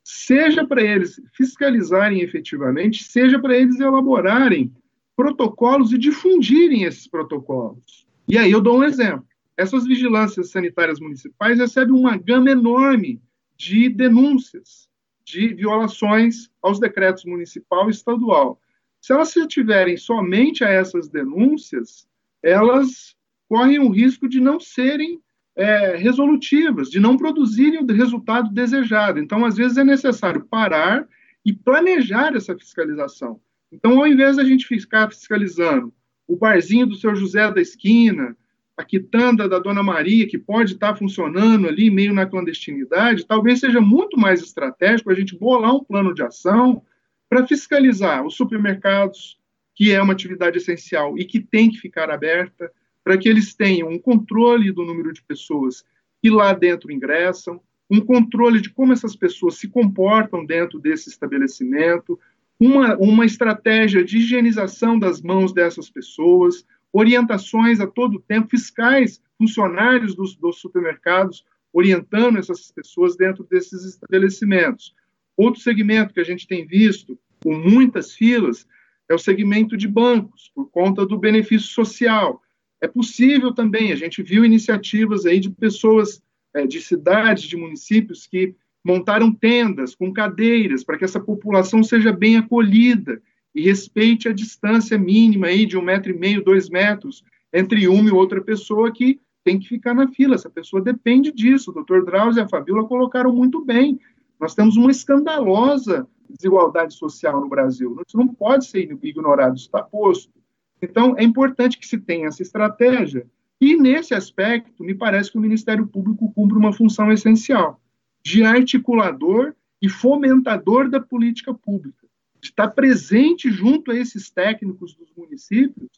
seja 0.05 0.65
para 0.65 0.83
eles 0.83 1.21
fiscalizarem 1.33 2.21
efetivamente, 2.21 3.03
seja 3.03 3.39
para 3.39 3.57
eles 3.57 3.81
elaborarem 3.81 4.73
protocolos 5.17 5.93
e 5.93 5.99
difundirem 5.99 6.85
esses 6.85 7.09
protocolos. 7.09 8.07
E 8.31 8.39
aí 8.39 8.53
eu 8.53 8.61
dou 8.61 8.79
um 8.79 8.85
exemplo. 8.85 9.27
Essas 9.57 9.85
vigilâncias 9.85 10.53
sanitárias 10.53 11.01
municipais 11.01 11.59
recebem 11.59 11.95
uma 11.95 12.17
gama 12.17 12.51
enorme 12.51 13.21
de 13.57 13.89
denúncias 13.89 14.89
de 15.25 15.53
violações 15.55 16.49
aos 16.63 16.79
decretos 16.79 17.25
municipal 17.25 17.89
e 17.89 17.91
estadual. 17.91 18.61
Se 19.01 19.13
elas 19.13 19.31
se 19.31 19.41
ativerem 19.41 19.97
somente 19.97 20.63
a 20.63 20.69
essas 20.69 21.09
denúncias, 21.09 22.07
elas 22.41 23.17
correm 23.49 23.81
o 23.81 23.91
risco 23.91 24.29
de 24.29 24.41
não 24.41 24.61
serem 24.61 25.21
é, 25.57 25.97
resolutivas, 25.97 26.89
de 26.89 27.01
não 27.01 27.17
produzirem 27.17 27.83
o 27.83 27.87
resultado 27.87 28.53
desejado. 28.53 29.19
Então, 29.19 29.45
às 29.45 29.57
vezes, 29.57 29.77
é 29.77 29.85
necessário 29.85 30.45
parar 30.45 31.07
e 31.45 31.53
planejar 31.53 32.37
essa 32.37 32.57
fiscalização. 32.57 33.41
Então, 33.73 33.99
ao 33.99 34.07
invés 34.07 34.37
da 34.37 34.45
gente 34.45 34.67
ficar 34.67 35.11
fiscalizando 35.11 35.93
o 36.31 36.37
barzinho 36.37 36.87
do 36.87 36.95
seu 36.95 37.15
José 37.17 37.51
da 37.51 37.61
esquina, 37.61 38.37
a 38.77 38.85
quitanda 38.85 39.49
da 39.49 39.59
Dona 39.59 39.83
Maria, 39.83 40.29
que 40.29 40.39
pode 40.39 40.75
estar 40.75 40.95
funcionando 40.95 41.67
ali 41.67 41.91
meio 41.91 42.15
na 42.15 42.25
clandestinidade, 42.25 43.27
talvez 43.27 43.59
seja 43.59 43.81
muito 43.81 44.17
mais 44.17 44.41
estratégico 44.41 45.11
a 45.11 45.15
gente 45.15 45.37
bolar 45.37 45.75
um 45.75 45.83
plano 45.83 46.15
de 46.15 46.23
ação 46.23 46.83
para 47.29 47.47
fiscalizar 47.47 48.25
os 48.25 48.37
supermercados, 48.37 49.39
que 49.75 49.91
é 49.91 50.01
uma 50.01 50.13
atividade 50.13 50.59
essencial 50.59 51.19
e 51.19 51.25
que 51.25 51.41
tem 51.41 51.69
que 51.69 51.79
ficar 51.79 52.09
aberta, 52.11 52.71
para 53.03 53.19
que 53.19 53.29
eles 53.29 53.53
tenham 53.55 53.89
um 53.89 53.99
controle 53.99 54.71
do 54.71 54.85
número 54.85 55.13
de 55.13 55.23
pessoas 55.23 55.85
que 56.23 56.31
lá 56.31 56.53
dentro 56.53 56.93
ingressam, 56.93 57.61
um 57.91 58.01
controle 58.01 58.61
de 58.61 58.71
como 58.71 58.93
essas 58.93 59.17
pessoas 59.17 59.57
se 59.57 59.67
comportam 59.69 60.47
dentro 60.47 60.79
desse 60.79 61.09
estabelecimento, 61.09 62.19
uma, 62.61 62.95
uma 62.99 63.25
estratégia 63.25 64.05
de 64.05 64.19
higienização 64.19 64.99
das 64.99 65.23
mãos 65.23 65.53
dessas 65.53 65.89
pessoas, 65.89 66.67
orientações 66.93 67.81
a 67.81 67.87
todo 67.87 68.21
tempo, 68.21 68.51
fiscais, 68.51 69.23
funcionários 69.39 70.15
dos, 70.15 70.37
dos 70.37 70.61
supermercados 70.61 71.45
orientando 71.73 72.39
essas 72.39 72.71
pessoas 72.71 73.17
dentro 73.17 73.45
desses 73.45 73.85
estabelecimentos. 73.85 74.95
Outro 75.37 75.61
segmento 75.61 76.13
que 76.13 76.21
a 76.21 76.25
gente 76.25 76.47
tem 76.47 76.67
visto 76.67 77.19
com 77.43 77.55
muitas 77.55 78.13
filas 78.13 78.67
é 79.09 79.15
o 79.15 79.19
segmento 79.19 79.77
de 79.77 79.89
bancos, 79.89 80.51
por 80.55 80.71
conta 80.71 81.07
do 81.07 81.19
benefício 81.19 81.69
social. 81.69 82.43
É 82.81 82.87
possível 82.87 83.55
também, 83.55 83.93
a 83.93 83.97
gente 83.97 84.23
viu 84.23 84.45
iniciativas 84.45 85.25
aí 85.25 85.41
de 85.41 85.51
pessoas 85.51 86.23
é, 86.55 86.67
de 86.67 86.81
cidades, 86.81 87.45
de 87.45 87.57
municípios 87.57 88.27
que 88.27 88.55
montaram 88.85 89.33
tendas 89.33 89.95
com 89.95 90.13
cadeiras 90.13 90.83
para 90.83 90.97
que 90.97 91.05
essa 91.05 91.21
população 91.21 91.83
seja 91.83 92.13
bem 92.13 92.37
acolhida 92.37 93.21
e 93.55 93.63
respeite 93.63 94.29
a 94.29 94.33
distância 94.33 94.97
mínima 94.97 95.49
aí 95.49 95.67
de 95.67 95.77
um 95.77 95.83
metro 95.83 96.13
e 96.13 96.19
meio, 96.19 96.45
dois 96.45 96.69
metros 96.69 97.23
entre 97.53 97.89
uma 97.89 98.09
e 98.09 98.13
outra 98.13 98.41
pessoa 98.41 98.93
que 98.93 99.21
tem 99.45 99.59
que 99.59 99.69
ficar 99.69 99.95
na 99.95 100.09
fila. 100.09 100.35
Essa 100.35 100.49
pessoa 100.49 100.83
depende 100.83 101.33
disso. 101.33 101.71
O 101.71 101.75
doutor 101.75 102.05
Drauzio 102.05 102.41
e 102.41 102.45
a 102.45 102.49
Fabíola 102.49 102.87
colocaram 102.87 103.35
muito 103.35 103.65
bem. 103.65 103.99
Nós 104.39 104.55
temos 104.55 104.77
uma 104.77 104.91
escandalosa 104.91 106.07
desigualdade 106.29 106.95
social 106.95 107.41
no 107.41 107.49
Brasil. 107.49 108.01
Isso 108.07 108.17
não 108.17 108.29
pode 108.29 108.67
ser 108.67 108.89
ignorado, 109.03 109.57
isso 109.57 109.67
está 109.67 109.83
posto. 109.83 110.33
Então, 110.81 111.15
é 111.19 111.25
importante 111.25 111.77
que 111.77 111.87
se 111.87 111.99
tenha 111.99 112.29
essa 112.29 112.41
estratégia. 112.41 113.27
E, 113.61 113.77
nesse 113.77 114.15
aspecto, 114.15 114.83
me 114.83 114.95
parece 114.95 115.31
que 115.31 115.37
o 115.37 115.41
Ministério 115.41 115.87
Público 115.87 116.33
cumpre 116.33 116.57
uma 116.57 116.73
função 116.73 117.13
essencial 117.13 117.81
de 118.23 118.45
articulador 118.45 119.55
e 119.81 119.89
fomentador 119.89 120.89
da 120.89 121.01
política 121.01 121.55
pública, 121.55 122.07
de 122.41 122.49
estar 122.49 122.69
presente 122.69 123.51
junto 123.51 123.91
a 123.91 123.97
esses 123.97 124.31
técnicos 124.31 124.95
dos 124.95 125.11
municípios 125.17 125.89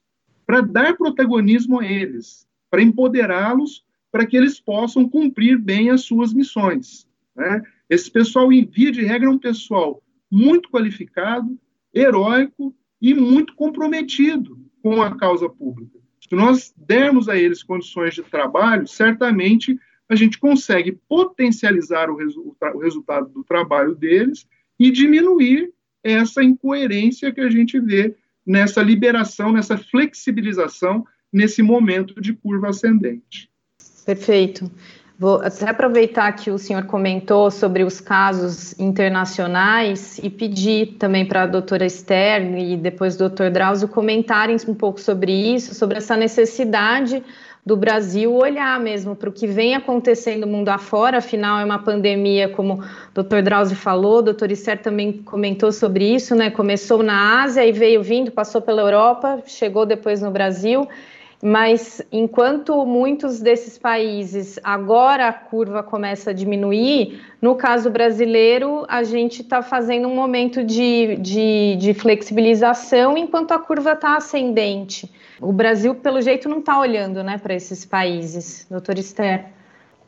para 0.47 0.61
dar 0.61 0.97
protagonismo 0.97 1.81
a 1.81 1.87
eles, 1.87 2.47
para 2.71 2.83
empoderá-los, 2.83 3.85
para 4.11 4.27
que 4.27 4.37
eles 4.37 4.61
possam 4.61 5.09
cumprir 5.09 5.59
bem 5.59 5.91
as 5.91 6.03
suas 6.03 6.33
missões. 6.35 7.09
Né? 7.35 7.63
Esse 7.89 8.11
pessoal, 8.11 8.53
em 8.53 8.65
via 8.65 8.93
de 8.93 9.03
regra, 9.03 9.29
é 9.29 9.33
um 9.33 9.39
pessoal 9.39 10.03
muito 10.31 10.71
qualificado, 10.71 11.59
heróico 11.95 12.75
e 13.01 13.15
muito 13.15 13.55
comprometido 13.55 14.59
com 14.83 15.03
a 15.03 15.17
causa 15.17 15.49
pública. 15.49 15.99
Se 16.21 16.35
nós 16.35 16.73
dermos 16.77 17.29
a 17.29 17.37
eles 17.37 17.63
condições 17.63 18.15
de 18.15 18.23
trabalho, 18.23 18.87
certamente 18.87 19.79
a 20.09 20.15
gente 20.15 20.39
consegue 20.39 20.93
potencializar 21.09 22.11
o, 22.11 22.17
resu 22.17 22.55
o 22.75 22.79
resultado 22.79 23.29
do 23.29 23.45
trabalho 23.45 23.95
deles 23.95 24.47
e 24.79 24.91
diminuir 24.91 25.73
essa 26.03 26.43
incoerência 26.43 27.33
que 27.33 27.41
a 27.41 27.51
gente 27.51 27.79
vê 27.79 28.15
nessa 28.45 28.83
liberação, 28.83 29.53
nessa 29.53 29.79
flexibilização, 29.79 31.07
nesse 31.33 31.63
momento 31.63 32.21
de 32.21 32.33
curva 32.33 32.71
ascendente. 32.71 33.49
Perfeito. 34.05 34.71
Vou 35.19 35.41
até 35.41 35.71
aproveitar 35.71 36.33
que 36.33 36.51
o 36.51 36.59
senhor 36.59 36.85
comentou 36.87 37.49
sobre 37.49 37.85
os 37.85 38.01
casos 38.01 38.77
internacionais 38.77 40.19
e 40.19 40.29
pedir 40.29 40.97
também 40.99 41.25
para 41.25 41.43
a 41.45 41.47
doutora 41.47 41.87
Esther 41.87 42.59
e 42.59 42.77
depois 42.77 43.15
o 43.15 43.19
doutor 43.19 43.49
Drauzio 43.49 43.87
comentarem 43.87 44.57
um 44.67 44.75
pouco 44.75 45.01
sobre 45.01 45.33
isso, 45.33 45.75
sobre 45.77 45.99
essa 45.99 46.17
necessidade 46.17 47.23
do 47.65 47.77
Brasil 47.77 48.35
olhar 48.35 48.79
mesmo 48.81 49.15
para 49.15 49.29
o 49.29 49.33
que 49.33 49.47
vem 49.47 49.75
acontecendo 49.75 50.49
mundo 50.49 50.69
afora, 50.69 51.19
afinal 51.19 51.61
é 51.61 51.65
uma 51.65 51.79
pandemia, 51.79 52.49
como 52.49 52.81
o 52.81 52.85
doutor 53.15 53.41
Drauzio 53.41 53.77
falou, 53.77 54.19
o 54.19 54.23
doutor 54.23 54.51
Esther 54.51 54.83
também 54.83 55.13
comentou 55.13 55.71
sobre 55.71 56.05
isso, 56.13 56.35
né? 56.35 56.51
Começou 56.51 57.05
na 57.05 57.43
Ásia 57.43 57.65
e 57.65 57.71
veio 57.71 58.03
vindo, 58.03 58.33
passou 58.33 58.61
pela 58.61 58.83
Europa, 58.83 59.41
chegou 59.47 59.87
depois 59.87 60.21
no 60.21 60.31
Brasil 60.31 60.89
mas 61.45 62.01
enquanto 62.13 62.87
muitos 62.87 63.41
desses 63.41 63.77
países 63.77 64.61
agora 64.63 65.27
a 65.27 65.33
curva 65.33 65.83
começa 65.83 66.31
a 66.31 66.33
diminuir, 66.33 67.21
no 67.43 67.57
caso 67.57 67.91
brasileiro, 67.91 68.87
a 68.89 69.03
gente 69.03 69.43
está 69.43 69.61
fazendo 69.61 70.07
um 70.07 70.15
momento 70.15 70.63
de, 70.63 71.17
de, 71.17 71.75
de 71.81 71.95
flexibilização 71.95 73.19
enquanto 73.19 73.51
a 73.51 73.59
curva 73.59 73.95
está 73.95 74.17
ascendente. 74.17 75.13
O 75.41 75.53
Brasil, 75.53 75.97
pelo 75.97 76.21
jeito, 76.21 76.49
não 76.49 76.61
está 76.61 76.79
olhando 76.79 77.25
né, 77.25 77.37
para 77.39 77.55
esses 77.55 77.85
países, 77.85 78.65
doutor 78.71 78.97
Esther. 78.97 79.47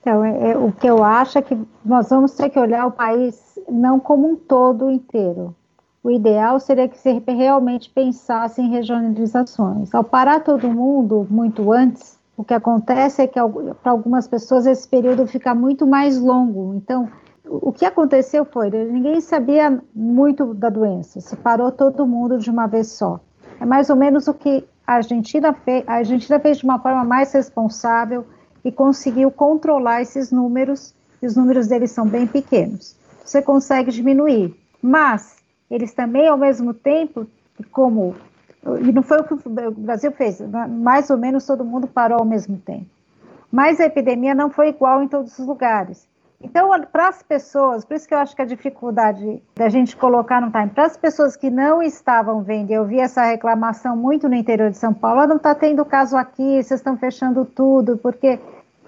Então, 0.01 0.25
é, 0.25 0.53
é, 0.53 0.57
o 0.57 0.71
que 0.71 0.87
eu 0.87 1.03
acho 1.03 1.39
é 1.39 1.43
que 1.43 1.59
nós 1.85 2.11
vamos 2.11 2.33
ter 2.35 2.49
que 2.49 2.59
olhar 2.61 2.87
o 2.87 2.93
país 2.93 3.59
não 3.69 3.99
como 3.99 4.31
um 4.31 4.37
todo 4.37 4.89
inteiro, 4.89 5.53
o 6.05 6.11
ideal 6.11 6.61
seria 6.61 6.87
que 6.87 6.99
se 6.99 7.11
realmente 7.27 7.89
pensasse 7.89 8.61
em 8.61 8.69
regionalizações. 8.69 9.95
Ao 9.95 10.05
parar 10.05 10.41
todo 10.41 10.69
mundo 10.69 11.27
muito 11.31 11.73
antes, 11.73 12.19
o 12.37 12.45
que 12.45 12.53
acontece 12.53 13.23
é 13.23 13.27
que 13.27 13.41
para 13.83 13.91
algumas 13.91 14.29
pessoas 14.29 14.67
esse 14.67 14.87
período 14.87 15.27
fica 15.27 15.55
muito 15.55 15.87
mais 15.87 16.21
longo. 16.21 16.75
Então, 16.75 17.09
o 17.47 17.73
que 17.73 17.87
aconteceu 17.87 18.45
foi, 18.45 18.69
ninguém 18.71 19.19
sabia 19.23 19.81
muito 19.95 20.53
da 20.53 20.69
doença, 20.69 21.23
se 21.23 21.37
parou 21.37 21.73
todo 21.73 22.07
mundo 22.07 22.37
de 22.37 22.51
uma 22.51 22.67
vez 22.67 22.89
só. 22.89 23.19
É 23.59 23.65
mais 23.65 23.89
ou 23.89 23.97
menos 23.97 24.29
o 24.29 24.35
que 24.35 24.63
a 24.87 24.97
Argentina 24.97 25.55
fez, 25.55 25.85
a 25.87 25.95
Argentina 25.95 26.39
fez 26.39 26.59
de 26.59 26.65
uma 26.65 26.79
forma 26.79 27.03
mais 27.03 27.33
responsável 27.33 28.27
e 28.63 28.71
conseguiu 28.71 29.31
controlar 29.31 30.03
esses 30.03 30.31
números, 30.31 30.95
e 31.23 31.27
os 31.27 31.35
números 31.35 31.67
deles 31.67 31.93
são 31.93 32.07
bem 32.07 32.27
pequenos. 32.27 32.95
Você 33.25 33.41
consegue 33.41 33.91
diminuir, 33.91 34.55
mas 34.83 35.43
eles 35.75 35.93
também, 35.93 36.29
ao 36.29 36.39
mesmo 36.39 36.73
tempo, 36.73 37.27
como. 37.73 38.15
E 38.81 38.93
não 38.93 39.03
foi 39.03 39.19
o 39.19 39.25
que 39.25 39.35
o 39.35 39.71
Brasil 39.73 40.13
fez, 40.13 40.41
mais 40.69 41.11
ou 41.11 41.19
menos 41.19 41.45
todo 41.45 41.65
mundo 41.65 41.87
parou 41.87 42.21
ao 42.21 42.25
mesmo 42.25 42.57
tempo. 42.59 42.87
Mas 43.53 43.79
a 43.79 43.85
epidemia 43.85 44.35
não 44.35 44.49
foi 44.51 44.69
igual 44.69 45.03
em 45.03 45.09
todos 45.09 45.39
os 45.39 45.47
lugares. 45.47 46.09
Então, 46.41 46.71
para 46.93 47.09
as 47.09 47.23
pessoas, 47.23 47.85
por 47.85 47.95
isso 47.95 48.07
que 48.07 48.15
eu 48.15 48.19
acho 48.19 48.37
que 48.37 48.43
a 48.43 48.47
dificuldade 48.47 49.43
da 49.55 49.69
gente 49.69 49.97
colocar 49.97 50.41
no 50.41 50.51
time, 50.51 50.69
para 50.69 50.87
as 50.87 50.97
pessoas 50.97 51.37
que 51.37 51.51
não 51.51 51.83
estavam 51.83 52.43
vendo, 52.43 52.71
eu 52.71 52.85
vi 52.85 53.01
essa 53.01 53.25
reclamação 53.25 53.97
muito 53.97 54.29
no 54.29 54.35
interior 54.35 54.71
de 54.71 54.77
São 54.77 54.95
Paulo, 54.95 55.21
ah, 55.21 55.27
não 55.27 55.37
está 55.37 55.55
tendo 55.55 55.85
caso 55.85 56.17
aqui, 56.17 56.63
vocês 56.63 56.81
estão 56.81 56.97
fechando 56.97 57.45
tudo, 57.45 57.97
porque 57.97 58.39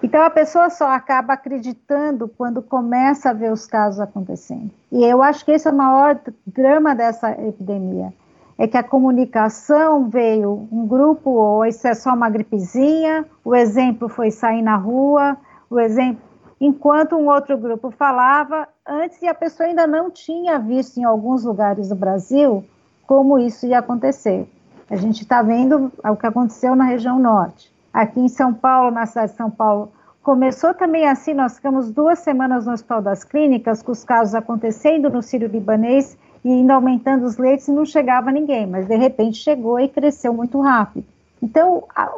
então 0.02 0.22
a 0.22 0.30
pessoa 0.30 0.68
só 0.68 0.90
acaba 0.90 1.32
acreditando 1.32 2.28
quando 2.28 2.60
começa 2.60 3.30
a 3.30 3.32
ver 3.32 3.50
os 3.50 3.66
casos 3.66 3.98
acontecendo. 3.98 4.70
E 4.92 5.02
eu 5.02 5.22
acho 5.22 5.44
que 5.44 5.52
esse 5.52 5.66
é 5.66 5.70
o 5.70 5.74
maior 5.74 6.20
drama 6.46 6.94
dessa 6.94 7.30
epidemia. 7.32 8.12
É 8.58 8.66
que 8.66 8.76
a 8.76 8.82
comunicação 8.82 10.08
veio 10.08 10.68
um 10.70 10.86
grupo, 10.86 11.30
ou 11.30 11.64
isso 11.64 11.86
é 11.86 11.94
só 11.94 12.14
uma 12.14 12.30
gripezinha, 12.30 13.26
o 13.44 13.54
exemplo 13.54 14.08
foi 14.08 14.30
sair 14.30 14.62
na 14.62 14.76
rua, 14.76 15.36
o 15.68 15.78
exemplo, 15.78 16.22
enquanto 16.58 17.16
um 17.16 17.28
outro 17.28 17.56
grupo 17.58 17.90
falava 17.90 18.66
antes 18.86 19.20
e 19.20 19.28
a 19.28 19.34
pessoa 19.34 19.68
ainda 19.68 19.86
não 19.86 20.10
tinha 20.10 20.58
visto 20.58 20.98
em 20.98 21.04
alguns 21.04 21.44
lugares 21.44 21.88
do 21.88 21.94
Brasil 21.94 22.64
como 23.06 23.38
isso 23.38 23.66
ia 23.66 23.78
acontecer. 23.78 24.48
A 24.88 24.96
gente 24.96 25.22
está 25.22 25.42
vendo 25.42 25.92
o 26.02 26.16
que 26.16 26.26
aconteceu 26.26 26.74
na 26.74 26.84
região 26.84 27.18
norte 27.18 27.75
aqui 27.96 28.20
em 28.20 28.28
São 28.28 28.52
Paulo, 28.52 28.90
na 28.90 29.06
cidade 29.06 29.32
de 29.32 29.38
São 29.38 29.50
Paulo. 29.50 29.90
Começou 30.22 30.74
também 30.74 31.08
assim, 31.08 31.32
nós 31.32 31.56
ficamos 31.56 31.90
duas 31.90 32.18
semanas 32.18 32.66
no 32.66 32.72
Hospital 32.72 33.00
das 33.00 33.24
Clínicas, 33.24 33.82
com 33.82 33.90
os 33.90 34.04
casos 34.04 34.34
acontecendo 34.34 35.08
no 35.08 35.22
Sírio 35.22 35.48
Libanês 35.48 36.18
e 36.44 36.50
indo 36.50 36.72
aumentando 36.72 37.24
os 37.24 37.38
leitos 37.38 37.66
e 37.68 37.72
não 37.72 37.86
chegava 37.86 38.30
ninguém, 38.30 38.66
mas 38.66 38.86
de 38.86 38.96
repente 38.96 39.38
chegou 39.38 39.80
e 39.80 39.88
cresceu 39.88 40.34
muito 40.34 40.60
rápido. 40.60 41.06
Então, 41.42 41.84
a, 41.94 42.12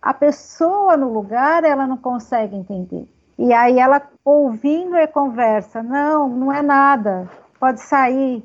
a 0.00 0.14
pessoa 0.14 0.96
no 0.96 1.12
lugar, 1.12 1.64
ela 1.64 1.84
não 1.84 1.96
consegue 1.96 2.54
entender. 2.54 3.08
E 3.36 3.52
aí 3.52 3.80
ela 3.80 4.02
ouvindo 4.24 4.94
e 4.94 5.06
conversa, 5.08 5.82
não, 5.82 6.28
não 6.28 6.52
é 6.52 6.62
nada, 6.62 7.28
pode 7.58 7.80
sair. 7.80 8.44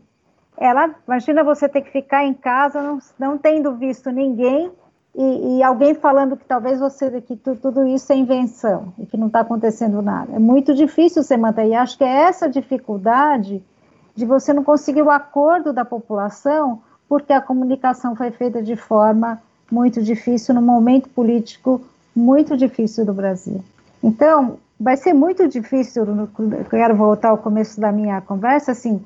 Ela, 0.57 0.89
imagina 1.07 1.43
você 1.43 1.69
ter 1.69 1.81
que 1.81 1.91
ficar 1.91 2.25
em 2.25 2.33
casa, 2.33 2.81
não, 2.81 2.97
não 3.19 3.37
tendo 3.37 3.75
visto 3.75 4.09
ninguém, 4.11 4.71
e, 5.15 5.57
e, 5.57 5.63
alguém 5.63 5.95
falando 5.95 6.37
que 6.37 6.45
talvez 6.45 6.79
você 6.79 7.21
que 7.21 7.35
tu, 7.35 7.55
tudo 7.55 7.85
isso 7.85 8.11
é 8.13 8.15
invenção 8.15 8.93
e 8.97 9.05
que 9.05 9.17
não 9.17 9.27
está 9.27 9.39
acontecendo 9.39 10.01
nada. 10.01 10.33
É 10.35 10.39
muito 10.39 10.73
difícil 10.73 11.23
você 11.23 11.35
manter. 11.35 11.65
E 11.65 11.73
acho 11.73 11.97
que 11.97 12.03
é 12.03 12.23
essa 12.23 12.47
dificuldade 12.47 13.63
de 14.15 14.25
você 14.25 14.53
não 14.53 14.63
conseguir 14.63 15.01
o 15.01 15.09
acordo 15.09 15.73
da 15.73 15.83
população, 15.83 16.81
porque 17.07 17.33
a 17.33 17.41
comunicação 17.41 18.15
foi 18.15 18.31
feita 18.31 18.61
de 18.61 18.75
forma 18.75 19.41
muito 19.71 20.01
difícil, 20.01 20.53
num 20.53 20.61
momento 20.61 21.09
político 21.09 21.81
muito 22.15 22.55
difícil 22.55 23.05
do 23.05 23.13
Brasil. 23.13 23.63
Então, 24.03 24.57
vai 24.79 24.95
ser 24.95 25.13
muito 25.13 25.47
difícil, 25.47 26.05
quero 26.69 26.95
voltar 26.95 27.29
ao 27.29 27.37
começo 27.37 27.79
da 27.79 27.91
minha 27.91 28.21
conversa, 28.21 28.71
assim, 28.71 29.03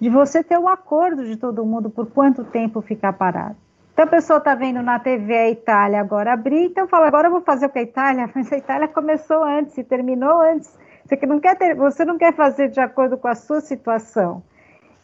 de 0.00 0.08
você 0.08 0.42
ter 0.42 0.58
um 0.58 0.68
acordo 0.68 1.24
de 1.24 1.36
todo 1.36 1.64
mundo 1.64 1.90
por 1.90 2.06
quanto 2.06 2.44
tempo 2.44 2.80
ficar 2.80 3.12
parado. 3.12 3.56
Então 4.00 4.08
a 4.08 4.12
pessoa 4.12 4.38
está 4.38 4.54
vendo 4.54 4.80
na 4.80 4.98
TV 4.98 5.36
a 5.36 5.50
Itália 5.50 6.00
agora 6.00 6.32
abrir, 6.32 6.64
então 6.64 6.88
fala, 6.88 7.06
agora 7.06 7.28
eu 7.28 7.32
vou 7.32 7.42
fazer 7.42 7.66
o 7.66 7.68
que 7.68 7.80
a 7.80 7.82
Itália, 7.82 8.30
mas 8.34 8.50
a 8.50 8.56
Itália 8.56 8.88
começou 8.88 9.44
antes 9.44 9.76
e 9.76 9.84
terminou 9.84 10.40
antes. 10.40 10.74
Você 11.04 11.26
não 11.26 11.38
quer 11.38 11.54
ter, 11.58 11.74
você 11.74 12.02
não 12.02 12.16
quer 12.16 12.34
fazer 12.34 12.70
de 12.70 12.80
acordo 12.80 13.18
com 13.18 13.28
a 13.28 13.34
sua 13.34 13.60
situação. 13.60 14.42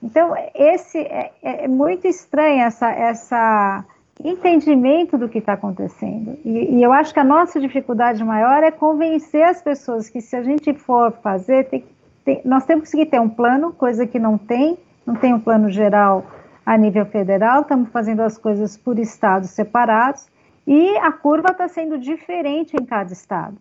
Então 0.02 0.32
esse 0.54 0.96
é, 0.96 1.30
é, 1.42 1.64
é 1.64 1.68
muito 1.68 2.08
estranho 2.08 2.62
essa 2.62 2.90
essa 2.90 3.84
entendimento 4.24 5.18
do 5.18 5.28
que 5.28 5.40
está 5.40 5.52
acontecendo. 5.52 6.38
E, 6.42 6.76
e, 6.76 6.82
eu 6.82 6.90
acho 6.90 7.12
que 7.12 7.20
a 7.20 7.24
nossa 7.24 7.60
dificuldade 7.60 8.24
maior 8.24 8.62
é 8.62 8.70
convencer 8.70 9.42
as 9.42 9.60
pessoas 9.60 10.08
que 10.08 10.22
se 10.22 10.34
a 10.34 10.42
gente 10.42 10.72
for 10.72 11.12
fazer, 11.22 11.68
tem, 11.68 11.84
tem, 12.24 12.40
nós 12.46 12.64
temos 12.64 12.90
que 12.90 13.04
ter 13.04 13.20
um 13.20 13.28
plano, 13.28 13.74
coisa 13.74 14.06
que 14.06 14.18
não 14.18 14.38
tem, 14.38 14.78
não 15.04 15.16
tem 15.16 15.34
um 15.34 15.40
plano 15.40 15.68
geral 15.68 16.24
a 16.66 16.76
nível 16.76 17.06
federal, 17.06 17.62
estamos 17.62 17.88
fazendo 17.90 18.22
as 18.22 18.36
coisas 18.36 18.76
por 18.76 18.98
estados 18.98 19.50
separados 19.50 20.26
e 20.66 20.96
a 20.98 21.12
curva 21.12 21.52
está 21.52 21.68
sendo 21.68 21.96
diferente 21.96 22.76
em 22.76 22.84
cada 22.84 23.12
estado. 23.12 23.56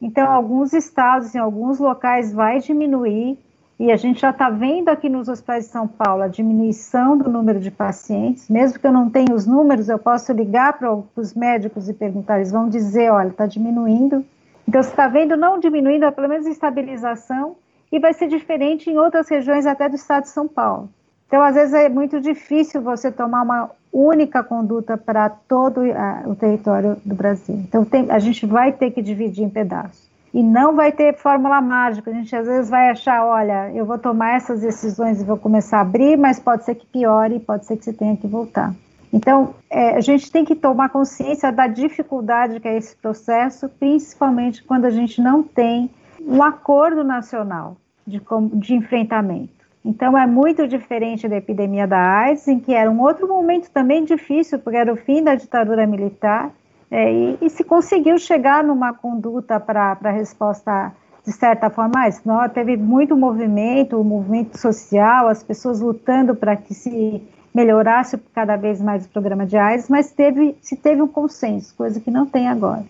Então, 0.00 0.30
alguns 0.30 0.72
estados, 0.72 1.34
em 1.34 1.38
alguns 1.38 1.78
locais, 1.78 2.32
vai 2.32 2.58
diminuir, 2.60 3.38
e 3.78 3.92
a 3.92 3.96
gente 3.96 4.20
já 4.20 4.30
está 4.30 4.48
vendo 4.48 4.88
aqui 4.88 5.06
nos 5.06 5.28
hospitais 5.28 5.66
de 5.66 5.70
São 5.70 5.86
Paulo 5.86 6.22
a 6.22 6.28
diminuição 6.28 7.16
do 7.16 7.30
número 7.30 7.60
de 7.60 7.70
pacientes. 7.70 8.48
Mesmo 8.48 8.78
que 8.78 8.86
eu 8.86 8.92
não 8.92 9.10
tenha 9.10 9.34
os 9.34 9.46
números, 9.46 9.90
eu 9.90 9.98
posso 9.98 10.32
ligar 10.32 10.78
para 10.78 10.98
os 11.14 11.34
médicos 11.34 11.86
e 11.90 11.92
perguntar, 11.92 12.36
eles 12.36 12.50
vão 12.50 12.70
dizer: 12.70 13.10
olha, 13.10 13.28
está 13.28 13.46
diminuindo. 13.46 14.24
Então, 14.66 14.82
você 14.82 14.88
está 14.88 15.08
vendo 15.08 15.36
não 15.36 15.58
diminuindo, 15.58 16.06
é 16.06 16.10
pelo 16.10 16.28
menos 16.28 16.46
estabilização, 16.46 17.56
e 17.92 17.98
vai 17.98 18.14
ser 18.14 18.28
diferente 18.28 18.90
em 18.90 18.96
outras 18.96 19.28
regiões 19.28 19.66
até 19.66 19.88
do 19.90 19.94
estado 19.94 20.22
de 20.22 20.30
São 20.30 20.48
Paulo. 20.48 20.88
Então, 21.26 21.42
às 21.42 21.54
vezes, 21.54 21.74
é 21.74 21.88
muito 21.88 22.20
difícil 22.20 22.80
você 22.80 23.10
tomar 23.10 23.42
uma 23.42 23.70
única 23.92 24.42
conduta 24.44 24.96
para 24.96 25.28
todo 25.28 25.80
uh, 25.80 26.30
o 26.30 26.36
território 26.36 26.96
do 27.04 27.14
Brasil. 27.14 27.56
Então, 27.56 27.84
tem, 27.84 28.10
a 28.10 28.18
gente 28.18 28.46
vai 28.46 28.72
ter 28.72 28.90
que 28.90 29.02
dividir 29.02 29.44
em 29.44 29.50
pedaços. 29.50 30.06
E 30.32 30.42
não 30.42 30.76
vai 30.76 30.92
ter 30.92 31.16
fórmula 31.16 31.60
mágica. 31.60 32.10
A 32.10 32.14
gente, 32.14 32.34
às 32.36 32.46
vezes, 32.46 32.68
vai 32.68 32.90
achar: 32.90 33.24
olha, 33.24 33.72
eu 33.72 33.86
vou 33.86 33.98
tomar 33.98 34.36
essas 34.36 34.60
decisões 34.60 35.20
e 35.20 35.24
vou 35.24 35.38
começar 35.38 35.78
a 35.78 35.80
abrir, 35.80 36.16
mas 36.16 36.38
pode 36.38 36.64
ser 36.64 36.74
que 36.74 36.86
piore, 36.86 37.40
pode 37.40 37.64
ser 37.64 37.76
que 37.76 37.84
você 37.84 37.92
tenha 37.92 38.16
que 38.16 38.26
voltar. 38.26 38.74
Então, 39.12 39.54
é, 39.70 39.96
a 39.96 40.00
gente 40.00 40.30
tem 40.30 40.44
que 40.44 40.54
tomar 40.54 40.90
consciência 40.90 41.50
da 41.50 41.66
dificuldade 41.66 42.60
que 42.60 42.68
é 42.68 42.76
esse 42.76 42.94
processo, 42.96 43.68
principalmente 43.68 44.62
quando 44.62 44.84
a 44.84 44.90
gente 44.90 45.22
não 45.22 45.42
tem 45.42 45.90
um 46.20 46.42
acordo 46.42 47.02
nacional 47.02 47.76
de, 48.06 48.20
de 48.54 48.74
enfrentamento. 48.74 49.55
Então 49.86 50.18
é 50.18 50.26
muito 50.26 50.66
diferente 50.66 51.28
da 51.28 51.36
epidemia 51.36 51.86
da 51.86 51.96
AIDS, 51.96 52.48
em 52.48 52.58
que 52.58 52.74
era 52.74 52.90
um 52.90 53.00
outro 53.00 53.28
momento 53.28 53.70
também 53.70 54.04
difícil, 54.04 54.58
porque 54.58 54.76
era 54.76 54.92
o 54.92 54.96
fim 54.96 55.22
da 55.22 55.36
ditadura 55.36 55.86
militar, 55.86 56.52
é, 56.90 57.12
e, 57.12 57.38
e, 57.40 57.48
se 57.48 57.62
conseguiu 57.62 58.18
chegar 58.18 58.64
numa 58.64 58.92
conduta 58.92 59.60
para 59.60 59.96
a 60.02 60.10
resposta 60.10 60.92
de 61.24 61.32
certa 61.32 61.70
forma, 61.70 61.92
mas 61.96 62.22
não, 62.24 62.48
teve 62.48 62.76
muito 62.76 63.16
movimento, 63.16 64.00
o 64.00 64.04
movimento 64.04 64.58
social, 64.58 65.28
as 65.28 65.42
pessoas 65.42 65.80
lutando 65.80 66.34
para 66.34 66.56
que 66.56 66.74
se 66.74 67.22
melhorasse 67.54 68.16
cada 68.34 68.56
vez 68.56 68.80
mais 68.80 69.06
o 69.06 69.08
programa 69.08 69.46
de 69.46 69.56
AIDS, 69.56 69.88
mas 69.88 70.12
teve, 70.12 70.56
se 70.60 70.76
teve 70.76 71.02
um 71.02 71.08
consenso, 71.08 71.74
coisa 71.76 72.00
que 72.00 72.10
não 72.10 72.26
tem 72.26 72.48
agora. 72.48 72.84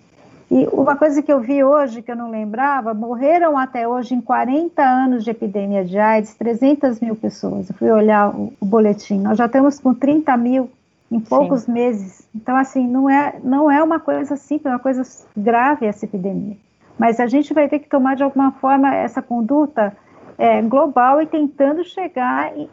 E 0.51 0.67
uma 0.73 0.97
coisa 0.97 1.23
que 1.23 1.33
eu 1.33 1.41
vi 1.41 1.65
hoje, 1.65 2.03
que 2.03 2.11
eu 2.11 2.17
não 2.17 2.31
lembrava, 2.31 2.95
morreram 2.95 3.59
até 3.59 3.89
hoje, 3.89 4.15
em 4.15 4.21
40 4.21 4.81
anos 4.81 5.25
de 5.25 5.31
epidemia 5.31 5.85
de 5.85 5.99
AIDS, 5.99 6.35
300 6.35 7.01
mil 7.01 7.17
pessoas. 7.17 7.69
Eu 7.69 7.77
fui 7.77 7.91
olhar 7.91 8.31
o, 8.31 8.53
o 8.61 8.65
boletim. 8.65 9.21
Nós 9.21 9.39
já 9.39 9.47
estamos 9.47 9.81
com 9.81 9.93
30 9.93 10.37
mil 10.37 10.71
em 11.11 11.19
poucos 11.19 11.63
Sim. 11.63 11.73
meses. 11.73 12.29
Então, 12.35 12.57
assim, 12.57 12.87
não 12.87 13.11
é, 13.11 13.41
não 13.43 13.71
é 13.71 13.83
uma 13.83 13.99
coisa 13.99 14.37
simples, 14.37 14.67
é 14.67 14.71
uma 14.71 14.79
coisa 14.79 15.03
grave 15.37 15.87
essa 15.87 16.05
epidemia. 16.05 16.57
Mas 16.99 17.21
a 17.21 17.27
gente 17.27 17.53
vai 17.53 17.69
ter 17.69 17.81
que 17.81 17.89
tomar, 17.89 18.17
de 18.17 18.23
alguma 18.23 18.53
forma, 18.53 18.95
essa 18.95 19.21
conduta 19.21 19.97
é, 20.39 20.63
global 20.63 21.21
e 21.21 21.27
tentando 21.27 21.85
chegar 21.85 22.57
em, 22.57 22.69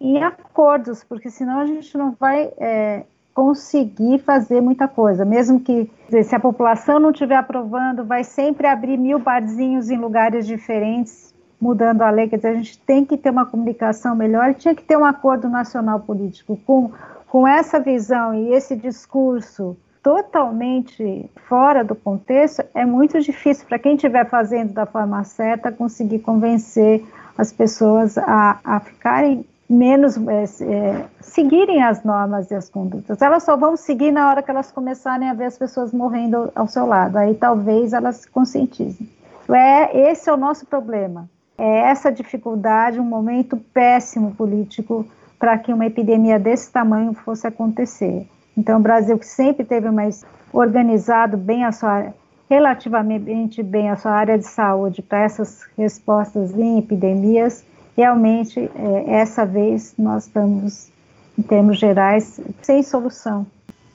em, 0.00 0.22
acordos, 0.22 1.02
porque 1.04 1.30
senão 1.30 1.60
a 1.60 1.66
gente 1.66 1.96
não 1.96 2.12
vai 2.12 2.52
é, 2.58 3.04
conseguir 3.34 4.20
fazer 4.20 4.60
muita 4.60 4.86
coisa. 4.86 5.24
Mesmo 5.24 5.58
que, 5.58 5.90
se 6.22 6.34
a 6.34 6.40
população 6.40 7.00
não 7.00 7.10
estiver 7.10 7.36
aprovando, 7.36 8.04
vai 8.04 8.22
sempre 8.22 8.68
abrir 8.68 8.96
mil 8.96 9.18
barzinhos 9.18 9.90
em 9.90 9.98
lugares 9.98 10.46
diferentes, 10.46 11.34
mudando 11.60 12.02
a 12.02 12.10
lei. 12.10 12.28
Quer 12.28 12.36
dizer, 12.36 12.48
a 12.48 12.54
gente 12.54 12.78
tem 12.78 13.04
que 13.04 13.16
ter 13.16 13.30
uma 13.30 13.44
comunicação 13.44 14.14
melhor 14.14 14.54
tinha 14.54 14.74
que 14.74 14.84
ter 14.84 14.96
um 14.96 15.04
acordo 15.04 15.48
nacional 15.48 15.98
político 15.98 16.56
com, 16.64 16.92
com 17.28 17.46
essa 17.46 17.80
visão 17.80 18.32
e 18.34 18.54
esse 18.54 18.76
discurso 18.76 19.76
totalmente 20.00 21.30
fora 21.48 21.82
do 21.82 21.94
contexto, 21.94 22.62
é 22.74 22.84
muito 22.84 23.18
difícil 23.20 23.66
para 23.66 23.78
quem 23.78 23.94
estiver 23.94 24.28
fazendo 24.28 24.74
da 24.74 24.84
forma 24.84 25.24
certa 25.24 25.72
conseguir 25.72 26.18
convencer 26.18 27.02
as 27.38 27.50
pessoas 27.50 28.18
a, 28.18 28.60
a 28.62 28.80
ficarem 28.80 29.46
menos 29.68 30.16
é, 30.16 31.04
seguirem 31.20 31.82
as 31.82 32.04
normas 32.04 32.50
e 32.50 32.54
as 32.54 32.68
condutas. 32.68 33.20
Elas 33.20 33.42
só 33.42 33.56
vão 33.56 33.76
seguir 33.76 34.12
na 34.12 34.28
hora 34.28 34.42
que 34.42 34.50
elas 34.50 34.70
começarem 34.70 35.28
a 35.28 35.34
ver 35.34 35.46
as 35.46 35.58
pessoas 35.58 35.92
morrendo 35.92 36.50
ao 36.54 36.68
seu 36.68 36.86
lado. 36.86 37.16
Aí 37.16 37.34
talvez 37.34 37.92
elas 37.92 38.16
se 38.16 38.30
conscientizem. 38.30 39.08
É 39.48 40.10
esse 40.10 40.28
é 40.28 40.32
o 40.32 40.36
nosso 40.36 40.66
problema. 40.66 41.28
É 41.56 41.90
essa 41.90 42.10
dificuldade, 42.10 43.00
um 43.00 43.04
momento 43.04 43.56
péssimo 43.56 44.34
político 44.34 45.06
para 45.38 45.56
que 45.58 45.72
uma 45.72 45.86
epidemia 45.86 46.38
desse 46.38 46.70
tamanho 46.70 47.12
fosse 47.12 47.46
acontecer. 47.46 48.26
Então, 48.56 48.78
o 48.78 48.82
Brasil 48.82 49.18
que 49.18 49.26
sempre 49.26 49.64
teve 49.64 49.90
mais 49.90 50.24
organizado 50.52 51.36
bem 51.36 51.64
a 51.64 51.72
sua 51.72 52.12
relativamente 52.48 53.62
bem 53.62 53.90
a 53.90 53.96
sua 53.96 54.12
área 54.12 54.38
de 54.38 54.46
saúde 54.46 55.02
para 55.02 55.22
essas 55.22 55.62
respostas 55.76 56.56
em 56.56 56.78
epidemias, 56.78 57.64
realmente, 57.96 58.58
é, 58.74 59.14
essa 59.14 59.44
vez, 59.44 59.94
nós 59.98 60.26
estamos, 60.26 60.90
em 61.38 61.42
termos 61.42 61.78
gerais, 61.78 62.40
sem 62.62 62.82
solução. 62.82 63.46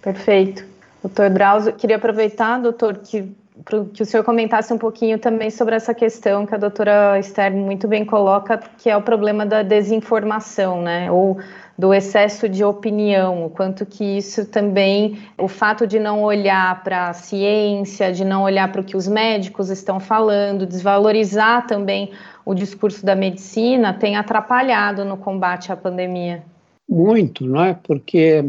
Perfeito. 0.01 0.63
Doutor 1.01 1.29
Drauzio, 1.29 1.73
queria 1.73 1.95
aproveitar, 1.95 2.59
doutor, 2.59 2.97
que, 2.97 3.31
que 3.93 4.03
o 4.03 4.05
senhor 4.05 4.23
comentasse 4.23 4.73
um 4.73 4.77
pouquinho 4.77 5.17
também 5.17 5.49
sobre 5.49 5.75
essa 5.75 5.93
questão 5.93 6.45
que 6.45 6.55
a 6.55 6.57
doutora 6.57 7.17
Esther 7.19 7.53
muito 7.53 7.87
bem 7.87 8.05
coloca, 8.05 8.59
que 8.77 8.89
é 8.89 8.97
o 8.97 9.01
problema 9.01 9.45
da 9.45 9.63
desinformação, 9.63 10.81
né? 10.81 11.11
Ou 11.11 11.37
do 11.77 11.93
excesso 11.93 12.49
de 12.49 12.61
opinião, 12.61 13.45
o 13.45 13.49
quanto 13.49 13.85
que 13.85 14.03
isso 14.03 14.45
também, 14.45 15.17
o 15.37 15.47
fato 15.47 15.87
de 15.87 15.97
não 15.97 16.21
olhar 16.23 16.83
para 16.83 17.07
a 17.07 17.13
ciência, 17.13 18.11
de 18.11 18.25
não 18.25 18.43
olhar 18.43 18.69
para 18.69 18.81
o 18.81 18.83
que 18.83 18.97
os 18.97 19.07
médicos 19.07 19.69
estão 19.69 19.97
falando, 19.97 20.65
desvalorizar 20.65 21.65
também 21.67 22.11
o 22.49 22.55
discurso 22.55 23.05
da 23.05 23.15
medicina, 23.15 23.93
tem 23.93 24.15
atrapalhado 24.15 25.05
no 25.05 25.15
combate 25.15 25.71
à 25.71 25.77
pandemia. 25.77 26.43
Muito, 26.89 27.45
não 27.45 27.63
é? 27.63 27.75
Porque 27.75 28.43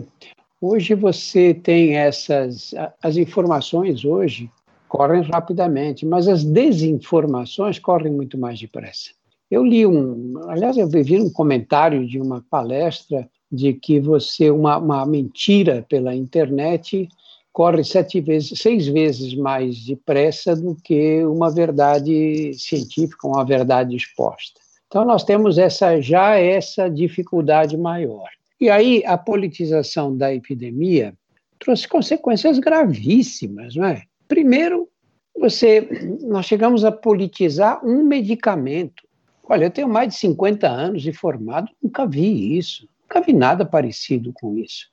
hoje 0.58 0.94
você 0.94 1.52
tem 1.52 1.98
essas, 1.98 2.74
as 3.02 3.18
informações 3.18 4.02
hoje 4.02 4.50
correm 4.88 5.20
rapidamente, 5.20 6.06
mas 6.06 6.28
as 6.28 6.42
desinformações 6.42 7.78
correm 7.78 8.10
muito 8.10 8.38
mais 8.38 8.58
depressa. 8.58 9.10
Eu 9.50 9.62
li 9.62 9.86
um, 9.86 10.32
aliás, 10.48 10.78
eu 10.78 10.88
vi 10.88 11.20
um 11.20 11.30
comentário 11.30 12.06
de 12.06 12.18
uma 12.18 12.42
palestra 12.48 13.28
de 13.52 13.74
que 13.74 14.00
você 14.00 14.50
uma, 14.50 14.78
uma 14.78 15.04
mentira 15.04 15.84
pela 15.86 16.14
internet 16.14 17.06
corre 17.52 17.82
sete 17.84 18.20
vezes, 18.20 18.58
seis 18.58 18.86
vezes 18.86 19.34
mais 19.34 19.84
depressa 19.84 20.54
do 20.54 20.74
que 20.74 21.24
uma 21.24 21.50
verdade 21.50 22.52
científica, 22.54 23.26
uma 23.26 23.44
verdade 23.44 23.96
exposta. 23.96 24.60
Então 24.86 25.04
nós 25.04 25.24
temos 25.24 25.58
essa 25.58 26.00
já 26.00 26.36
essa 26.36 26.88
dificuldade 26.88 27.76
maior. 27.76 28.28
E 28.60 28.68
aí 28.68 29.02
a 29.06 29.16
politização 29.16 30.16
da 30.16 30.34
epidemia 30.34 31.14
trouxe 31.58 31.86
consequências 31.86 32.58
gravíssimas, 32.58 33.74
não 33.74 33.84
é? 33.84 34.02
Primeiro, 34.26 34.88
você 35.38 35.88
nós 36.22 36.46
chegamos 36.46 36.84
a 36.84 36.92
politizar 36.92 37.84
um 37.84 38.04
medicamento. 38.04 39.08
Olha, 39.44 39.64
eu 39.64 39.70
tenho 39.70 39.88
mais 39.88 40.08
de 40.08 40.14
50 40.20 40.68
anos 40.68 41.02
de 41.02 41.12
formado, 41.12 41.70
nunca 41.82 42.06
vi 42.06 42.56
isso, 42.56 42.88
nunca 43.02 43.20
vi 43.20 43.32
nada 43.32 43.64
parecido 43.64 44.32
com 44.32 44.56
isso. 44.56 44.88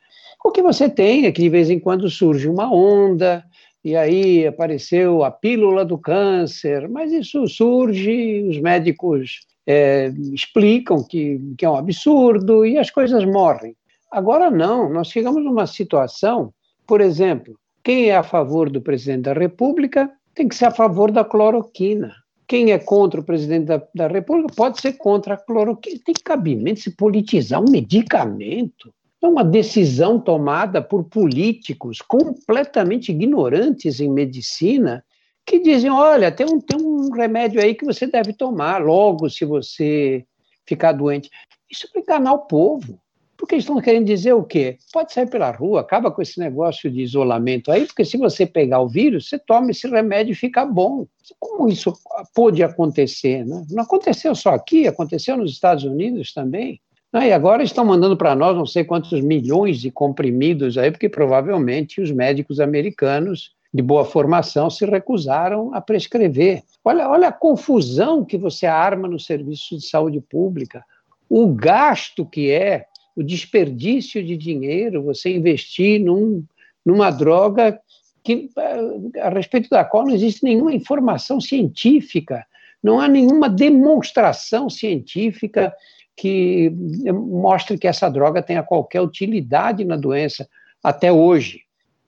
O 0.47 0.51
que 0.51 0.61
você 0.61 0.89
tem 0.89 1.25
é 1.25 1.31
que 1.33 1.41
de 1.41 1.49
vez 1.49 1.69
em 1.69 1.77
quando 1.77 2.09
surge 2.09 2.47
uma 2.47 2.73
onda, 2.73 3.43
e 3.83 3.97
aí 3.97 4.47
apareceu 4.47 5.21
a 5.25 5.29
pílula 5.29 5.83
do 5.83 5.97
câncer, 5.97 6.87
mas 6.87 7.11
isso 7.11 7.45
surge, 7.49 8.43
os 8.49 8.57
médicos 8.61 9.41
é, 9.67 10.07
explicam 10.33 11.03
que, 11.03 11.37
que 11.57 11.65
é 11.65 11.69
um 11.69 11.75
absurdo 11.75 12.65
e 12.65 12.77
as 12.77 12.89
coisas 12.89 13.25
morrem. 13.25 13.75
Agora 14.09 14.49
não, 14.49 14.89
nós 14.89 15.09
chegamos 15.09 15.43
numa 15.43 15.67
situação, 15.67 16.53
por 16.87 17.01
exemplo, 17.01 17.59
quem 17.83 18.05
é 18.05 18.15
a 18.15 18.23
favor 18.23 18.69
do 18.69 18.81
presidente 18.81 19.23
da 19.23 19.33
República 19.33 20.09
tem 20.33 20.47
que 20.47 20.55
ser 20.55 20.67
a 20.67 20.71
favor 20.71 21.11
da 21.11 21.25
cloroquina. 21.25 22.13
Quem 22.47 22.71
é 22.71 22.79
contra 22.79 23.19
o 23.19 23.23
presidente 23.23 23.65
da, 23.65 23.83
da 23.93 24.07
República 24.07 24.53
pode 24.55 24.79
ser 24.79 24.93
contra 24.93 25.33
a 25.33 25.37
cloroquina. 25.37 25.99
Tem 26.05 26.15
cabimento 26.23 26.79
se 26.79 26.95
politizar 26.95 27.61
um 27.61 27.69
medicamento. 27.69 28.93
É 29.21 29.27
uma 29.27 29.43
decisão 29.43 30.19
tomada 30.19 30.81
por 30.81 31.03
políticos 31.05 32.01
completamente 32.01 33.11
ignorantes 33.11 33.99
em 33.99 34.09
medicina 34.09 35.03
que 35.45 35.59
dizem: 35.59 35.89
olha, 35.89 36.31
tem 36.31 36.45
um, 36.45 36.59
tem 36.59 36.79
um 36.79 37.11
remédio 37.11 37.61
aí 37.61 37.73
que 37.73 37.85
você 37.85 38.05
deve 38.05 38.33
tomar 38.33 38.81
logo 38.81 39.29
se 39.29 39.43
você 39.45 40.25
ficar 40.65 40.91
doente. 40.91 41.29
Isso 41.71 41.87
é 41.95 41.99
enganar 41.99 42.33
o 42.33 42.45
povo. 42.45 42.99
Porque 43.37 43.53
eles 43.53 43.65
estão 43.65 43.79
querendo 43.79 44.05
dizer 44.05 44.33
o 44.33 44.43
quê? 44.43 44.79
Pode 44.91 45.13
sair 45.13 45.29
pela 45.29 45.51
rua, 45.51 45.81
acaba 45.81 46.09
com 46.09 46.23
esse 46.23 46.39
negócio 46.39 46.89
de 46.89 47.01
isolamento 47.01 47.71
aí, 47.71 47.85
porque 47.85 48.03
se 48.03 48.17
você 48.17 48.47
pegar 48.47 48.81
o 48.81 48.89
vírus, 48.89 49.29
você 49.29 49.37
toma 49.37 49.69
esse 49.69 49.87
remédio 49.87 50.31
e 50.31 50.35
fica 50.35 50.65
bom. 50.65 51.05
Como 51.39 51.69
isso 51.69 51.93
pôde 52.33 52.63
acontecer? 52.63 53.45
Né? 53.45 53.63
Não 53.69 53.83
aconteceu 53.83 54.33
só 54.33 54.55
aqui, 54.55 54.87
aconteceu 54.87 55.37
nos 55.37 55.51
Estados 55.51 55.83
Unidos 55.83 56.33
também. 56.33 56.81
Né? 57.17 57.29
E 57.29 57.33
agora 57.33 57.63
estão 57.63 57.83
mandando 57.83 58.15
para 58.15 58.35
nós 58.35 58.55
não 58.55 58.65
sei 58.65 58.83
quantos 58.83 59.19
milhões 59.21 59.79
de 59.79 59.89
comprimidos 59.89 60.77
aí, 60.77 60.91
porque 60.91 61.09
provavelmente 61.09 61.99
os 61.99 62.11
médicos 62.11 62.59
americanos 62.59 63.55
de 63.73 63.81
boa 63.81 64.05
formação 64.05 64.69
se 64.69 64.85
recusaram 64.85 65.73
a 65.73 65.81
prescrever. 65.81 66.61
Olha, 66.85 67.09
olha 67.09 67.27
a 67.29 67.31
confusão 67.31 68.23
que 68.23 68.37
você 68.37 68.65
arma 68.65 69.07
no 69.07 69.19
serviço 69.19 69.77
de 69.77 69.87
saúde 69.87 70.21
pública, 70.21 70.83
o 71.29 71.47
gasto 71.47 72.25
que 72.25 72.51
é 72.51 72.85
o 73.15 73.23
desperdício 73.23 74.23
de 74.23 74.37
dinheiro, 74.37 75.03
você 75.03 75.35
investir 75.35 75.99
num, 75.99 76.43
numa 76.85 77.09
droga 77.09 77.79
que, 78.23 78.49
eh, 78.55 79.21
a 79.21 79.29
respeito 79.29 79.69
da 79.69 79.83
qual 79.83 80.05
não 80.05 80.13
existe 80.13 80.43
nenhuma 80.43 80.73
informação 80.73 81.41
científica, 81.41 82.45
não 82.81 82.99
há 82.99 83.07
nenhuma 83.07 83.49
demonstração 83.49 84.69
científica 84.69 85.73
que 86.17 86.71
mostre 87.13 87.77
que 87.77 87.87
essa 87.87 88.09
droga 88.09 88.41
tenha 88.41 88.63
qualquer 88.63 89.01
utilidade 89.01 89.85
na 89.85 89.95
doença 89.95 90.49
até 90.83 91.11
hoje. 91.11 91.61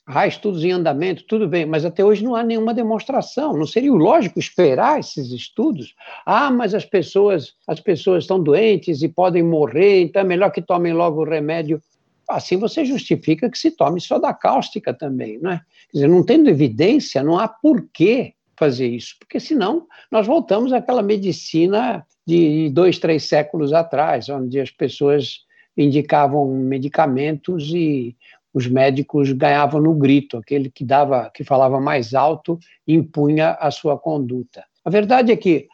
Há 0.08 0.26
estudos 0.26 0.64
em 0.64 0.72
andamento, 0.72 1.24
tudo 1.28 1.48
bem, 1.48 1.68
mas 1.68 1.86
até 1.86 2.04
hoje 2.04 2.24
não 2.24 2.36
há 2.36 2.44
nenhuma 2.44 2.74
demonstração. 2.74 3.56
Não 3.56 3.68
seria 3.68 3.94
lógico 3.94 4.40
esperar 4.40 5.00
esses 5.00 5.32
estudos? 5.32 5.94
Ah, 6.26 6.50
mas 6.50 6.74
as 6.74 6.84
pessoas, 6.84 7.54
as 7.68 7.80
pessoas 7.80 8.24
estão 8.24 8.42
doentes 8.42 9.04
e 9.04 9.08
podem 9.08 9.44
morrer, 9.44 10.02
então 10.02 10.24
é 10.24 10.26
melhor 10.26 10.52
que 10.52 10.64
tomem 10.64 10.94
logo 10.94 11.22
o 11.22 11.30
remédio. 11.30 11.80
Assim 12.28 12.58
você 12.58 12.84
justifica 12.84 13.48
que 13.52 13.58
se 13.60 13.70
tome 13.70 14.02
soda 14.02 14.34
cáustica 14.34 14.92
também, 14.92 15.38
não 15.40 15.52
é? 15.52 15.62
Quer 15.92 15.98
dizer, 15.98 16.08
não 16.08 16.24
tendo 16.24 16.50
evidência, 16.50 17.22
não 17.22 17.38
há 17.38 17.48
porquê 17.48 18.34
fazer 18.58 18.88
isso, 18.88 19.16
porque 19.20 19.40
senão 19.40 19.86
nós 20.12 20.26
voltamos 20.26 20.74
àquela 20.74 21.04
medicina 21.04 22.04
de 22.30 22.70
dois, 22.70 23.00
três 23.00 23.24
séculos 23.24 23.74
atrás, 23.74 24.30
onde 24.30 24.60
as 24.60 24.70
pessoas 24.70 25.40
indicavam 25.76 26.46
medicamentos 26.48 27.72
e 27.74 28.16
os 28.54 28.68
médicos 28.68 29.32
ganhavam 29.32 29.82
no 29.82 29.94
grito, 29.96 30.38
aquele 30.38 30.70
que 30.70 30.84
dava, 30.84 31.32
que 31.34 31.44
falava 31.44 31.80
mais 31.80 32.14
alto 32.14 32.60
impunha 32.88 33.52
a 33.60 33.72
sua 33.72 33.98
conduta. 33.98 34.64
A 34.86 34.90
verdade 34.90 35.32
é 35.32 35.36
que 35.36 35.68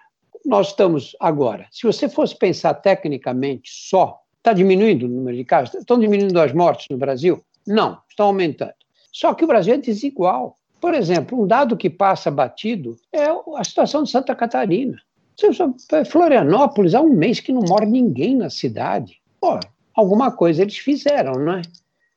nós 0.45 0.67
estamos 0.67 1.15
agora, 1.19 1.67
se 1.71 1.85
você 1.85 2.07
fosse 2.07 2.37
pensar 2.37 2.73
tecnicamente 2.75 3.69
só, 3.71 4.21
está 4.37 4.53
diminuindo 4.53 5.07
o 5.07 5.09
número 5.09 5.35
de 5.35 5.43
casos? 5.43 5.75
Estão 5.75 5.99
diminuindo 5.99 6.39
as 6.39 6.53
mortes 6.53 6.87
no 6.89 6.97
Brasil? 6.97 7.43
Não, 7.65 7.97
estão 8.07 8.27
aumentando. 8.27 8.73
Só 9.11 9.33
que 9.33 9.43
o 9.43 9.47
Brasil 9.47 9.73
é 9.73 9.77
desigual. 9.77 10.57
Por 10.79 10.93
exemplo, 10.93 11.41
um 11.41 11.47
dado 11.47 11.75
que 11.75 11.89
passa 11.89 12.29
batido 12.29 12.95
é 13.11 13.25
a 13.55 13.63
situação 13.63 14.03
de 14.03 14.11
Santa 14.11 14.35
Catarina. 14.35 15.01
Florianópolis, 16.09 16.93
há 16.93 17.01
um 17.01 17.09
mês 17.09 17.39
que 17.39 17.51
não 17.51 17.61
mora 17.61 17.85
ninguém 17.85 18.35
na 18.35 18.49
cidade. 18.49 19.19
Pô, 19.39 19.59
alguma 19.93 20.31
coisa 20.31 20.61
eles 20.61 20.77
fizeram, 20.77 21.33
não 21.33 21.53
é? 21.53 21.61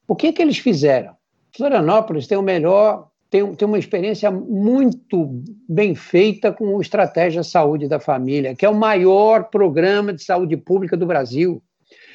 O 0.06 0.16
que, 0.16 0.32
que 0.32 0.40
eles 0.40 0.58
fizeram? 0.58 1.14
Florianópolis 1.56 2.26
tem 2.26 2.38
o 2.38 2.42
melhor, 2.42 3.08
tem, 3.30 3.54
tem 3.54 3.68
uma 3.68 3.78
experiência 3.78 4.30
muito 4.30 5.42
bem 5.68 5.94
feita 5.94 6.52
com 6.52 6.76
o 6.76 6.80
Estratégia 6.80 7.42
Saúde 7.42 7.88
da 7.88 8.00
Família, 8.00 8.54
que 8.54 8.64
é 8.64 8.68
o 8.68 8.74
maior 8.74 9.44
programa 9.50 10.12
de 10.12 10.22
saúde 10.22 10.56
pública 10.56 10.96
do 10.96 11.06
Brasil 11.06 11.62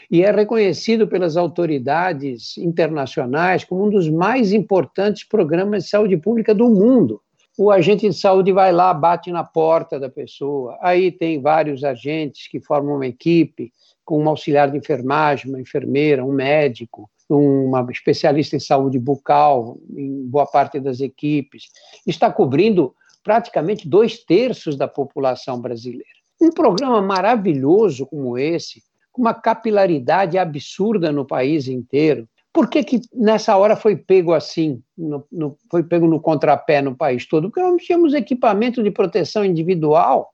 e 0.10 0.22
é 0.22 0.32
reconhecido 0.32 1.08
pelas 1.08 1.38
autoridades 1.38 2.58
internacionais 2.58 3.64
como 3.64 3.86
um 3.86 3.90
dos 3.90 4.10
mais 4.10 4.54
importantes 4.54 5.24
programas 5.24 5.84
de 5.84 5.90
saúde 5.90 6.18
pública 6.18 6.54
do 6.54 6.70
mundo. 6.70 7.22
O 7.58 7.70
agente 7.70 8.10
de 8.10 8.16
saúde 8.16 8.52
vai 8.52 8.72
lá, 8.72 8.94
bate 8.94 9.32
na 9.32 9.44
porta 9.44 10.00
da 10.00 10.10
pessoa, 10.10 10.78
aí 10.82 11.12
tem 11.12 11.40
vários 11.40 11.84
agentes 11.84 12.48
que 12.48 12.60
formam 12.60 12.96
uma 12.96 13.06
equipe, 13.06 13.72
com 14.04 14.22
um 14.22 14.28
auxiliar 14.28 14.72
de 14.72 14.78
enfermagem, 14.78 15.50
uma 15.50 15.62
enfermeira, 15.62 16.26
um 16.26 16.32
médico, 16.32 17.10
uma 17.30 17.86
especialista 17.92 18.56
em 18.56 18.60
saúde 18.60 19.00
bucal, 19.00 19.78
em 19.96 20.26
boa 20.26 20.46
parte 20.46 20.80
das 20.80 21.00
equipes, 21.00 21.66
está 22.06 22.32
cobrindo 22.32 22.94
praticamente 23.24 23.88
dois 23.88 24.24
terços 24.24 24.76
da 24.76 24.88
população 24.88 25.62
brasileira. 25.62 26.04
Um 26.42 26.52
programa 26.52 27.02
maravilhoso 27.02 28.06
como 28.06 28.38
esse 28.38 28.82
com 29.12 29.22
uma 29.22 29.34
capilaridade 29.34 30.38
absurda 30.38 31.12
no 31.12 31.24
país 31.24 31.68
inteiro. 31.68 32.28
Por 32.54 32.70
que, 32.70 32.84
que 32.84 33.02
nessa 33.12 33.58
hora 33.58 33.76
foi 33.76 33.96
pego 33.96 34.32
assim, 34.32 34.80
no, 34.96 35.26
no, 35.32 35.58
foi 35.72 35.84
pego 35.84 36.08
no 36.08 36.22
contrapé 36.22 36.82
no 36.84 36.96
país 36.96 37.28
todo? 37.28 37.50
Porque 37.50 37.62
nós 37.62 37.82
tínhamos 37.82 38.14
equipamento 38.14 38.84
de 38.84 38.92
proteção 38.92 39.44
individual. 39.44 40.32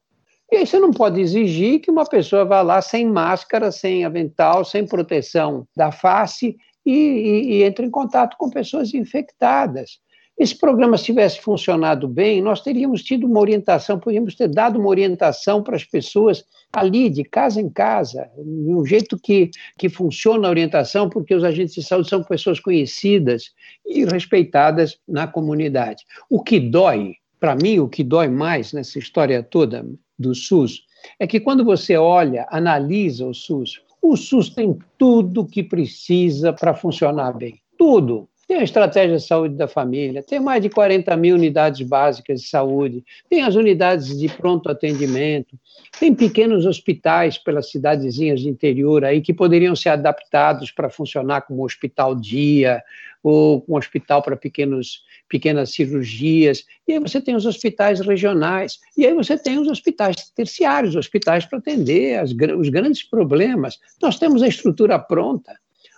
E 0.51 0.57
aí 0.57 0.67
você 0.67 0.80
não 0.80 0.91
pode 0.91 1.22
exigir 1.22 1.80
que 1.80 1.89
uma 1.89 2.05
pessoa 2.05 2.43
vá 2.43 2.61
lá 2.61 2.82
sem 2.82 3.05
máscara, 3.05 3.72
sem 3.72 4.03
avental, 4.03 4.65
sem 4.65 4.86
proteção 4.86 5.65
da 5.78 5.91
face 5.91 6.57
e, 6.86 6.91
e, 6.91 7.53
e 7.53 7.63
entre 7.63 7.86
em 7.86 7.89
contato 7.89 8.36
com 8.38 8.49
pessoas 8.49 8.93
infectadas 8.93 9.99
esse 10.40 10.58
programa 10.58 10.98
se 10.98 11.04
tivesse 11.04 11.42
funcionado 11.42 12.08
bem, 12.08 12.42
nós 12.42 12.62
teríamos 12.62 13.04
tido 13.04 13.28
uma 13.28 13.42
orientação, 13.42 14.00
poderíamos 14.00 14.36
ter 14.36 14.48
dado 14.48 14.80
uma 14.80 14.88
orientação 14.88 15.62
para 15.62 15.76
as 15.76 15.84
pessoas 15.84 16.46
ali, 16.72 17.10
de 17.10 17.26
casa 17.26 17.60
em 17.60 17.70
casa, 17.70 18.30
de 18.38 18.74
um 18.74 18.86
jeito 18.86 19.20
que, 19.20 19.52
que 19.78 19.90
funciona 19.90 20.48
a 20.48 20.50
orientação, 20.50 21.10
porque 21.10 21.36
os 21.36 21.44
agentes 21.44 21.76
de 21.76 21.84
saúde 21.84 22.08
são 22.08 22.24
pessoas 22.24 22.58
conhecidas 22.58 23.52
e 23.86 24.06
respeitadas 24.06 24.98
na 25.06 25.28
comunidade. 25.28 26.06
O 26.30 26.42
que 26.42 26.58
dói, 26.58 27.16
para 27.38 27.54
mim, 27.54 27.80
o 27.80 27.90
que 27.90 28.02
dói 28.02 28.30
mais 28.30 28.72
nessa 28.72 28.98
história 28.98 29.44
toda 29.44 29.86
do 30.18 30.34
SUS, 30.34 30.84
é 31.20 31.28
que 31.28 31.42
quando 31.42 31.66
você 31.66 31.98
olha, 31.98 32.48
analisa 32.50 33.26
o 33.26 33.34
SUS, 33.34 33.82
o 34.02 34.16
SUS 34.16 34.50
tem 34.50 34.80
tudo 34.98 35.46
que 35.46 35.64
precisa 35.64 36.54
para 36.54 36.74
funcionar 36.74 37.34
bem. 37.34 37.60
Tudo 37.78 38.30
tem 38.50 38.58
a 38.58 38.64
estratégia 38.64 39.16
de 39.16 39.24
saúde 39.24 39.54
da 39.54 39.68
família, 39.68 40.24
tem 40.24 40.39
mais 40.39 40.60
de 40.60 40.72
40 40.72 41.16
mil 41.16 41.36
unidades 41.36 41.88
básicas 41.88 42.41
de 42.41 42.47
saúde, 42.47 43.06
tem 43.30 43.43
as 43.43 43.54
unidades 43.54 44.18
de 44.18 44.28
pronto 44.28 44.68
atendimento, 44.72 45.56
tem 46.00 46.16
pequenos 46.16 46.66
hospitais 46.66 47.38
pelas 47.38 47.70
cidadezinhas 47.70 48.41
de 48.41 48.50
interior 48.50 49.06
aí 49.06 49.22
que 49.22 49.36
poderiam 49.36 49.76
ser 49.76 49.89
adaptados 49.89 50.72
para 50.72 50.89
funcionar 50.89 51.41
como 51.41 51.64
hospital 51.64 52.16
dia 52.16 52.82
ou 53.22 53.64
um 53.70 53.76
hospital 53.76 54.24
para 54.24 54.36
pequenos, 54.36 55.04
pequenas 55.30 55.70
cirurgias. 55.70 56.66
E 56.88 56.93
aí 56.93 57.00
você 57.00 57.22
tem 57.22 57.36
os 57.36 57.45
hospitais 57.45 58.00
regionais, 58.00 58.80
e 58.97 59.06
aí 59.06 59.14
você 59.14 59.38
tem 59.38 59.60
os 59.60 59.68
hospitais 59.68 60.32
terciários, 60.32 60.95
hospitais 60.95 61.45
para 61.45 61.60
atender 61.60 62.18
as, 62.18 62.32
os 62.32 62.70
grandes 62.70 63.04
problemas. 63.04 63.78
Nós 64.02 64.18
temos 64.18 64.41
a 64.41 64.47
estrutura 64.47 64.97
pronta. 64.97 65.56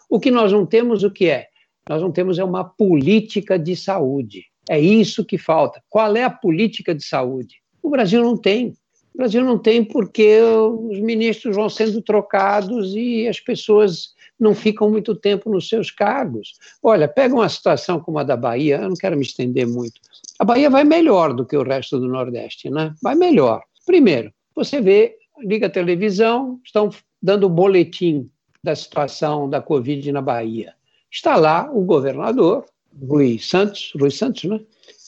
O 0.09 0.19
que 0.19 0.29
nós 0.29 0.51
não 0.51 0.65
temos, 0.65 1.03
o 1.03 1.09
que 1.09 1.29
é? 1.29 1.47
Nós 1.89 2.01
não 2.01 2.11
temos 2.11 2.37
é 2.39 2.43
uma 2.43 2.63
política 2.63 3.57
de 3.57 3.75
saúde. 3.75 4.45
É 4.69 4.79
isso 4.79 5.25
que 5.25 5.37
falta. 5.37 5.81
Qual 5.89 6.15
é 6.15 6.23
a 6.23 6.29
política 6.29 6.93
de 6.93 7.03
saúde? 7.03 7.55
O 7.81 7.89
Brasil 7.89 8.21
não 8.21 8.37
tem. 8.37 8.75
O 9.13 9.17
Brasil 9.17 9.43
não 9.43 9.57
tem 9.57 9.83
porque 9.83 10.39
os 10.41 10.99
ministros 10.99 11.55
vão 11.55 11.69
sendo 11.69 12.01
trocados 12.01 12.93
e 12.95 13.27
as 13.27 13.39
pessoas 13.39 14.13
não 14.39 14.55
ficam 14.55 14.89
muito 14.89 15.13
tempo 15.13 15.51
nos 15.51 15.67
seus 15.67 15.91
cargos. 15.91 16.53
Olha, 16.81 17.07
pega 17.07 17.35
uma 17.35 17.49
situação 17.49 17.99
como 17.99 18.17
a 18.19 18.23
da 18.23 18.37
Bahia, 18.37 18.77
eu 18.77 18.89
não 18.89 18.95
quero 18.95 19.17
me 19.17 19.23
estender 19.23 19.67
muito. 19.67 19.99
A 20.39 20.45
Bahia 20.45 20.69
vai 20.69 20.83
melhor 20.83 21.33
do 21.33 21.45
que 21.45 21.55
o 21.55 21.63
resto 21.63 21.99
do 21.99 22.07
Nordeste, 22.07 22.69
né? 22.69 22.95
Vai 23.01 23.13
melhor. 23.13 23.61
Primeiro, 23.85 24.33
você 24.55 24.81
vê, 24.81 25.15
liga 25.39 25.67
a 25.67 25.69
televisão, 25.69 26.59
estão 26.65 26.89
dando 27.21 27.49
boletim 27.49 28.29
da 28.63 28.75
situação 28.75 29.49
da 29.49 29.61
Covid 29.61 30.11
na 30.11 30.21
Bahia. 30.21 30.73
Está 31.11 31.35
lá 31.35 31.69
o 31.73 31.81
governador, 31.81 32.65
Rui 33.05 33.37
Santos, 33.37 33.91
Rui 33.99 34.11
Santos, 34.11 34.45
né? 34.45 34.61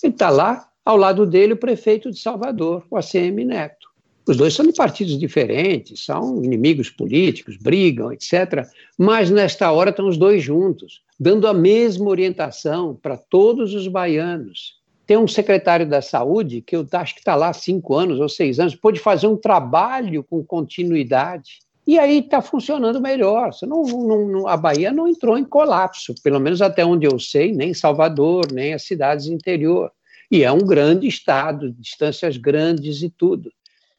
Ele 0.04 0.12
está 0.12 0.30
lá, 0.30 0.70
ao 0.84 0.98
lado 0.98 1.26
dele, 1.26 1.54
o 1.54 1.58
prefeito 1.58 2.12
de 2.12 2.20
Salvador, 2.20 2.84
o 2.92 2.98
ACM 2.98 3.46
Neto. 3.46 3.88
Os 4.28 4.36
dois 4.36 4.54
são 4.54 4.66
de 4.66 4.74
partidos 4.74 5.18
diferentes, 5.18 6.04
são 6.04 6.44
inimigos 6.44 6.90
políticos, 6.90 7.58
brigam, 7.58 8.12
etc. 8.12 8.68
Mas 8.98 9.30
nesta 9.30 9.72
hora 9.72 9.92
estão 9.92 10.08
os 10.08 10.18
dois 10.18 10.44
juntos, 10.44 11.02
dando 11.18 11.48
a 11.48 11.54
mesma 11.54 12.10
orientação 12.10 12.96
para 13.02 13.18
todos 13.18 13.74
os 13.74 13.88
baianos. 13.88 14.82
Tem 15.06 15.18
um 15.18 15.28
secretário 15.28 15.88
da 15.88 16.02
saúde, 16.02 16.62
que 16.62 16.76
eu 16.76 16.86
acho 16.94 17.14
que 17.14 17.22
está 17.22 17.36
lá 17.36 17.50
há 17.50 17.54
cinco 17.54 17.96
anos 17.96 18.20
ou 18.20 18.28
seis 18.28 18.60
anos, 18.60 18.76
pode 18.76 19.00
fazer 19.00 19.28
um 19.28 19.38
trabalho 19.38 20.24
com 20.24 20.44
continuidade 20.44 21.60
e 21.86 22.00
aí 22.00 22.20
está 22.20 22.42
funcionando 22.42 23.02
melhor. 23.02 23.52
Não, 23.64 23.84
não, 23.84 24.48
a 24.48 24.56
Bahia 24.56 24.92
não 24.92 25.08
entrou 25.08 25.38
em 25.38 25.44
colapso, 25.44 26.16
pelo 26.24 26.40
menos 26.40 26.62
até 26.62 26.86
onde 26.86 27.06
eu 27.06 27.20
sei, 27.20 27.52
nem 27.52 27.74
Salvador, 27.74 28.52
nem 28.52 28.74
as 28.74 28.84
cidades 28.84 29.28
interior. 29.28 29.92
E 30.32 30.44
é 30.44 30.52
um 30.52 30.66
grande 30.66 31.08
estado, 31.08 31.72
distâncias 31.74 32.38
grandes 32.38 33.02
e 33.02 33.10
tudo. 33.10 33.52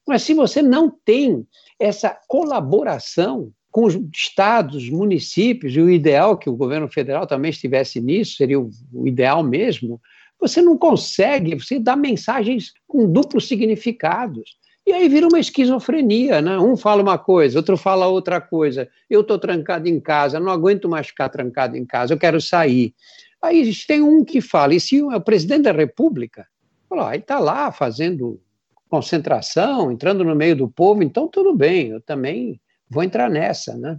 Mas 0.07 0.22
se 0.22 0.35
você 0.35 0.62
não 0.62 0.91
tem 0.91 1.47
essa 1.78 2.18
colaboração 2.26 3.53
com 3.70 3.85
os 3.85 3.99
estados, 4.14 4.89
municípios, 4.89 5.74
e 5.74 5.80
o 5.80 5.91
ideal 5.91 6.39
que 6.39 6.49
o 6.49 6.57
governo 6.57 6.89
federal 6.89 7.26
também 7.26 7.51
estivesse 7.51 8.01
nisso, 8.01 8.37
seria 8.37 8.61
o 8.61 8.70
ideal 9.07 9.43
mesmo, 9.43 10.01
você 10.41 10.62
não 10.62 10.78
consegue, 10.78 11.55
você 11.55 11.78
dá 11.78 11.97
mensagens 11.97 12.72
com 12.87 13.11
duplos 13.11 13.49
significados. 13.49 14.57
E 14.87 14.93
aí 14.93 15.09
vira 15.09 15.26
uma 15.26 15.41
esquizofrenia, 15.41 16.43
né? 16.43 16.59
Um 16.59 16.76
fala 16.76 17.03
uma 17.03 17.16
coisa, 17.16 17.59
outro 17.59 17.76
fala 17.76 18.07
outra 18.07 18.41
coisa. 18.41 18.89
Eu 19.09 19.22
estou 19.22 19.39
trancado 19.39 19.89
em 19.89 19.99
casa, 19.99 20.39
não 20.39 20.53
aguento 20.53 20.89
mais 20.89 21.07
ficar 21.07 21.30
trancado 21.30 21.76
em 21.76 21.87
casa, 21.87 22.12
eu 22.12 22.18
quero 22.18 22.41
sair. 22.41 22.95
Aí 23.41 23.70
tem 23.87 24.03
um 24.03 24.24
que 24.24 24.41
fala, 24.41 24.74
e 24.74 24.80
se 24.80 24.99
é 24.99 25.16
o 25.16 25.20
presidente 25.20 25.62
da 25.62 25.72
República, 25.72 26.47
fala, 26.89 27.11
aí 27.11 27.18
está 27.18 27.39
lá 27.39 27.72
fazendo 27.72 28.41
concentração, 28.89 29.91
entrando 29.91 30.22
no 30.22 30.35
meio 30.35 30.55
do 30.55 30.68
povo, 30.68 31.03
então 31.03 31.28
tudo 31.28 31.55
bem, 31.55 31.89
eu 31.89 32.01
também 32.01 32.61
vou 32.89 33.03
entrar 33.03 33.28
nessa, 33.28 33.76
né? 33.76 33.99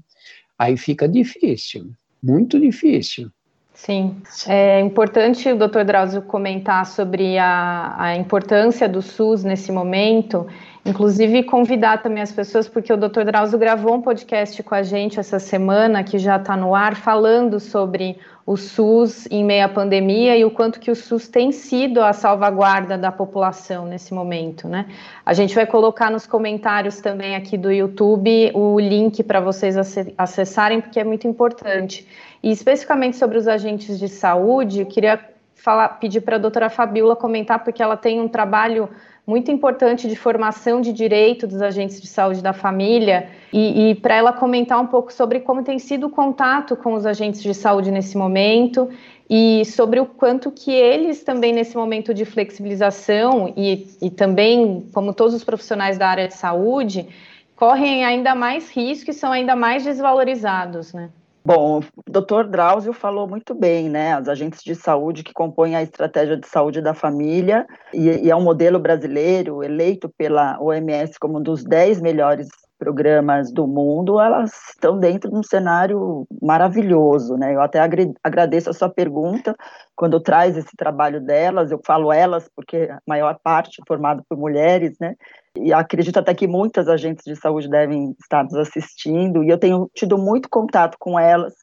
Aí 0.57 0.77
fica 0.77 1.07
difícil, 1.07 1.91
muito 2.23 2.59
difícil. 2.59 3.29
Sim, 3.73 4.15
é 4.47 4.79
importante 4.79 5.51
o 5.51 5.57
doutor 5.57 5.83
Drauzio 5.83 6.21
comentar 6.21 6.85
sobre 6.85 7.37
a, 7.37 7.93
a 7.97 8.15
importância 8.15 8.87
do 8.87 9.01
SUS 9.01 9.43
nesse 9.43 9.69
momento 9.69 10.47
Inclusive, 10.85 11.41
convidar 11.41 12.03
também 12.03 12.21
as 12.21 12.31
pessoas, 12.31 12.67
porque 12.67 12.93
o 12.93 12.97
Dr. 12.97 13.23
Drauzio 13.23 13.57
gravou 13.57 13.95
um 13.95 14.01
podcast 14.01 14.61
com 14.61 14.75
a 14.75 14.83
gente 14.83 15.19
essa 15.19 15.39
semana, 15.39 16.03
que 16.03 16.19
já 16.19 16.35
está 16.35 16.55
no 16.55 16.75
ar, 16.75 16.95
falando 16.95 17.59
sobre 17.59 18.19
o 18.45 18.55
SUS 18.55 19.25
em 19.31 19.43
meio 19.43 19.65
à 19.65 19.67
pandemia 19.67 20.37
e 20.37 20.45
o 20.45 20.51
quanto 20.51 20.79
que 20.79 20.91
o 20.91 20.95
SUS 20.95 21.27
tem 21.27 21.51
sido 21.51 22.03
a 22.03 22.13
salvaguarda 22.13 22.99
da 22.99 23.11
população 23.11 23.87
nesse 23.87 24.13
momento, 24.13 24.67
né? 24.67 24.85
A 25.25 25.33
gente 25.33 25.55
vai 25.55 25.65
colocar 25.65 26.11
nos 26.11 26.27
comentários 26.27 27.01
também 27.01 27.35
aqui 27.35 27.57
do 27.57 27.71
YouTube 27.71 28.51
o 28.53 28.79
link 28.79 29.23
para 29.23 29.39
vocês 29.39 29.75
acessarem, 30.15 30.81
porque 30.81 30.99
é 30.99 31.03
muito 31.03 31.27
importante. 31.27 32.07
E 32.43 32.51
especificamente 32.51 33.17
sobre 33.17 33.39
os 33.39 33.47
agentes 33.47 33.97
de 33.97 34.07
saúde, 34.07 34.81
eu 34.81 34.85
queria 34.85 35.19
falar, 35.55 35.89
pedir 35.99 36.21
para 36.21 36.35
a 36.35 36.39
doutora 36.39 36.69
Fabiola 36.69 37.15
comentar, 37.15 37.63
porque 37.63 37.81
ela 37.81 37.97
tem 37.97 38.21
um 38.21 38.27
trabalho 38.27 38.87
muito 39.25 39.51
importante 39.51 40.07
de 40.07 40.15
formação 40.15 40.81
de 40.81 40.93
direito 40.93 41.47
dos 41.47 41.61
agentes 41.61 41.99
de 41.99 42.07
saúde 42.07 42.41
da 42.43 42.53
família 42.53 43.27
e, 43.51 43.89
e 43.89 43.95
para 43.95 44.15
ela 44.15 44.31
comentar 44.31 44.79
um 44.79 44.85
pouco 44.85 45.11
sobre 45.11 45.39
como 45.39 45.63
tem 45.63 45.79
sido 45.79 46.07
o 46.07 46.09
contato 46.09 46.75
com 46.75 46.93
os 46.93 47.05
agentes 47.05 47.41
de 47.41 47.53
saúde 47.53 47.89
nesse 47.89 48.17
momento 48.17 48.89
e 49.27 49.65
sobre 49.65 49.99
o 49.99 50.05
quanto 50.05 50.51
que 50.51 50.71
eles 50.71 51.23
também 51.23 51.51
nesse 51.51 51.75
momento 51.75 52.13
de 52.13 52.23
flexibilização 52.23 53.51
e, 53.57 53.87
e 53.99 54.09
também 54.11 54.87
como 54.93 55.13
todos 55.13 55.33
os 55.33 55.43
profissionais 55.43 55.97
da 55.97 56.07
área 56.07 56.27
de 56.27 56.35
saúde 56.35 57.07
correm 57.55 58.05
ainda 58.05 58.35
mais 58.35 58.69
risco 58.69 59.09
e 59.09 59.13
são 59.13 59.31
ainda 59.31 59.55
mais 59.55 59.83
desvalorizados, 59.83 60.93
né? 60.93 61.09
Bom, 61.45 61.79
o 61.95 62.11
doutor 62.11 62.47
Drauzio 62.47 62.91
falou 62.91 63.27
muito 63.27 63.53
bem, 63.53 63.87
né? 63.87 64.19
Os 64.19 64.27
agentes 64.27 64.63
de 64.63 64.73
saúde 64.73 65.23
que 65.23 65.31
compõem 65.31 65.75
a 65.75 65.83
estratégia 65.83 66.35
de 66.35 66.47
saúde 66.47 66.81
da 66.81 66.95
família, 66.95 67.67
e, 67.93 68.09
e 68.25 68.31
é 68.31 68.35
um 68.35 68.41
modelo 68.41 68.79
brasileiro 68.79 69.63
eleito 69.63 70.09
pela 70.17 70.59
OMS 70.59 71.19
como 71.19 71.37
um 71.37 71.43
dos 71.43 71.63
10 71.63 72.01
melhores 72.01 72.47
programas 72.79 73.51
do 73.53 73.67
mundo, 73.67 74.19
elas 74.19 74.51
estão 74.69 74.99
dentro 74.99 75.29
de 75.29 75.37
um 75.37 75.43
cenário 75.43 76.27
maravilhoso, 76.41 77.37
né? 77.37 77.53
Eu 77.53 77.61
até 77.61 77.79
agradeço 78.23 78.71
a 78.71 78.73
sua 78.73 78.89
pergunta 78.89 79.55
quando 79.95 80.19
traz 80.19 80.57
esse 80.57 80.75
trabalho 80.75 81.21
delas, 81.21 81.71
eu 81.71 81.79
falo 81.85 82.11
elas 82.11 82.49
porque 82.55 82.89
a 82.91 82.99
maior 83.07 83.37
parte 83.43 83.79
é 83.81 83.83
formada 83.87 84.23
por 84.27 84.35
mulheres, 84.35 84.97
né? 84.99 85.13
E 85.55 85.73
acredito 85.73 86.17
até 86.17 86.33
que 86.33 86.47
muitas 86.47 86.87
agentes 86.87 87.23
de 87.25 87.35
saúde 87.35 87.69
devem 87.69 88.15
estar 88.19 88.43
nos 88.43 88.55
assistindo, 88.55 89.43
e 89.43 89.49
eu 89.49 89.57
tenho 89.57 89.89
tido 89.93 90.17
muito 90.17 90.49
contato 90.49 90.97
com 90.99 91.17
elas 91.19 91.53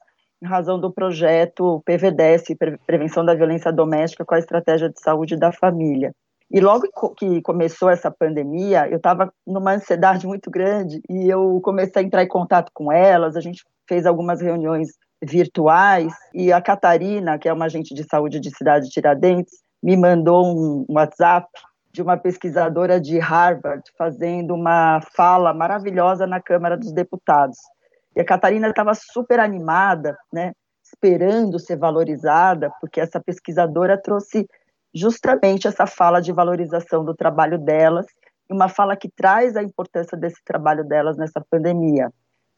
em 0.43 0.47
razão 0.47 0.81
do 0.81 0.93
projeto 0.93 1.83
PVDS, 1.85 2.45
Prevenção 2.87 3.25
da 3.25 3.35
Violência 3.35 3.73
Doméstica 3.73 4.25
com 4.25 4.35
a 4.35 4.39
Estratégia 4.39 4.89
de 4.89 5.01
Saúde 5.01 5.37
da 5.37 5.53
Família. 5.53 6.13
E 6.51 6.61
logo 6.61 6.87
que 7.17 7.41
começou 7.43 7.89
essa 7.89 8.11
pandemia, 8.11 8.87
eu 8.89 8.99
estava 8.99 9.33
numa 9.47 9.73
ansiedade 9.73 10.27
muito 10.27 10.51
grande 10.51 11.01
e 11.09 11.29
eu 11.31 11.61
comecei 11.63 12.03
a 12.03 12.05
entrar 12.05 12.23
em 12.23 12.29
contato 12.29 12.71
com 12.75 12.93
elas. 12.93 13.37
A 13.37 13.41
gente 13.41 13.65
fez 13.89 14.05
algumas 14.05 14.43
reuniões 14.43 14.89
virtuais 15.23 16.13
e 16.35 16.53
a 16.53 16.61
Catarina, 16.61 17.39
que 17.39 17.49
é 17.49 17.53
uma 17.53 17.67
agente 17.67 17.95
de 17.95 18.05
saúde 18.05 18.41
de 18.41 18.55
Cidade 18.55 18.87
de 18.87 18.91
Tiradentes, 18.91 19.55
me 19.83 19.97
mandou 19.97 20.45
um 20.45 20.85
WhatsApp 20.91 21.49
de 21.93 22.01
uma 22.01 22.17
pesquisadora 22.17 23.01
de 23.01 23.19
Harvard 23.19 23.83
fazendo 23.99 24.55
uma 24.55 25.01
fala 25.15 25.53
maravilhosa 25.53 26.27
na 26.27 26.41
Câmara 26.41 26.77
dos 26.77 26.93
Deputados. 26.93 27.59
E 28.17 28.21
a 28.21 28.25
Catarina 28.25 28.69
estava 28.69 28.95
super 28.95 29.39
animada, 29.39 30.17
né, 30.33 30.53
esperando 30.83 31.59
ser 31.59 31.77
valorizada, 31.77 32.73
porque 32.81 33.01
essa 33.01 33.21
pesquisadora 33.21 34.01
trouxe 34.01 34.47
justamente 34.95 35.67
essa 35.67 35.87
fala 35.87 36.21
de 36.21 36.33
valorização 36.33 37.05
do 37.05 37.15
trabalho 37.15 37.59
delas, 37.59 38.07
uma 38.51 38.69
fala 38.69 38.97
que 38.97 39.09
traz 39.09 39.57
a 39.57 39.63
importância 39.63 40.17
desse 40.17 40.43
trabalho 40.45 40.85
delas 40.85 41.17
nessa 41.17 41.43
pandemia. 41.51 42.11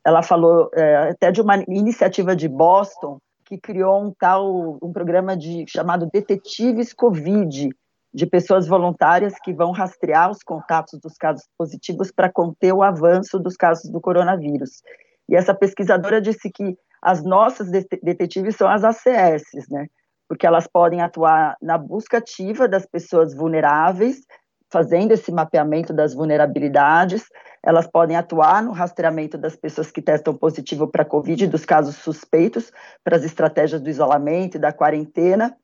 Ela 0.04 0.22
falou 0.22 0.68
é, 0.74 1.10
até 1.10 1.30
de 1.30 1.40
uma 1.40 1.56
iniciativa 1.68 2.34
de 2.34 2.48
Boston 2.48 3.18
que 3.44 3.58
criou 3.58 4.02
um 4.02 4.12
tal 4.12 4.78
um 4.82 4.92
programa 4.92 5.36
de 5.36 5.64
chamado 5.68 6.08
Detetives 6.12 6.92
Covid, 6.92 7.70
de 8.14 8.26
pessoas 8.26 8.68
voluntárias 8.68 9.34
que 9.42 9.52
vão 9.52 9.72
rastrear 9.72 10.30
os 10.30 10.42
contatos 10.42 11.00
dos 11.00 11.16
casos 11.16 11.44
positivos 11.58 12.12
para 12.12 12.30
conter 12.30 12.72
o 12.72 12.82
avanço 12.82 13.40
dos 13.40 13.56
casos 13.56 13.90
do 13.90 14.00
coronavírus. 14.00 14.82
E 15.28 15.34
essa 15.34 15.52
pesquisadora 15.52 16.20
disse 16.20 16.48
que 16.50 16.78
as 17.02 17.24
nossas 17.24 17.70
detetives 17.70 18.56
são 18.56 18.68
as 18.68 18.84
ACS, 18.84 19.68
né? 19.68 19.88
porque 20.28 20.46
elas 20.46 20.66
podem 20.66 21.02
atuar 21.02 21.56
na 21.60 21.76
busca 21.76 22.18
ativa 22.18 22.68
das 22.68 22.86
pessoas 22.86 23.34
vulneráveis, 23.34 24.22
fazendo 24.70 25.12
esse 25.12 25.30
mapeamento 25.30 25.92
das 25.92 26.14
vulnerabilidades, 26.14 27.24
elas 27.62 27.86
podem 27.86 28.16
atuar 28.16 28.62
no 28.62 28.72
rastreamento 28.72 29.38
das 29.38 29.54
pessoas 29.54 29.90
que 29.90 30.02
testam 30.02 30.34
positivo 30.34 30.88
para 30.88 31.04
Covid, 31.04 31.46
dos 31.46 31.64
casos 31.64 31.96
suspeitos, 31.96 32.72
para 33.02 33.16
as 33.16 33.24
estratégias 33.24 33.80
do 33.80 33.88
isolamento 33.88 34.56
e 34.56 34.60
da 34.60 34.72
quarentena, 34.72 35.56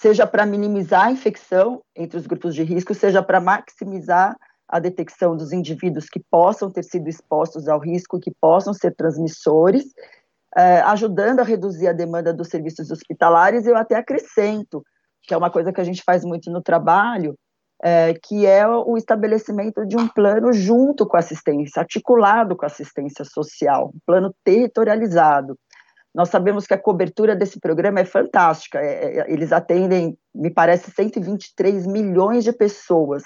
seja 0.00 0.26
para 0.26 0.46
minimizar 0.46 1.06
a 1.06 1.10
infecção 1.10 1.82
entre 1.94 2.18
os 2.18 2.26
grupos 2.26 2.54
de 2.54 2.62
risco, 2.62 2.94
seja 2.94 3.22
para 3.22 3.40
maximizar 3.40 4.36
a 4.68 4.78
detecção 4.78 5.36
dos 5.36 5.52
indivíduos 5.52 6.06
que 6.06 6.20
possam 6.30 6.70
ter 6.70 6.82
sido 6.82 7.08
expostos 7.08 7.68
ao 7.68 7.78
risco, 7.78 8.20
que 8.20 8.32
possam 8.40 8.74
ser 8.74 8.94
transmissores, 8.94 9.84
é, 10.56 10.80
ajudando 10.80 11.40
a 11.40 11.44
reduzir 11.44 11.86
a 11.86 11.92
demanda 11.92 12.32
dos 12.32 12.48
serviços 12.48 12.90
hospitalares, 12.90 13.66
eu 13.66 13.76
até 13.76 13.94
acrescento, 13.94 14.82
que 15.22 15.32
é 15.32 15.36
uma 15.36 15.50
coisa 15.50 15.72
que 15.72 15.80
a 15.80 15.84
gente 15.84 16.02
faz 16.02 16.24
muito 16.24 16.50
no 16.50 16.62
trabalho, 16.62 17.34
é, 17.82 18.14
que 18.14 18.46
é 18.46 18.66
o 18.66 18.96
estabelecimento 18.96 19.86
de 19.86 19.96
um 19.96 20.08
plano 20.08 20.52
junto 20.52 21.06
com 21.06 21.16
a 21.16 21.20
assistência, 21.20 21.80
articulado 21.80 22.56
com 22.56 22.64
a 22.64 22.68
assistência 22.68 23.24
social, 23.24 23.90
um 23.94 23.98
plano 24.06 24.34
territorializado. 24.42 25.56
Nós 26.16 26.30
sabemos 26.30 26.66
que 26.66 26.72
a 26.72 26.78
cobertura 26.78 27.36
desse 27.36 27.60
programa 27.60 28.00
é 28.00 28.04
fantástica, 28.06 28.80
é, 28.80 29.18
é 29.18 29.30
eles 29.30 29.52
atendem, 29.52 30.16
me 30.34 30.48
parece, 30.48 30.90
123 30.90 31.86
milhões 31.86 32.42
de 32.42 32.54
pessoas, 32.54 33.22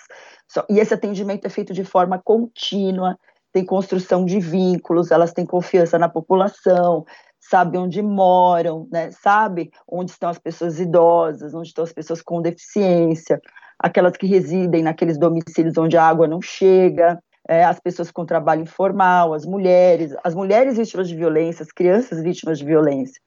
e 0.68 0.80
esse 0.80 0.92
atendimento 0.92 1.46
é 1.46 1.48
feito 1.48 1.72
de 1.72 1.84
forma 1.84 2.20
contínua, 2.20 3.16
tem 3.52 3.64
construção 3.64 4.24
de 4.24 4.40
vínculos, 4.40 5.12
elas 5.12 5.32
têm 5.32 5.46
confiança 5.46 6.00
na 6.00 6.08
população, 6.08 7.04
sabem 7.38 7.80
onde 7.80 8.02
moram, 8.02 8.88
né, 8.90 9.12
sabe 9.12 9.70
onde 9.88 10.10
estão 10.10 10.28
as 10.28 10.38
pessoas 10.38 10.80
idosas, 10.80 11.54
onde 11.54 11.68
estão 11.68 11.84
as 11.84 11.92
pessoas 11.92 12.20
com 12.20 12.42
deficiência, 12.42 13.40
aquelas 13.78 14.16
que 14.16 14.26
residem 14.26 14.82
naqueles 14.82 15.16
domicílios 15.16 15.78
onde 15.78 15.96
a 15.96 16.02
água 16.02 16.26
não 16.26 16.42
chega, 16.42 17.22
é, 17.48 17.64
as 17.64 17.80
pessoas 17.80 18.10
com 18.10 18.24
trabalho 18.24 18.62
informal, 18.62 19.34
as 19.34 19.44
mulheres, 19.44 20.14
as 20.22 20.34
mulheres 20.34 20.76
vítimas 20.76 21.08
de 21.08 21.16
violência, 21.16 21.62
as 21.62 21.72
crianças 21.72 22.22
vítimas 22.22 22.58
de 22.58 22.64
violência. 22.64 23.20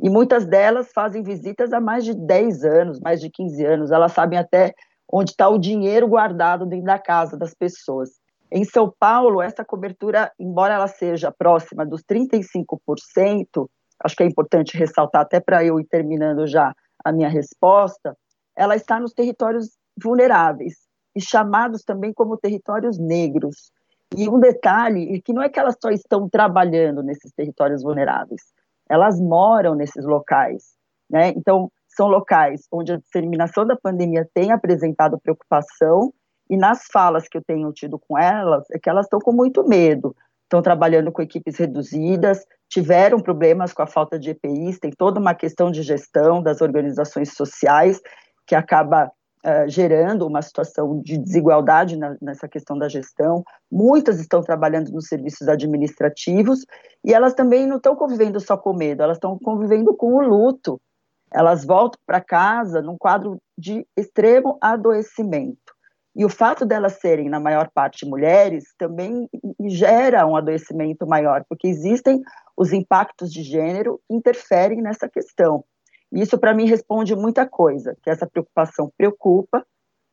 E 0.00 0.08
muitas 0.08 0.46
delas 0.46 0.92
fazem 0.92 1.22
visitas 1.22 1.72
há 1.72 1.80
mais 1.80 2.04
de 2.04 2.14
10 2.14 2.64
anos, 2.64 3.00
mais 3.00 3.20
de 3.20 3.30
15 3.30 3.64
anos, 3.64 3.90
elas 3.90 4.12
sabem 4.12 4.38
até 4.38 4.74
onde 5.10 5.30
está 5.30 5.48
o 5.48 5.58
dinheiro 5.58 6.06
guardado 6.06 6.66
dentro 6.66 6.86
da 6.86 6.98
casa 6.98 7.36
das 7.36 7.54
pessoas. 7.54 8.10
Em 8.50 8.64
São 8.64 8.92
Paulo, 8.98 9.42
essa 9.42 9.64
cobertura, 9.64 10.32
embora 10.38 10.74
ela 10.74 10.86
seja 10.86 11.32
próxima 11.32 11.84
dos 11.84 12.02
35%, 12.02 13.68
acho 14.02 14.16
que 14.16 14.22
é 14.22 14.26
importante 14.26 14.76
ressaltar, 14.76 15.22
até 15.22 15.40
para 15.40 15.64
eu 15.64 15.80
ir 15.80 15.84
terminando 15.84 16.46
já 16.46 16.72
a 17.04 17.12
minha 17.12 17.28
resposta, 17.28 18.16
ela 18.56 18.76
está 18.76 18.98
nos 18.98 19.12
territórios 19.12 19.70
vulneráveis 20.00 20.87
e 21.18 21.20
chamados 21.20 21.82
também 21.82 22.12
como 22.12 22.36
territórios 22.36 22.96
negros. 22.96 23.72
E 24.16 24.28
um 24.28 24.38
detalhe 24.38 25.16
é 25.16 25.20
que 25.20 25.32
não 25.32 25.42
é 25.42 25.48
que 25.48 25.58
elas 25.58 25.76
só 25.82 25.90
estão 25.90 26.28
trabalhando 26.28 27.02
nesses 27.02 27.32
territórios 27.32 27.82
vulneráveis, 27.82 28.40
elas 28.88 29.20
moram 29.20 29.74
nesses 29.74 30.04
locais. 30.04 30.76
Né? 31.10 31.30
Então, 31.30 31.70
são 31.88 32.06
locais 32.06 32.68
onde 32.72 32.92
a 32.92 32.98
disseminação 32.98 33.66
da 33.66 33.74
pandemia 33.74 34.28
tem 34.32 34.52
apresentado 34.52 35.18
preocupação 35.18 36.14
e 36.48 36.56
nas 36.56 36.84
falas 36.92 37.28
que 37.28 37.36
eu 37.36 37.42
tenho 37.44 37.72
tido 37.72 37.98
com 37.98 38.16
elas, 38.16 38.64
é 38.70 38.78
que 38.78 38.88
elas 38.88 39.06
estão 39.06 39.18
com 39.18 39.32
muito 39.32 39.66
medo, 39.66 40.14
estão 40.44 40.62
trabalhando 40.62 41.10
com 41.10 41.20
equipes 41.20 41.56
reduzidas, 41.56 42.46
tiveram 42.68 43.18
problemas 43.18 43.72
com 43.72 43.82
a 43.82 43.86
falta 43.86 44.18
de 44.18 44.30
EPIs, 44.30 44.78
tem 44.78 44.92
toda 44.92 45.18
uma 45.18 45.34
questão 45.34 45.68
de 45.68 45.82
gestão 45.82 46.40
das 46.40 46.60
organizações 46.60 47.34
sociais 47.34 48.00
que 48.46 48.54
acaba 48.54 49.10
uh, 49.44 49.68
gerando 49.68 50.26
uma 50.26 50.42
situação 50.42 51.00
de 51.00 51.18
desigualdade 51.18 51.96
na, 51.96 52.16
nessa 52.20 52.48
questão 52.48 52.78
da 52.78 52.88
gestão. 52.88 53.42
Muitas 53.70 54.20
estão 54.20 54.42
trabalhando 54.42 54.90
nos 54.90 55.06
serviços 55.06 55.48
administrativos 55.48 56.64
e 57.04 57.12
elas 57.12 57.34
também 57.34 57.66
não 57.66 57.76
estão 57.76 57.96
convivendo 57.96 58.40
só 58.40 58.56
com 58.56 58.72
medo, 58.72 59.02
elas 59.02 59.16
estão 59.16 59.38
convivendo 59.38 59.94
com 59.96 60.14
o 60.14 60.20
luto. 60.20 60.80
Elas 61.32 61.64
voltam 61.64 62.00
para 62.06 62.22
casa 62.22 62.80
num 62.80 62.96
quadro 62.96 63.38
de 63.56 63.86
extremo 63.96 64.56
adoecimento. 64.60 65.78
E 66.16 66.24
o 66.24 66.28
fato 66.28 66.66
delas 66.66 66.94
serem, 66.94 67.28
na 67.28 67.38
maior 67.38 67.70
parte, 67.72 68.04
mulheres, 68.04 68.64
também 68.76 69.28
gera 69.68 70.26
um 70.26 70.34
adoecimento 70.34 71.06
maior, 71.06 71.44
porque 71.48 71.68
existem 71.68 72.20
os 72.56 72.72
impactos 72.72 73.32
de 73.32 73.42
gênero 73.42 74.00
que 74.08 74.16
interferem 74.16 74.82
nessa 74.82 75.08
questão. 75.08 75.64
Isso, 76.12 76.38
para 76.38 76.54
mim, 76.54 76.66
responde 76.66 77.14
muita 77.14 77.46
coisa, 77.46 77.96
que 78.02 78.10
essa 78.10 78.26
preocupação 78.26 78.90
preocupa. 78.96 79.64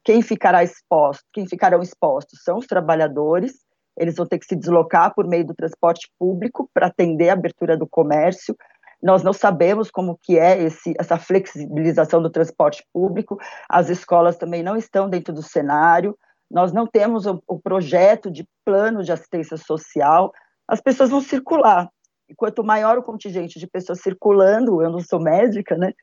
Quem 0.04 0.22
ficará 0.22 0.64
exposto, 0.64 1.24
quem 1.34 1.48
ficarão 1.48 1.82
expostos 1.82 2.43
são 2.43 2.58
os 2.58 2.68
trabalhadores, 2.68 3.54
eles 3.98 4.16
vão 4.16 4.26
ter 4.26 4.38
que 4.38 4.46
se 4.46 4.56
deslocar 4.56 5.14
por 5.16 5.26
meio 5.28 5.46
do 5.46 5.56
transporte 5.56 6.12
público 6.20 6.70
para 6.74 6.88
atender 6.88 7.30
a 7.30 7.34
abertura 7.34 7.78
do 7.78 7.88
comércio, 7.88 8.56
nós 9.02 9.24
não 9.24 9.34
sabemos 9.34 9.91
como 9.91 10.18
que 10.22 10.39
é 10.39 10.62
esse, 10.64 10.93
essa 11.00 11.18
flexibilização 11.18 12.22
do 12.22 12.30
transporte 12.30 12.84
público, 12.91 13.38
as 13.70 13.89
escolas 13.89 14.38
também 14.38 14.64
não 14.64 14.76
estão 14.76 15.10
dentro 15.10 15.34
do 15.34 15.43
cenário, 15.43 16.18
nós 16.50 16.72
não 16.72 16.88
temos 16.88 17.26
o, 17.26 17.41
o 17.48 17.60
projeto 17.60 18.32
de 18.32 18.48
plano 18.66 19.04
de 19.04 19.12
assistência 19.12 19.58
social, 19.58 20.32
as 20.68 20.82
pessoas 20.82 21.10
vão 21.10 21.22
circular, 21.22 21.89
quanto 22.36 22.63
maior 22.63 22.97
o 22.97 23.03
contingente 23.03 23.59
de 23.59 23.67
pessoas 23.67 24.01
circulando, 24.01 24.82
eu 24.82 24.89
não 24.89 24.99
sou 24.99 25.19
médica, 25.19 25.78
né, 25.78 25.93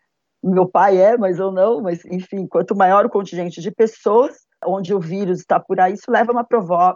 meu 0.42 0.68
pai 0.68 1.00
é, 1.00 1.16
mas 1.16 1.38
eu 1.38 1.52
não, 1.52 1.80
mas 1.80 2.04
enfim, 2.06 2.46
quanto 2.46 2.74
maior 2.74 3.06
o 3.06 3.10
contingente 3.10 3.60
de 3.60 3.70
pessoas, 3.70 4.36
onde 4.64 4.94
o 4.94 5.00
vírus 5.00 5.38
está 5.38 5.60
por 5.60 5.78
aí, 5.78 5.94
isso 5.94 6.10
leva 6.10 6.32
a 6.32 6.34
uma 6.34 6.44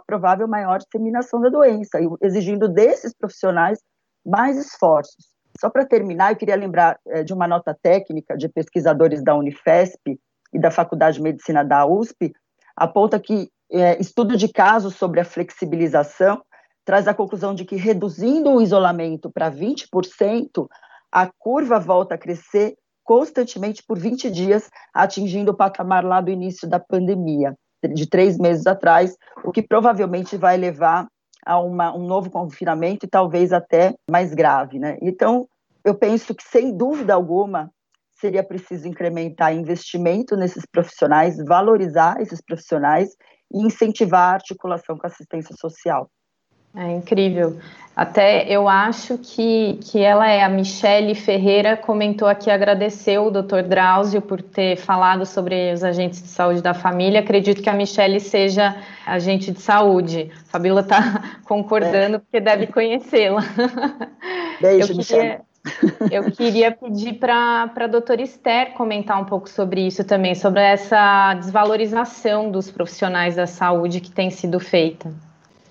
provável 0.05 0.47
maior 0.47 0.79
disseminação 0.79 1.39
da 1.41 1.49
doença, 1.49 1.97
exigindo 2.21 2.67
desses 2.67 3.13
profissionais 3.13 3.79
mais 4.25 4.57
esforços. 4.57 5.37
Só 5.59 5.69
para 5.69 5.85
terminar, 5.85 6.31
eu 6.31 6.35
queria 6.35 6.55
lembrar 6.55 6.99
é, 7.07 7.23
de 7.23 7.33
uma 7.33 7.47
nota 7.47 7.75
técnica 7.81 8.37
de 8.37 8.47
pesquisadores 8.49 9.23
da 9.23 9.35
Unifesp 9.35 10.19
e 10.53 10.59
da 10.59 10.69
Faculdade 10.69 11.17
de 11.17 11.23
Medicina 11.23 11.63
da 11.63 11.85
USP, 11.85 12.33
aponta 12.75 13.19
que 13.19 13.49
é, 13.71 13.99
estudo 13.99 14.37
de 14.37 14.47
casos 14.47 14.95
sobre 14.95 15.19
a 15.19 15.25
flexibilização 15.25 16.41
traz 16.87 17.05
a 17.05 17.13
conclusão 17.13 17.53
de 17.53 17.65
que 17.65 17.75
reduzindo 17.75 18.49
o 18.49 18.61
isolamento 18.61 19.29
para 19.29 19.51
20%, 19.51 20.69
a 21.11 21.29
curva 21.37 21.77
volta 21.81 22.15
a 22.15 22.17
crescer 22.17 22.75
constantemente 23.03 23.83
por 23.85 23.99
20 23.99 24.31
dias, 24.31 24.69
atingindo 24.93 25.51
o 25.51 25.53
patamar 25.53 26.05
lá 26.05 26.21
do 26.21 26.31
início 26.31 26.65
da 26.65 26.79
pandemia, 26.79 27.53
de 27.93 28.09
três 28.09 28.37
meses 28.37 28.65
atrás, 28.65 29.17
o 29.43 29.51
que 29.51 29.61
provavelmente 29.61 30.37
vai 30.37 30.55
levar 30.55 31.07
a 31.45 31.59
uma, 31.59 31.93
um 31.93 32.07
novo 32.07 32.29
confinamento 32.29 33.05
e 33.05 33.09
talvez 33.09 33.51
até 33.51 33.93
mais 34.09 34.33
grave. 34.33 34.79
Né? 34.79 34.97
Então, 35.01 35.45
eu 35.83 35.93
penso 35.93 36.33
que, 36.33 36.43
sem 36.43 36.75
dúvida 36.75 37.13
alguma, 37.13 37.69
seria 38.13 38.43
preciso 38.43 38.87
incrementar 38.87 39.53
investimento 39.53 40.37
nesses 40.37 40.65
profissionais, 40.65 41.35
valorizar 41.45 42.21
esses 42.21 42.39
profissionais 42.39 43.09
e 43.53 43.61
incentivar 43.65 44.31
a 44.31 44.33
articulação 44.35 44.97
com 44.97 45.05
a 45.05 45.09
assistência 45.09 45.53
social. 45.59 46.09
É 46.77 46.91
incrível. 46.91 47.57
Até 47.95 48.47
eu 48.47 48.69
acho 48.69 49.17
que, 49.17 49.79
que 49.81 49.99
ela 49.99 50.29
é 50.29 50.43
a 50.43 50.49
Michele 50.49 51.15
Ferreira, 51.15 51.75
comentou 51.75 52.27
aqui, 52.27 52.51
agradeceu 52.51 53.25
o 53.25 53.31
Dr. 53.31 53.63
Drauzio 53.67 54.21
por 54.21 54.39
ter 54.39 54.75
falado 54.75 55.25
sobre 55.25 55.73
os 55.73 55.83
agentes 55.83 56.21
de 56.21 56.27
saúde 56.27 56.61
da 56.61 56.75
família. 56.75 57.21
Acredito 57.21 57.59
que 57.59 57.67
a 57.67 57.73
Michele 57.73 58.19
seja 58.19 58.77
agente 59.03 59.51
de 59.51 59.59
saúde. 59.59 60.31
A 60.47 60.51
Fabíola 60.51 60.81
está 60.81 61.39
concordando, 61.45 62.17
é. 62.17 62.19
porque 62.19 62.39
deve 62.39 62.67
conhecê-la. 62.67 63.41
Beijo, 64.61 64.93
eu 64.93 64.97
queria, 64.99 65.41
eu 66.11 66.31
queria 66.31 66.71
pedir 66.71 67.13
para 67.13 67.71
a 67.75 67.87
doutora 67.87 68.21
Esther 68.21 68.73
comentar 68.73 69.19
um 69.19 69.25
pouco 69.25 69.49
sobre 69.49 69.87
isso 69.87 70.03
também, 70.03 70.35
sobre 70.35 70.61
essa 70.61 71.33
desvalorização 71.33 72.51
dos 72.51 72.69
profissionais 72.69 73.35
da 73.35 73.47
saúde 73.47 73.99
que 73.99 74.11
tem 74.11 74.29
sido 74.29 74.59
feita. 74.59 75.11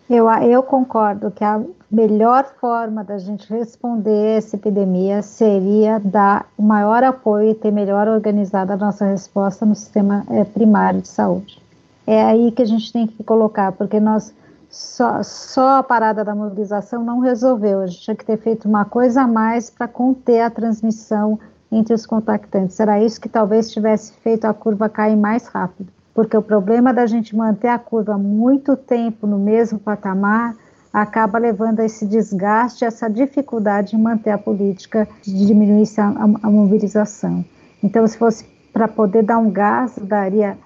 Eu, 0.09 0.30
eu 0.30 0.62
concordo 0.62 1.32
que 1.32 1.42
a 1.42 1.61
melhor 1.90 2.44
forma 2.61 3.02
da 3.02 3.18
gente 3.18 3.52
responder 3.52 4.38
essa 4.38 4.54
epidemia 4.54 5.20
seria 5.20 5.98
dar 5.98 6.46
o 6.57 6.62
maior 6.62 7.02
apoio 7.02 7.50
e 7.50 7.54
ter 7.54 7.72
melhor 7.72 8.07
organizada 8.07 8.74
a 8.74 8.76
nossa 8.76 9.04
resposta 9.04 9.66
no 9.66 9.74
sistema 9.74 10.24
é, 10.30 10.44
primário 10.44 11.02
de 11.02 11.09
saúde. 11.09 11.61
É 12.07 12.22
aí 12.22 12.52
que 12.52 12.62
a 12.62 12.66
gente 12.66 12.92
tem 12.92 13.09
que 13.09 13.24
colocar, 13.24 13.72
porque 13.72 13.98
nós 13.98 14.32
só, 14.70 15.24
só 15.24 15.78
a 15.78 15.82
parada 15.82 16.24
da 16.24 16.36
mobilização 16.36 17.02
não 17.02 17.18
resolveu. 17.18 17.80
A 17.80 17.86
gente 17.88 18.02
tinha 18.02 18.16
que 18.16 18.24
ter 18.24 18.36
feito 18.36 18.68
uma 18.68 18.84
coisa 18.84 19.22
a 19.22 19.26
mais 19.26 19.70
para 19.70 19.88
conter 19.88 20.40
a 20.40 20.50
transmissão 20.50 21.36
entre 21.70 21.92
os 21.92 22.07
contactantes. 22.07 22.78
Era 22.78 23.02
isso 23.02 23.20
que 23.20 23.28
talvez 23.28 23.72
tivesse 23.72 24.12
feito 24.12 24.44
a 24.44 24.54
curva 24.54 24.88
cair 24.88 25.16
mais 25.16 25.48
rápido 25.48 25.95
porque 26.16 26.34
o 26.34 26.40
problema 26.40 26.94
da 26.94 27.04
gente 27.04 27.36
manter 27.36 27.68
a 27.68 27.78
curva 27.78 28.16
muito 28.16 28.74
tempo 28.74 29.26
no 29.26 29.38
mesmo 29.38 29.78
patamar 29.78 30.56
acaba 30.90 31.38
levando 31.38 31.80
a 31.80 31.84
esse 31.84 32.06
desgaste, 32.06 32.86
essa 32.86 33.06
dificuldade 33.06 33.94
em 33.94 33.98
manter 33.98 34.30
a 34.30 34.38
política 34.38 35.06
de 35.20 35.46
diminuir 35.46 35.86
a, 35.98 36.06
a, 36.42 36.50
mobilização. 36.50 37.44
Então, 37.84 38.06
se 38.06 38.16
fosse 38.16 38.46
para 38.72 38.88
poder 38.88 39.24
dar 39.24 39.36
um 39.36 39.50
gás, 39.50 39.92
daria, 40.00 40.56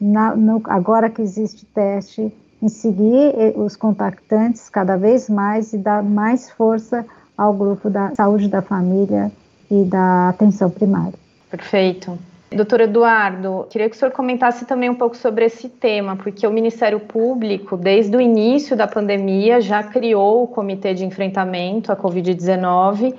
na, 0.00 0.36
no, 0.36 0.62
agora 0.66 1.10
que 1.10 1.20
existe 1.20 1.66
teste, 1.66 2.32
em 2.62 2.68
seguir 2.68 3.34
os 3.56 3.74
contactantes 3.74 4.68
cada 4.68 4.96
vez 4.96 5.28
mais 5.28 5.72
e 5.72 5.78
dar 5.78 6.04
mais 6.04 6.50
força 6.50 7.04
ao 7.36 7.52
grupo 7.52 7.90
da 7.90 8.14
saúde 8.14 8.48
da 8.48 8.62
família 8.62 9.32
e 9.68 9.82
da 9.82 10.28
atenção 10.28 10.70
primária. 10.70 11.18
Perfeito. 11.50 12.16
Doutor 12.52 12.80
Eduardo, 12.80 13.64
queria 13.70 13.88
que 13.88 13.94
o 13.94 13.98
senhor 13.98 14.10
comentasse 14.10 14.66
também 14.66 14.90
um 14.90 14.94
pouco 14.94 15.16
sobre 15.16 15.44
esse 15.44 15.68
tema, 15.68 16.16
porque 16.16 16.44
o 16.44 16.50
Ministério 16.50 16.98
Público, 16.98 17.76
desde 17.76 18.16
o 18.16 18.20
início 18.20 18.76
da 18.76 18.88
pandemia, 18.88 19.60
já 19.60 19.84
criou 19.84 20.42
o 20.42 20.48
Comitê 20.48 20.92
de 20.92 21.04
Enfrentamento 21.04 21.92
à 21.92 21.96
Covid-19 21.96 23.14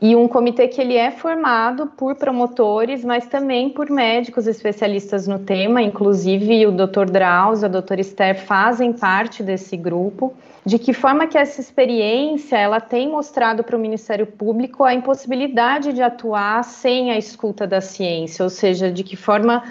e 0.00 0.16
um 0.16 0.26
comitê 0.26 0.66
que 0.66 0.80
ele 0.80 0.96
é 0.96 1.10
formado 1.10 1.86
por 1.86 2.14
promotores, 2.14 3.04
mas 3.04 3.26
também 3.26 3.68
por 3.68 3.90
médicos 3.90 4.46
especialistas 4.46 5.28
no 5.28 5.38
tema, 5.38 5.82
inclusive 5.82 6.66
o 6.66 6.72
Dr. 6.72 7.04
Drauzio, 7.10 7.66
a 7.66 7.68
doutora 7.68 8.00
Esther 8.00 8.40
fazem 8.46 8.94
parte 8.94 9.42
desse 9.42 9.76
grupo. 9.76 10.34
De 10.64 10.78
que 10.78 10.92
forma 10.92 11.26
que 11.26 11.36
essa 11.36 11.60
experiência 11.60 12.56
ela 12.56 12.80
tem 12.80 13.08
mostrado 13.10 13.62
para 13.62 13.76
o 13.76 13.80
Ministério 13.80 14.26
Público 14.26 14.84
a 14.84 14.94
impossibilidade 14.94 15.92
de 15.92 16.02
atuar 16.02 16.64
sem 16.64 17.10
a 17.10 17.18
escuta 17.18 17.66
da 17.66 17.80
ciência, 17.80 18.42
ou 18.42 18.50
seja, 18.50 18.90
de 18.90 19.02
que 19.02 19.16
forma 19.16 19.62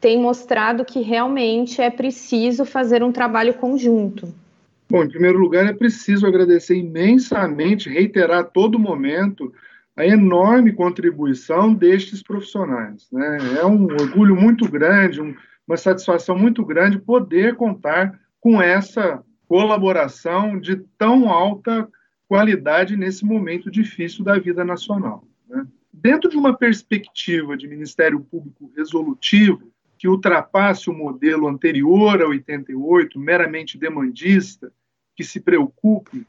tem 0.00 0.18
mostrado 0.18 0.84
que 0.84 1.00
realmente 1.00 1.80
é 1.80 1.90
preciso 1.90 2.64
fazer 2.64 3.02
um 3.02 3.10
trabalho 3.10 3.54
conjunto. 3.54 4.28
Bom, 4.88 5.02
em 5.02 5.08
primeiro 5.08 5.38
lugar, 5.38 5.66
é 5.66 5.72
preciso 5.72 6.26
agradecer 6.26 6.76
imensamente, 6.76 7.88
reiterar 7.88 8.40
a 8.40 8.44
todo 8.44 8.78
momento 8.78 9.52
a 9.96 10.04
enorme 10.04 10.72
contribuição 10.72 11.72
destes 11.72 12.22
profissionais. 12.22 13.08
Né? 13.12 13.38
É 13.60 13.66
um 13.66 13.84
orgulho 13.84 14.34
muito 14.34 14.68
grande, 14.68 15.20
um, 15.20 15.34
uma 15.66 15.76
satisfação 15.76 16.36
muito 16.36 16.64
grande 16.64 16.98
poder 16.98 17.54
contar 17.54 18.18
com 18.40 18.60
essa 18.60 19.22
colaboração 19.46 20.58
de 20.58 20.76
tão 20.98 21.30
alta 21.30 21.88
qualidade 22.26 22.96
nesse 22.96 23.24
momento 23.24 23.70
difícil 23.70 24.24
da 24.24 24.38
vida 24.38 24.64
nacional. 24.64 25.24
Né? 25.48 25.66
Dentro 25.92 26.28
de 26.28 26.36
uma 26.36 26.56
perspectiva 26.56 27.56
de 27.56 27.68
Ministério 27.68 28.20
Público 28.20 28.72
resolutivo, 28.76 29.72
que 29.96 30.08
ultrapasse 30.08 30.90
o 30.90 30.92
modelo 30.92 31.46
anterior 31.46 32.20
a 32.20 32.28
88, 32.28 33.18
meramente 33.18 33.78
demandista, 33.78 34.72
que 35.14 35.22
se 35.22 35.40
preocupe 35.40 36.26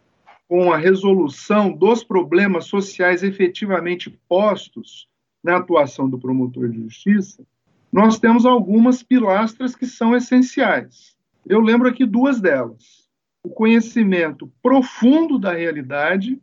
com 0.47 0.71
a 0.71 0.77
resolução 0.77 1.71
dos 1.71 2.03
problemas 2.03 2.65
sociais 2.65 3.23
efetivamente 3.23 4.09
postos 4.27 5.07
na 5.43 5.57
atuação 5.57 6.09
do 6.09 6.19
promotor 6.19 6.69
de 6.69 6.81
justiça, 6.83 7.45
nós 7.91 8.19
temos 8.19 8.45
algumas 8.45 9.01
pilastras 9.01 9.75
que 9.75 9.85
são 9.85 10.15
essenciais. 10.15 11.15
Eu 11.45 11.59
lembro 11.61 11.87
aqui 11.87 12.05
duas 12.05 12.41
delas: 12.41 13.09
o 13.43 13.49
conhecimento 13.49 14.51
profundo 14.61 15.39
da 15.39 15.53
realidade 15.53 16.41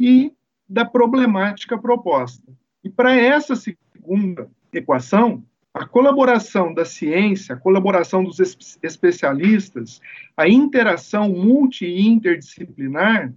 e 0.00 0.32
da 0.68 0.84
problemática 0.84 1.78
proposta. 1.78 2.52
E 2.82 2.88
para 2.88 3.14
essa 3.14 3.54
segunda 3.56 4.50
equação, 4.72 5.44
a 5.76 5.86
colaboração 5.86 6.72
da 6.72 6.86
ciência, 6.86 7.54
a 7.54 7.58
colaboração 7.58 8.24
dos 8.24 8.40
especialistas, 8.82 10.00
a 10.34 10.48
interação 10.48 11.28
multi 11.28 11.84
e 11.84 12.06
interdisciplinar, 12.06 13.30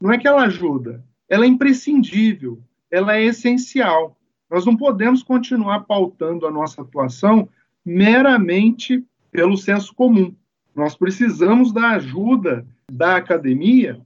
não 0.00 0.12
é 0.12 0.16
que 0.16 0.28
ela 0.28 0.44
ajuda, 0.44 1.04
ela 1.28 1.44
é 1.44 1.48
imprescindível, 1.48 2.62
ela 2.92 3.16
é 3.16 3.24
essencial. 3.24 4.16
Nós 4.48 4.64
não 4.64 4.76
podemos 4.76 5.24
continuar 5.24 5.80
pautando 5.80 6.46
a 6.46 6.50
nossa 6.50 6.82
atuação 6.82 7.48
meramente 7.84 9.04
pelo 9.32 9.56
senso 9.56 9.92
comum. 9.92 10.32
Nós 10.74 10.94
precisamos 10.94 11.72
da 11.72 11.90
ajuda 11.90 12.64
da 12.90 13.16
academia 13.16 14.00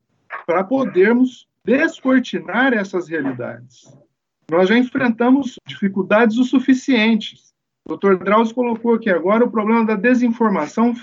para 0.46 0.64
podermos 0.64 1.46
descortinar 1.62 2.72
essas 2.72 3.08
realidades. 3.08 3.94
Nós 4.50 4.70
já 4.70 4.78
enfrentamos 4.78 5.58
dificuldades 5.66 6.38
o 6.38 6.44
suficientes 6.44 7.53
o 7.86 7.96
Dr. 7.96 8.16
Drauzio 8.16 8.54
colocou 8.54 8.94
aqui 8.94 9.10
agora 9.10 9.44
o 9.44 9.50
problema 9.50 9.84
da 9.84 9.94
desinformação 9.94 10.94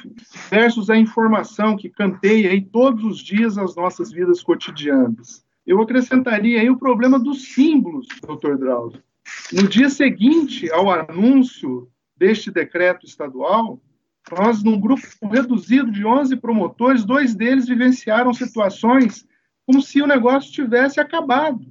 versus 0.50 0.90
a 0.90 0.98
informação 0.98 1.78
que 1.78 1.90
canteia 1.90 2.50
aí 2.50 2.62
todos 2.62 3.04
os 3.04 3.20
dias 3.20 3.58
as 3.58 3.76
nossas 3.76 4.12
vidas 4.12 4.42
cotidianas. 4.42 5.46
Eu 5.66 5.80
acrescentaria 5.80 6.60
aí 6.60 6.70
o 6.72 6.80
problema 6.80 7.20
dos 7.20 7.54
símbolos, 7.54 8.08
Dr. 8.24 8.56
Drauzio. 8.58 9.04
No 9.54 9.68
dia 9.68 9.90
seguinte 9.90 10.72
ao 10.72 10.90
anúncio 10.90 11.88
deste 12.18 12.50
decreto 12.50 13.06
estadual, 13.06 13.80
nós, 14.32 14.64
num 14.64 14.80
grupo 14.80 15.04
reduzido 15.32 15.92
de 15.92 16.04
11 16.04 16.36
promotores, 16.38 17.06
dois 17.06 17.36
deles 17.36 17.68
vivenciaram 17.68 18.34
situações 18.34 19.28
como 19.68 19.82
se 19.84 20.02
o 20.02 20.08
negócio 20.08 20.52
tivesse 20.52 21.00
acabado. 21.00 21.64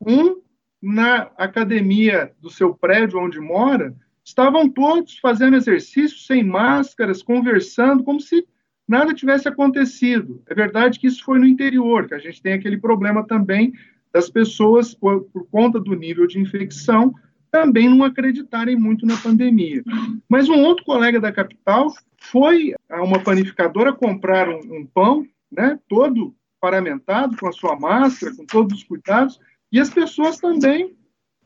Um, 0.00 0.42
na 0.82 1.30
academia 1.38 2.32
do 2.40 2.50
seu 2.50 2.74
prédio 2.74 3.18
onde 3.18 3.40
mora, 3.40 3.94
Estavam 4.24 4.68
todos 4.68 5.18
fazendo 5.18 5.56
exercício 5.56 6.18
sem 6.18 6.42
máscaras, 6.42 7.22
conversando, 7.22 8.02
como 8.02 8.20
se 8.20 8.46
nada 8.88 9.14
tivesse 9.14 9.46
acontecido. 9.48 10.42
É 10.46 10.54
verdade 10.54 10.98
que 10.98 11.06
isso 11.06 11.22
foi 11.22 11.38
no 11.38 11.46
interior, 11.46 12.08
que 12.08 12.14
a 12.14 12.18
gente 12.18 12.40
tem 12.40 12.54
aquele 12.54 12.78
problema 12.78 13.26
também 13.26 13.72
das 14.12 14.30
pessoas, 14.30 14.94
por, 14.94 15.24
por 15.24 15.46
conta 15.50 15.78
do 15.78 15.94
nível 15.94 16.26
de 16.26 16.40
infecção, 16.40 17.12
também 17.50 17.88
não 17.88 18.02
acreditarem 18.02 18.76
muito 18.76 19.04
na 19.04 19.16
pandemia. 19.16 19.82
Mas 20.28 20.48
um 20.48 20.62
outro 20.62 20.84
colega 20.84 21.20
da 21.20 21.30
capital 21.30 21.92
foi 22.18 22.74
a 22.88 23.02
uma 23.02 23.22
panificadora 23.22 23.92
comprar 23.92 24.48
um, 24.48 24.60
um 24.70 24.86
pão, 24.86 25.26
né, 25.52 25.78
todo 25.88 26.34
paramentado, 26.60 27.36
com 27.36 27.46
a 27.46 27.52
sua 27.52 27.78
máscara, 27.78 28.34
com 28.34 28.46
todos 28.46 28.78
os 28.78 28.84
cuidados, 28.84 29.38
e 29.70 29.78
as 29.78 29.90
pessoas 29.90 30.38
também 30.38 30.96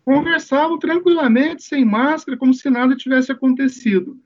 conversavam 0.08 0.78
tranquilamente, 0.78 1.62
sem 1.62 1.84
máscara, 1.84 2.38
como 2.38 2.54
se 2.54 2.70
nada 2.70 2.96
tivesse 2.96 3.30
acontecido. 3.30 4.18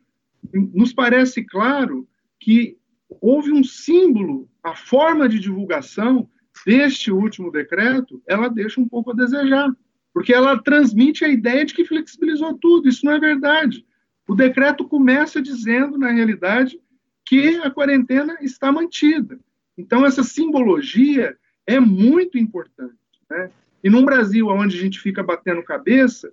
Nos 0.73 0.93
parece 0.93 1.43
claro 1.43 2.09
que 2.39 2.79
houve 3.09 3.51
um 3.51 3.65
símbolo, 3.65 4.49
a 4.63 4.77
forma 4.77 5.29
de 5.29 5.41
divulgação 5.41 6.31
deste 6.65 7.11
último 7.11 7.51
decreto, 7.51 8.23
ela 8.29 8.47
deixa 8.47 8.81
um 8.81 8.89
pouco 8.89 9.11
a 9.11 9.15
desejar. 9.15 9.75
porque 10.15 10.33
ela 10.33 10.63
transmite 10.63 11.25
a 11.25 11.29
ideia 11.29 11.65
de 11.65 11.75
que 11.75 11.85
flexibilizou 11.85 12.57
tudo. 12.59 12.89
Isso 12.89 13.05
não 13.05 13.13
é 13.15 13.19
verdade. 13.19 13.85
O 14.29 14.37
decreto 14.37 14.87
começa 14.87 15.43
dizendo, 15.43 15.99
na 15.99 16.13
realidade, 16.13 16.79
que 17.27 17.57
a 17.57 17.71
quarentena 17.71 18.37
está 18.41 18.71
mantida. 18.71 19.41
Então, 19.77 20.07
essa 20.07 20.23
simbologia 20.23 21.37
é 21.67 21.81
muito 21.81 22.39
importante. 22.39 22.95
Né? 23.29 23.51
E 23.83 23.91
num 23.91 24.05
Brasil 24.05 24.49
onde 24.49 24.77
a 24.77 24.81
gente 24.81 25.01
fica 25.01 25.23
batendo 25.23 25.63
cabeça, 25.63 26.33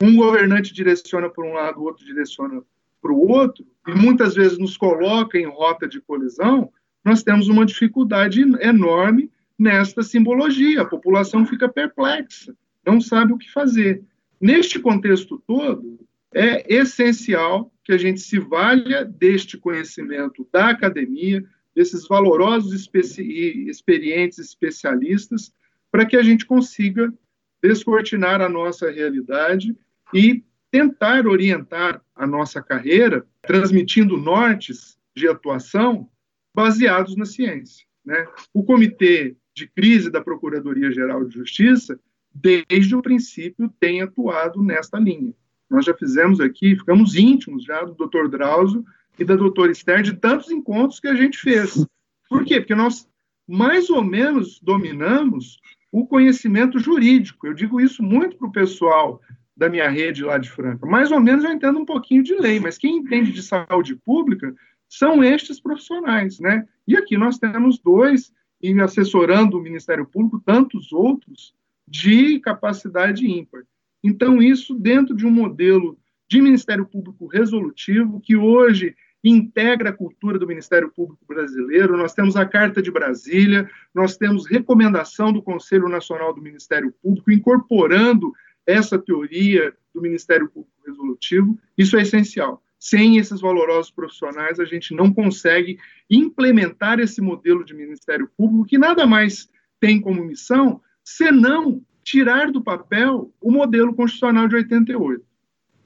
um 0.00 0.16
governante 0.16 0.72
direciona 0.72 1.28
para 1.28 1.44
um 1.44 1.52
lado, 1.52 1.80
o 1.80 1.84
outro 1.84 2.04
direciona 2.04 2.62
para 3.00 3.12
o 3.12 3.28
outro, 3.28 3.66
e 3.86 3.94
muitas 3.94 4.34
vezes 4.34 4.58
nos 4.58 4.76
coloca 4.76 5.38
em 5.38 5.46
rota 5.46 5.86
de 5.86 6.00
colisão, 6.00 6.72
nós 7.04 7.22
temos 7.22 7.48
uma 7.48 7.66
dificuldade 7.66 8.40
enorme 8.60 9.30
nesta 9.58 10.02
simbologia. 10.02 10.82
A 10.82 10.86
população 10.86 11.44
fica 11.44 11.68
perplexa, 11.68 12.56
não 12.84 13.00
sabe 13.00 13.32
o 13.32 13.38
que 13.38 13.50
fazer. 13.50 14.02
Neste 14.40 14.78
contexto 14.78 15.42
todo, 15.46 16.00
é 16.32 16.74
essencial 16.74 17.72
que 17.84 17.92
a 17.92 17.98
gente 17.98 18.20
se 18.20 18.38
valha 18.38 19.04
deste 19.04 19.58
conhecimento 19.58 20.48
da 20.50 20.70
academia, 20.70 21.44
desses 21.74 22.08
valorosos 22.08 22.88
e 23.18 23.68
experientes 23.68 24.38
especialistas, 24.38 25.52
para 25.94 26.04
que 26.04 26.16
a 26.16 26.24
gente 26.24 26.44
consiga 26.44 27.14
descortinar 27.62 28.40
a 28.40 28.48
nossa 28.48 28.90
realidade 28.90 29.76
e 30.12 30.42
tentar 30.68 31.24
orientar 31.24 32.02
a 32.16 32.26
nossa 32.26 32.60
carreira, 32.60 33.24
transmitindo 33.40 34.16
nortes 34.16 34.98
de 35.14 35.28
atuação 35.28 36.10
baseados 36.52 37.14
na 37.14 37.24
ciência. 37.24 37.86
Né? 38.04 38.26
O 38.52 38.64
Comitê 38.64 39.36
de 39.54 39.68
Crise 39.68 40.10
da 40.10 40.20
Procuradoria-Geral 40.20 41.26
de 41.26 41.34
Justiça, 41.36 41.96
desde 42.34 42.96
o 42.96 43.00
princípio, 43.00 43.72
tem 43.78 44.02
atuado 44.02 44.64
nesta 44.64 44.98
linha. 44.98 45.32
Nós 45.70 45.84
já 45.84 45.94
fizemos 45.94 46.40
aqui, 46.40 46.74
ficamos 46.74 47.14
íntimos 47.14 47.62
já 47.62 47.84
do 47.84 47.94
Dr. 47.94 48.26
Drauzio 48.26 48.84
e 49.16 49.24
da 49.24 49.36
doutora 49.36 49.70
Esther 49.70 50.02
de 50.02 50.14
tantos 50.14 50.50
encontros 50.50 50.98
que 50.98 51.06
a 51.06 51.14
gente 51.14 51.38
fez. 51.38 51.86
Por 52.28 52.44
quê? 52.44 52.58
Porque 52.58 52.74
nós 52.74 53.08
mais 53.46 53.90
ou 53.90 54.02
menos 54.02 54.58
dominamos 54.60 55.60
o 55.94 56.04
conhecimento 56.04 56.76
jurídico. 56.80 57.46
Eu 57.46 57.54
digo 57.54 57.80
isso 57.80 58.02
muito 58.02 58.36
para 58.36 58.48
o 58.48 58.52
pessoal 58.52 59.20
da 59.56 59.68
minha 59.68 59.88
rede 59.88 60.24
lá 60.24 60.38
de 60.38 60.50
Franca. 60.50 60.84
Mais 60.84 61.12
ou 61.12 61.20
menos 61.20 61.44
eu 61.44 61.52
entendo 61.52 61.78
um 61.78 61.84
pouquinho 61.84 62.20
de 62.20 62.34
lei, 62.34 62.58
mas 62.58 62.76
quem 62.76 62.96
entende 62.96 63.30
de 63.30 63.40
saúde 63.40 63.94
pública 63.94 64.52
são 64.88 65.22
estes 65.22 65.60
profissionais, 65.60 66.40
né? 66.40 66.66
E 66.84 66.96
aqui 66.96 67.16
nós 67.16 67.38
temos 67.38 67.78
dois, 67.78 68.32
e 68.60 68.72
assessorando 68.80 69.56
o 69.56 69.62
Ministério 69.62 70.04
Público, 70.04 70.42
tantos 70.44 70.92
outros 70.92 71.54
de 71.86 72.40
capacidade 72.40 73.24
ímpar. 73.24 73.62
Então, 74.02 74.42
isso 74.42 74.74
dentro 74.74 75.14
de 75.14 75.24
um 75.24 75.30
modelo 75.30 75.96
de 76.28 76.42
Ministério 76.42 76.86
Público 76.86 77.28
resolutivo, 77.28 78.20
que 78.20 78.34
hoje 78.34 78.96
integra 79.24 79.88
a 79.88 79.92
cultura 79.92 80.38
do 80.38 80.46
Ministério 80.46 80.90
Público 80.90 81.24
brasileiro. 81.26 81.96
Nós 81.96 82.12
temos 82.12 82.36
a 82.36 82.44
Carta 82.44 82.82
de 82.82 82.90
Brasília, 82.90 83.68
nós 83.94 84.16
temos 84.16 84.46
recomendação 84.46 85.32
do 85.32 85.42
Conselho 85.42 85.88
Nacional 85.88 86.34
do 86.34 86.42
Ministério 86.42 86.92
Público, 87.02 87.32
incorporando 87.32 88.32
essa 88.66 88.98
teoria 88.98 89.72
do 89.94 90.02
Ministério 90.02 90.48
Público 90.48 90.74
Resolutivo. 90.86 91.58
Isso 91.76 91.96
é 91.96 92.02
essencial. 92.02 92.62
Sem 92.78 93.16
esses 93.16 93.40
valorosos 93.40 93.90
profissionais, 93.90 94.60
a 94.60 94.64
gente 94.66 94.94
não 94.94 95.12
consegue 95.12 95.78
implementar 96.10 97.00
esse 97.00 97.22
modelo 97.22 97.64
de 97.64 97.72
Ministério 97.72 98.28
Público, 98.36 98.66
que 98.66 98.76
nada 98.76 99.06
mais 99.06 99.48
tem 99.80 99.98
como 100.00 100.22
missão 100.22 100.82
senão 101.02 101.82
tirar 102.02 102.50
do 102.50 102.62
papel 102.62 103.32
o 103.40 103.50
modelo 103.50 103.94
constitucional 103.94 104.46
de 104.46 104.56
88. 104.56 105.24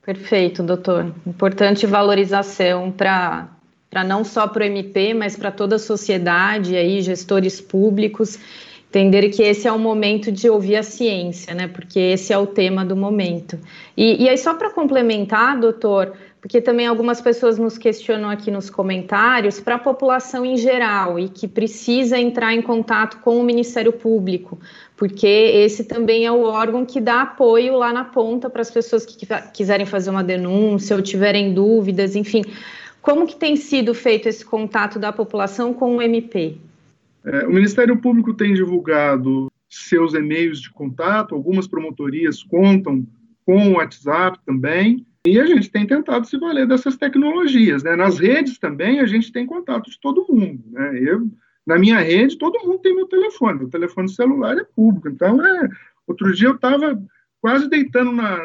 Perfeito, 0.09 0.63
doutor. 0.63 1.15
Importante 1.27 1.87
valorização 1.87 2.91
para 2.91 3.47
para 3.91 4.03
não 4.03 4.25
só 4.25 4.49
para 4.49 4.63
o 4.63 4.67
MP, 4.67 5.13
mas 5.13 5.37
para 5.37 5.51
toda 5.51 5.77
a 5.77 5.79
sociedade, 5.79 6.75
aí, 6.77 7.03
gestores 7.03 7.61
públicos, 7.61 8.39
entender 8.89 9.29
que 9.29 9.43
esse 9.43 9.69
é 9.69 9.73
o 9.73 9.79
momento 9.79 10.33
de 10.33 10.49
ouvir 10.49 10.77
a 10.77 10.83
ciência, 10.83 11.55
né? 11.55 11.69
Porque 11.69 11.99
esse 11.99 12.33
é 12.33 12.39
o 12.39 12.47
tema 12.47 12.87
do 12.87 12.97
momento. 12.97 13.59
E, 13.95 14.25
e 14.25 14.29
aí, 14.31 14.39
só 14.39 14.55
para 14.55 14.71
complementar, 14.71 15.61
doutor, 15.61 16.15
porque 16.41 16.61
também 16.61 16.87
algumas 16.87 17.21
pessoas 17.21 17.59
nos 17.59 17.77
questionam 17.77 18.31
aqui 18.31 18.51
nos 18.51 18.71
comentários, 18.71 19.59
para 19.59 19.75
a 19.75 19.79
população 19.79 20.45
em 20.45 20.57
geral 20.57 21.19
e 21.19 21.29
que 21.29 21.49
precisa 21.49 22.19
entrar 22.19 22.55
em 22.55 22.63
contato 22.63 23.19
com 23.21 23.41
o 23.41 23.45
Ministério 23.45 23.93
Público, 23.93 24.59
porque 24.97 25.27
esse 25.27 25.85
também 25.85 26.27
é 26.27 26.33
o 26.33 26.43
órgão 26.43 26.87
que 26.87 27.01
dá 27.01 27.23
apoio 27.23 27.77
lá 27.77 27.93
na 27.93 28.05
ponta 28.05 28.49
para 28.49 28.63
as 28.63 28.71
pessoas 28.71 29.05
que 29.05 29.27
quiserem 29.53 29.87
fazer 29.87 30.11
uma 30.11 30.23
denúncia 30.23 30.95
ou 30.95 31.03
tiverem 31.03 31.53
dúvidas, 31.53 32.15
enfim. 32.15 32.43
Como 33.03 33.27
que 33.27 33.37
tem 33.37 33.57
sido 33.57 33.95
feito 33.95 34.29
esse 34.29 34.45
contato 34.45 34.99
da 34.99 35.13
população 35.13 35.73
com 35.75 35.97
o 35.97 36.03
MP? 36.03 36.57
É, 37.25 37.47
o 37.47 37.51
Ministério 37.51 37.97
Público 37.97 38.33
tem 38.33 38.55
divulgado 38.55 39.51
seus 39.69 40.15
e-mails 40.15 40.61
de 40.61 40.71
contato, 40.71 41.35
algumas 41.35 41.67
promotorias 41.67 42.43
contam 42.43 43.05
com 43.45 43.69
o 43.69 43.73
WhatsApp 43.77 44.39
também, 44.47 45.05
e 45.27 45.39
a 45.41 45.47
gente 45.47 45.71
tem 45.71 45.87
tentado 45.87 46.27
se 46.27 46.39
valer 46.39 46.67
dessas 46.67 46.97
tecnologias. 46.97 47.83
Né? 47.83 47.97
Nas 47.97 48.19
redes 48.19 48.59
também 48.59 49.01
a 49.01 49.07
gente 49.07 49.33
tem 49.33 49.47
contato 49.47 49.91
de 49.91 50.01
todo 50.01 50.27
mundo. 50.29 50.63
Né? 50.71 51.01
Eu, 51.03 51.29
na 51.67 51.79
minha 51.79 51.99
rede, 51.99 52.39
todo 52.39 52.67
mundo 52.67 52.79
tem 52.79 52.95
meu 52.95 53.07
telefone. 53.07 53.59
Meu 53.59 53.69
telefone 53.69 54.09
celular 54.09 54.57
é 54.57 54.65
público. 54.65 55.09
Então, 55.09 55.45
é, 55.45 55.69
outro 56.07 56.33
dia 56.33 56.49
eu 56.49 56.55
estava 56.55 57.01
quase 57.41 57.69
deitando 57.69 58.13
na. 58.13 58.39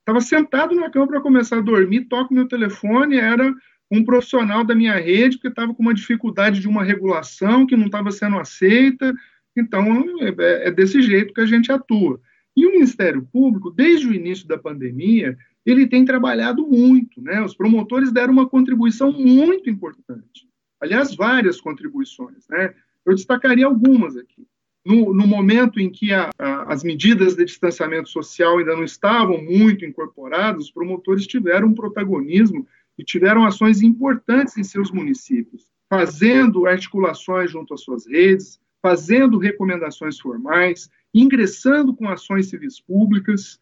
Estava 0.00 0.20
sentado 0.20 0.74
na 0.74 0.90
cama 0.90 1.08
para 1.08 1.20
começar 1.20 1.58
a 1.58 1.62
dormir, 1.62 2.04
toco 2.04 2.32
meu 2.32 2.46
telefone, 2.46 3.16
era 3.16 3.52
um 3.90 4.04
profissional 4.04 4.62
da 4.62 4.72
minha 4.72 4.94
rede 4.94 5.38
que 5.38 5.48
estava 5.48 5.74
com 5.74 5.82
uma 5.82 5.94
dificuldade 5.94 6.60
de 6.60 6.68
uma 6.68 6.84
regulação 6.84 7.66
que 7.66 7.76
não 7.76 7.86
estava 7.86 8.12
sendo 8.12 8.38
aceita. 8.38 9.12
Então, 9.56 10.04
é, 10.20 10.68
é 10.68 10.70
desse 10.70 11.00
jeito 11.00 11.32
que 11.32 11.40
a 11.40 11.46
gente 11.46 11.72
atua. 11.72 12.20
E 12.56 12.66
o 12.66 12.72
Ministério 12.72 13.26
Público, 13.32 13.70
desde 13.70 14.06
o 14.06 14.14
início 14.14 14.46
da 14.46 14.58
pandemia, 14.58 15.36
ele 15.66 15.88
tem 15.88 16.04
trabalhado 16.04 16.66
muito, 16.66 17.20
né? 17.20 17.42
Os 17.42 17.54
promotores 17.54 18.12
deram 18.12 18.32
uma 18.32 18.48
contribuição 18.48 19.10
muito 19.12 19.68
importante. 19.68 20.48
Aliás, 20.80 21.14
várias 21.14 21.60
contribuições, 21.60 22.46
né? 22.48 22.72
Eu 23.04 23.14
destacaria 23.14 23.66
algumas 23.66 24.16
aqui. 24.16 24.46
No, 24.84 25.12
no 25.12 25.26
momento 25.26 25.80
em 25.80 25.90
que 25.90 26.12
a, 26.12 26.30
a, 26.38 26.72
as 26.72 26.84
medidas 26.84 27.34
de 27.34 27.44
distanciamento 27.44 28.08
social 28.08 28.58
ainda 28.58 28.76
não 28.76 28.84
estavam 28.84 29.42
muito 29.42 29.84
incorporadas, 29.84 30.66
os 30.66 30.70
promotores 30.70 31.26
tiveram 31.26 31.68
um 31.68 31.74
protagonismo 31.74 32.64
e 32.96 33.02
tiveram 33.02 33.44
ações 33.44 33.82
importantes 33.82 34.56
em 34.56 34.62
seus 34.62 34.92
municípios, 34.92 35.66
fazendo 35.90 36.66
articulações 36.66 37.50
junto 37.50 37.74
às 37.74 37.80
suas 37.80 38.06
redes, 38.06 38.60
fazendo 38.80 39.38
recomendações 39.38 40.20
formais, 40.20 40.88
ingressando 41.12 41.92
com 41.92 42.08
ações 42.08 42.48
civis 42.48 42.80
públicas, 42.80 43.58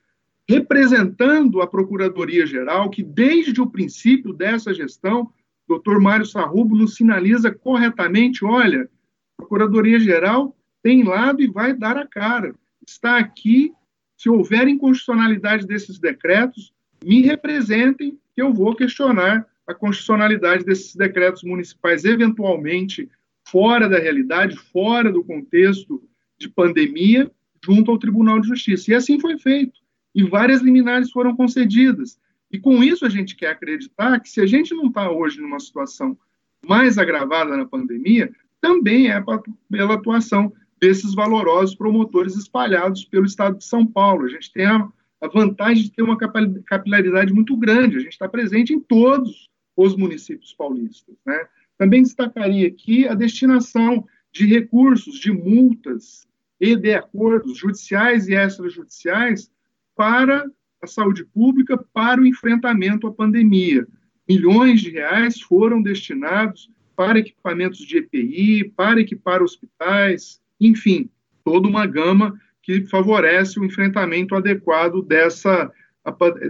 representando 0.49 1.63
a 1.63 1.67
Procuradoria-Geral, 1.67 2.91
que 2.91 3.03
desde 3.03 3.61
o 3.61 3.67
princípio 3.67 4.33
dessa 4.33 4.75
gestão, 4.75 5.23
o 5.23 5.31
doutor 5.69 6.01
Mário 6.01 6.27
Sarrubo 6.27 6.77
nos 6.77 6.95
sinaliza 6.95 7.51
corretamente: 7.51 8.45
olha, 8.45 8.83
a 8.83 9.43
Procuradoria-Geral 9.43 10.57
tem 10.83 11.03
lado 11.03 11.43
e 11.43 11.47
vai 11.47 11.73
dar 11.73 11.97
a 11.97 12.07
cara. 12.07 12.55
Está 12.87 13.19
aqui, 13.19 13.73
se 14.17 14.29
houver 14.29 14.69
inconstitucionalidade 14.69 15.67
desses 15.67 15.99
decretos, 15.99 16.73
me 17.03 17.23
representem, 17.23 18.19
que 18.35 18.43
eu 18.43 18.53
vou 18.53 18.75
questionar 18.75 19.47
a 19.67 19.73
constitucionalidade 19.73 20.65
desses 20.65 20.95
decretos 20.95 21.43
municipais, 21.43 22.05
eventualmente 22.05 23.09
fora 23.47 23.89
da 23.89 23.99
realidade, 23.99 24.57
fora 24.57 25.11
do 25.11 25.25
contexto 25.25 26.03
de 26.39 26.49
pandemia, 26.49 27.31
junto 27.65 27.91
ao 27.91 27.99
Tribunal 27.99 28.41
de 28.41 28.49
Justiça. 28.49 28.91
E 28.91 28.95
assim 28.95 29.19
foi 29.19 29.39
feito 29.39 29.84
e 30.15 30.23
várias 30.23 30.61
liminares 30.61 31.11
foram 31.11 31.35
concedidas. 31.35 32.19
E 32.51 32.59
com 32.59 32.83
isso 32.85 33.05
a 33.05 33.09
gente 33.09 33.35
quer 33.35 33.49
acreditar 33.49 34.21
que 34.21 34.29
se 34.31 34.41
a 34.41 34.47
gente 34.47 34.75
não 34.75 34.87
está 34.87 35.11
hoje 35.11 35.41
numa 35.41 35.59
situação 35.59 36.17
mais 36.65 36.97
agravada 36.99 37.57
na 37.57 37.67
pandemia, 37.67 38.33
também 38.61 39.11
é 39.11 39.23
pela 39.71 39.95
atuação 39.95 40.53
desses 40.81 41.15
valorosos 41.15 41.75
promotores 41.75 42.37
espalhados 42.37 43.05
pelo 43.05 43.27
estado 43.27 43.59
de 43.59 43.65
São 43.65 43.87
Paulo. 43.87 44.25
A 44.25 44.29
gente 44.29 44.53
tem 44.53 44.67
a, 44.67 44.89
a 45.21 45.29
vantagem 45.29 45.85
de 45.85 45.93
ter 45.93 46.03
uma 46.03 46.17
capilaridade 46.17 47.33
muito 47.33 47.57
grande, 47.57 47.97
a 47.97 48.01
gente 48.01 48.13
está 48.13 48.29
presente 48.29 48.73
em 48.73 48.81
todos 48.81 49.51
os 49.77 49.97
municípios 49.97 50.55
paulistas. 50.55 51.17
Né? 51.27 51.47
Também 51.77 52.03
destacaria 52.03 52.69
aqui 52.69 53.09
a 53.09 53.15
destinação 53.15 54.07
de 54.33 54.47
recursos, 54.47 55.19
de 55.19 55.33
multas 55.33 56.27
e 56.61 56.77
de 56.77 56.95
acordos 56.95 57.59
judiciais 57.59 58.29
e 58.29 58.35
extrajudiciais 58.35 59.51
para 59.97 60.45
a 60.83 60.87
saúde 60.87 61.25
pública, 61.25 61.77
para 61.93 62.21
o 62.21 62.27
enfrentamento 62.27 63.07
à 63.07 63.13
pandemia. 63.13 63.87
Milhões 64.29 64.81
de 64.81 64.91
reais 64.91 65.41
foram 65.41 65.83
destinados 65.83 66.71
para 66.97 67.19
equipamentos 67.19 67.79
de 67.79 67.99
EPI, 67.99 68.73
para 68.77 69.01
equipar 69.01 69.43
hospitais, 69.43 70.41
enfim, 70.61 71.11
toda 71.45 71.69
uma 71.69 71.87
gama 71.87 72.39
que 72.63 72.87
favorece 72.87 73.61
o 73.61 73.65
enfrentamento 73.65 74.35
adequado 74.35 75.03
dessa, 75.03 75.71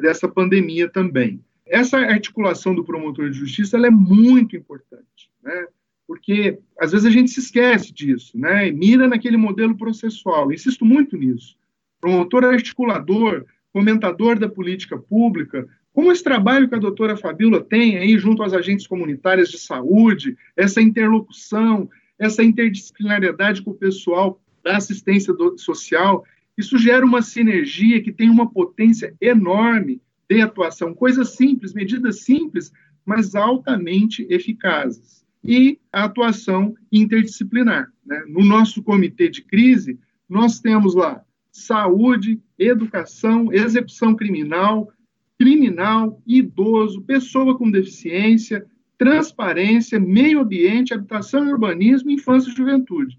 dessa 0.00 0.28
pandemia 0.28 0.88
também. 0.88 1.42
Essa 1.66 1.98
articulação 1.98 2.74
do 2.74 2.84
promotor 2.84 3.30
de 3.30 3.38
justiça 3.38 3.76
é 3.78 3.90
muito 3.90 4.56
importante, 4.56 5.30
né? 5.42 5.66
porque 6.06 6.58
às 6.78 6.92
vezes 6.92 7.06
a 7.06 7.10
gente 7.10 7.30
se 7.30 7.40
esquece 7.40 7.92
disso, 7.92 8.38
né? 8.38 8.68
e 8.68 8.72
mira 8.72 9.08
naquele 9.08 9.36
modelo 9.36 9.76
processual. 9.76 10.52
Insisto 10.52 10.84
muito 10.84 11.16
nisso. 11.16 11.56
Promotor 12.04 12.44
articulador, 12.44 13.46
comentador 13.72 14.38
da 14.38 14.46
política 14.46 14.98
pública, 14.98 15.66
como 15.90 16.12
esse 16.12 16.22
trabalho 16.22 16.68
que 16.68 16.74
a 16.74 16.78
doutora 16.78 17.16
Fabíola 17.16 17.64
tem 17.64 17.96
aí 17.96 18.18
junto 18.18 18.42
às 18.42 18.52
agentes 18.52 18.86
comunitárias 18.86 19.48
de 19.48 19.56
saúde, 19.58 20.36
essa 20.54 20.82
interlocução, 20.82 21.88
essa 22.18 22.44
interdisciplinariedade 22.44 23.62
com 23.62 23.70
o 23.70 23.74
pessoal 23.74 24.38
da 24.62 24.76
assistência 24.76 25.32
do, 25.32 25.56
social, 25.56 26.22
isso 26.58 26.76
gera 26.76 27.06
uma 27.06 27.22
sinergia 27.22 28.02
que 28.02 28.12
tem 28.12 28.28
uma 28.28 28.50
potência 28.50 29.14
enorme 29.18 29.98
de 30.28 30.42
atuação. 30.42 30.92
Coisas 30.92 31.30
simples, 31.30 31.72
medidas 31.72 32.20
simples, 32.20 32.70
mas 33.02 33.34
altamente 33.34 34.26
eficazes. 34.28 35.24
E 35.42 35.78
a 35.90 36.04
atuação 36.04 36.74
interdisciplinar. 36.92 37.90
Né? 38.04 38.24
No 38.28 38.44
nosso 38.44 38.82
comitê 38.82 39.30
de 39.30 39.40
crise, 39.40 39.98
nós 40.28 40.60
temos 40.60 40.94
lá 40.94 41.24
saúde, 41.54 42.42
educação, 42.58 43.52
execução 43.52 44.16
criminal, 44.16 44.92
criminal, 45.38 46.20
idoso, 46.26 47.00
pessoa 47.02 47.56
com 47.56 47.70
deficiência, 47.70 48.66
transparência, 48.98 50.00
meio 50.00 50.40
ambiente, 50.40 50.92
habitação 50.92 51.46
e 51.46 51.52
urbanismo, 51.52 52.10
infância 52.10 52.50
e 52.50 52.56
juventude. 52.56 53.16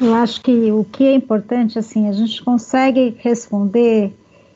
Eu 0.00 0.14
acho 0.14 0.40
que 0.42 0.72
o 0.72 0.84
que 0.84 1.04
é 1.04 1.14
importante, 1.14 1.78
assim, 1.78 2.08
a 2.08 2.12
gente 2.12 2.42
consegue 2.42 3.14
responder 3.18 4.12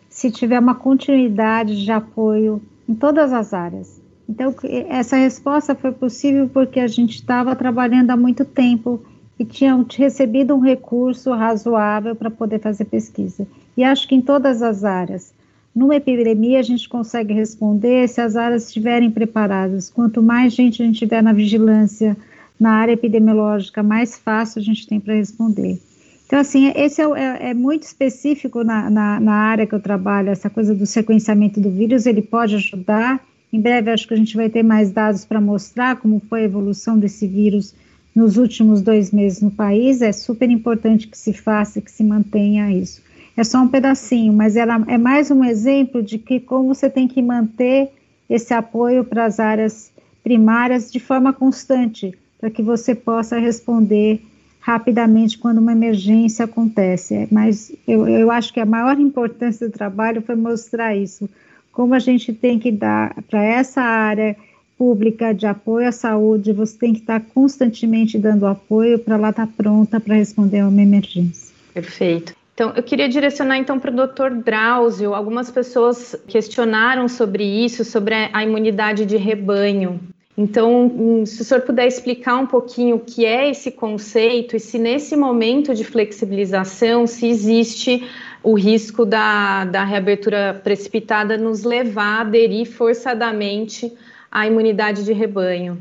se 0.09 0.31
tiver 0.31 0.59
uma 0.59 0.75
continuidade 0.75 1.85
de 1.85 1.93
apoio 1.93 2.61
em 2.89 2.95
todas 2.95 3.33
as 3.33 3.55
áreas. 3.55 4.01
Então, 4.29 4.55
essa 4.89 5.17
resposta 5.17 5.75
foi 5.75 5.93
possível 5.93 6.49
porque 6.49 6.81
a 6.81 6.87
gente 6.87 7.15
estava 7.15 7.55
trabalhando 7.55 8.11
há 8.11 8.17
muito 8.17 8.45
tempo 8.45 9.01
e 9.39 9.45
tinha 9.45 9.87
recebido 9.97 10.55
um 10.55 10.61
recurso 10.61 11.33
razoável 11.33 12.17
para 12.17 12.31
poder 12.31 12.59
fazer 12.59 12.85
pesquisa. 12.87 13.47
E 13.77 13.85
acho 13.85 14.09
que 14.09 14.15
em 14.15 14.21
todas 14.21 14.61
as 14.61 14.85
áreas. 14.85 15.33
Numa 15.75 15.95
epidemia, 15.95 16.59
a 16.59 16.63
gente 16.63 16.89
consegue 16.89 17.33
responder 17.33 18.09
se 18.09 18.21
as 18.21 18.35
áreas 18.35 18.67
estiverem 18.67 19.11
preparadas. 19.11 19.89
Quanto 19.89 20.21
mais 20.21 20.53
gente 20.53 20.83
a 20.83 20.87
gente 20.87 20.99
tiver 20.99 21.23
na 21.23 21.33
vigilância, 21.33 22.17
na 22.59 22.73
área 22.73 22.93
epidemiológica 22.93 23.83
mais 23.83 24.17
fácil 24.17 24.61
a 24.61 24.65
gente 24.65 24.87
tem 24.87 24.99
para 24.99 25.15
responder. 25.15 25.81
Então, 26.29 26.39
assim, 26.39 26.71
esse 26.77 27.01
é, 27.01 27.05
é, 27.05 27.51
é 27.51 27.55
muito 27.55 27.85
específico 27.85 28.63
na, 28.63 28.91
na, 28.91 29.19
na, 29.19 29.33
área 29.33 29.67
que 29.67 29.75
eu 29.75 29.81
trabalho, 29.81 30.29
essa 30.29 30.51
coisa 30.51 30.75
do 30.75 30.85
sequenciamento 30.85 31.59
do 31.59 31.71
vírus, 31.71 32.05
ele 32.05 32.21
pode 32.21 32.55
ajudar. 32.57 33.25
Em 33.51 33.59
breve, 33.59 33.91
acho 33.91 34.07
que 34.07 34.13
a 34.13 34.17
gente 34.17 34.37
vai 34.37 34.51
ter 34.51 34.63
mais 34.63 34.93
dados 34.93 35.25
para 35.25 35.41
mostrar 35.41 35.97
como 35.97 36.21
foi 36.29 36.43
a 36.43 36.45
evolução 36.45 36.99
desse 36.99 37.27
vírus 37.27 37.75
nos 38.15 38.37
últimos 38.37 38.83
dois 38.83 39.11
meses 39.11 39.41
no 39.41 39.51
país. 39.51 40.03
É 40.03 40.13
super 40.13 40.51
importante 40.51 41.09
que 41.09 41.17
se 41.17 41.33
faça, 41.33 41.81
que 41.81 41.91
se 41.91 42.05
mantenha 42.05 42.71
isso. 42.71 43.01
É 43.35 43.43
só 43.43 43.63
um 43.63 43.69
pedacinho, 43.69 44.33
mas 44.33 44.55
ela 44.55 44.85
é 44.87 44.99
mais 44.99 45.31
um 45.31 45.43
exemplo 45.43 46.03
de 46.03 46.19
que 46.19 46.41
como 46.41 46.75
você 46.75 46.91
tem 46.91 47.09
que 47.09 47.23
manter 47.23 47.91
esse 48.29 48.53
apoio 48.53 49.03
para 49.03 49.25
as 49.25 49.41
áreas 49.41 49.91
primárias 50.23 50.93
de 50.93 51.01
forma 51.01 51.33
constante 51.33 52.13
para 52.41 52.51
que 52.51 52.63
você 52.63 52.95
possa 52.95 53.39
responder 53.39 54.23
rapidamente 54.61 55.39
quando 55.39 55.59
uma 55.59 55.73
emergência 55.73 56.45
acontece. 56.45 57.27
Mas 57.31 57.73
eu, 57.87 58.07
eu 58.07 58.31
acho 58.31 58.53
que 58.53 58.61
a 58.61 58.67
maior 58.67 58.99
importância 58.99 59.69
do 59.69 59.73
trabalho 59.73 60.23
foi 60.23 60.35
mostrar 60.35 60.95
isso, 60.95 61.29
como 61.73 61.95
a 61.95 61.99
gente 61.99 62.33
tem 62.33 62.59
que 62.59 62.73
dar 62.73 63.15
para 63.31 63.43
essa 63.43 63.81
área 63.81 64.37
pública 64.77 65.33
de 65.33 65.47
apoio 65.47 65.89
à 65.89 65.93
saúde, 65.93 66.53
você 66.53 66.79
tem 66.79 66.93
que 66.93 67.01
estar 67.01 67.21
constantemente 67.35 68.17
dando 68.17 68.47
apoio 68.47 68.99
para 68.99 69.17
ela 69.17 69.31
estar 69.31 69.47
pronta 69.47 69.99
para 69.99 70.15
responder 70.15 70.61
a 70.61 70.69
uma 70.69 70.83
emergência. 70.83 71.55
Perfeito. 71.75 72.35
Então, 72.55 72.73
eu 72.75 72.83
queria 72.83 73.09
direcionar 73.09 73.57
então 73.59 73.79
para 73.79 73.91
o 73.91 73.95
Dr. 73.95 74.43
Drauzio. 74.45 75.15
Algumas 75.15 75.51
pessoas 75.51 76.17
questionaram 76.27 77.09
sobre 77.09 77.45
isso, 77.45 77.85
sobre 77.85 78.15
a 78.33 78.43
imunidade 78.43 79.07
de 79.07 79.17
rebanho. 79.17 80.01
Então, 80.39 80.87
hum, 80.87 81.27
se 81.27 81.43
o 81.43 81.45
senhor 81.45 81.63
puder 81.63 81.89
explicar 81.89 82.37
um 82.37 82.47
pouquinho 82.47 82.95
o 82.95 83.01
que 83.01 83.27
é 83.27 83.51
esse 83.51 83.73
conceito 83.73 84.55
e 84.55 84.61
se 84.61 84.79
nesse 84.79 85.17
momento 85.17 85.75
de 85.75 85.83
flexibilização, 85.83 87.09
se 87.09 87.27
existe 87.27 88.09
o 88.41 88.55
risco 88.55 89.05
da, 89.05 89.65
da 89.65 89.83
reabertura 89.83 90.61
precipitada 90.63 91.37
nos 91.37 91.65
levar 91.65 92.19
a 92.19 92.21
aderir 92.21 92.67
forçadamente 92.67 93.93
à 94.31 94.47
imunidade 94.47 95.05
de 95.05 95.13
rebanho. 95.13 95.77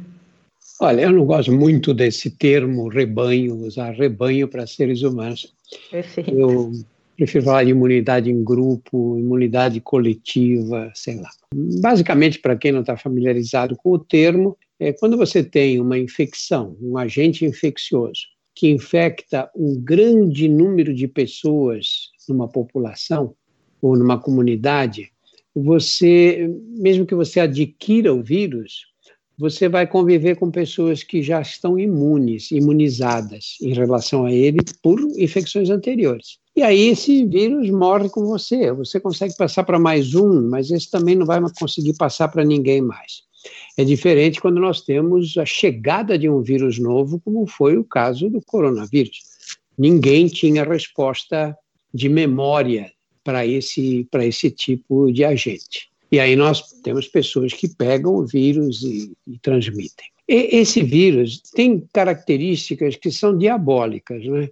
Olha, 0.82 1.02
eu 1.02 1.12
não 1.12 1.24
gosto 1.24 1.52
muito 1.52 1.94
desse 1.94 2.32
termo 2.32 2.88
rebanho, 2.88 3.54
usar 3.64 3.92
rebanho 3.92 4.48
para 4.48 4.66
seres 4.66 5.04
humanos. 5.04 5.54
Perfeito. 5.92 6.32
Eu 6.32 6.72
prefiro 7.18 7.44
falar 7.44 7.64
de 7.64 7.72
imunidade 7.72 8.30
em 8.30 8.44
grupo, 8.44 9.18
imunidade 9.18 9.82
coletiva, 9.82 10.92
sei 10.94 11.16
lá. 11.16 11.30
Basicamente, 11.82 12.40
para 12.40 12.56
quem 12.56 12.72
não 12.72 12.82
está 12.82 12.96
familiarizado 12.96 13.76
com 13.76 13.92
o 13.92 14.00
termo, 14.00 14.56
é 14.80 14.94
quando 14.94 15.18
você 15.18 15.44
tem 15.44 15.82
uma 15.82 15.98
infecção, 15.98 16.78
um 16.80 16.96
agente 16.96 17.44
infeccioso, 17.44 18.22
que 18.54 18.70
infecta 18.70 19.50
um 19.56 19.80
grande 19.80 20.48
número 20.48 20.94
de 20.94 21.08
pessoas 21.08 22.12
numa 22.30 22.48
população 22.48 23.34
ou 23.82 23.98
numa 23.98 24.20
comunidade, 24.20 25.10
você, 25.56 26.48
mesmo 26.78 27.06
que 27.06 27.16
você 27.16 27.40
adquira 27.40 28.14
o 28.14 28.22
vírus, 28.22 28.86
você 29.40 29.70
vai 29.70 29.86
conviver 29.86 30.36
com 30.36 30.50
pessoas 30.50 31.04
que 31.04 31.22
já 31.22 31.42
estão 31.42 31.80
imunes, 31.80 32.52
imunizadas 32.52 33.58
em 33.62 33.74
relação 33.74 34.26
a 34.26 34.32
ele 34.32 34.58
por 34.82 35.00
infecções 35.18 35.70
anteriores. 35.70 36.40
E 36.58 36.64
aí 36.64 36.88
esse 36.88 37.24
vírus 37.24 37.70
morre 37.70 38.10
com 38.10 38.26
você. 38.26 38.72
Você 38.72 39.00
consegue 39.00 39.38
passar 39.38 39.64
para 39.64 39.78
mais 39.78 40.16
um, 40.16 40.50
mas 40.50 40.72
esse 40.72 40.90
também 40.90 41.16
não 41.16 41.24
vai 41.24 41.40
conseguir 41.60 41.96
passar 41.96 42.30
para 42.30 42.44
ninguém 42.44 42.82
mais. 42.82 43.22
É 43.78 43.84
diferente 43.84 44.42
quando 44.42 44.60
nós 44.60 44.82
temos 44.82 45.38
a 45.38 45.46
chegada 45.46 46.18
de 46.18 46.28
um 46.28 46.42
vírus 46.42 46.80
novo, 46.80 47.22
como 47.24 47.46
foi 47.46 47.78
o 47.78 47.84
caso 47.84 48.28
do 48.28 48.42
coronavírus. 48.42 49.20
Ninguém 49.78 50.26
tinha 50.26 50.64
resposta 50.64 51.56
de 51.94 52.10
memória 52.10 52.92
para 53.24 53.46
esse, 53.46 54.08
esse 54.12 54.50
tipo 54.50 55.12
de 55.12 55.24
agente. 55.24 55.92
E 56.12 56.20
aí 56.20 56.36
nós 56.36 56.72
temos 56.82 57.08
pessoas 57.08 57.54
que 57.54 57.68
pegam 57.68 58.16
o 58.16 58.26
vírus 58.26 58.82
e, 58.82 59.16
e 59.28 59.38
transmitem. 59.38 60.08
E 60.28 60.58
esse 60.58 60.82
vírus 60.82 61.40
tem 61.54 61.88
características 61.94 62.96
que 62.96 63.12
são 63.12 63.38
diabólicas, 63.38 64.26
né? 64.26 64.50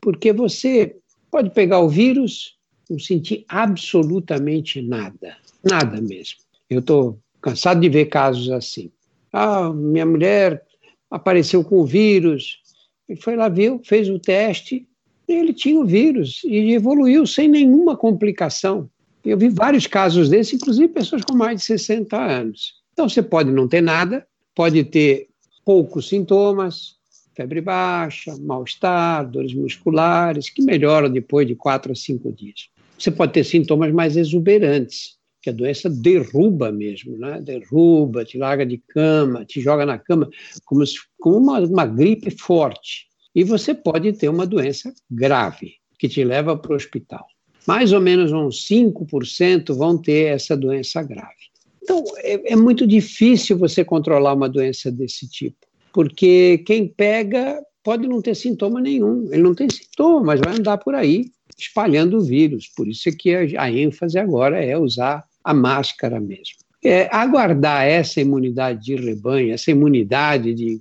Porque 0.00 0.32
você 0.32 0.96
pode 1.30 1.50
pegar 1.50 1.80
o 1.80 1.88
vírus 1.88 2.56
não 2.88 2.98
sentir 2.98 3.44
absolutamente 3.48 4.80
nada, 4.80 5.36
nada 5.64 6.00
mesmo. 6.00 6.38
Eu 6.70 6.80
estou 6.80 7.18
cansado 7.40 7.80
de 7.80 7.88
ver 7.88 8.06
casos 8.06 8.50
assim. 8.50 8.90
Ah, 9.32 9.72
minha 9.72 10.06
mulher 10.06 10.64
apareceu 11.10 11.64
com 11.64 11.80
o 11.80 11.86
vírus, 11.86 12.60
e 13.08 13.16
foi 13.16 13.36
lá, 13.36 13.48
viu, 13.48 13.80
fez 13.84 14.08
o 14.08 14.18
teste, 14.18 14.86
ele 15.28 15.52
tinha 15.52 15.80
o 15.80 15.84
vírus 15.84 16.42
e 16.44 16.72
evoluiu 16.72 17.26
sem 17.26 17.48
nenhuma 17.48 17.96
complicação. 17.96 18.88
Eu 19.24 19.36
vi 19.36 19.48
vários 19.48 19.86
casos 19.86 20.28
desses, 20.28 20.54
inclusive 20.54 20.88
pessoas 20.88 21.22
com 21.22 21.34
mais 21.34 21.60
de 21.60 21.66
60 21.66 22.16
anos. 22.16 22.74
Então, 22.92 23.08
você 23.08 23.22
pode 23.22 23.50
não 23.50 23.66
ter 23.66 23.80
nada, 23.80 24.26
pode 24.54 24.82
ter 24.84 25.28
poucos 25.64 26.08
sintomas, 26.08 26.95
febre 27.36 27.60
baixa, 27.60 28.34
mal-estar, 28.40 29.28
dores 29.30 29.54
musculares, 29.54 30.48
que 30.48 30.62
melhoram 30.62 31.10
depois 31.10 31.46
de 31.46 31.54
quatro 31.54 31.92
a 31.92 31.94
cinco 31.94 32.32
dias. 32.32 32.70
Você 32.98 33.10
pode 33.10 33.32
ter 33.32 33.44
sintomas 33.44 33.92
mais 33.92 34.16
exuberantes, 34.16 35.16
que 35.42 35.50
a 35.50 35.52
doença 35.52 35.90
derruba 35.90 36.72
mesmo, 36.72 37.16
né? 37.18 37.40
derruba, 37.40 38.24
te 38.24 38.38
larga 38.38 38.64
de 38.64 38.78
cama, 38.78 39.44
te 39.44 39.60
joga 39.60 39.84
na 39.84 39.98
cama, 39.98 40.28
como, 40.64 40.84
se, 40.86 40.96
como 41.20 41.36
uma, 41.36 41.60
uma 41.60 41.86
gripe 41.86 42.30
forte. 42.30 43.06
E 43.34 43.44
você 43.44 43.74
pode 43.74 44.14
ter 44.14 44.30
uma 44.30 44.46
doença 44.46 44.92
grave, 45.10 45.74
que 45.98 46.08
te 46.08 46.24
leva 46.24 46.56
para 46.56 46.72
o 46.72 46.76
hospital 46.76 47.26
mais 47.66 47.92
ou 47.92 48.00
menos 48.00 48.32
uns 48.32 48.66
5% 48.68 49.74
vão 49.74 49.98
ter 49.98 50.26
essa 50.26 50.56
doença 50.56 51.02
grave. 51.02 51.34
Então, 51.82 52.02
é, 52.18 52.52
é, 52.52 52.56
muito 52.56 52.86
difícil 52.86 53.58
você 53.58 53.84
controlar 53.84 54.32
uma 54.34 54.48
doença 54.48 54.90
desse 54.90 55.28
tipo, 55.28 55.65
porque 55.96 56.58
quem 56.66 56.86
pega 56.86 57.58
pode 57.82 58.06
não 58.06 58.20
ter 58.20 58.34
sintoma 58.34 58.82
nenhum, 58.82 59.32
ele 59.32 59.42
não 59.42 59.54
tem 59.54 59.66
sintoma, 59.70 60.26
mas 60.26 60.40
vai 60.40 60.54
andar 60.54 60.76
por 60.76 60.94
aí 60.94 61.30
espalhando 61.56 62.18
o 62.18 62.20
vírus. 62.20 62.70
Por 62.76 62.86
isso 62.86 63.08
é 63.08 63.12
que 63.12 63.34
a, 63.34 63.62
a 63.62 63.72
ênfase 63.72 64.18
agora 64.18 64.62
é 64.62 64.76
usar 64.76 65.24
a 65.42 65.54
máscara 65.54 66.20
mesmo. 66.20 66.56
É, 66.84 67.08
aguardar 67.10 67.86
essa 67.86 68.20
imunidade 68.20 68.84
de 68.84 68.94
rebanho, 68.94 69.54
essa 69.54 69.70
imunidade 69.70 70.52
de 70.52 70.78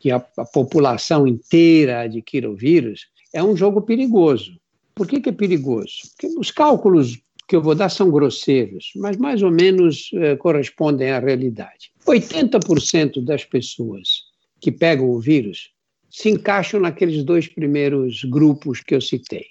que 0.00 0.10
a, 0.10 0.24
a 0.38 0.44
população 0.46 1.26
inteira 1.26 2.00
adquira 2.00 2.50
o 2.50 2.56
vírus, 2.56 3.08
é 3.30 3.44
um 3.44 3.54
jogo 3.54 3.82
perigoso 3.82 4.58
por 4.98 5.06
que, 5.06 5.20
que 5.20 5.28
é 5.28 5.32
perigoso? 5.32 6.10
Porque 6.10 6.36
os 6.36 6.50
cálculos 6.50 7.20
que 7.48 7.56
eu 7.56 7.62
vou 7.62 7.74
dar 7.74 7.88
são 7.88 8.10
grosseiros, 8.10 8.92
mas 8.94 9.16
mais 9.16 9.42
ou 9.42 9.50
menos 9.50 10.10
eh, 10.12 10.36
correspondem 10.36 11.10
à 11.10 11.18
realidade. 11.18 11.90
80% 12.06 13.24
das 13.24 13.42
pessoas 13.42 14.24
que 14.60 14.70
pegam 14.70 15.08
o 15.08 15.18
vírus 15.18 15.70
se 16.10 16.28
encaixam 16.28 16.78
naqueles 16.78 17.24
dois 17.24 17.48
primeiros 17.48 18.22
grupos 18.24 18.82
que 18.82 18.94
eu 18.94 19.00
citei. 19.00 19.46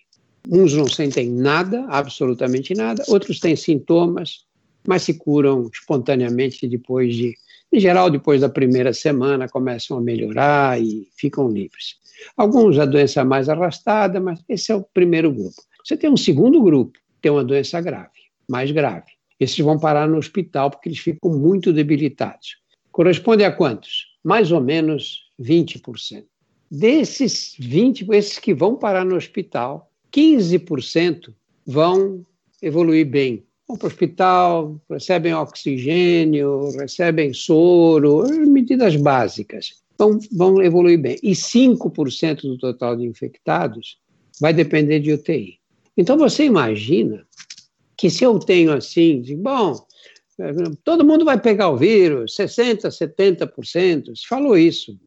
Uns 0.48 0.76
não 0.76 0.88
sentem 0.88 1.28
nada, 1.28 1.86
absolutamente 1.90 2.76
nada, 2.76 3.03
outros 3.07 3.40
têm 3.40 3.56
sintomas, 3.56 4.45
mas 4.88 5.02
se 5.02 5.15
curam 5.15 5.68
espontaneamente 5.74 6.68
depois 6.68 7.15
de, 7.15 7.34
em 7.74 7.80
geral, 7.80 8.11
depois 8.11 8.41
da 8.41 8.49
primeira 8.49 8.94
semana, 8.94 9.49
começam 9.49 9.98
a 9.98 10.02
melhorar 10.02 10.80
e 10.80 11.07
ficam 11.18 11.49
livres. 11.49 11.95
Alguns 12.36 12.78
a 12.78 12.86
doença 12.86 13.26
mais 13.26 13.49
arrastada, 13.49 14.19
mas 14.19 14.40
esse 14.48 14.72
é 14.72 14.76
o 14.76 14.84
primeiro 14.84 15.32
grupo. 15.32 15.61
Você 15.84 15.98
tem 15.98 16.10
um 16.10 16.18
segundo 16.18 16.61
grupo, 16.61 16.98
tem 17.22 17.31
uma 17.31 17.44
doença 17.44 17.80
grave, 17.81 18.19
mais 18.49 18.72
grave. 18.72 19.11
Esses 19.39 19.60
vão 19.60 19.80
parar 19.80 20.07
no 20.07 20.18
hospital 20.18 20.69
porque 20.69 20.89
eles 20.89 20.99
ficam 20.99 21.31
muito 21.31 21.72
debilitados. 21.72 22.57
Corresponde 22.91 23.44
a 23.44 23.52
quantos? 23.52 24.18
Mais 24.23 24.52
ou 24.52 24.61
menos 24.61 25.30
20%. 25.39 26.23
Desses 26.69 27.56
20, 27.60 28.07
esses 28.11 28.39
que 28.39 28.53
vão 28.53 28.76
parar 28.76 29.06
no 29.06 29.15
hospital, 29.15 29.91
15% 30.11 31.34
vão 31.65 32.26
evoluir 32.61 33.06
bem. 33.06 33.44
Vão 33.68 33.77
para 33.77 33.85
o 33.85 33.89
hospital, 33.89 34.81
recebem 34.89 35.34
oxigênio, 35.34 36.72
recebem 36.77 37.34
soro, 37.34 38.23
medidas 38.48 38.95
básicas 38.95 39.81
vão, 39.98 40.19
vão 40.31 40.61
evoluir 40.61 40.99
bem. 40.99 41.18
E 41.23 41.31
5% 41.31 42.41
do 42.41 42.57
total 42.57 42.95
de 42.95 43.06
infectados 43.06 43.98
vai 44.39 44.53
depender 44.53 44.99
de 44.99 45.14
UTI. 45.14 45.57
Então 45.98 46.18
você 46.18 46.45
imagina 46.45 47.26
que 47.98 48.10
se 48.10 48.24
eu 48.24 48.38
tenho 48.38 48.72
assim, 48.72 49.19
de, 49.19 49.36
bom, 49.36 49.76
todo 50.84 51.03
mundo 51.03 51.26
vai 51.26 51.41
pegar 51.41 51.69
o 51.69 51.78
vírus, 51.78 52.36
60%, 52.36 52.88
70%, 52.90 54.15
se 54.15 54.28
falou 54.28 54.56
isso, 54.56 54.98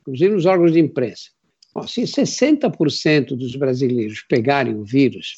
inclusive 0.00 0.32
nos 0.32 0.46
órgãos 0.46 0.72
de 0.72 0.78
imprensa. 0.78 1.30
Bom, 1.74 1.86
se 1.86 2.02
60% 2.02 3.36
dos 3.36 3.56
brasileiros 3.56 4.22
pegarem 4.28 4.76
o 4.76 4.84
vírus, 4.84 5.34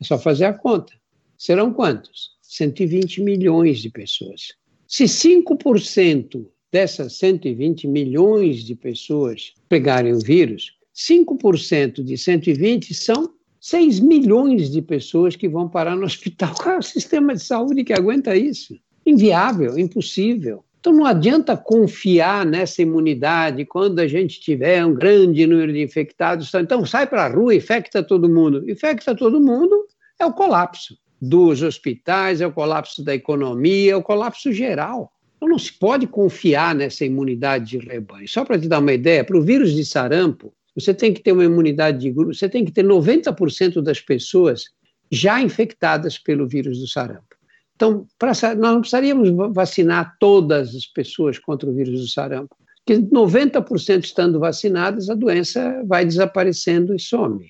é 0.00 0.04
só 0.04 0.18
fazer 0.18 0.44
a 0.44 0.52
conta. 0.52 0.92
Serão 1.36 1.74
quantos? 1.74 2.30
120 2.42 3.20
milhões 3.22 3.80
de 3.80 3.90
pessoas. 3.90 4.54
Se 4.86 5.04
5% 5.04 6.46
dessas 6.72 7.14
120 7.18 7.88
milhões 7.88 8.64
de 8.64 8.76
pessoas 8.76 9.52
pegarem 9.68 10.12
o 10.12 10.20
vírus, 10.20 10.76
5% 10.94 12.02
de 12.04 12.16
120 12.16 12.94
são 12.94 13.33
6 13.64 14.00
milhões 14.00 14.70
de 14.70 14.82
pessoas 14.82 15.36
que 15.36 15.48
vão 15.48 15.66
parar 15.66 15.96
no 15.96 16.04
hospital. 16.04 16.54
Qual 16.54 16.74
é 16.74 16.78
o 16.78 16.82
sistema 16.82 17.34
de 17.34 17.42
saúde 17.42 17.82
que 17.82 17.94
aguenta 17.94 18.36
isso? 18.36 18.78
Inviável, 19.06 19.78
impossível. 19.78 20.62
Então 20.78 20.92
não 20.92 21.06
adianta 21.06 21.56
confiar 21.56 22.44
nessa 22.44 22.82
imunidade 22.82 23.64
quando 23.64 24.00
a 24.00 24.06
gente 24.06 24.38
tiver 24.38 24.84
um 24.84 24.92
grande 24.92 25.46
número 25.46 25.72
de 25.72 25.82
infectados. 25.82 26.52
Então 26.52 26.84
sai 26.84 27.06
para 27.06 27.24
a 27.24 27.28
rua, 27.28 27.54
infecta 27.54 28.02
todo 28.02 28.28
mundo. 28.28 28.70
Infecta 28.70 29.14
todo 29.14 29.40
mundo 29.40 29.86
é 30.18 30.26
o 30.26 30.32
colapso 30.34 30.98
dos 31.18 31.62
hospitais, 31.62 32.42
é 32.42 32.46
o 32.46 32.52
colapso 32.52 33.02
da 33.02 33.14
economia, 33.14 33.92
é 33.92 33.96
o 33.96 34.02
colapso 34.02 34.52
geral. 34.52 35.10
Então 35.38 35.48
não 35.48 35.58
se 35.58 35.72
pode 35.72 36.06
confiar 36.06 36.74
nessa 36.74 37.06
imunidade 37.06 37.64
de 37.64 37.78
rebanho. 37.78 38.28
Só 38.28 38.44
para 38.44 38.58
te 38.58 38.68
dar 38.68 38.80
uma 38.80 38.92
ideia, 38.92 39.24
para 39.24 39.38
o 39.38 39.42
vírus 39.42 39.72
de 39.72 39.86
sarampo, 39.86 40.52
você 40.74 40.92
tem 40.92 41.12
que 41.12 41.22
ter 41.22 41.32
uma 41.32 41.44
imunidade 41.44 41.98
de 41.98 42.10
grupo, 42.10 42.34
você 42.34 42.48
tem 42.48 42.64
que 42.64 42.72
ter 42.72 42.84
90% 42.84 43.80
das 43.80 44.00
pessoas 44.00 44.64
já 45.10 45.40
infectadas 45.40 46.18
pelo 46.18 46.48
vírus 46.48 46.80
do 46.80 46.88
sarampo. 46.88 47.34
Então, 47.76 48.06
pra, 48.18 48.28
nós 48.28 48.56
não 48.56 48.80
precisaríamos 48.80 49.30
vacinar 49.52 50.16
todas 50.18 50.74
as 50.74 50.86
pessoas 50.86 51.38
contra 51.38 51.68
o 51.68 51.74
vírus 51.74 52.00
do 52.00 52.08
sarampo, 52.08 52.56
porque 52.84 53.00
90% 53.00 54.04
estando 54.04 54.38
vacinadas, 54.38 55.08
a 55.08 55.14
doença 55.14 55.82
vai 55.86 56.04
desaparecendo 56.04 56.94
e 56.94 56.98
some. 56.98 57.48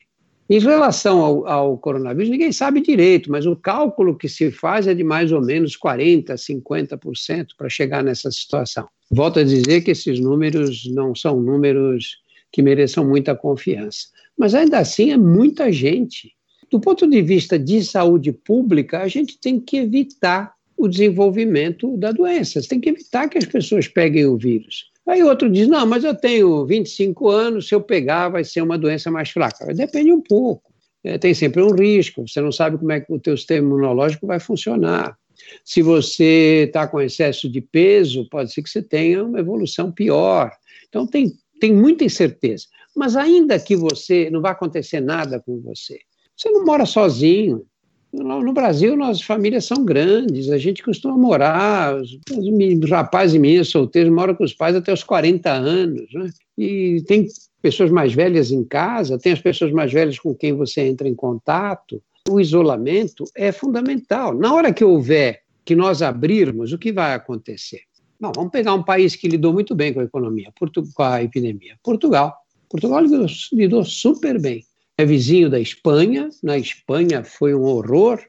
Em 0.49 0.59
relação 0.59 1.21
ao, 1.21 1.47
ao, 1.47 1.79
coronavírus, 1.79 2.31
ninguém 2.31 2.53
sabe 2.53 2.83
direito, 2.83 3.31
mas 3.31 3.47
o 3.47 3.57
cálculo 3.57 4.17
que 4.17 4.29
se 4.29 4.51
faz 4.51 4.87
é 4.87 4.95
de 4.95 5.03
mais 5.03 5.33
ou 5.33 5.43
menos 5.43 5.77
40%, 5.77 6.35
50% 6.35 7.47
para 7.57 7.69
chegar 7.71 8.05
nessa 8.05 8.31
situação. 8.31 8.87
Volto 9.11 9.41
a 9.41 9.45
dizer 9.45 9.81
que 9.81 9.91
esses 9.91 10.21
números 10.21 10.85
não 10.93 11.15
são 11.15 11.41
números 11.41 12.19
que 12.55 12.63
mereçam 12.63 13.05
muita 13.05 13.35
confiança, 13.35 14.07
mas 14.39 14.55
ainda 14.55 14.79
assim 14.79 15.11
é 15.11 15.17
muita 15.17 15.73
gente. 15.73 16.31
Do 16.71 16.79
ponto 16.79 17.05
de 17.05 17.21
vista 17.21 17.59
de 17.59 17.83
saúde 17.83 18.31
pública, 18.31 19.01
a 19.01 19.09
gente 19.09 19.37
tem 19.41 19.59
que 19.59 19.79
evitar 19.79 20.55
o 20.77 20.87
desenvolvimento 20.87 21.97
da 21.97 22.13
doença, 22.13 22.61
tem 22.69 22.79
que 22.79 22.91
evitar 22.91 23.29
que 23.29 23.39
as 23.39 23.45
pessoas 23.45 23.89
peguem 23.89 24.27
o 24.27 24.37
vírus. 24.37 24.93
Aí 25.05 25.21
outro 25.25 25.51
diz: 25.51 25.67
não, 25.67 25.85
mas 25.85 26.05
eu 26.05 26.15
tenho 26.15 26.65
25 26.65 27.29
anos, 27.29 27.67
se 27.67 27.75
eu 27.75 27.81
pegar 27.81 28.29
vai 28.29 28.45
ser 28.45 28.63
uma 28.63 28.79
doença 28.79 29.11
mais 29.11 29.31
fraca. 29.31 29.75
Depende 29.75 30.13
um 30.13 30.21
pouco. 30.21 30.73
É, 31.03 31.19
tem 31.19 31.35
sempre 31.35 31.61
um 31.61 31.75
risco, 31.75 32.27
você 32.27 32.41
não 32.41 32.53
sabe 32.53 32.79
como 32.79 32.93
é 32.93 33.01
que 33.01 33.13
o 33.13 33.19
teu 33.19 33.37
sistema 33.37 33.67
imunológico 33.67 34.29
vai 34.29 34.39
funcionar. 34.39 35.19
Se 35.65 35.83
você 35.83 36.67
está 36.69 36.87
com 36.87 37.01
excesso 37.01 37.49
de 37.51 37.61
peso, 37.61 38.29
pode 38.31 38.53
ser 38.53 38.63
que 38.63 38.71
você 38.71 38.81
tenha 38.81 39.25
uma 39.25 39.41
evolução 39.41 39.91
pior. 39.91 40.53
Então 40.89 41.05
tem, 41.05 41.33
tem 41.61 41.73
muita 41.73 42.05
incerteza. 42.05 42.67
Mas 42.95 43.17
ainda 43.17 43.59
que 43.59 43.75
você 43.75 44.31
não 44.31 44.41
vai 44.41 44.53
acontecer 44.53 45.01
nada 45.01 45.41
com 45.41 45.61
você, 45.61 45.99
você 46.37 46.51
não 46.51 46.65
mora 46.65 46.87
sozinho, 46.87 47.65
No 48.13 48.53
Brasil, 48.53 48.97
nossas 48.97 49.23
famílias 49.23 49.65
são 49.65 49.85
grandes, 49.85 50.49
a 50.49 50.57
gente 50.57 50.85
costuma 50.85 51.17
morar, 51.17 51.97
os, 51.97 52.17
os 52.31 52.91
rapazes 52.91 53.35
e 53.35 53.39
meninas 53.41 53.69
solteiros 53.69 54.13
moram 54.13 54.37
com 54.37 54.45
os 54.45 54.55
pais 54.55 54.77
até 54.77 54.93
os 54.93 55.03
40 55.03 55.51
anos, 55.51 56.07
né? 56.15 56.31
e 56.57 57.03
tem 57.09 57.27
pessoas 57.61 57.91
mais 57.91 58.13
velhas 58.13 58.53
em 58.53 58.63
casa, 58.63 59.19
tem 59.19 59.33
as 59.33 59.41
pessoas 59.41 59.73
mais 59.73 59.93
velhas 59.93 60.19
com 60.19 60.33
quem 60.33 60.53
você 60.53 60.83
entra 60.83 61.09
em 61.09 61.15
contato. 61.15 62.01
O 62.29 62.39
isolamento 62.39 63.25
é 63.35 63.51
fundamental. 63.51 64.33
Na 64.35 64.55
hora 64.55 64.73
que 64.73 64.85
houver 64.85 65.43
que 65.65 65.75
nós 65.75 66.03
abrirmos, 66.03 66.73
o 66.73 66.79
que 66.79 66.93
vai 66.93 67.15
acontecer? 67.15 67.81
Não, 68.21 68.33
vamos 68.35 68.51
pegar 68.51 68.75
um 68.75 68.83
país 68.83 69.17
que 69.17 69.29
lidou 69.29 69.53
muito 69.53 69.75
bem 69.75 69.93
com 69.93 70.01
a 70.01 70.05
economia, 70.05 70.53
com 70.95 71.03
a 71.03 71.23
epidemia. 71.23 71.79
Portugal. 71.83 72.35
Portugal 72.69 73.01
lidou, 73.01 73.27
lidou 73.53 73.85
super 73.85 74.41
bem 74.41 74.65
é 74.97 75.05
vizinho 75.05 75.51
da 75.51 75.59
Espanha, 75.59 76.29
na 76.43 76.57
Espanha 76.57 77.25
foi 77.25 77.55
um 77.55 77.63
horror, 77.63 78.21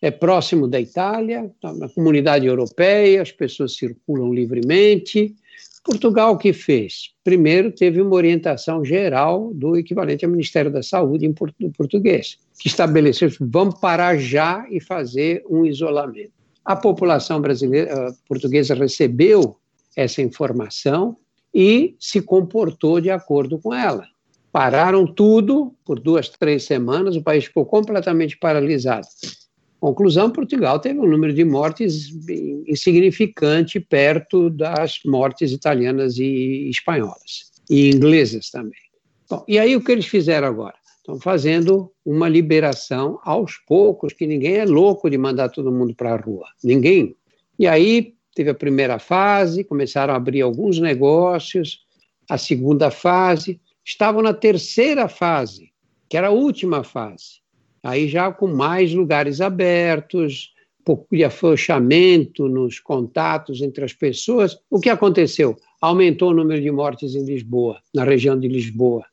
é 0.00 0.10
próximo 0.10 0.66
da 0.66 0.80
Itália, 0.80 1.50
tá 1.60 1.72
na 1.74 1.88
comunidade 1.88 2.46
europeia, 2.46 3.22
as 3.22 3.32
pessoas 3.32 3.76
circulam 3.76 4.32
livremente. 4.32 5.34
Portugal 5.84 6.32
o 6.32 6.38
que 6.38 6.54
fez? 6.54 7.10
Primeiro 7.22 7.70
teve 7.70 8.00
uma 8.00 8.14
orientação 8.14 8.82
geral 8.82 9.52
do 9.52 9.76
equivalente 9.76 10.24
ao 10.24 10.30
Ministério 10.30 10.70
da 10.70 10.82
Saúde 10.82 11.26
em 11.26 11.70
português, 11.72 12.38
que 12.58 12.68
estabeleceu 12.68 13.30
vamos 13.38 13.78
parar 13.78 14.16
já 14.16 14.66
e 14.70 14.80
fazer 14.80 15.44
um 15.48 15.66
isolamento. 15.66 16.32
A 16.64 16.76
população 16.76 17.40
brasileira 17.40 17.90
eh, 17.90 18.12
portuguesa 18.28 18.74
recebeu 18.74 19.56
essa 19.96 20.22
informação 20.22 21.16
e 21.54 21.94
se 22.00 22.20
comportou 22.22 23.00
de 23.00 23.10
acordo 23.10 23.58
com 23.58 23.72
ela 23.72 24.06
pararam 24.54 25.04
tudo 25.04 25.74
por 25.84 25.98
duas, 25.98 26.28
três 26.28 26.62
semanas, 26.62 27.16
o 27.16 27.22
país 27.22 27.46
ficou 27.46 27.66
completamente 27.66 28.38
paralisado. 28.38 29.04
Conclusão: 29.80 30.30
Portugal 30.30 30.78
teve 30.78 31.00
um 31.00 31.08
número 31.08 31.34
de 31.34 31.44
mortes 31.44 32.10
insignificante 32.68 33.80
perto 33.80 34.48
das 34.48 35.00
mortes 35.04 35.50
italianas 35.50 36.18
e 36.18 36.70
espanholas, 36.70 37.50
e 37.68 37.90
inglesas 37.90 38.48
também. 38.48 38.78
Bom, 39.28 39.44
e 39.48 39.58
aí 39.58 39.74
o 39.74 39.82
que 39.82 39.90
eles 39.90 40.06
fizeram 40.06 40.46
agora? 40.46 40.76
Estão 41.04 41.20
fazendo 41.20 41.92
uma 42.02 42.30
liberação 42.30 43.20
aos 43.22 43.58
poucos, 43.58 44.14
que 44.14 44.26
ninguém 44.26 44.54
é 44.54 44.64
louco 44.64 45.10
de 45.10 45.18
mandar 45.18 45.50
todo 45.50 45.70
mundo 45.70 45.94
para 45.94 46.14
a 46.14 46.16
rua. 46.16 46.46
Ninguém. 46.64 47.14
E 47.58 47.66
aí 47.66 48.14
teve 48.34 48.48
a 48.48 48.54
primeira 48.54 48.98
fase, 48.98 49.64
começaram 49.64 50.14
a 50.14 50.16
abrir 50.16 50.40
alguns 50.40 50.78
negócios, 50.78 51.80
a 52.26 52.38
segunda 52.38 52.90
fase, 52.90 53.60
estavam 53.84 54.22
na 54.22 54.32
terceira 54.32 55.06
fase, 55.06 55.70
que 56.08 56.16
era 56.16 56.28
a 56.28 56.32
última 56.32 56.82
fase. 56.82 57.42
Aí 57.82 58.08
já 58.08 58.32
com 58.32 58.46
mais 58.46 58.94
lugares 58.94 59.42
abertos, 59.42 60.54
pouco 60.82 61.06
afrouxamento 61.22 62.48
nos 62.48 62.80
contatos 62.80 63.60
entre 63.60 63.84
as 63.84 63.92
pessoas. 63.92 64.58
O 64.70 64.80
que 64.80 64.88
aconteceu? 64.88 65.54
Aumentou 65.82 66.30
o 66.30 66.34
número 66.34 66.62
de 66.62 66.70
mortes 66.70 67.14
em 67.14 67.26
Lisboa, 67.26 67.78
na 67.94 68.04
região 68.04 68.40
de 68.40 68.48
Lisboa. 68.48 69.04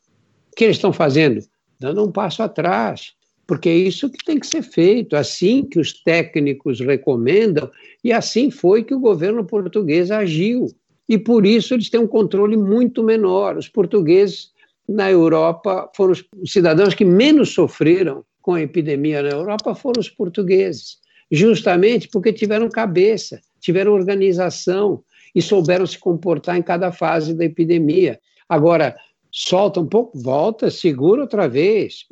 O 0.54 0.56
que 0.56 0.64
eles 0.64 0.78
estão 0.78 0.94
fazendo? 0.94 1.51
Dando 1.82 2.04
um 2.04 2.12
passo 2.12 2.44
atrás, 2.44 3.14
porque 3.48 3.68
é 3.68 3.76
isso 3.76 4.08
que 4.08 4.24
tem 4.24 4.40
que 4.40 4.46
ser 4.46 4.62
feito, 4.62 5.16
assim 5.16 5.64
que 5.66 5.80
os 5.80 5.92
técnicos 6.04 6.80
recomendam, 6.80 7.72
e 8.04 8.14
assim 8.14 8.52
foi 8.52 8.84
que 8.84 8.94
o 8.94 9.00
governo 9.00 9.44
português 9.44 10.12
agiu. 10.12 10.68
E 11.10 11.18
por 11.18 11.44
isso 11.44 11.74
eles 11.74 11.90
têm 11.90 12.00
um 12.00 12.06
controle 12.06 12.56
muito 12.56 13.04
menor. 13.04 13.58
Os 13.58 13.68
portugueses 13.68 14.52
na 14.88 15.10
Europa 15.10 15.90
foram 15.96 16.12
os 16.12 16.52
cidadãos 16.52 16.94
que 16.94 17.04
menos 17.04 17.52
sofreram 17.52 18.24
com 18.44 18.54
a 18.54 18.62
epidemia 18.62 19.24
na 19.24 19.30
Europa 19.30 19.74
foram 19.74 20.02
os 20.02 20.10
portugueses, 20.10 21.00
justamente 21.32 22.08
porque 22.10 22.32
tiveram 22.32 22.70
cabeça, 22.70 23.42
tiveram 23.60 23.94
organização 23.94 25.04
e 25.34 25.42
souberam 25.42 25.88
se 25.88 25.98
comportar 25.98 26.58
em 26.58 26.62
cada 26.62 26.92
fase 26.92 27.34
da 27.34 27.44
epidemia. 27.44 28.20
Agora, 28.48 28.96
solta 29.32 29.80
um 29.80 29.88
pouco, 29.88 30.20
volta, 30.20 30.70
segura 30.70 31.22
outra 31.22 31.48
vez. 31.48 32.06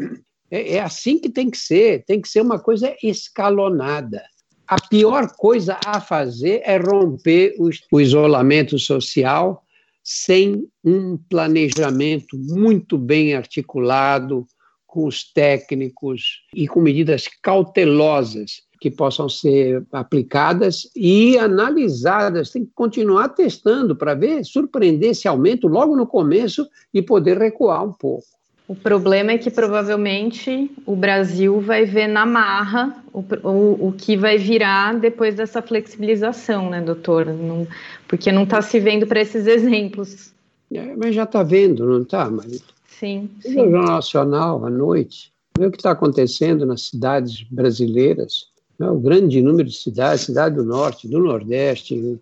É, 0.49 0.75
é 0.75 0.79
assim 0.79 1.19
que 1.19 1.29
tem 1.29 1.49
que 1.49 1.57
ser, 1.57 2.03
tem 2.05 2.21
que 2.21 2.29
ser 2.29 2.41
uma 2.41 2.59
coisa 2.59 2.95
escalonada. 3.03 4.23
A 4.67 4.79
pior 4.87 5.35
coisa 5.35 5.79
a 5.85 5.99
fazer 5.99 6.61
é 6.63 6.77
romper 6.77 7.55
o, 7.59 7.69
o 7.91 7.99
isolamento 7.99 8.77
social 8.77 9.63
sem 10.03 10.67
um 10.83 11.17
planejamento 11.17 12.37
muito 12.37 12.97
bem 12.97 13.33
articulado 13.33 14.47
com 14.87 15.05
os 15.05 15.23
técnicos 15.31 16.41
e 16.53 16.67
com 16.67 16.81
medidas 16.81 17.27
cautelosas 17.43 18.63
que 18.79 18.89
possam 18.89 19.27
ser 19.27 19.83
aplicadas 19.91 20.89
e 20.95 21.37
analisadas. 21.37 22.49
Tem 22.49 22.65
que 22.65 22.71
continuar 22.73 23.29
testando 23.29 23.95
para 23.95 24.15
ver, 24.15 24.43
surpreender 24.45 25.11
esse 25.11 25.27
aumento 25.27 25.67
logo 25.67 25.95
no 25.95 26.07
começo 26.07 26.67
e 26.93 27.01
poder 27.01 27.37
recuar 27.37 27.83
um 27.83 27.91
pouco. 27.91 28.25
O 28.67 28.75
problema 28.75 29.31
é 29.31 29.37
que 29.39 29.49
provavelmente 29.49 30.71
o 30.85 30.95
Brasil 30.95 31.59
vai 31.59 31.85
ver 31.85 32.05
na 32.05 32.23
marra 32.23 33.03
o, 33.11 33.25
o, 33.43 33.87
o 33.87 33.93
que 33.97 34.15
vai 34.15 34.37
virar 34.37 34.93
depois 34.99 35.33
dessa 35.33 35.59
flexibilização, 35.59 36.69
né, 36.69 36.79
doutor? 36.79 37.25
Não, 37.25 37.67
porque 38.07 38.31
não 38.31 38.43
está 38.43 38.61
se 38.61 38.79
vendo 38.79 39.07
para 39.07 39.21
esses 39.21 39.47
exemplos. 39.47 40.31
É, 40.71 40.95
mas 40.95 41.15
já 41.15 41.23
está 41.23 41.41
vendo, 41.41 41.83
não 41.83 42.03
está, 42.03 42.29
Marita? 42.29 42.71
Sim. 42.87 43.27
sim. 43.41 43.55
No 43.55 43.71
Jornal 43.71 43.85
Nacional, 43.87 44.63
à 44.63 44.69
noite, 44.69 45.31
vê 45.57 45.65
o 45.65 45.71
que 45.71 45.77
está 45.77 45.91
acontecendo 45.91 46.63
nas 46.63 46.83
cidades 46.83 47.41
brasileiras 47.49 48.49
né, 48.79 48.89
o 48.89 48.97
grande 48.97 49.41
número 49.41 49.67
de 49.67 49.75
cidades, 49.75 50.21
cidade 50.21 50.55
do 50.55 50.63
norte, 50.63 51.07
do 51.07 51.19
nordeste, 51.19 52.19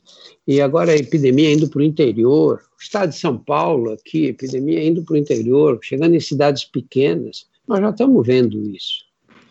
e 0.48 0.60
agora 0.60 0.92
a 0.92 0.98
epidemia 0.98 1.54
indo 1.54 1.70
para 1.70 1.80
o 1.80 1.84
interior, 1.84 2.62
o 2.78 2.82
estado 2.82 3.10
de 3.10 3.18
São 3.18 3.38
Paulo 3.38 3.92
aqui, 3.92 4.26
epidemia 4.26 4.84
indo 4.84 5.04
para 5.04 5.14
o 5.14 5.18
interior, 5.18 5.80
chegando 5.84 6.16
em 6.16 6.20
cidades 6.20 6.66
pequenas, 6.66 7.46
nós 7.68 7.80
já 7.80 7.90
estamos 7.92 8.26
vendo 8.26 8.60
isso. 8.72 9.06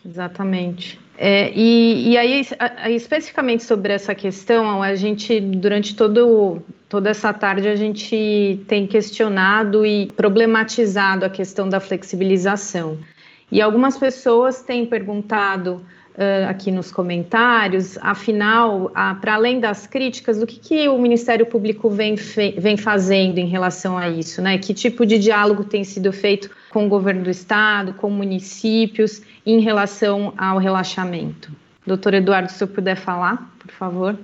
Exatamente. 0.05 0.99
É, 1.17 1.51
e, 1.53 2.11
e 2.11 2.17
aí, 2.17 2.45
a, 2.59 2.89
especificamente 2.89 3.63
sobre 3.63 3.91
essa 3.91 4.13
questão, 4.13 4.81
a 4.81 4.95
gente, 4.95 5.39
durante 5.39 5.95
todo, 5.95 6.61
toda 6.87 7.09
essa 7.09 7.33
tarde, 7.33 7.67
a 7.67 7.75
gente 7.75 8.59
tem 8.67 8.87
questionado 8.87 9.85
e 9.85 10.07
problematizado 10.15 11.25
a 11.25 11.29
questão 11.29 11.67
da 11.67 11.79
flexibilização. 11.79 12.97
E 13.51 13.61
algumas 13.61 13.97
pessoas 13.97 14.61
têm 14.61 14.85
perguntado 14.85 15.81
uh, 16.17 16.49
aqui 16.49 16.71
nos 16.71 16.91
comentários, 16.91 17.97
afinal, 17.99 18.91
para 19.21 19.35
além 19.35 19.59
das 19.59 19.85
críticas, 19.85 20.41
o 20.41 20.47
que, 20.47 20.59
que 20.59 20.89
o 20.89 20.97
Ministério 20.97 21.45
Público 21.45 21.89
vem, 21.89 22.15
vem 22.57 22.75
fazendo 22.75 23.37
em 23.37 23.47
relação 23.47 23.97
a 23.97 24.09
isso? 24.09 24.41
Né? 24.41 24.57
Que 24.57 24.73
tipo 24.73 25.05
de 25.05 25.19
diálogo 25.19 25.63
tem 25.63 25.83
sido 25.83 26.11
feito 26.11 26.49
com 26.69 26.85
o 26.85 26.89
governo 26.89 27.23
do 27.23 27.29
Estado, 27.29 27.93
com 27.93 28.09
municípios, 28.09 29.21
em 29.45 29.59
relação 29.59 30.33
ao 30.37 30.57
relaxamento? 30.57 31.51
Doutor 31.85 32.15
Eduardo, 32.15 32.51
se 32.51 32.61
eu 32.61 32.67
puder 32.67 32.97
falar, 32.97 33.55
por 33.59 33.71
favor. 33.71 34.19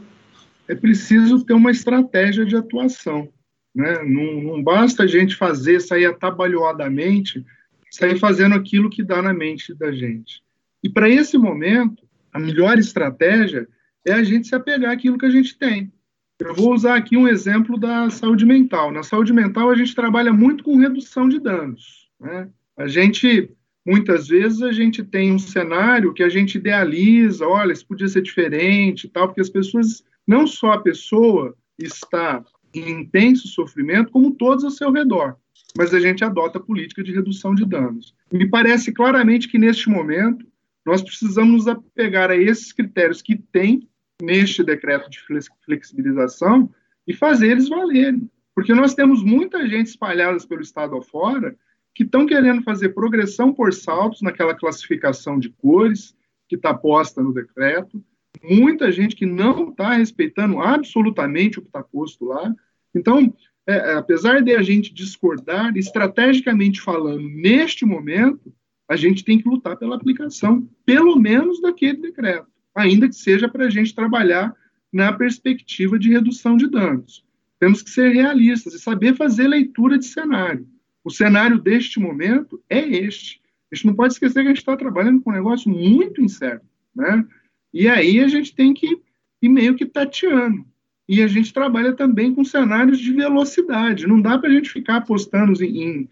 É 0.67 0.75
preciso 0.75 1.45
ter 1.45 1.53
uma 1.53 1.71
estratégia 1.71 2.45
de 2.45 2.55
atuação. 2.55 3.29
Né? 3.73 4.03
Não, 4.03 4.55
não 4.55 4.63
basta 4.63 5.03
a 5.03 5.07
gente 5.07 5.35
fazer, 5.35 5.79
sair 5.79 6.05
atabalhoadamente, 6.05 7.43
sair 7.89 8.19
fazendo 8.19 8.55
aquilo 8.55 8.89
que 8.89 9.03
dá 9.03 9.21
na 9.21 9.33
mente 9.33 9.73
da 9.73 9.91
gente. 9.91 10.42
E 10.83 10.89
para 10.89 11.09
esse 11.09 11.37
momento, 11.37 12.03
a 12.31 12.39
melhor 12.39 12.77
estratégia 12.77 13.67
é 14.05 14.11
a 14.11 14.23
gente 14.23 14.47
se 14.47 14.55
apegar 14.55 14.91
àquilo 14.91 15.17
que 15.17 15.25
a 15.25 15.29
gente 15.29 15.57
tem. 15.57 15.91
Eu 16.39 16.53
vou 16.53 16.73
usar 16.73 16.95
aqui 16.95 17.15
um 17.15 17.27
exemplo 17.27 17.79
da 17.79 18.09
saúde 18.09 18.45
mental. 18.45 18.91
Na 18.91 19.01
saúde 19.01 19.31
mental, 19.31 19.69
a 19.69 19.75
gente 19.75 19.95
trabalha 19.95 20.33
muito 20.33 20.63
com 20.63 20.77
redução 20.77 21.29
de 21.29 21.39
danos. 21.39 22.09
Né? 22.19 22.49
A 22.75 22.85
gente, 22.85 23.49
muitas 23.85 24.27
vezes, 24.27 24.61
a 24.61 24.73
gente 24.73 25.03
tem 25.03 25.31
um 25.31 25.39
cenário 25.39 26.13
que 26.13 26.21
a 26.21 26.27
gente 26.27 26.57
idealiza, 26.57 27.47
olha, 27.47 27.71
isso 27.71 27.87
podia 27.87 28.09
ser 28.09 28.21
diferente 28.21 29.07
tal, 29.07 29.27
porque 29.27 29.39
as 29.41 29.49
pessoas, 29.49 30.03
não 30.27 30.45
só 30.45 30.73
a 30.73 30.81
pessoa 30.81 31.55
está 31.79 32.43
em 32.73 33.01
intenso 33.01 33.47
sofrimento, 33.47 34.11
como 34.11 34.35
todos 34.35 34.65
ao 34.65 34.71
seu 34.71 34.91
redor. 34.91 35.37
Mas 35.77 35.93
a 35.93 35.99
gente 35.99 36.23
adota 36.23 36.57
a 36.57 36.61
política 36.61 37.03
de 37.03 37.13
redução 37.13 37.55
de 37.55 37.65
danos. 37.65 38.13
Me 38.31 38.49
parece 38.49 38.91
claramente 38.91 39.47
que, 39.47 39.57
neste 39.57 39.89
momento, 39.89 40.45
nós 40.85 41.01
precisamos 41.01 41.65
nos 41.65 41.67
apegar 41.67 42.29
a 42.29 42.35
esses 42.35 42.71
critérios 42.73 43.21
que 43.21 43.37
tem 43.37 43.87
neste 44.21 44.63
decreto 44.63 45.09
de 45.09 45.19
flexibilização 45.65 46.69
e 47.07 47.13
fazer 47.13 47.51
eles 47.51 47.69
valerem. 47.69 48.29
Porque 48.55 48.73
nós 48.73 48.93
temos 48.93 49.23
muita 49.23 49.67
gente 49.67 49.87
espalhada 49.87 50.37
pelo 50.47 50.61
estado 50.61 50.95
afora 50.95 51.55
que 51.95 52.03
estão 52.03 52.25
querendo 52.25 52.63
fazer 52.63 52.89
progressão 52.89 53.53
por 53.53 53.73
saltos 53.73 54.21
naquela 54.21 54.55
classificação 54.55 55.39
de 55.39 55.49
cores 55.49 56.15
que 56.47 56.55
está 56.55 56.73
posta 56.73 57.21
no 57.21 57.33
decreto, 57.33 58.03
muita 58.43 58.91
gente 58.91 59.15
que 59.15 59.25
não 59.25 59.69
está 59.69 59.93
respeitando 59.93 60.59
absolutamente 60.59 61.59
o 61.59 61.61
que 61.61 61.67
está 61.67 61.83
posto 61.83 62.25
lá. 62.25 62.53
Então, 62.93 63.33
é, 63.65 63.93
apesar 63.93 64.41
de 64.41 64.55
a 64.55 64.61
gente 64.61 64.93
discordar, 64.93 65.75
estrategicamente 65.77 66.81
falando, 66.81 67.27
neste 67.29 67.85
momento, 67.85 68.53
a 68.87 68.95
gente 68.95 69.23
tem 69.23 69.39
que 69.39 69.47
lutar 69.47 69.77
pela 69.77 69.95
aplicação, 69.95 70.67
pelo 70.85 71.15
menos 71.17 71.61
daquele 71.61 71.97
decreto, 71.97 72.47
ainda 72.75 73.07
que 73.07 73.15
seja 73.15 73.47
para 73.47 73.65
a 73.65 73.69
gente 73.69 73.95
trabalhar 73.95 74.53
na 74.91 75.11
perspectiva 75.11 75.97
de 75.97 76.09
redução 76.09 76.55
de 76.55 76.69
danos. 76.69 77.25
Temos 77.59 77.81
que 77.81 77.89
ser 77.89 78.09
realistas 78.09 78.73
e 78.73 78.79
saber 78.79 79.15
fazer 79.15 79.47
leitura 79.47 79.97
de 79.97 80.05
cenário. 80.05 80.67
O 81.03 81.09
cenário 81.09 81.59
deste 81.59 81.99
momento 81.99 82.61
é 82.69 82.79
este. 82.79 83.41
A 83.71 83.75
gente 83.75 83.87
não 83.87 83.95
pode 83.95 84.13
esquecer 84.13 84.41
que 84.41 84.47
a 84.47 84.49
gente 84.49 84.57
está 84.57 84.77
trabalhando 84.77 85.21
com 85.21 85.31
um 85.31 85.33
negócio 85.33 85.69
muito 85.69 86.21
incerto, 86.21 86.65
né? 86.95 87.25
E 87.73 87.87
aí 87.87 88.19
a 88.19 88.27
gente 88.27 88.53
tem 88.53 88.73
que 88.73 89.01
ir 89.41 89.49
meio 89.49 89.75
que 89.75 89.85
tateando. 89.85 90.65
E 91.07 91.21
a 91.21 91.27
gente 91.27 91.51
trabalha 91.51 91.93
também 91.93 92.33
com 92.33 92.45
cenários 92.45 92.99
de 92.99 93.11
velocidade. 93.11 94.07
Não 94.07 94.21
dá 94.21 94.37
para 94.37 94.49
a 94.49 94.53
gente 94.53 94.69
ficar 94.69 94.97
apostando 94.97 95.61
em, 95.63 96.07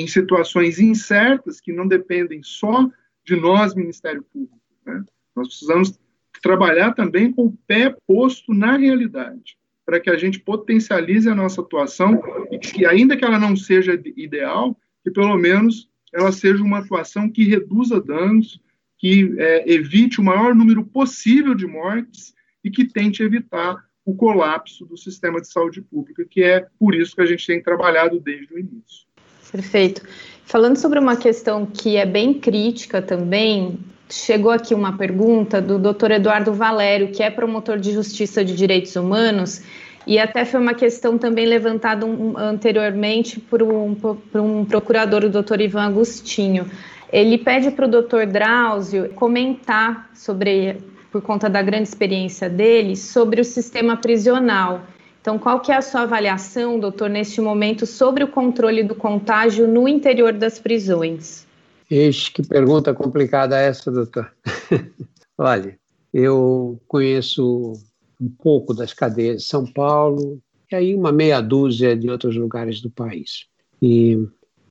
em, 0.00 0.06
situações 0.06 0.78
incertas 0.78 1.60
que 1.60 1.72
não 1.72 1.86
dependem 1.86 2.42
só 2.42 2.88
de 3.24 3.36
nós, 3.36 3.74
Ministério 3.74 4.22
Público. 4.22 4.60
Né? 4.84 5.04
Nós 5.34 5.48
precisamos 5.48 5.98
trabalhar 6.42 6.92
também 6.92 7.32
com 7.32 7.46
o 7.46 7.58
pé 7.66 7.94
posto 8.06 8.54
na 8.54 8.76
realidade, 8.76 9.56
para 9.84 10.00
que 10.00 10.10
a 10.10 10.16
gente 10.16 10.40
potencialize 10.40 11.28
a 11.28 11.34
nossa 11.34 11.60
atuação 11.60 12.20
e 12.50 12.58
que, 12.58 12.84
ainda 12.84 13.16
que 13.16 13.24
ela 13.24 13.38
não 13.38 13.56
seja 13.56 14.00
ideal, 14.16 14.78
que 15.02 15.10
pelo 15.10 15.36
menos 15.36 15.88
ela 16.12 16.32
seja 16.32 16.62
uma 16.62 16.78
atuação 16.78 17.30
que 17.30 17.44
reduza 17.44 18.00
danos, 18.00 18.60
que 18.98 19.34
é, 19.38 19.72
evite 19.72 20.20
o 20.20 20.24
maior 20.24 20.54
número 20.54 20.84
possível 20.84 21.54
de 21.54 21.66
mortes 21.66 22.34
e 22.64 22.70
que 22.70 22.84
tente 22.84 23.22
evitar 23.22 23.84
o 24.04 24.14
colapso 24.14 24.86
do 24.86 24.96
sistema 24.96 25.40
de 25.40 25.48
saúde 25.48 25.82
pública, 25.82 26.24
que 26.24 26.42
é 26.42 26.66
por 26.78 26.94
isso 26.94 27.14
que 27.14 27.22
a 27.22 27.26
gente 27.26 27.46
tem 27.46 27.62
trabalhado 27.62 28.20
desde 28.20 28.54
o 28.54 28.58
início. 28.58 29.05
Perfeito. 29.50 30.02
Falando 30.44 30.76
sobre 30.76 30.98
uma 30.98 31.16
questão 31.16 31.66
que 31.66 31.96
é 31.96 32.06
bem 32.06 32.34
crítica 32.34 33.02
também, 33.02 33.78
chegou 34.08 34.50
aqui 34.50 34.74
uma 34.74 34.96
pergunta 34.96 35.60
do 35.60 35.78
Dr. 35.78 36.12
Eduardo 36.12 36.52
Valério, 36.52 37.08
que 37.08 37.22
é 37.22 37.30
promotor 37.30 37.78
de 37.78 37.92
justiça 37.92 38.44
de 38.44 38.54
direitos 38.54 38.94
humanos, 38.94 39.62
e 40.06 40.20
até 40.20 40.44
foi 40.44 40.60
uma 40.60 40.74
questão 40.74 41.18
também 41.18 41.46
levantada 41.46 42.06
um, 42.06 42.38
anteriormente 42.38 43.40
por 43.40 43.60
um, 43.62 43.94
por 43.94 44.40
um 44.40 44.64
procurador, 44.64 45.24
o 45.24 45.28
doutor 45.28 45.60
Ivan 45.60 45.86
Agostinho. 45.86 46.70
Ele 47.12 47.38
pede 47.38 47.72
para 47.72 47.86
o 47.86 47.88
doutor 47.88 48.26
Drauzio 48.26 49.08
comentar 49.14 50.08
sobre, 50.14 50.76
por 51.10 51.22
conta 51.22 51.48
da 51.50 51.60
grande 51.60 51.88
experiência 51.88 52.48
dele, 52.48 52.94
sobre 52.94 53.40
o 53.40 53.44
sistema 53.44 53.96
prisional. 53.96 54.82
Então, 55.26 55.40
qual 55.40 55.58
que 55.58 55.72
é 55.72 55.74
a 55.76 55.82
sua 55.82 56.02
avaliação, 56.02 56.78
doutor, 56.78 57.10
neste 57.10 57.40
momento, 57.40 57.84
sobre 57.84 58.22
o 58.22 58.28
controle 58.28 58.84
do 58.84 58.94
contágio 58.94 59.66
no 59.66 59.88
interior 59.88 60.32
das 60.32 60.60
prisões? 60.60 61.44
Ixi, 61.90 62.30
que 62.30 62.46
pergunta 62.46 62.94
complicada 62.94 63.58
essa, 63.58 63.90
doutor. 63.90 64.32
Olha, 65.36 65.76
eu 66.14 66.80
conheço 66.86 67.72
um 68.20 68.28
pouco 68.28 68.72
das 68.72 68.92
cadeias 68.92 69.42
de 69.42 69.48
São 69.48 69.66
Paulo 69.66 70.40
e 70.70 70.76
aí 70.76 70.94
uma 70.94 71.10
meia 71.10 71.40
dúzia 71.40 71.96
de 71.96 72.08
outros 72.08 72.36
lugares 72.36 72.80
do 72.80 72.88
país. 72.88 73.46
E 73.82 74.12
eu 74.12 74.30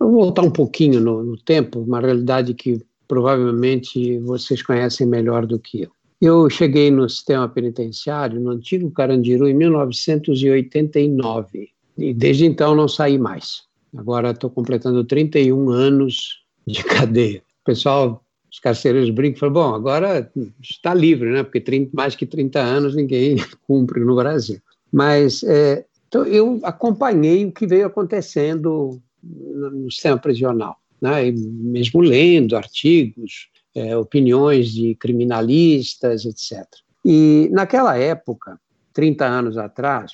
vou 0.09 0.21
voltar 0.21 0.43
um 0.43 0.51
pouquinho 0.51 1.01
no, 1.01 1.21
no 1.21 1.35
tempo, 1.35 1.81
uma 1.81 1.99
realidade 1.99 2.53
que 2.53 2.81
provavelmente 3.09 4.19
vocês 4.19 4.61
conhecem 4.61 5.05
melhor 5.05 5.45
do 5.45 5.59
que 5.59 5.81
eu. 5.81 5.91
Eu 6.25 6.49
cheguei 6.49 6.89
no 6.89 7.07
sistema 7.07 7.47
penitenciário, 7.47 8.39
no 8.39 8.49
antigo 8.49 8.89
Carandiru, 8.89 9.47
em 9.47 9.53
1989, 9.53 11.69
e 11.99 12.15
desde 12.15 12.47
então 12.47 12.73
não 12.73 12.87
saí 12.87 13.19
mais. 13.19 13.61
Agora 13.95 14.31
estou 14.31 14.49
completando 14.49 15.03
31 15.03 15.69
anos 15.69 16.43
de 16.65 16.81
cadeia. 16.83 17.43
O 17.61 17.65
pessoal, 17.65 18.25
os 18.51 18.59
carcereiros 18.59 19.11
brincam 19.11 19.39
falam, 19.39 19.53
bom, 19.53 19.75
agora 19.75 20.31
está 20.59 20.95
livre, 20.95 21.29
né? 21.29 21.43
Porque 21.43 21.61
30, 21.61 21.91
mais 21.93 22.15
que 22.15 22.25
30 22.25 22.59
anos 22.59 22.95
ninguém 22.95 23.35
cumpre 23.67 23.99
no 23.99 24.15
Brasil. 24.15 24.57
Mas 24.91 25.43
é, 25.43 25.85
então 26.07 26.25
eu 26.25 26.59
acompanhei 26.63 27.45
o 27.45 27.51
que 27.51 27.67
veio 27.67 27.85
acontecendo 27.85 28.99
no 29.21 29.91
sistema 29.91 30.17
prisional, 30.17 30.75
né? 30.99 31.27
E 31.27 31.33
mesmo 31.33 32.01
lendo 32.01 32.57
artigos, 32.57 33.47
é, 33.75 33.95
opiniões 33.95 34.71
de 34.71 34.95
criminalistas, 34.95 36.25
etc. 36.25 36.65
E 37.03 37.49
naquela 37.51 37.97
época, 37.97 38.59
30 38.93 39.25
anos 39.25 39.57
atrás, 39.57 40.13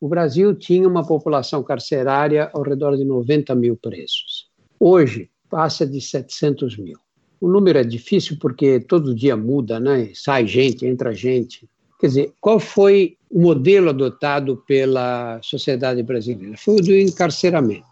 o 0.00 0.08
Brasil 0.08 0.54
tinha 0.54 0.86
uma 0.86 1.06
população 1.06 1.62
carcerária 1.62 2.50
ao 2.52 2.62
redor 2.62 2.96
de 2.96 3.04
90 3.04 3.54
mil 3.54 3.76
presos. 3.76 4.50
Hoje, 4.78 5.30
passa 5.48 5.86
de 5.86 6.00
700 6.00 6.76
mil. 6.76 6.98
O 7.40 7.48
número 7.48 7.78
é 7.78 7.84
difícil 7.84 8.36
porque 8.40 8.80
todo 8.80 9.14
dia 9.14 9.36
muda, 9.36 9.78
né? 9.78 10.10
sai 10.14 10.46
gente, 10.46 10.84
entra 10.84 11.14
gente. 11.14 11.68
Quer 11.98 12.06
dizer, 12.08 12.32
qual 12.40 12.58
foi 12.58 13.16
o 13.30 13.40
modelo 13.40 13.90
adotado 13.90 14.62
pela 14.66 15.40
sociedade 15.42 16.02
brasileira? 16.02 16.56
Foi 16.58 16.76
o 16.76 16.82
do 16.82 16.94
encarceramento. 16.94 17.86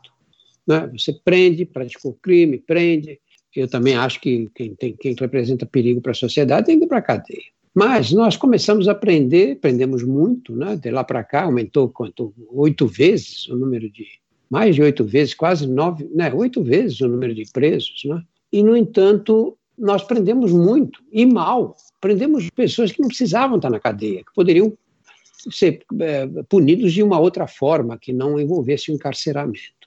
Né? 0.66 0.90
Você 0.92 1.12
prende, 1.12 1.64
praticou 1.64 2.18
crime, 2.20 2.58
prende. 2.58 3.18
Eu 3.54 3.68
também 3.68 3.94
acho 3.94 4.20
que 4.20 4.50
quem, 4.54 4.74
tem, 4.74 4.92
quem 4.94 5.14
representa 5.18 5.64
perigo 5.66 6.00
para 6.00 6.12
a 6.12 6.14
sociedade 6.14 6.66
tem 6.66 6.78
que 6.78 6.84
ir 6.84 6.88
para 6.88 6.98
a 6.98 7.02
cadeia. 7.02 7.54
Mas 7.74 8.12
nós 8.12 8.36
começamos 8.36 8.88
a 8.88 8.92
aprender, 8.92 9.52
aprendemos 9.52 10.02
muito, 10.04 10.54
né? 10.54 10.76
de 10.76 10.90
lá 10.90 11.02
para 11.02 11.24
cá 11.24 11.44
aumentou 11.44 11.88
quanto? 11.88 12.32
Oito 12.50 12.86
vezes 12.86 13.48
o 13.48 13.56
número 13.56 13.90
de, 13.90 14.06
mais 14.48 14.76
de 14.76 14.82
oito 14.82 15.04
vezes, 15.04 15.34
quase 15.34 15.66
nove, 15.66 16.08
né, 16.14 16.32
oito 16.32 16.62
vezes 16.62 17.00
o 17.00 17.08
número 17.08 17.34
de 17.34 17.44
presos, 17.52 18.02
né? 18.04 18.22
E, 18.52 18.62
no 18.62 18.76
entanto, 18.76 19.58
nós 19.76 20.04
prendemos 20.04 20.52
muito, 20.52 21.02
e 21.10 21.26
mal. 21.26 21.74
Prendemos 22.00 22.48
pessoas 22.50 22.92
que 22.92 23.00
não 23.00 23.08
precisavam 23.08 23.56
estar 23.56 23.68
na 23.68 23.80
cadeia, 23.80 24.18
que 24.18 24.32
poderiam 24.32 24.72
ser 25.50 25.82
é, 26.00 26.26
punidos 26.48 26.92
de 26.92 27.02
uma 27.02 27.18
outra 27.18 27.48
forma, 27.48 27.98
que 27.98 28.12
não 28.12 28.38
envolvesse 28.38 28.92
o 28.92 28.94
encarceramento. 28.94 29.83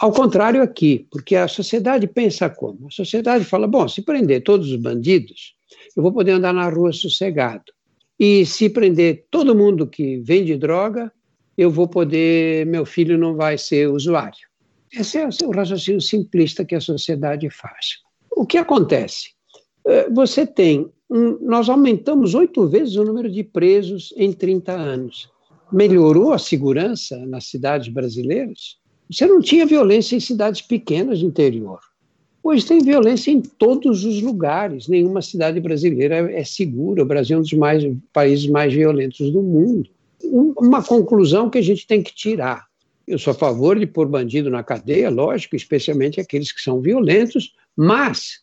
Ao 0.00 0.10
contrário 0.10 0.62
aqui, 0.62 1.06
porque 1.10 1.36
a 1.36 1.46
sociedade 1.46 2.06
pensa 2.06 2.48
como? 2.48 2.86
A 2.86 2.90
sociedade 2.90 3.44
fala, 3.44 3.66
bom, 3.66 3.86
se 3.86 4.00
prender 4.00 4.42
todos 4.42 4.70
os 4.70 4.76
bandidos, 4.76 5.54
eu 5.94 6.02
vou 6.02 6.10
poder 6.10 6.32
andar 6.32 6.54
na 6.54 6.70
rua 6.70 6.90
sossegado. 6.90 7.70
E 8.18 8.46
se 8.46 8.70
prender 8.70 9.26
todo 9.30 9.54
mundo 9.54 9.86
que 9.86 10.18
vende 10.20 10.56
droga, 10.56 11.12
eu 11.54 11.70
vou 11.70 11.86
poder, 11.86 12.64
meu 12.64 12.86
filho 12.86 13.18
não 13.18 13.36
vai 13.36 13.58
ser 13.58 13.90
usuário. 13.90 14.48
Esse 14.90 15.18
é 15.18 15.28
o 15.44 15.50
raciocínio 15.50 16.00
simplista 16.00 16.64
que 16.64 16.74
a 16.74 16.80
sociedade 16.80 17.50
faz. 17.50 17.98
O 18.30 18.46
que 18.46 18.56
acontece? 18.56 19.32
É, 19.86 20.08
você 20.08 20.46
tem, 20.46 20.90
um, 21.10 21.38
nós 21.42 21.68
aumentamos 21.68 22.34
oito 22.34 22.66
vezes 22.66 22.96
o 22.96 23.04
número 23.04 23.30
de 23.30 23.44
presos 23.44 24.14
em 24.16 24.32
30 24.32 24.72
anos. 24.72 25.30
Melhorou 25.70 26.32
a 26.32 26.38
segurança 26.38 27.18
nas 27.26 27.50
cidades 27.50 27.88
brasileiras? 27.88 28.79
Você 29.10 29.26
não 29.26 29.40
tinha 29.40 29.66
violência 29.66 30.14
em 30.14 30.20
cidades 30.20 30.62
pequenas 30.62 31.20
do 31.20 31.26
interior. 31.26 31.80
Hoje 32.42 32.64
tem 32.64 32.78
violência 32.78 33.30
em 33.30 33.40
todos 33.40 34.04
os 34.04 34.22
lugares. 34.22 34.88
Nenhuma 34.88 35.20
cidade 35.20 35.60
brasileira 35.60 36.32
é 36.32 36.44
segura. 36.44 37.02
O 37.02 37.06
Brasil 37.06 37.36
é 37.36 37.40
um 37.40 37.42
dos 37.42 37.52
mais, 37.52 37.84
países 38.12 38.46
mais 38.46 38.72
violentos 38.72 39.30
do 39.30 39.42
mundo 39.42 39.90
uma 40.22 40.82
conclusão 40.82 41.48
que 41.48 41.58
a 41.58 41.62
gente 41.62 41.86
tem 41.86 42.02
que 42.02 42.14
tirar. 42.14 42.66
Eu 43.06 43.18
sou 43.18 43.32
a 43.32 43.34
favor 43.34 43.78
de 43.78 43.86
pôr 43.86 44.06
bandido 44.06 44.50
na 44.50 44.62
cadeia, 44.62 45.10
lógico, 45.10 45.56
especialmente 45.56 46.20
aqueles 46.20 46.52
que 46.52 46.60
são 46.60 46.80
violentos, 46.80 47.54
mas 47.76 48.40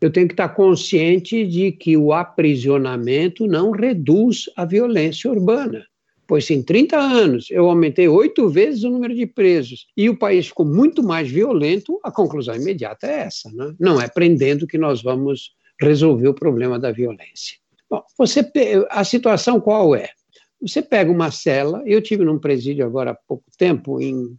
eu 0.00 0.10
tenho 0.10 0.28
que 0.28 0.34
estar 0.34 0.50
consciente 0.50 1.46
de 1.46 1.72
que 1.72 1.96
o 1.96 2.12
aprisionamento 2.12 3.46
não 3.46 3.70
reduz 3.70 4.48
a 4.56 4.64
violência 4.64 5.30
urbana. 5.30 5.84
Pois 6.26 6.50
em 6.50 6.62
30 6.62 6.96
anos 6.96 7.50
eu 7.50 7.68
aumentei 7.68 8.08
oito 8.08 8.48
vezes 8.48 8.82
o 8.82 8.90
número 8.90 9.14
de 9.14 9.26
presos 9.26 9.86
e 9.96 10.08
o 10.08 10.16
país 10.16 10.48
ficou 10.48 10.66
muito 10.66 11.02
mais 11.02 11.30
violento, 11.30 12.00
a 12.02 12.10
conclusão 12.10 12.54
imediata 12.54 13.06
é 13.06 13.20
essa. 13.20 13.50
Né? 13.52 13.74
Não 13.78 14.00
é 14.00 14.08
prendendo 14.08 14.66
que 14.66 14.76
nós 14.76 15.02
vamos 15.02 15.52
resolver 15.80 16.28
o 16.28 16.34
problema 16.34 16.78
da 16.78 16.90
violência. 16.90 17.56
Bom, 17.88 18.02
você, 18.18 18.44
a 18.90 19.04
situação 19.04 19.60
qual 19.60 19.94
é? 19.94 20.08
Você 20.60 20.82
pega 20.82 21.10
uma 21.10 21.30
cela, 21.30 21.82
eu 21.86 22.02
tive 22.02 22.24
num 22.24 22.38
presídio 22.38 22.84
agora 22.84 23.12
há 23.12 23.14
pouco 23.14 23.44
tempo 23.56 24.00
em, 24.00 24.34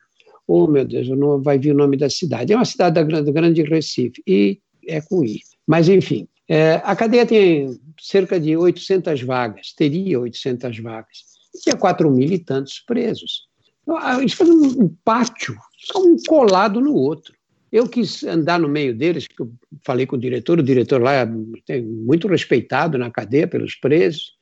oh 0.47 0.68
meu 0.68 0.84
Deus, 0.84 1.07
não 1.09 1.41
vai 1.41 1.57
vir 1.57 1.72
o 1.72 1.77
nome 1.77 1.95
da 1.95 2.09
cidade, 2.09 2.51
é 2.51 2.55
uma 2.55 2.65
cidade 2.65 2.95
da 2.95 3.03
grande, 3.03 3.31
grande 3.31 3.61
Recife, 3.61 4.22
e 4.27 4.59
é 4.88 4.99
com 4.99 5.23
I. 5.23 5.39
Mas 5.65 5.88
enfim, 5.88 6.27
é, 6.49 6.81
a 6.84 6.95
cadeia 6.95 7.26
tem 7.26 7.80
cerca 7.99 8.39
de 8.39 8.57
800 8.57 9.22
vagas, 9.22 9.73
teria 9.73 10.19
800 10.19 10.80
vagas, 10.80 11.23
e 11.58 11.62
tinha 11.62 11.76
4 11.76 12.10
mil 12.12 12.32
e 12.32 12.40
tantos 12.40 12.80
presos. 12.80 13.48
Então, 13.82 13.98
foi 14.30 14.50
um, 14.50 14.84
um 14.84 14.96
pátio, 15.04 15.56
só 15.78 16.00
um 16.00 16.18
colado 16.28 16.80
no 16.80 16.94
outro. 16.94 17.34
Eu 17.72 17.88
quis 17.88 18.24
andar 18.24 18.60
no 18.60 18.70
meio 18.70 18.96
deles, 18.96 19.28
que 19.28 19.42
eu 19.42 19.52
falei 19.86 20.06
com 20.06 20.16
o 20.16 20.20
diretor, 20.20 20.60
o 20.60 20.64
diretor 20.64 21.02
lá 21.02 21.14
é 21.14 21.82
muito 21.82 22.28
respeitado 22.28 22.98
na 22.98 23.12
cadeia 23.12 23.48
pelos 23.48 23.76
presos, 23.76 24.38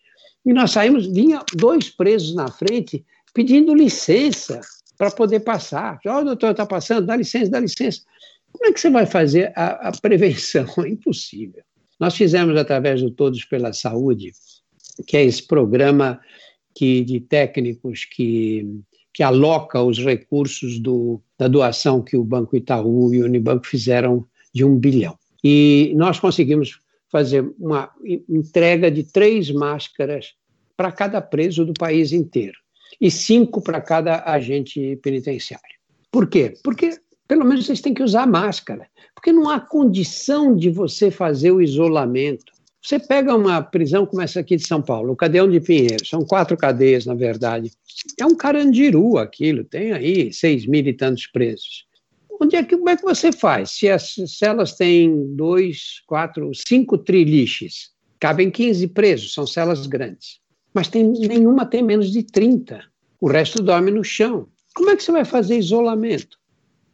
e 0.46 0.54
nós 0.54 0.72
saímos, 0.72 1.08
vinha 1.08 1.44
dois 1.56 1.90
presos 1.90 2.36
na 2.36 2.52
frente 2.52 3.04
pedindo 3.34 3.74
licença 3.74 4.62
para 4.98 5.10
poder 5.10 5.40
passar. 5.40 6.00
Ó, 6.06 6.20
oh, 6.20 6.24
doutor, 6.24 6.52
está 6.52 6.66
passando, 6.66 7.08
dá 7.08 7.16
licença, 7.16 7.50
dá 7.50 7.60
licença. 7.60 8.02
Como 8.52 8.68
é 8.68 8.72
que 8.72 8.80
você 8.80 8.90
vai 8.90 9.06
fazer 9.06 9.52
a, 9.56 9.90
a 9.90 9.92
prevenção? 9.92 10.66
É 10.86 10.90
impossível. 10.90 11.64
Nós 12.00 12.16
fizemos 12.16 12.56
através 12.58 13.02
do 13.02 13.10
Todos 13.10 13.44
pela 13.46 13.74
Saúde, 13.74 14.32
que 15.08 15.18
é 15.18 15.24
esse 15.24 15.46
programa 15.46 16.20
que, 16.76 17.04
de 17.04 17.22
técnicos 17.22 18.06
que, 18.06 18.82
que 19.14 19.24
aloca 19.24 19.82
os 19.82 19.98
recursos 19.98 20.78
do, 20.78 21.22
da 21.40 21.48
doação 21.48 22.02
que 22.04 22.18
o 22.18 22.24
Banco 22.24 22.56
Itaú 22.56 23.14
e 23.14 23.22
o 23.22 23.26
Unibanco 23.26 23.66
fizeram 23.66 24.26
de 24.54 24.64
um 24.66 24.78
bilhão. 24.78 25.18
E 25.44 25.94
nós 25.96 26.20
conseguimos 26.20 26.80
fazer 27.10 27.50
uma 27.58 27.90
entrega 28.28 28.92
de 28.92 29.04
três 29.04 29.50
máscaras 29.52 30.34
para 30.76 30.92
cada 30.92 31.22
preso 31.22 31.64
do 31.64 31.74
país 31.74 32.12
inteiro 32.12 32.58
e 33.00 33.10
cinco 33.10 33.62
para 33.62 33.80
cada 33.80 34.24
agente 34.26 34.98
penitenciário. 34.98 35.76
Por 36.12 36.28
quê? 36.28 36.54
Porque 36.64 37.00
pelo 37.28 37.46
menos 37.46 37.66
vocês 37.66 37.82
têm 37.82 37.94
que 37.94 38.04
usar 38.04 38.28
máscara, 38.28 38.88
porque 39.14 39.32
não 39.32 39.50
há 39.50 39.60
condição 39.60 40.56
de 40.56 40.70
você 40.70 41.10
fazer 41.10 41.52
o 41.52 41.62
isolamento. 41.62 42.54
Você 42.86 43.00
pega 43.00 43.36
uma 43.36 43.64
prisão 43.64 44.06
como 44.06 44.22
essa 44.22 44.42
aqui 44.42 44.58
de 44.58 44.68
São 44.68 44.80
Paulo, 44.80 45.12
o 45.12 45.16
Cadeão 45.16 45.50
de 45.50 45.60
Pinheiro, 45.60 46.06
são 46.06 46.24
quatro 46.24 46.56
cadeias, 46.56 47.04
na 47.04 47.16
verdade. 47.16 47.72
É 48.20 48.24
um 48.24 48.36
carandiru 48.36 49.18
aquilo, 49.18 49.64
tem 49.64 49.92
aí 49.92 50.32
seis 50.32 50.68
mil 50.68 50.86
e 50.86 50.94
tantos 50.94 51.26
presos. 51.26 51.88
Onde 52.40 52.56
é 52.56 52.64
que, 52.64 52.78
como 52.78 52.90
é 52.90 52.96
que 52.96 53.02
você 53.02 53.32
faz? 53.32 53.72
Se 53.72 53.90
as 53.90 54.14
celas 54.28 54.76
têm 54.76 55.36
dois, 55.36 56.04
quatro, 56.06 56.52
cinco 56.54 56.96
triliches, 56.96 57.90
cabem 58.20 58.52
15 58.52 58.88
presos, 58.90 59.34
são 59.34 59.48
celas 59.48 59.88
grandes. 59.88 60.40
Mas 60.72 60.88
tem, 60.88 61.04
nenhuma 61.04 61.66
tem 61.66 61.82
menos 61.82 62.12
de 62.12 62.22
30. 62.22 62.84
O 63.20 63.28
resto 63.28 63.64
dorme 63.64 63.90
no 63.90 64.04
chão. 64.04 64.48
Como 64.76 64.92
é 64.92 64.96
que 64.96 65.02
você 65.02 65.12
vai 65.12 65.26
fazer 65.26 65.58
isolamento? 65.58 66.38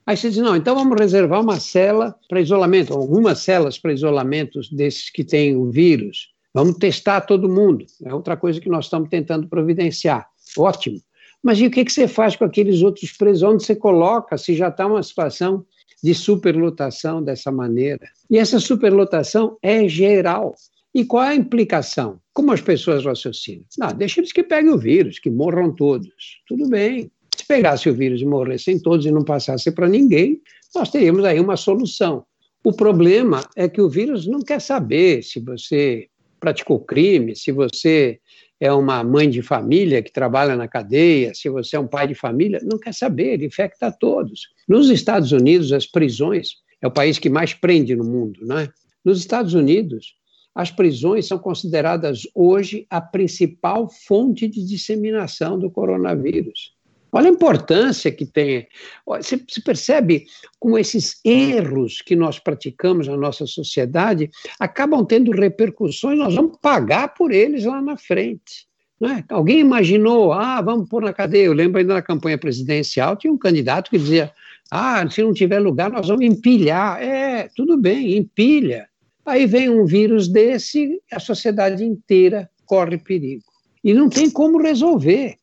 Aí 0.06 0.18
você 0.18 0.30
diz, 0.30 0.40
não, 0.40 0.56
então 0.56 0.76
vamos 0.76 1.00
reservar 1.00 1.42
uma 1.42 1.60
cela 1.60 2.16
para 2.28 2.42
isolamento, 2.42 2.94
algumas 2.94 3.40
celas 3.40 3.78
para 3.78 3.94
isolamento 3.94 4.60
desses 4.72 5.10
que 5.10 5.24
têm 5.24 5.56
o 5.56 5.70
vírus. 5.70 6.32
Vamos 6.54 6.78
testar 6.78 7.22
todo 7.22 7.48
mundo. 7.48 7.86
É 8.04 8.14
outra 8.14 8.36
coisa 8.36 8.60
que 8.60 8.70
nós 8.70 8.86
estamos 8.86 9.10
tentando 9.10 9.48
providenciar. 9.48 10.28
Ótimo. 10.58 11.00
Mas 11.42 11.60
e 11.60 11.68
o 11.68 11.72
que, 11.72 11.86
que 11.86 11.92
você 11.92 12.08
faz 12.08 12.36
com 12.36 12.46
aqueles 12.46 12.82
outros 12.82 13.12
presos? 13.14 13.44
Onde 13.44 13.64
você 13.64 13.76
coloca 13.76 14.38
se 14.38 14.56
já 14.56 14.68
está 14.68 14.86
uma 14.86 15.02
situação 15.02 15.66
de 16.04 16.14
superlotação 16.14 17.24
dessa 17.24 17.52
maneira? 17.52 18.08
E 18.30 18.38
essa 18.38 18.60
superlotação 18.60 19.58
é 19.62 19.88
geral. 19.88 20.56
E 20.94 21.06
qual 21.06 21.24
é 21.24 21.30
a 21.30 21.36
implicação? 21.36 22.20
Como 22.34 22.52
as 22.52 22.62
pessoas 22.62 23.06
raciocinam? 23.06 23.64
Não, 23.78 23.94
deixa 23.94 24.20
eles 24.20 24.34
que 24.34 24.44
peguem 24.44 24.72
o 24.72 24.78
vírus, 24.78 25.20
que 25.20 25.30
morram 25.30 25.74
todos. 25.74 26.42
Tudo 26.48 26.68
bem. 26.68 27.10
Se 27.36 27.46
pegasse 27.46 27.90
o 27.90 27.94
vírus 27.94 28.22
e 28.22 28.26
morressem 28.26 28.80
todos 28.80 29.06
e 29.06 29.12
não 29.12 29.24
passasse 29.24 29.72
para 29.72 29.88
ninguém, 29.88 30.42
nós 30.76 30.90
teríamos 30.90 31.24
aí 31.26 31.40
uma 31.40 31.58
solução. 31.58 32.26
O 32.64 32.72
problema 32.72 33.44
é 33.56 33.68
que 33.68 33.82
o 33.82 33.90
vírus 33.90 34.28
não 34.28 34.42
quer 34.42 34.62
saber 34.62 35.24
se 35.24 35.40
você 35.40 36.08
praticou 36.40 36.80
crime, 36.80 37.36
se 37.36 37.52
você 37.52 38.20
é 38.60 38.72
uma 38.72 39.04
mãe 39.04 39.28
de 39.30 39.42
família 39.42 40.04
que 40.04 40.12
trabalha 40.12 40.56
na 40.56 40.68
cadeia, 40.68 41.34
se 41.34 41.50
você 41.50 41.76
é 41.76 41.80
um 41.80 41.88
pai 41.88 42.08
de 42.08 42.14
família, 42.14 42.62
não 42.64 42.78
quer 42.78 42.94
saber, 42.94 43.34
ele 43.34 43.48
infecta 43.48 43.92
todos. 43.92 44.50
Nos 44.68 44.90
Estados 44.90 45.32
Unidos, 45.32 45.74
as 45.74 45.88
prisões 45.88 46.58
é 46.80 46.88
o 46.88 46.92
país 46.92 47.18
que 47.18 47.30
mais 47.30 47.54
prende 47.56 47.96
no 47.96 48.04
mundo, 48.04 48.40
não 48.44 48.60
é? 48.60 48.70
Nos 49.04 49.20
Estados 49.20 49.56
Unidos, 49.56 50.16
as 50.54 50.70
prisões 50.70 51.28
são 51.28 51.40
consideradas 51.40 52.28
hoje 52.36 52.86
a 52.90 53.02
principal 53.02 53.90
fonte 53.90 54.48
de 54.48 54.64
disseminação 54.64 55.58
do 55.58 55.72
coronavírus. 55.72 56.74
Olha 57.12 57.30
a 57.30 57.34
importância 57.34 58.12
que 58.12 58.26
tem. 58.26 58.68
Você, 59.06 59.38
percebe 59.64 60.26
como 60.60 60.78
esses 60.78 61.20
erros 61.26 62.02
que 62.02 62.16
nós 62.16 62.40
praticamos 62.40 63.08
na 63.08 63.18
nossa 63.18 63.46
sociedade 63.46 64.30
acabam 64.60 65.06
tendo 65.06 65.32
repercussões, 65.32 66.18
nós 66.18 66.34
vamos 66.34 66.58
pagar 66.62 67.10
por 67.10 67.32
eles 67.32 67.66
lá 67.66 67.82
na 67.82 67.98
frente. 67.98 68.70
É? 69.04 69.24
Alguém 69.30 69.60
imaginou, 69.60 70.32
ah, 70.32 70.62
vamos 70.62 70.88
pôr 70.88 71.02
na 71.02 71.12
cadeia. 71.12 71.46
Eu 71.46 71.54
lembro 71.54 71.80
ainda 71.80 71.96
na 71.96 72.04
campanha 72.04 72.38
presidencial, 72.38 73.18
tinha 73.18 73.34
um 73.34 73.38
candidato 73.38 73.90
que 73.90 73.98
dizia, 73.98 74.32
ah, 74.70 75.10
se 75.10 75.24
não 75.24 75.34
tiver 75.34 75.60
lugar, 75.60 75.90
nós 75.90 76.08
vamos 76.08 76.24
empilhar. 76.24 77.02
É, 77.02 77.50
tudo 77.56 77.78
bem, 77.78 78.16
empilha. 78.16 78.88
Aí 79.26 79.48
vem 79.48 79.70
um 79.70 79.86
vírus 79.86 80.28
desse, 80.28 81.02
a 81.12 81.20
sociedade 81.20 81.84
inteira 81.84 82.50
corre 82.66 82.98
perigo. 82.98 83.44
E 83.84 83.94
não 83.94 84.08
tem 84.08 84.30
como 84.30 84.62
resolver 84.62 85.36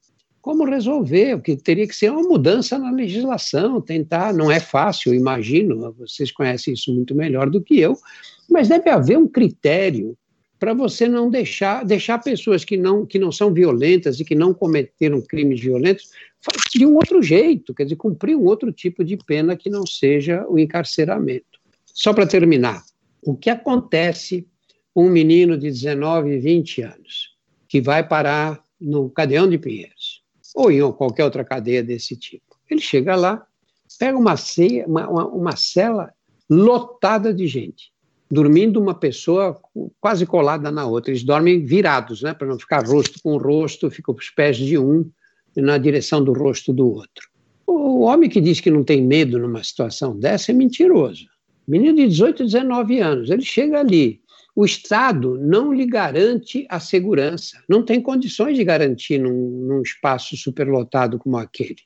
como 0.48 0.64
resolver, 0.64 1.34
o 1.34 1.42
que 1.42 1.58
teria 1.58 1.86
que 1.86 1.94
ser 1.94 2.10
uma 2.10 2.22
mudança 2.22 2.78
na 2.78 2.90
legislação, 2.90 3.82
tentar, 3.82 4.32
não 4.32 4.50
é 4.50 4.58
fácil, 4.58 5.12
imagino, 5.12 5.92
vocês 5.92 6.32
conhecem 6.32 6.72
isso 6.72 6.90
muito 6.90 7.14
melhor 7.14 7.50
do 7.50 7.60
que 7.60 7.78
eu, 7.78 7.94
mas 8.48 8.66
deve 8.66 8.88
haver 8.88 9.18
um 9.18 9.28
critério 9.28 10.16
para 10.58 10.72
você 10.72 11.06
não 11.06 11.28
deixar, 11.28 11.84
deixar 11.84 12.16
pessoas 12.16 12.64
que 12.64 12.78
não, 12.78 13.04
que 13.04 13.18
não 13.18 13.30
são 13.30 13.52
violentas 13.52 14.20
e 14.20 14.24
que 14.24 14.34
não 14.34 14.54
cometeram 14.54 15.20
crimes 15.20 15.60
violentos 15.60 16.08
de 16.74 16.86
um 16.86 16.94
outro 16.94 17.22
jeito, 17.22 17.74
quer 17.74 17.82
dizer, 17.82 17.96
cumprir 17.96 18.34
um 18.34 18.46
outro 18.46 18.72
tipo 18.72 19.04
de 19.04 19.18
pena 19.18 19.54
que 19.54 19.68
não 19.68 19.84
seja 19.84 20.46
o 20.48 20.58
encarceramento. 20.58 21.60
Só 21.84 22.14
para 22.14 22.26
terminar, 22.26 22.82
o 23.22 23.36
que 23.36 23.50
acontece 23.50 24.46
com 24.94 25.08
um 25.08 25.10
menino 25.10 25.58
de 25.58 25.70
19, 25.70 26.38
20 26.38 26.80
anos 26.80 27.36
que 27.68 27.82
vai 27.82 28.02
parar 28.02 28.64
no 28.80 29.10
Cadeão 29.10 29.46
de 29.46 29.58
Pinheiros? 29.58 29.97
Ou 30.54 30.70
em 30.70 30.92
qualquer 30.92 31.24
outra 31.24 31.44
cadeia 31.44 31.82
desse 31.82 32.16
tipo. 32.16 32.56
Ele 32.70 32.80
chega 32.80 33.14
lá, 33.16 33.44
pega 33.98 34.16
uma, 34.16 34.36
ceia, 34.36 34.86
uma, 34.86 35.08
uma, 35.08 35.26
uma 35.26 35.56
cela 35.56 36.12
lotada 36.48 37.32
de 37.32 37.46
gente, 37.46 37.92
dormindo 38.30 38.80
uma 38.80 38.94
pessoa 38.94 39.60
quase 40.00 40.26
colada 40.26 40.70
na 40.70 40.86
outra. 40.86 41.10
Eles 41.10 41.22
dormem 41.22 41.64
virados, 41.64 42.22
né, 42.22 42.34
para 42.34 42.46
não 42.46 42.58
ficar 42.58 42.86
rosto 42.86 43.18
com 43.22 43.36
rosto, 43.36 43.90
ficam 43.90 44.14
os 44.14 44.30
pés 44.30 44.56
de 44.56 44.78
um 44.78 45.10
na 45.56 45.78
direção 45.78 46.22
do 46.22 46.32
rosto 46.32 46.72
do 46.72 46.88
outro. 46.88 47.28
O 47.66 48.02
homem 48.02 48.30
que 48.30 48.40
diz 48.40 48.60
que 48.60 48.70
não 48.70 48.84
tem 48.84 49.02
medo 49.02 49.38
numa 49.38 49.62
situação 49.62 50.18
dessa 50.18 50.52
é 50.52 50.54
mentiroso. 50.54 51.26
Menino 51.66 51.96
de 51.96 52.08
18, 52.08 52.44
19 52.44 53.00
anos, 53.00 53.30
ele 53.30 53.42
chega 53.42 53.80
ali, 53.80 54.20
o 54.58 54.64
Estado 54.64 55.38
não 55.38 55.72
lhe 55.72 55.86
garante 55.86 56.66
a 56.68 56.80
segurança, 56.80 57.62
não 57.68 57.84
tem 57.84 58.02
condições 58.02 58.56
de 58.56 58.64
garantir 58.64 59.16
num, 59.16 59.30
num 59.30 59.82
espaço 59.82 60.36
superlotado 60.36 61.16
como 61.16 61.36
aquele. 61.36 61.76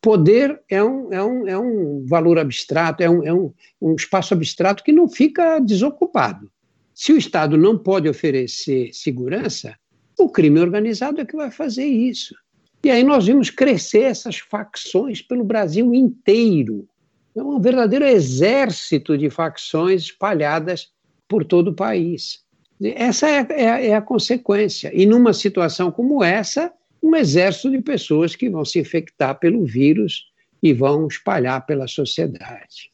Poder 0.00 0.62
é 0.68 0.80
um, 0.80 1.12
é 1.12 1.24
um, 1.24 1.48
é 1.48 1.58
um 1.58 2.06
valor 2.06 2.38
abstrato, 2.38 3.02
é, 3.02 3.10
um, 3.10 3.24
é 3.24 3.34
um, 3.34 3.52
um 3.82 3.96
espaço 3.96 4.32
abstrato 4.32 4.84
que 4.84 4.92
não 4.92 5.08
fica 5.08 5.58
desocupado. 5.58 6.48
Se 6.94 7.12
o 7.12 7.18
Estado 7.18 7.58
não 7.58 7.76
pode 7.76 8.08
oferecer 8.08 8.90
segurança, 8.92 9.74
o 10.16 10.28
crime 10.28 10.60
organizado 10.60 11.20
é 11.20 11.24
que 11.24 11.34
vai 11.34 11.50
fazer 11.50 11.86
isso. 11.86 12.36
E 12.84 12.92
aí 12.92 13.02
nós 13.02 13.26
vimos 13.26 13.50
crescer 13.50 14.02
essas 14.02 14.38
facções 14.38 15.20
pelo 15.20 15.42
Brasil 15.42 15.92
inteiro. 15.92 16.88
É 17.34 17.42
um 17.42 17.60
verdadeiro 17.60 18.04
exército 18.04 19.18
de 19.18 19.28
facções 19.30 20.02
espalhadas 20.02 20.92
por 21.30 21.44
todo 21.44 21.68
o 21.68 21.74
país. 21.74 22.40
Essa 22.82 23.28
é, 23.28 23.46
é, 23.50 23.86
é 23.88 23.94
a 23.94 24.02
consequência. 24.02 24.90
E 24.92 25.06
numa 25.06 25.32
situação 25.32 25.92
como 25.92 26.24
essa, 26.24 26.72
um 27.00 27.14
exército 27.14 27.70
de 27.70 27.80
pessoas 27.80 28.34
que 28.34 28.50
vão 28.50 28.64
se 28.64 28.80
infectar 28.80 29.38
pelo 29.38 29.64
vírus 29.64 30.24
e 30.60 30.74
vão 30.74 31.06
espalhar 31.06 31.64
pela 31.64 31.86
sociedade. 31.86 32.90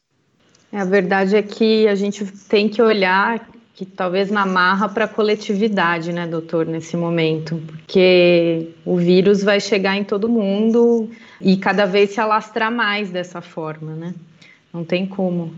É, 0.71 0.79
a 0.79 0.85
verdade 0.85 1.35
é 1.35 1.43
que 1.43 1.89
a 1.89 1.95
gente 1.95 2.25
tem 2.49 2.69
que 2.69 2.83
olhar 2.83 3.49
que 3.75 3.85
talvez 3.85 4.31
na 4.31 4.47
marra 4.47 4.89
para 4.89 5.05
a 5.05 5.09
coletividade, 5.09 6.11
né, 6.11 6.27
doutor, 6.27 6.65
nesse 6.65 6.97
momento, 6.97 7.61
porque 7.67 8.71
o 8.87 8.97
vírus 8.97 9.43
vai 9.43 9.61
chegar 9.61 9.97
em 9.97 10.05
todo 10.05 10.31
mundo 10.31 11.11
e 11.41 11.59
cada 11.59 11.85
vez 11.85 12.11
se 12.13 12.21
alastrar 12.21 12.73
mais 12.73 13.11
dessa 13.11 13.43
forma, 13.43 13.95
né? 13.95 14.15
Não 14.77 14.85
tem 14.85 15.07
como. 15.07 15.55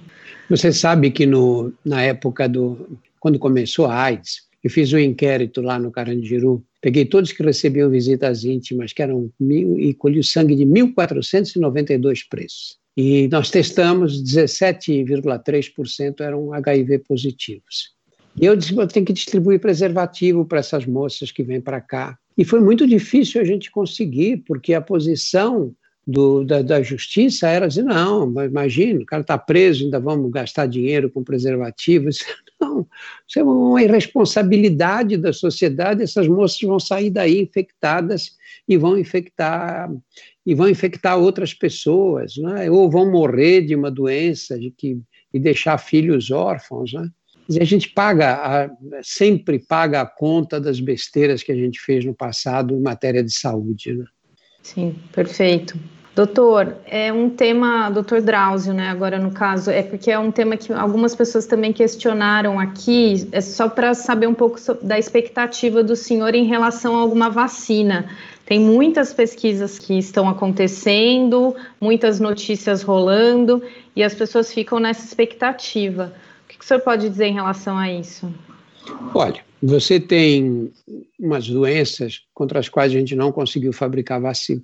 Você 0.49 0.73
sabe 0.73 1.11
que 1.11 1.27
no, 1.27 1.73
na 1.85 2.01
época 2.03 2.49
do. 2.49 3.01
quando 3.19 3.37
começou 3.37 3.87
a 3.87 4.01
AIDS, 4.05 4.43
eu 4.63 4.71
fiz 4.71 4.93
um 4.93 4.99
inquérito 4.99 5.61
lá 5.61 5.77
no 5.77 5.91
Carandiru, 5.91 6.65
peguei 6.81 7.05
todos 7.05 7.33
que 7.33 7.43
recebiam 7.43 7.91
visitas 7.91 8.45
íntimas, 8.45 8.93
que 8.93 9.03
eram 9.03 9.29
mil, 9.41 9.77
e 9.77 9.93
colhi 9.93 10.21
o 10.21 10.25
sangue 10.25 10.55
de 10.55 10.65
1.492 10.65 12.21
presos. 12.31 12.79
E 12.97 13.27
nós 13.27 13.51
testamos, 13.51 14.23
17,3% 14.23 16.21
eram 16.21 16.53
HIV 16.53 17.01
positivos. 17.01 17.97
E 18.41 18.47
eu 18.47 18.55
disse, 18.55 18.73
tenho 18.87 19.05
que 19.05 19.13
distribuir 19.13 19.59
preservativo 19.59 20.45
para 20.45 20.61
essas 20.61 20.87
moças 20.87 21.33
que 21.33 21.43
vêm 21.43 21.61
para 21.61 21.81
cá. 21.81 22.17
E 22.37 22.45
foi 22.45 22.61
muito 22.61 22.87
difícil 22.87 23.41
a 23.41 23.45
gente 23.45 23.69
conseguir, 23.69 24.45
porque 24.47 24.75
a 24.75 24.81
posição 24.81 25.75
do, 26.11 26.43
da, 26.43 26.63
da, 26.63 26.83
justiça 26.83 27.49
era 27.49 27.69
dizer, 27.69 27.83
não, 27.83 28.33
imagina, 28.43 29.03
o 29.03 29.05
cara 29.05 29.21
está 29.21 29.37
preso, 29.37 29.85
ainda 29.85 30.01
vamos 30.01 30.31
gastar 30.31 30.65
dinheiro 30.65 31.11
com 31.11 31.23
preservativos. 31.23 32.21
Não, 32.61 32.85
isso 33.25 33.39
é 33.39 33.45
uma 33.45 33.81
irresponsabilidade 33.81 35.17
da 35.17 35.33
sociedade, 35.33 36.03
essas 36.03 36.27
moças 36.27 36.59
vão 36.61 36.81
sair 36.81 37.09
daí 37.09 37.41
infectadas 37.41 38.33
e 38.67 38.77
vão 38.77 38.99
infectar 38.99 39.89
e 40.45 40.57
vão 40.57 40.69
infectar 40.69 41.17
outras 41.17 41.55
pessoas, 41.55 42.37
né? 42.37 42.69
ou 42.69 42.91
vão 42.91 43.13
morrer 43.13 43.63
de 43.63 43.77
uma 43.77 43.93
doença 43.93 44.59
de 44.59 44.73
que 44.73 44.99
e 45.33 45.39
deixar 45.39 45.79
filhos 45.79 46.33
órfãos, 46.33 46.93
né? 46.95 47.09
a 47.61 47.65
gente 47.65 47.91
paga, 47.91 48.35
a, 48.35 48.71
sempre 49.05 49.61
paga 49.61 50.01
a 50.01 50.07
conta 50.07 50.61
das 50.61 50.81
besteiras 50.81 51.45
que 51.45 51.53
a 51.53 51.57
gente 51.57 51.79
fez 51.79 52.05
no 52.05 52.13
passado 52.13 52.75
em 52.75 52.81
matéria 52.81 53.23
de 53.23 53.33
saúde, 53.33 53.95
né? 53.95 54.05
Sim, 54.65 54.97
perfeito. 55.13 55.79
Doutor, 56.19 56.75
é 56.85 57.13
um 57.13 57.31
tema, 57.31 57.91
doutor 57.91 58.21
Drauzio, 58.21 58.75
né? 58.75 58.89
Agora 58.89 59.21
no 59.21 59.31
caso, 59.31 59.71
é 59.71 59.85
porque 59.85 60.11
é 60.11 60.19
um 60.19 60.33
tema 60.33 60.57
que 60.57 60.73
algumas 60.73 61.15
pessoas 61.15 61.47
também 61.47 61.73
questionaram 61.73 62.59
aqui, 62.59 63.29
é 63.31 63.41
só 63.41 63.69
para 63.69 63.95
saber 63.95 64.27
um 64.27 64.35
pouco 64.35 64.59
da 64.83 64.99
expectativa 64.99 65.81
do 65.81 65.95
senhor 65.95 66.35
em 66.35 66.45
relação 66.45 66.97
a 66.97 66.99
alguma 66.99 67.31
vacina. 67.31 68.07
Tem 68.45 68.59
muitas 68.59 69.15
pesquisas 69.15 69.79
que 69.79 69.97
estão 69.97 70.29
acontecendo, 70.29 71.55
muitas 71.81 72.19
notícias 72.19 72.83
rolando, 72.83 73.63
e 73.95 74.03
as 74.03 74.13
pessoas 74.13 74.53
ficam 74.53 74.81
nessa 74.81 75.07
expectativa. 75.07 76.13
O 76.45 76.49
que 76.49 76.65
o 76.65 76.67
senhor 76.67 76.81
pode 76.81 77.09
dizer 77.09 77.27
em 77.27 77.35
relação 77.35 77.79
a 77.79 77.93
isso? 77.93 78.29
Olha, 79.15 79.41
você 79.63 79.99
tem 79.99 80.71
umas 81.19 81.49
doenças 81.49 82.23
contra 82.33 82.59
as 82.59 82.69
quais 82.69 82.93
a 82.93 82.99
gente 82.99 83.17
não 83.17 83.33
conseguiu 83.33 83.73
fabricar 83.73 84.21
vacina, 84.21 84.61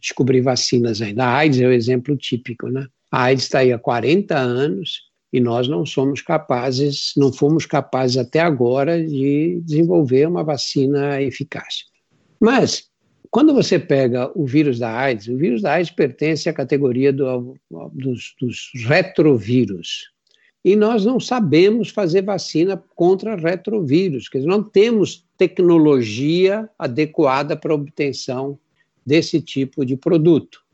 descobrir 0.00 0.40
vacinas 0.40 1.02
ainda. 1.02 1.24
A 1.24 1.36
AIDS 1.36 1.60
é 1.60 1.66
o 1.66 1.72
exemplo 1.72 2.16
típico, 2.16 2.68
né? 2.68 2.86
A 3.10 3.24
AIDS 3.24 3.44
está 3.44 3.58
aí 3.60 3.72
há 3.72 3.78
40 3.78 4.36
anos 4.36 5.02
e 5.32 5.40
nós 5.40 5.68
não 5.68 5.84
somos 5.84 6.22
capazes, 6.22 7.12
não 7.16 7.32
fomos 7.32 7.66
capazes 7.66 8.16
até 8.16 8.40
agora 8.40 9.04
de 9.04 9.60
desenvolver 9.64 10.26
uma 10.26 10.42
vacina 10.42 11.20
eficaz. 11.20 11.84
Mas 12.40 12.88
quando 13.30 13.52
você 13.52 13.78
pega 13.78 14.30
o 14.34 14.46
vírus 14.46 14.78
da 14.78 14.90
AIDS, 14.90 15.28
o 15.28 15.36
vírus 15.36 15.62
da 15.62 15.74
AIDS 15.74 15.90
pertence 15.90 16.48
à 16.48 16.52
categoria 16.52 17.12
do, 17.12 17.56
dos, 17.92 18.34
dos 18.40 18.70
retrovírus 18.86 20.10
e 20.66 20.74
nós 20.74 21.04
não 21.04 21.20
sabemos 21.20 21.90
fazer 21.90 22.22
vacina 22.22 22.76
contra 22.96 23.36
retrovírus, 23.36 24.28
quer 24.28 24.38
dizer, 24.38 24.50
não 24.50 24.64
temos 24.64 25.24
tecnologia 25.38 26.68
adequada 26.76 27.56
para 27.56 27.72
obtenção 27.72 28.58
desse 29.06 29.40
tipo 29.40 29.86
de 29.86 29.96
produto. 29.96 30.64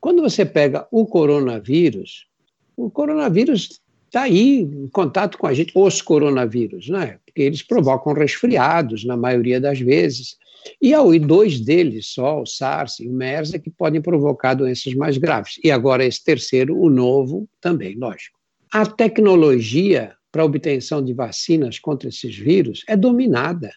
Quando 0.00 0.22
você 0.22 0.46
pega 0.46 0.88
o 0.90 1.04
coronavírus, 1.04 2.26
o 2.74 2.90
coronavírus 2.90 3.82
está 4.06 4.22
aí 4.22 4.60
em 4.60 4.88
contato 4.88 5.36
com 5.36 5.46
a 5.46 5.52
gente, 5.52 5.70
os 5.74 6.00
coronavírus, 6.00 6.88
né? 6.88 7.18
porque 7.26 7.42
eles 7.42 7.62
provocam 7.62 8.14
resfriados 8.14 9.04
na 9.04 9.18
maioria 9.18 9.60
das 9.60 9.78
vezes. 9.78 10.38
E 10.80 10.94
há 10.94 11.02
dois 11.18 11.60
deles 11.60 12.06
só, 12.06 12.40
o 12.40 12.46
SARS 12.46 13.00
e 13.00 13.06
o 13.06 13.12
MERS, 13.12 13.52
é 13.52 13.58
que 13.58 13.68
podem 13.68 14.00
provocar 14.00 14.54
doenças 14.54 14.94
mais 14.94 15.18
graves. 15.18 15.60
E 15.62 15.70
agora 15.70 16.06
esse 16.06 16.24
terceiro, 16.24 16.74
o 16.74 16.88
novo, 16.88 17.46
também, 17.60 17.94
lógico. 17.98 18.41
A 18.74 18.86
tecnologia 18.86 20.14
para 20.32 20.46
obtenção 20.46 21.04
de 21.04 21.12
vacinas 21.12 21.78
contra 21.78 22.08
esses 22.08 22.34
vírus 22.34 22.82
é 22.88 22.96
dominada. 22.96 23.70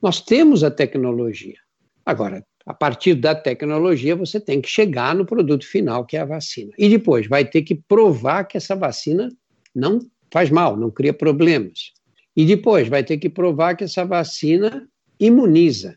Nós 0.00 0.22
temos 0.22 0.64
a 0.64 0.70
tecnologia. 0.70 1.56
Agora, 2.06 2.42
a 2.64 2.72
partir 2.72 3.16
da 3.16 3.34
tecnologia, 3.34 4.16
você 4.16 4.40
tem 4.40 4.62
que 4.62 4.68
chegar 4.70 5.14
no 5.14 5.26
produto 5.26 5.66
final, 5.66 6.06
que 6.06 6.16
é 6.16 6.20
a 6.20 6.24
vacina. 6.24 6.72
E 6.78 6.88
depois 6.88 7.26
vai 7.26 7.44
ter 7.44 7.60
que 7.60 7.74
provar 7.74 8.44
que 8.44 8.56
essa 8.56 8.74
vacina 8.74 9.28
não 9.74 10.00
faz 10.32 10.48
mal, 10.48 10.74
não 10.74 10.90
cria 10.90 11.12
problemas. 11.12 11.92
E 12.34 12.46
depois 12.46 12.88
vai 12.88 13.04
ter 13.04 13.18
que 13.18 13.28
provar 13.28 13.76
que 13.76 13.84
essa 13.84 14.06
vacina 14.06 14.88
imuniza. 15.20 15.96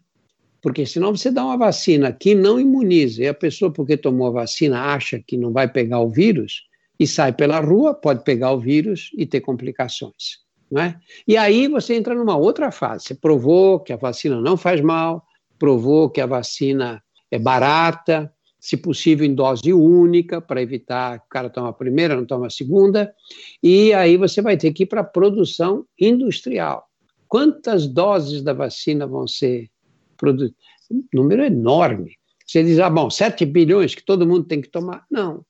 Porque 0.62 0.86
senão 0.86 1.16
você 1.16 1.32
dá 1.32 1.46
uma 1.46 1.58
vacina 1.58 2.12
que 2.12 2.36
não 2.36 2.60
imuniza 2.60 3.24
e 3.24 3.28
a 3.30 3.34
pessoa, 3.34 3.72
porque 3.72 3.96
tomou 3.96 4.28
a 4.28 4.42
vacina, 4.42 4.82
acha 4.82 5.24
que 5.26 5.38
não 5.38 5.54
vai 5.54 5.72
pegar 5.72 6.02
o 6.02 6.10
vírus, 6.10 6.64
e 7.00 7.08
sai 7.08 7.34
pela 7.34 7.60
rua, 7.60 7.94
pode 7.94 8.24
pegar 8.24 8.52
o 8.52 8.60
vírus 8.60 9.10
e 9.18 9.26
ter 9.26 9.42
complicações. 9.42 10.44
Não 10.72 10.82
é? 10.82 11.00
E 11.28 11.38
aí 11.38 11.68
você 11.68 11.96
entra 11.96 12.16
numa 12.16 12.36
outra 12.36 12.72
fase. 12.72 13.06
Você 13.06 13.16
provou 13.16 13.80
que 13.80 13.94
a 13.94 13.98
vacina 13.98 14.40
não 14.42 14.58
faz 14.58 14.82
mal, 14.82 15.24
provou 15.60 16.10
que 16.10 16.22
a 16.22 16.26
vacina 16.26 17.04
é 17.30 17.38
barata, 17.38 18.34
se 18.60 18.78
possível 18.78 19.26
em 19.26 19.36
dose 19.36 19.74
única, 19.74 20.40
para 20.40 20.62
evitar 20.62 21.20
que 21.20 21.26
o 21.26 21.30
cara 21.30 21.50
toma 21.50 21.70
a 21.70 21.74
primeira, 21.74 22.16
não 22.16 22.26
toma 22.26 22.48
a 22.48 22.50
segunda, 22.50 23.14
e 23.62 23.94
aí 23.94 24.16
você 24.16 24.42
vai 24.42 24.56
ter 24.56 24.72
que 24.72 24.84
ir 24.84 24.86
para 24.86 25.02
a 25.02 25.04
produção 25.04 25.86
industrial. 26.00 26.88
Quantas 27.28 27.88
doses 27.88 28.42
da 28.42 28.54
vacina 28.54 29.06
vão 29.06 29.28
ser 29.28 29.70
produzidas? 30.16 30.56
Um 30.90 31.04
número 31.14 31.44
enorme. 31.44 32.16
Você 32.46 32.64
diz, 32.64 32.80
ah, 32.80 32.90
bom, 32.90 33.10
7 33.10 33.46
bilhões 33.46 33.96
que 33.96 34.04
todo 34.04 34.28
mundo 34.28 34.46
tem 34.46 34.62
que 34.62 34.70
tomar. 34.70 35.06
Não 35.12 35.44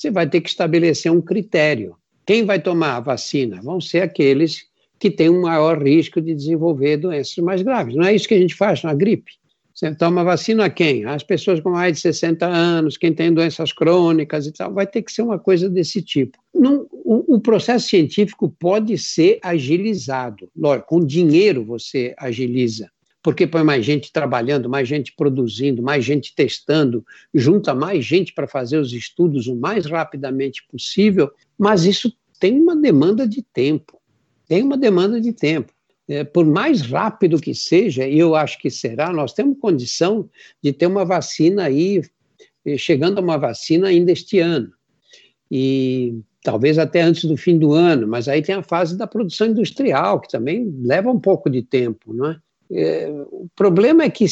você 0.00 0.10
vai 0.10 0.26
ter 0.26 0.40
que 0.40 0.48
estabelecer 0.48 1.12
um 1.12 1.20
critério. 1.20 1.94
Quem 2.24 2.44
vai 2.44 2.58
tomar 2.58 2.96
a 2.96 3.00
vacina? 3.00 3.60
Vão 3.62 3.80
ser 3.80 4.00
aqueles 4.00 4.64
que 4.98 5.10
têm 5.10 5.28
um 5.28 5.42
maior 5.42 5.82
risco 5.82 6.22
de 6.22 6.34
desenvolver 6.34 6.96
doenças 6.96 7.36
mais 7.36 7.60
graves. 7.60 7.94
Não 7.94 8.04
é 8.04 8.14
isso 8.14 8.26
que 8.26 8.32
a 8.32 8.38
gente 8.38 8.54
faz 8.54 8.82
na 8.82 8.94
gripe. 8.94 9.32
Você 9.74 9.94
toma 9.94 10.24
vacina 10.24 10.64
a 10.64 10.70
quem? 10.70 11.04
As 11.04 11.22
pessoas 11.22 11.60
com 11.60 11.70
mais 11.70 11.94
de 11.94 12.00
60 12.00 12.46
anos, 12.46 12.96
quem 12.96 13.12
tem 13.12 13.32
doenças 13.32 13.72
crônicas 13.74 14.46
e 14.46 14.52
tal. 14.52 14.72
Vai 14.72 14.86
ter 14.86 15.02
que 15.02 15.12
ser 15.12 15.20
uma 15.20 15.38
coisa 15.38 15.68
desse 15.68 16.00
tipo. 16.00 16.38
Não, 16.54 16.86
o, 16.92 17.36
o, 17.36 17.40
processo 17.40 17.88
científico 17.88 18.48
pode 18.58 18.96
ser 18.96 19.38
agilizado. 19.42 20.50
Lógico, 20.56 20.88
com 20.88 21.04
dinheiro 21.04 21.62
você 21.62 22.14
agiliza 22.18 22.90
porque 23.22 23.46
põe 23.46 23.62
mais 23.62 23.84
gente 23.84 24.12
trabalhando, 24.12 24.68
mais 24.68 24.88
gente 24.88 25.12
produzindo, 25.14 25.82
mais 25.82 26.04
gente 26.04 26.34
testando, 26.34 27.04
junta 27.34 27.74
mais 27.74 28.04
gente 28.04 28.32
para 28.32 28.46
fazer 28.46 28.78
os 28.78 28.92
estudos 28.92 29.46
o 29.46 29.54
mais 29.54 29.86
rapidamente 29.86 30.64
possível, 30.70 31.30
mas 31.58 31.84
isso 31.84 32.12
tem 32.38 32.58
uma 32.58 32.74
demanda 32.74 33.28
de 33.28 33.42
tempo. 33.42 34.00
Tem 34.48 34.62
uma 34.62 34.76
demanda 34.76 35.20
de 35.20 35.32
tempo. 35.32 35.72
É, 36.08 36.24
por 36.24 36.44
mais 36.44 36.80
rápido 36.80 37.40
que 37.40 37.54
seja, 37.54 38.08
e 38.08 38.18
eu 38.18 38.34
acho 38.34 38.58
que 38.58 38.70
será, 38.70 39.12
nós 39.12 39.32
temos 39.32 39.58
condição 39.60 40.28
de 40.62 40.72
ter 40.72 40.86
uma 40.86 41.04
vacina 41.04 41.64
aí, 41.64 42.02
eh, 42.64 42.76
chegando 42.76 43.18
a 43.18 43.20
uma 43.20 43.38
vacina 43.38 43.88
ainda 43.88 44.10
este 44.10 44.40
ano. 44.40 44.72
E 45.48 46.18
talvez 46.42 46.78
até 46.78 47.02
antes 47.02 47.24
do 47.24 47.36
fim 47.36 47.58
do 47.58 47.72
ano, 47.74 48.08
mas 48.08 48.26
aí 48.26 48.42
tem 48.42 48.56
a 48.56 48.62
fase 48.62 48.96
da 48.96 49.06
produção 49.06 49.48
industrial, 49.48 50.20
que 50.20 50.28
também 50.28 50.74
leva 50.82 51.10
um 51.10 51.20
pouco 51.20 51.48
de 51.48 51.62
tempo, 51.62 52.12
não 52.12 52.30
é? 52.30 52.40
É, 52.72 53.10
o 53.32 53.48
problema 53.56 54.04
é 54.04 54.10
que 54.10 54.26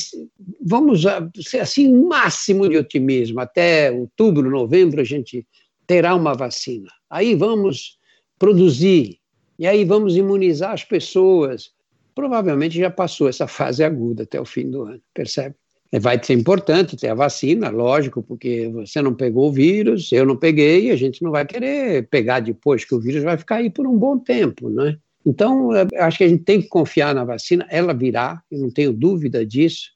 vamos 0.60 1.02
ser 1.43 1.60
assim 1.60 1.93
máximo 1.93 2.69
de 2.69 2.77
otimismo 2.77 3.40
até 3.40 3.90
outubro, 3.90 4.48
novembro 4.48 5.01
a 5.01 5.05
gente 5.05 5.44
terá 5.86 6.15
uma 6.15 6.35
vacina. 6.35 6.89
Aí 7.10 7.35
vamos 7.35 7.98
produzir 8.39 9.19
e 9.59 9.66
aí 9.66 9.85
vamos 9.85 10.16
imunizar 10.16 10.73
as 10.73 10.85
pessoas. 10.85 11.73
Provavelmente 12.15 12.78
já 12.78 12.90
passou 12.90 13.28
essa 13.28 13.48
fase 13.48 13.82
aguda 13.82 14.23
até 14.23 14.40
o 14.40 14.44
fim 14.44 14.70
do 14.70 14.82
ano, 14.82 15.01
percebe? 15.12 15.56
É, 15.90 15.98
vai 15.98 16.23
ser 16.23 16.35
importante 16.35 16.97
ter 16.97 17.09
a 17.09 17.15
vacina, 17.15 17.70
lógico, 17.70 18.23
porque 18.23 18.69
você 18.69 19.01
não 19.01 19.15
pegou 19.15 19.48
o 19.48 19.52
vírus, 19.52 20.12
eu 20.12 20.27
não 20.27 20.36
peguei, 20.36 20.90
a 20.90 20.97
gente 20.97 21.23
não 21.23 21.31
vai 21.31 21.47
querer 21.47 22.06
pegar 22.09 22.40
depois 22.40 22.85
que 22.85 22.94
o 22.94 23.01
vírus 23.01 23.23
vai 23.23 23.39
ficar 23.39 23.56
aí 23.56 23.70
por 23.70 23.86
um 23.86 23.97
bom 23.97 24.19
tempo, 24.19 24.69
não 24.69 24.86
é? 24.86 24.98
Então, 25.29 25.73
acho 25.99 26.17
que 26.17 26.25
a 26.25 26.29
gente 26.29 26.43
tem 26.43 26.63
que 26.63 26.69
confiar 26.69 27.15
na 27.15 27.23
vacina, 27.23 27.67
ela 27.69 27.93
virá, 27.93 28.43
eu 28.51 28.61
não 28.61 28.71
tenho 28.71 28.95
dúvida 28.95 29.45
disso. 29.45 29.91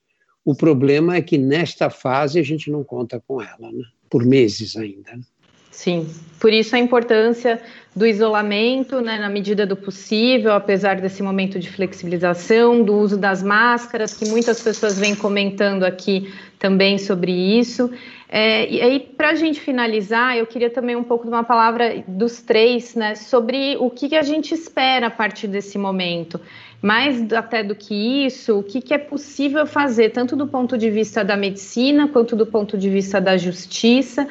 O 0.45 0.55
problema 0.55 1.17
é 1.17 1.23
que 1.23 1.39
nesta 1.39 1.89
fase 1.89 2.39
a 2.39 2.43
gente 2.43 2.71
não 2.71 2.85
conta 2.85 3.19
com 3.27 3.41
ela, 3.41 3.73
né? 3.73 3.83
por 4.11 4.27
meses 4.27 4.77
ainda. 4.77 5.13
Né? 5.17 5.23
Sim, 5.71 6.07
por 6.39 6.53
isso 6.53 6.77
a 6.77 6.79
importância 6.79 7.63
do 7.95 8.07
isolamento, 8.07 9.03
né, 9.03 9.19
na 9.19 9.29
medida 9.29 9.67
do 9.67 9.77
possível, 9.77 10.53
apesar 10.55 10.99
desse 10.99 11.23
momento 11.23 11.59
de 11.59 11.69
flexibilização, 11.71 12.83
do 12.83 12.95
uso 12.97 13.19
das 13.19 13.43
máscaras, 13.43 14.15
que 14.15 14.27
muitas 14.31 14.63
pessoas 14.63 14.99
vêm 14.99 15.15
comentando 15.15 15.85
aqui 15.85 16.33
também 16.59 16.97
sobre 16.97 17.31
isso. 17.31 17.91
É, 18.31 18.67
e 18.71 18.81
aí, 18.81 18.99
para 18.99 19.31
a 19.31 19.35
gente 19.35 19.61
finalizar, 19.61 20.39
eu 20.39 20.47
queria 20.47 20.71
também 20.71 20.97
um 20.97 21.05
pouco 21.05 21.25
de 21.25 21.31
uma 21.31 21.45
palavra 21.45 22.03
dos 22.09 22.41
três, 22.41 22.95
né, 22.95 23.15
sobre 23.15 23.77
o 23.79 23.91
que, 23.91 24.09
que 24.09 24.17
a 24.17 24.23
gente 24.23 24.55
espera 24.55 25.09
a 25.09 25.11
partir 25.11 25.47
desse 25.47 25.77
momento. 25.77 26.41
Mais 26.81 27.31
até 27.31 27.63
do 27.63 27.75
que 27.75 27.95
isso, 28.25 28.59
o 28.59 28.63
que, 28.63 28.81
que 28.81 28.95
é 28.95 28.99
possível 28.99 29.67
fazer, 29.67 30.11
tanto 30.11 30.35
do 30.35 30.47
ponto 30.47 30.79
de 30.79 30.91
vista 30.91 31.23
da 31.23 31.37
medicina, 31.37 32.09
quanto 32.09 32.35
do 32.35 32.47
ponto 32.47 32.79
de 32.79 32.89
vista 32.89 33.21
da 33.21 33.37
justiça, 33.37 34.27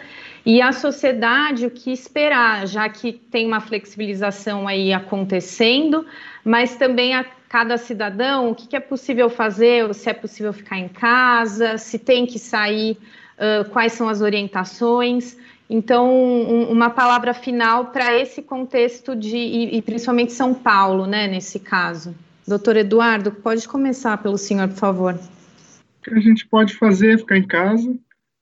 e 0.46 0.62
a 0.62 0.72
sociedade 0.72 1.66
o 1.66 1.72
que 1.72 1.92
esperar, 1.92 2.66
já 2.68 2.90
que 2.90 3.14
tem 3.14 3.46
uma 3.46 3.60
flexibilização 3.60 4.68
aí 4.68 4.92
acontecendo, 4.92 6.06
mas 6.44 6.76
também 6.76 7.14
a 7.14 7.24
cada 7.48 7.78
cidadão, 7.78 8.50
o 8.50 8.56
que, 8.56 8.68
que 8.68 8.76
é 8.76 8.80
possível 8.80 9.30
fazer, 9.30 9.94
se 9.94 10.10
é 10.10 10.14
possível 10.14 10.54
ficar 10.54 10.80
em 10.80 10.88
casa, 10.88 11.78
se 11.78 12.00
tem 12.00 12.26
que 12.26 12.40
sair 12.40 12.98
uh, 13.38 13.70
quais 13.70 13.94
são 13.94 14.08
as 14.08 14.22
orientações. 14.22 15.38
Então, 15.70 16.10
um, 16.10 16.72
uma 16.72 16.90
palavra 16.90 17.34
final 17.34 17.88
para 17.88 18.18
esse 18.18 18.42
contexto 18.42 19.16
de, 19.16 19.38
e, 19.38 19.78
e, 19.78 19.82
principalmente 19.82 20.34
São 20.34 20.54
Paulo, 20.54 21.06
né, 21.06 21.28
nesse 21.28 21.60
caso. 21.60 22.16
Doutor 22.48 22.78
Eduardo, 22.78 23.32
pode 23.32 23.68
começar 23.68 24.18
pelo 24.18 24.38
senhor, 24.38 24.68
por 24.70 24.78
favor. 24.78 25.14
O 25.14 26.04
que 26.04 26.14
a 26.14 26.20
gente 26.20 26.48
pode 26.48 26.74
fazer 26.76 27.14
é 27.14 27.18
ficar 27.18 27.38
em 27.38 27.46
casa, 27.46 27.96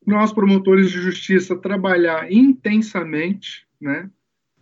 nós, 0.09 0.33
promotores 0.33 0.91
de 0.91 0.99
justiça, 0.99 1.55
trabalhar 1.55 2.31
intensamente, 2.31 3.65
né, 3.79 4.09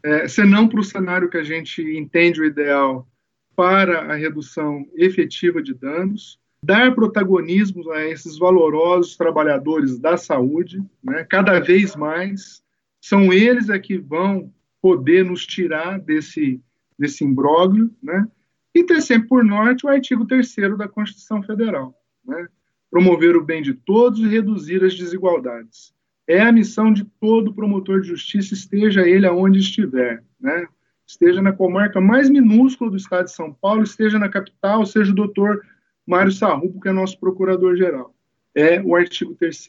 é, 0.03 0.27
senão 0.27 0.67
para 0.67 0.79
o 0.79 0.83
cenário 0.83 1.29
que 1.29 1.37
a 1.37 1.43
gente 1.43 1.81
entende 1.81 2.39
o 2.39 2.45
ideal 2.45 3.07
para 3.55 4.13
a 4.13 4.15
redução 4.15 4.85
efetiva 4.95 5.61
de 5.63 5.73
danos, 5.73 6.39
dar 6.61 6.93
protagonismo 6.93 7.91
a 7.91 8.05
esses 8.05 8.37
valorosos 8.37 9.17
trabalhadores 9.17 9.97
da 9.97 10.17
saúde, 10.17 10.83
né, 11.03 11.25
cada 11.27 11.59
vez 11.59 11.95
mais, 11.95 12.61
são 13.01 13.33
eles 13.33 13.69
é 13.69 13.79
que 13.79 13.97
vão 13.97 14.53
poder 14.81 15.25
nos 15.25 15.45
tirar 15.45 15.99
desse, 15.99 16.61
desse 16.99 17.23
imbróglio, 17.23 17.89
né, 18.03 18.27
e 18.75 18.83
ter 18.83 19.01
sempre 19.01 19.27
por 19.27 19.43
norte 19.43 19.85
o 19.85 19.89
artigo 19.89 20.25
3 20.25 20.55
da 20.77 20.87
Constituição 20.87 21.41
Federal, 21.41 21.95
né, 22.25 22.47
promover 22.89 23.35
o 23.35 23.43
bem 23.43 23.61
de 23.61 23.73
todos 23.73 24.19
e 24.19 24.27
reduzir 24.27 24.83
as 24.83 24.95
desigualdades. 24.95 25.93
É 26.27 26.41
a 26.41 26.51
missão 26.51 26.91
de 26.91 27.05
todo 27.19 27.53
promotor 27.53 28.01
de 28.01 28.09
justiça, 28.09 28.53
esteja 28.53 29.07
ele 29.07 29.25
aonde 29.25 29.59
estiver, 29.59 30.23
né, 30.39 30.67
esteja 31.07 31.41
na 31.41 31.53
comarca 31.53 32.01
mais 32.01 32.29
minúscula 32.29 32.91
do 32.91 32.97
estado 32.97 33.25
de 33.25 33.31
São 33.31 33.53
Paulo, 33.53 33.83
esteja 33.83 34.19
na 34.19 34.27
capital, 34.27 34.85
seja 34.85 35.11
o 35.11 35.15
doutor 35.15 35.65
Mário 36.05 36.31
Sarrupo, 36.31 36.81
que 36.81 36.89
é 36.89 36.91
nosso 36.91 37.17
procurador-geral. 37.19 38.13
É 38.53 38.81
o 38.81 38.95
artigo 38.95 39.33
3 39.35 39.67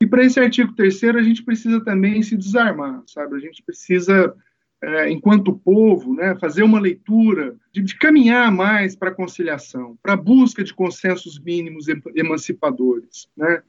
E 0.00 0.06
para 0.06 0.24
esse 0.24 0.38
artigo 0.38 0.74
3 0.74 1.04
a 1.04 1.22
gente 1.22 1.42
precisa 1.42 1.82
também 1.82 2.22
se 2.22 2.36
desarmar, 2.36 3.02
sabe? 3.06 3.36
A 3.36 3.38
gente 3.38 3.62
precisa, 3.62 4.34
é, 4.82 5.10
enquanto 5.10 5.56
povo, 5.56 6.14
né, 6.14 6.36
fazer 6.38 6.62
uma 6.62 6.78
leitura, 6.78 7.56
de, 7.72 7.82
de 7.82 7.96
caminhar 7.96 8.52
mais 8.52 8.94
para 8.94 9.10
a 9.10 9.14
conciliação, 9.14 9.98
para 10.02 10.12
a 10.12 10.16
busca 10.16 10.62
de 10.62 10.74
consensos 10.74 11.38
mínimos 11.38 11.86
emancipadores, 12.14 13.28
né? 13.36 13.62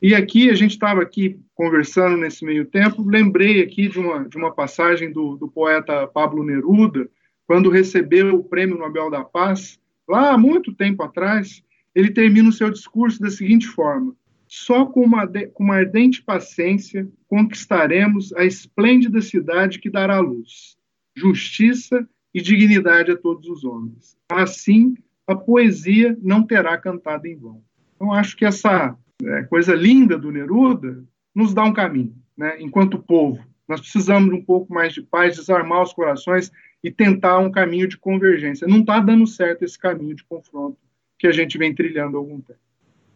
E 0.00 0.14
aqui, 0.14 0.50
a 0.50 0.54
gente 0.54 0.72
estava 0.72 1.00
aqui 1.00 1.40
conversando 1.54 2.18
nesse 2.18 2.44
meio 2.44 2.66
tempo, 2.66 3.02
lembrei 3.02 3.62
aqui 3.62 3.88
de 3.88 3.98
uma, 3.98 4.28
de 4.28 4.36
uma 4.36 4.52
passagem 4.52 5.10
do, 5.10 5.36
do 5.36 5.48
poeta 5.48 6.06
Pablo 6.06 6.44
Neruda, 6.44 7.08
quando 7.46 7.70
recebeu 7.70 8.34
o 8.34 8.44
Prêmio 8.44 8.76
Nobel 8.76 9.10
da 9.10 9.24
Paz, 9.24 9.80
lá 10.06 10.32
há 10.32 10.38
muito 10.38 10.74
tempo 10.74 11.02
atrás, 11.02 11.62
ele 11.94 12.10
termina 12.10 12.48
o 12.48 12.52
seu 12.52 12.70
discurso 12.70 13.20
da 13.20 13.30
seguinte 13.30 13.66
forma: 13.66 14.14
Só 14.46 14.86
com 14.86 15.02
uma, 15.02 15.26
com 15.26 15.64
uma 15.64 15.76
ardente 15.76 16.22
paciência 16.22 17.08
conquistaremos 17.28 18.32
a 18.34 18.44
esplêndida 18.44 19.20
cidade 19.20 19.78
que 19.78 19.90
dará 19.90 20.20
luz, 20.20 20.76
justiça 21.14 22.08
e 22.32 22.40
dignidade 22.40 23.10
a 23.10 23.16
todos 23.16 23.48
os 23.48 23.64
homens. 23.64 24.16
Assim, 24.30 24.94
a 25.26 25.34
poesia 25.34 26.16
não 26.22 26.42
terá 26.42 26.78
cantado 26.78 27.26
em 27.26 27.36
vão. 27.36 27.62
Então, 27.94 28.12
acho 28.12 28.36
que 28.36 28.44
essa 28.44 28.96
é, 29.24 29.42
coisa 29.44 29.74
linda 29.74 30.18
do 30.18 30.30
Neruda 30.30 31.02
nos 31.34 31.52
dá 31.52 31.64
um 31.64 31.72
caminho, 31.72 32.14
né? 32.36 32.56
enquanto 32.60 32.98
povo. 32.98 33.42
Nós 33.66 33.80
precisamos 33.80 34.32
um 34.32 34.42
pouco 34.42 34.72
mais 34.72 34.92
de 34.92 35.02
paz, 35.02 35.36
desarmar 35.36 35.82
os 35.82 35.92
corações 35.92 36.52
e 36.84 36.90
tentar 36.90 37.38
um 37.38 37.50
caminho 37.50 37.88
de 37.88 37.96
convergência. 37.96 38.68
Não 38.68 38.80
está 38.80 39.00
dando 39.00 39.26
certo 39.26 39.64
esse 39.64 39.78
caminho 39.78 40.14
de 40.14 40.22
confronto 40.24 40.78
que 41.18 41.26
a 41.26 41.32
gente 41.32 41.58
vem 41.58 41.74
trilhando 41.74 42.16
há 42.16 42.20
algum 42.20 42.40
tempo. 42.40 42.60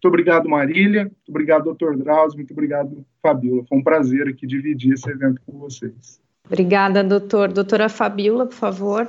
Muito 0.01 0.07
obrigado, 0.07 0.49
Marília. 0.49 1.03
Muito 1.03 1.29
obrigado, 1.29 1.65
doutor 1.65 1.95
Drauzio. 1.95 2.37
Muito 2.37 2.51
obrigado, 2.51 3.05
Fabiola. 3.21 3.63
Foi 3.69 3.77
um 3.77 3.83
prazer 3.83 4.27
aqui 4.27 4.47
dividir 4.47 4.93
esse 4.93 5.07
evento 5.07 5.39
com 5.45 5.59
vocês. 5.59 6.19
Obrigada, 6.47 7.03
doutor. 7.03 7.51
Doutora 7.51 7.87
Fabiola, 7.87 8.47
por 8.47 8.55
favor. 8.55 9.07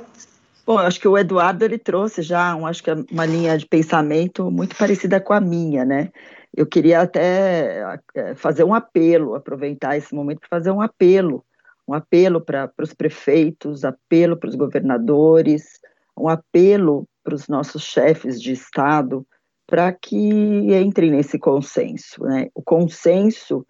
Bom, 0.65 0.77
acho 0.77 0.99
que 0.99 1.07
o 1.07 1.17
Eduardo 1.17 1.65
ele 1.65 1.79
trouxe 1.79 2.21
já 2.21 2.55
um, 2.55 2.67
acho 2.67 2.83
que 2.83 2.91
uma 3.11 3.25
linha 3.25 3.57
de 3.57 3.65
pensamento 3.65 4.51
muito 4.51 4.77
parecida 4.77 5.19
com 5.19 5.33
a 5.33 5.41
minha, 5.41 5.83
né? 5.83 6.11
Eu 6.55 6.67
queria 6.67 7.01
até 7.01 7.99
eh, 8.13 8.35
fazer 8.35 8.63
um 8.63 8.75
apelo, 8.75 9.33
aproveitar 9.33 9.97
esse 9.97 10.13
momento 10.13 10.41
para 10.41 10.59
fazer 10.59 10.69
um 10.69 10.79
apelo 10.79 11.43
um 11.87 11.93
apelo 11.93 12.39
para 12.39 12.71
os 12.79 12.93
prefeitos, 12.93 13.83
apelo 13.83 14.37
para 14.37 14.49
os 14.49 14.55
governadores, 14.55 15.79
um 16.17 16.29
apelo 16.29 17.07
para 17.23 17.35
os 17.35 17.47
nossos 17.47 17.83
chefes 17.83 18.41
de 18.41 18.51
Estado 18.51 19.25
para 19.67 19.91
que 19.91 20.17
entrem 20.17 21.11
nesse 21.11 21.39
consenso. 21.39 22.23
Né? 22.23 22.49
O 22.53 22.61
consenso 22.61 23.65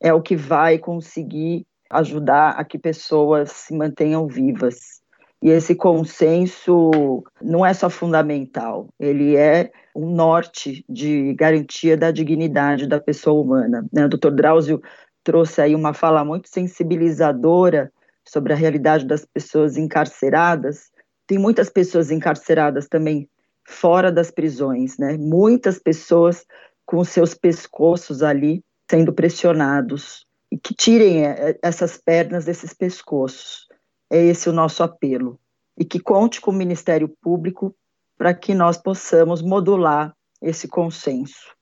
é 0.00 0.12
o 0.12 0.22
que 0.22 0.36
vai 0.36 0.78
conseguir 0.78 1.66
ajudar 1.90 2.50
a 2.50 2.64
que 2.64 2.78
pessoas 2.78 3.52
se 3.52 3.74
mantenham 3.74 4.26
vivas. 4.26 5.00
E 5.42 5.50
esse 5.50 5.74
consenso 5.74 7.22
não 7.42 7.64
é 7.64 7.72
só 7.72 7.90
fundamental, 7.90 8.88
ele 8.98 9.36
é 9.36 9.70
um 9.94 10.10
norte 10.10 10.84
de 10.88 11.34
garantia 11.34 11.96
da 11.96 12.10
dignidade 12.10 12.86
da 12.86 13.00
pessoa 13.00 13.40
humana. 13.40 13.86
Né? 13.92 14.06
O 14.06 14.08
Dr. 14.08 14.30
Drauzio 14.30 14.80
trouxe 15.22 15.60
aí 15.60 15.74
uma 15.74 15.92
fala 15.92 16.24
muito 16.24 16.48
sensibilizadora 16.48 17.92
sobre 18.24 18.52
a 18.52 18.56
realidade 18.56 19.06
das 19.06 19.24
pessoas 19.24 19.76
encarceradas. 19.76 20.90
Tem 21.26 21.38
muitas 21.38 21.68
pessoas 21.70 22.10
encarceradas 22.10 22.88
também 22.88 23.28
fora 23.66 24.12
das 24.12 24.30
prisões, 24.30 24.96
né? 24.98 25.16
Muitas 25.18 25.78
pessoas 25.78 26.44
com 26.84 27.02
seus 27.04 27.34
pescoços 27.34 28.22
ali 28.22 28.62
sendo 28.88 29.12
pressionados 29.12 30.24
e 30.50 30.56
que 30.56 30.72
tirem 30.72 31.26
é, 31.26 31.58
essas 31.62 31.96
pernas 31.96 32.44
desses 32.44 32.72
pescoços. 32.72 33.66
É 34.10 34.22
esse 34.22 34.48
o 34.48 34.52
nosso 34.52 34.82
apelo 34.82 35.38
e 35.76 35.84
que 35.84 35.98
conte 35.98 36.40
com 36.40 36.52
o 36.52 36.54
Ministério 36.54 37.08
Público 37.20 37.74
para 38.16 38.32
que 38.32 38.54
nós 38.54 38.78
possamos 38.78 39.42
modular 39.42 40.14
esse 40.40 40.68
consenso. 40.68 41.54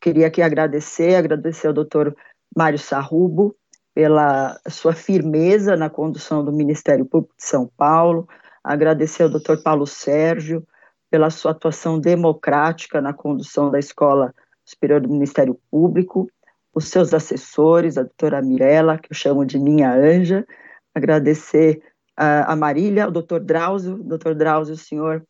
Queria 0.00 0.26
aqui 0.26 0.40
agradecer, 0.40 1.14
agradecer 1.14 1.66
ao 1.66 1.74
doutor 1.74 2.16
Mário 2.56 2.78
Sarrubo, 2.78 3.54
pela 3.94 4.58
sua 4.68 4.94
firmeza 4.94 5.76
na 5.76 5.90
condução 5.90 6.44
do 6.44 6.52
Ministério 6.52 7.04
Público 7.04 7.34
de 7.36 7.44
São 7.44 7.68
Paulo, 7.76 8.26
agradecer 8.62 9.24
ao 9.24 9.28
doutor 9.28 9.62
Paulo 9.62 9.86
Sérgio 9.86 10.66
pela 11.10 11.28
sua 11.28 11.50
atuação 11.50 11.98
democrática 11.98 13.00
na 13.00 13.12
condução 13.12 13.70
da 13.70 13.78
Escola 13.78 14.32
Superior 14.64 15.00
do 15.00 15.08
Ministério 15.08 15.58
Público, 15.70 16.30
os 16.72 16.88
seus 16.88 17.12
assessores, 17.12 17.98
a 17.98 18.02
doutora 18.02 18.40
Mirella, 18.40 18.96
que 18.96 19.10
eu 19.10 19.16
chamo 19.16 19.44
de 19.44 19.58
minha 19.58 19.92
anja, 19.92 20.46
agradecer 20.94 21.82
a, 22.16 22.54
Marília, 22.54 23.08
o 23.08 23.10
doutor 23.10 23.40
Drauzio, 23.40 23.96
doutor 24.02 24.34
Drauzio, 24.34 24.74
o 24.74 24.78
senhor 24.78 25.24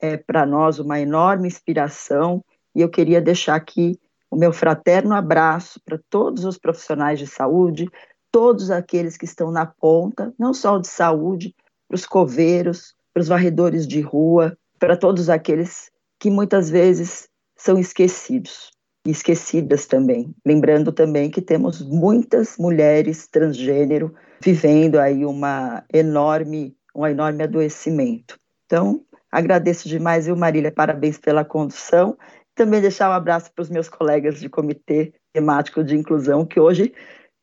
é 0.00 0.16
para 0.16 0.44
nós 0.44 0.78
uma 0.78 1.00
enorme 1.00 1.46
inspiração, 1.46 2.44
e 2.74 2.80
eu 2.80 2.88
queria 2.90 3.20
deixar 3.20 3.54
aqui 3.54 3.98
o 4.30 4.36
meu 4.36 4.52
fraterno 4.52 5.14
abraço 5.14 5.80
para 5.84 5.98
todos 6.10 6.44
os 6.44 6.58
profissionais 6.58 7.18
de 7.20 7.26
saúde, 7.26 7.88
todos 8.32 8.70
aqueles 8.70 9.16
que 9.16 9.24
estão 9.24 9.52
na 9.52 9.64
ponta, 9.64 10.34
não 10.36 10.52
só 10.52 10.76
de 10.78 10.88
saúde, 10.88 11.54
para 11.86 11.94
os 11.94 12.04
coveiros, 12.04 12.94
para 13.12 13.20
os 13.20 13.28
varredores 13.28 13.86
de 13.86 14.00
rua, 14.00 14.58
para 14.78 14.96
todos 14.96 15.28
aqueles 15.28 15.90
que 16.18 16.30
muitas 16.30 16.70
vezes 16.70 17.28
são 17.56 17.78
esquecidos 17.78 18.70
e 19.06 19.10
esquecidas 19.10 19.86
também. 19.86 20.34
Lembrando 20.44 20.92
também 20.92 21.30
que 21.30 21.42
temos 21.42 21.82
muitas 21.82 22.56
mulheres 22.58 23.26
transgênero 23.26 24.14
vivendo 24.42 24.98
aí 24.98 25.24
uma 25.24 25.84
enorme, 25.92 26.76
um 26.94 27.06
enorme 27.06 27.42
adoecimento. 27.42 28.38
Então, 28.66 29.04
agradeço 29.30 29.88
demais, 29.88 30.26
viu, 30.26 30.36
Marília? 30.36 30.72
Parabéns 30.72 31.18
pela 31.18 31.44
condução 31.44 32.16
também 32.54 32.80
deixar 32.80 33.10
um 33.10 33.12
abraço 33.12 33.52
para 33.52 33.62
os 33.62 33.70
meus 33.70 33.88
colegas 33.88 34.38
de 34.38 34.48
comitê 34.48 35.12
temático 35.32 35.82
de 35.82 35.96
inclusão, 35.96 36.46
que 36.46 36.60
hoje 36.60 36.94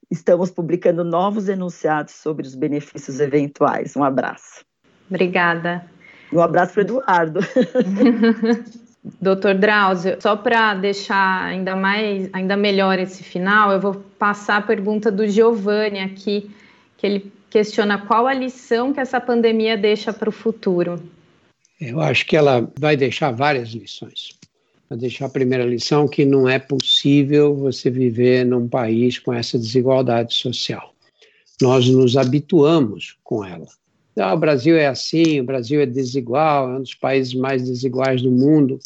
estamos 0.09 0.49
publicando 0.49 1.03
novos 1.03 1.49
enunciados 1.49 2.13
sobre 2.13 2.47
os 2.47 2.55
benefícios 2.55 3.19
eventuais. 3.19 3.95
Um 3.95 4.03
abraço. 4.03 4.65
Obrigada. 5.09 5.85
Um 6.31 6.41
abraço 6.41 6.73
para 6.73 6.81
o 6.81 6.83
Eduardo. 6.83 7.39
Doutor 9.19 9.55
Drauzio, 9.55 10.17
só 10.19 10.35
para 10.35 10.75
deixar 10.75 11.45
ainda 11.45 11.75
mais, 11.75 12.29
ainda 12.33 12.55
melhor 12.55 12.99
esse 12.99 13.23
final, 13.23 13.71
eu 13.71 13.79
vou 13.79 13.95
passar 14.19 14.57
a 14.57 14.61
pergunta 14.61 15.11
do 15.11 15.27
Giovanni 15.27 15.99
aqui, 15.99 16.51
que 16.97 17.07
ele 17.07 17.31
questiona 17.49 17.97
qual 17.97 18.27
a 18.27 18.33
lição 18.33 18.93
que 18.93 18.99
essa 18.99 19.19
pandemia 19.19 19.75
deixa 19.75 20.13
para 20.13 20.29
o 20.29 20.31
futuro. 20.31 21.01
Eu 21.79 21.99
acho 21.99 22.27
que 22.27 22.37
ela 22.37 22.71
vai 22.79 22.95
deixar 22.95 23.31
várias 23.31 23.69
lições 23.69 24.39
a 24.91 24.95
deixar 24.95 25.27
a 25.27 25.29
primeira 25.29 25.63
lição 25.63 26.05
que 26.05 26.25
não 26.25 26.49
é 26.49 26.59
possível 26.59 27.55
você 27.55 27.89
viver 27.89 28.45
num 28.45 28.67
país 28.67 29.17
com 29.17 29.33
essa 29.33 29.57
desigualdade 29.57 30.33
social. 30.33 30.93
Nós 31.61 31.87
nos 31.87 32.17
habituamos 32.17 33.17
com 33.23 33.45
ela. 33.45 33.67
Ah, 34.17 34.33
o 34.33 34.38
Brasil 34.38 34.77
é 34.77 34.88
assim, 34.88 35.39
o 35.39 35.43
Brasil 35.43 35.81
é 35.81 35.85
desigual, 35.85 36.69
é 36.69 36.77
um 36.77 36.81
dos 36.81 36.93
países 36.93 37.33
mais 37.33 37.63
desiguais 37.63 38.21
do 38.21 38.31
mundo. 38.31 38.79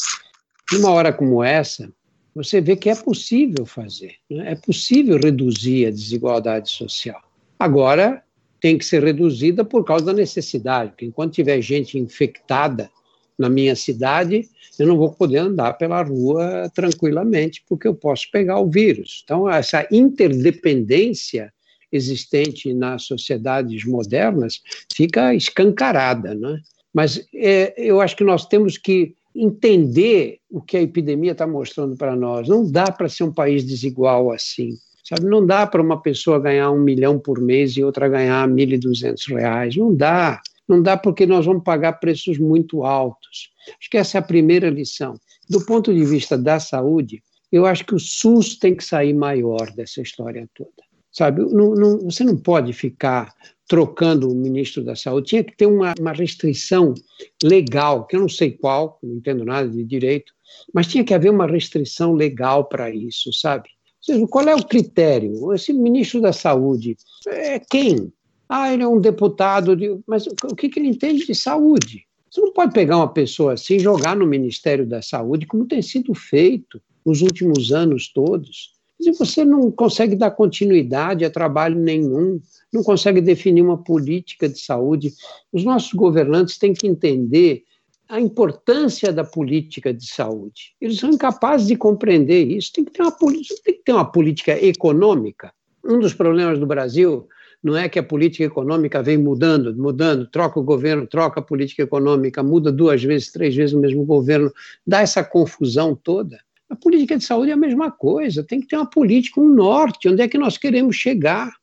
Numa 0.72 0.91
hora 0.91 1.11
como 1.11 1.43
essa, 1.43 1.91
você 2.34 2.61
vê 2.61 2.76
que 2.76 2.89
é 2.89 2.95
possível 2.95 3.65
fazer, 3.65 4.15
né? 4.30 4.52
é 4.52 4.56
possível 4.56 5.18
reduzir 5.18 5.88
a 5.88 5.91
desigualdade 5.91 6.69
social. 6.69 7.22
Agora, 7.57 8.22
tem 8.60 8.77
que 8.77 8.85
ser 8.85 9.03
reduzida 9.03 9.64
por 9.64 9.84
causa 9.85 10.06
da 10.06 10.14
necessidade, 10.14 10.91
porque 10.91 11.06
enquanto 11.06 11.34
tiver 11.34 11.61
gente 11.61 11.97
infectada 11.97 12.89
na 13.38 13.49
minha 13.49 13.76
cidade, 13.76 14.49
eu 14.77 14.88
não 14.88 14.97
vou 14.97 15.11
poder 15.11 15.38
andar 15.38 15.73
pela 15.73 16.02
rua 16.02 16.69
tranquilamente, 16.73 17.64
porque 17.68 17.88
eu 17.88 17.95
posso 17.95 18.30
pegar 18.31 18.60
o 18.60 18.69
vírus. 18.69 19.22
Então, 19.23 19.49
essa 19.49 19.88
interdependência 19.91 21.53
existente 21.95 22.73
nas 22.73 23.03
sociedades 23.03 23.85
modernas 23.85 24.61
fica 24.93 25.34
escancarada. 25.34 26.35
Né? 26.35 26.59
Mas 26.93 27.26
é, 27.34 27.73
eu 27.77 28.01
acho 28.01 28.15
que 28.15 28.23
nós 28.23 28.45
temos 28.45 28.77
que 28.77 29.15
entender 29.35 30.39
o 30.49 30.61
que 30.61 30.77
a 30.77 30.81
epidemia 30.81 31.34
está 31.34 31.45
mostrando 31.45 31.97
para 31.97 32.15
nós. 32.15 32.47
Não 32.47 32.69
dá 32.69 32.91
para 32.91 33.09
ser 33.09 33.23
um 33.23 33.34
país 33.34 33.65
desigual 33.65 34.31
assim. 34.31 34.69
Sabe, 35.03 35.26
não 35.27 35.45
dá 35.45 35.67
para 35.67 35.81
uma 35.81 36.01
pessoa 36.01 36.39
ganhar 36.39 36.72
um 36.72 36.80
milhão 36.80 37.19
por 37.19 37.39
mês 37.39 37.77
e 37.77 37.84
outra 37.84 38.09
ganhar 38.09 38.47
1.200 38.47 39.35
reais. 39.35 39.76
Não 39.76 39.95
dá. 39.95 40.41
Não 40.67 40.81
dá 40.81 40.97
porque 40.97 41.27
nós 41.27 41.45
vamos 41.45 41.63
pagar 41.63 41.93
preços 41.93 42.39
muito 42.39 42.84
altos. 42.84 43.51
Acho 43.80 43.89
que 43.89 43.97
essa 43.97 44.17
é 44.17 44.19
a 44.19 44.23
primeira 44.23 44.67
lição. 44.67 45.13
Do 45.47 45.63
ponto 45.63 45.93
de 45.93 46.03
vista 46.03 46.35
da 46.35 46.59
saúde, 46.59 47.22
eu 47.51 47.67
acho 47.67 47.85
que 47.85 47.93
o 47.93 47.99
SUS 47.99 48.57
tem 48.57 48.76
que 48.76 48.84
sair 48.84 49.13
maior 49.13 49.72
dessa 49.76 50.01
história 50.01 50.49
toda. 50.55 50.72
Sabe, 51.15 51.41
não, 51.45 51.73
não, 51.73 51.99
você 51.99 52.25
não 52.25 52.35
pode 52.35 52.73
ficar 52.73 53.33
trocando 53.69 54.29
o 54.29 54.35
ministro 54.35 54.83
da 54.83 54.97
Saúde. 54.97 55.29
Tinha 55.29 55.43
que 55.45 55.55
ter 55.55 55.65
uma, 55.65 55.93
uma 55.97 56.11
restrição 56.11 56.93
legal, 57.41 58.05
que 58.05 58.17
eu 58.17 58.19
não 58.19 58.27
sei 58.27 58.51
qual, 58.51 58.99
não 59.01 59.15
entendo 59.15 59.45
nada 59.45 59.69
de 59.69 59.81
direito, 59.85 60.33
mas 60.73 60.87
tinha 60.87 61.05
que 61.05 61.13
haver 61.13 61.31
uma 61.31 61.47
restrição 61.47 62.13
legal 62.13 62.65
para 62.65 62.89
isso, 62.89 63.31
sabe? 63.31 63.69
Seja, 64.01 64.27
qual 64.27 64.45
é 64.49 64.55
o 64.55 64.65
critério? 64.65 65.53
Esse 65.53 65.71
ministro 65.71 66.19
da 66.19 66.33
Saúde 66.33 66.97
é 67.27 67.59
quem? 67.59 68.11
Ah, 68.49 68.73
ele 68.73 68.83
é 68.83 68.87
um 68.87 68.99
deputado, 68.99 69.73
de... 69.73 69.97
mas 70.05 70.27
o 70.27 70.53
que, 70.53 70.67
que 70.67 70.79
ele 70.79 70.89
entende 70.89 71.25
de 71.25 71.33
saúde? 71.33 72.05
Você 72.29 72.41
não 72.41 72.51
pode 72.51 72.73
pegar 72.73 72.97
uma 72.97 73.11
pessoa 73.11 73.53
assim 73.53 73.75
e 73.75 73.79
jogar 73.79 74.17
no 74.17 74.27
Ministério 74.27 74.85
da 74.85 75.01
Saúde, 75.01 75.47
como 75.47 75.65
tem 75.65 75.81
sido 75.81 76.13
feito 76.13 76.81
nos 77.05 77.21
últimos 77.21 77.71
anos 77.71 78.11
todos. 78.11 78.74
Se 78.99 79.11
você 79.11 79.43
não 79.43 79.69
consegue 79.72 80.15
dar 80.15 80.31
continuidade 80.31 81.26
a 81.26 81.30
trabalho 81.30 81.77
nenhum, 81.77 82.39
não 82.72 82.81
consegue 82.81 83.22
definir 83.22 83.61
uma 83.61 83.77
política 83.77 84.47
de 84.47 84.59
saúde, 84.59 85.13
os 85.51 85.63
nossos 85.63 85.93
governantes 85.93 86.57
têm 86.57 86.73
que 86.73 86.88
entender 86.88 87.63
a 88.07 88.19
importância 88.19 89.11
da 89.11 89.23
política 89.23 89.93
de 89.93 90.07
saúde. 90.07 90.76
Eles 90.80 90.99
são 90.99 91.09
incapazes 91.09 91.67
de 91.67 91.76
compreender 91.76 92.45
isso. 92.45 92.72
Tem 92.73 92.85
que 92.85 92.91
ter 92.91 93.01
uma, 93.01 93.11
tem 93.11 93.73
que 93.73 93.84
ter 93.84 93.93
uma 93.93 94.05
política 94.05 94.63
econômica. 94.63 95.51
Um 95.84 95.99
dos 95.99 96.13
problemas 96.13 96.59
do 96.59 96.65
Brasil 96.65 97.27
não 97.63 97.76
é 97.76 97.89
que 97.89 97.97
a 97.97 98.03
política 98.03 98.43
econômica 98.43 99.01
vem 99.01 99.17
mudando, 99.17 99.76
mudando, 99.76 100.27
troca 100.27 100.59
o 100.59 100.63
governo, 100.63 101.07
troca 101.07 101.39
a 101.39 101.43
política 101.43 101.81
econômica, 101.81 102.43
muda 102.43 102.72
duas 102.72 103.03
vezes, 103.03 103.31
três 103.31 103.55
vezes 103.55 103.73
o 103.73 103.80
mesmo 103.80 104.05
governo, 104.05 104.53
dá 104.85 105.01
essa 105.01 105.23
confusão 105.23 105.95
toda. 105.95 106.39
A 106.69 106.75
política 106.75 107.17
de 107.17 107.23
saúde 107.23 107.51
é 107.51 107.53
a 107.53 107.57
mesma 107.57 107.91
coisa, 107.91 108.43
tem 108.43 108.59
que 108.59 108.67
ter 108.67 108.75
uma 108.75 108.89
política, 108.89 109.39
um 109.39 109.49
norte, 109.49 110.09
onde 110.09 110.21
é 110.21 110.27
que 110.27 110.37
nós 110.37 110.57
queremos 110.57 110.95
chegar. 110.95 111.53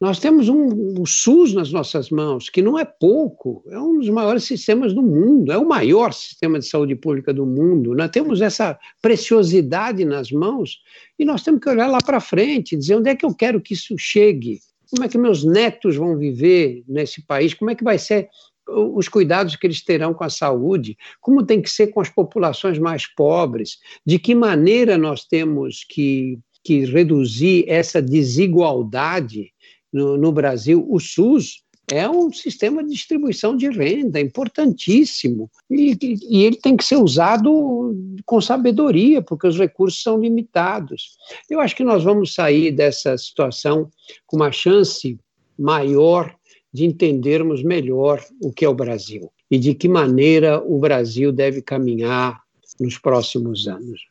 Nós 0.00 0.20
temos 0.20 0.48
um, 0.48 1.00
um, 1.00 1.06
SUS 1.06 1.54
nas 1.54 1.72
nossas 1.72 2.08
mãos, 2.10 2.48
que 2.48 2.62
não 2.62 2.78
é 2.78 2.84
pouco, 2.84 3.64
é 3.68 3.78
um 3.78 3.98
dos 3.98 4.08
maiores 4.08 4.44
sistemas 4.44 4.94
do 4.94 5.02
mundo, 5.02 5.50
é 5.50 5.58
o 5.58 5.66
maior 5.66 6.12
sistema 6.12 6.58
de 6.58 6.66
saúde 6.66 6.94
pública 6.94 7.34
do 7.34 7.44
mundo. 7.44 7.94
Nós 7.94 8.10
temos 8.10 8.40
essa 8.40 8.78
preciosidade 9.02 10.04
nas 10.04 10.30
mãos 10.30 10.80
e 11.18 11.24
nós 11.24 11.42
temos 11.42 11.60
que 11.60 11.68
olhar 11.68 11.88
lá 11.88 11.98
para 11.98 12.20
frente, 12.20 12.76
dizer 12.76 12.96
onde 12.96 13.10
é 13.10 13.16
que 13.16 13.26
eu 13.26 13.34
quero 13.34 13.60
que 13.60 13.74
isso 13.74 13.96
chegue, 13.98 14.60
como 14.90 15.04
é 15.04 15.08
que 15.08 15.18
meus 15.18 15.44
netos 15.44 15.96
vão 15.96 16.16
viver 16.16 16.84
nesse 16.86 17.20
país, 17.22 17.52
como 17.52 17.70
é 17.70 17.74
que 17.74 17.84
vai 17.84 17.98
ser 17.98 18.28
os 18.68 19.08
cuidados 19.08 19.56
que 19.56 19.66
eles 19.66 19.82
terão 19.82 20.12
com 20.12 20.24
a 20.24 20.30
saúde, 20.30 20.96
como 21.20 21.44
tem 21.44 21.62
que 21.62 21.70
ser 21.70 21.88
com 21.88 22.00
as 22.00 22.10
populações 22.10 22.78
mais 22.78 23.06
pobres, 23.06 23.78
de 24.04 24.18
que 24.18 24.34
maneira 24.34 24.98
nós 24.98 25.24
temos 25.24 25.84
que, 25.88 26.38
que 26.62 26.84
reduzir 26.84 27.64
essa 27.68 28.02
desigualdade 28.02 29.52
no, 29.92 30.16
no 30.16 30.30
Brasil, 30.30 30.86
o 30.88 31.00
SUS 31.00 31.62
é 31.90 32.08
um 32.08 32.30
sistema 32.30 32.84
de 32.84 32.90
distribuição 32.90 33.56
de 33.56 33.68
renda 33.70 34.20
importantíssimo 34.20 35.50
e, 35.70 35.96
e, 36.02 36.44
ele 36.44 36.56
tem 36.56 36.76
que 36.76 36.84
ser 36.84 36.96
usado 36.96 37.96
com 38.26 38.40
sabedoria, 38.40 39.22
porque 39.22 39.46
os 39.46 39.58
recursos 39.58 40.02
são 40.02 40.20
limitados. 40.20 41.16
Eu 41.48 41.60
acho 41.60 41.74
que 41.74 41.84
nós 41.84 42.04
vamos 42.04 42.34
sair 42.34 42.72
dessa 42.72 43.16
situação 43.16 43.90
com 44.26 44.36
uma 44.36 44.52
chance 44.52 45.18
maior 45.58 46.37
de 46.72 46.84
entendermos 46.84 47.62
melhor 47.62 48.22
o 48.40 48.52
que 48.52 48.64
é 48.64 48.68
o 48.68 48.74
Brasil 48.74 49.30
e 49.50 49.58
de 49.58 49.74
que 49.74 49.88
maneira 49.88 50.62
o 50.62 50.78
Brasil 50.78 51.32
deve 51.32 51.62
caminhar 51.62 52.40
nos 52.78 52.98
próximos 52.98 53.66
anos. 53.66 54.06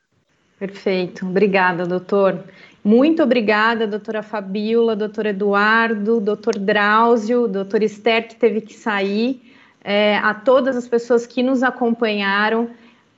Perfeito, 0.59 1.25
obrigada, 1.25 1.85
doutor. 1.85 2.43
Muito 2.83 3.21
obrigada, 3.21 3.85
doutora 3.85 4.23
Fabiola, 4.23 4.95
doutor 4.95 5.27
Eduardo, 5.27 6.19
doutor 6.19 6.57
Drauzio, 6.57 7.47
doutor 7.47 7.83
Esther, 7.83 8.27
que 8.27 8.35
teve 8.35 8.61
que 8.61 8.73
sair, 8.73 9.41
é, 9.83 10.17
a 10.17 10.33
todas 10.33 10.75
as 10.75 10.87
pessoas 10.87 11.27
que 11.27 11.43
nos 11.43 11.63
acompanharam. 11.63 12.69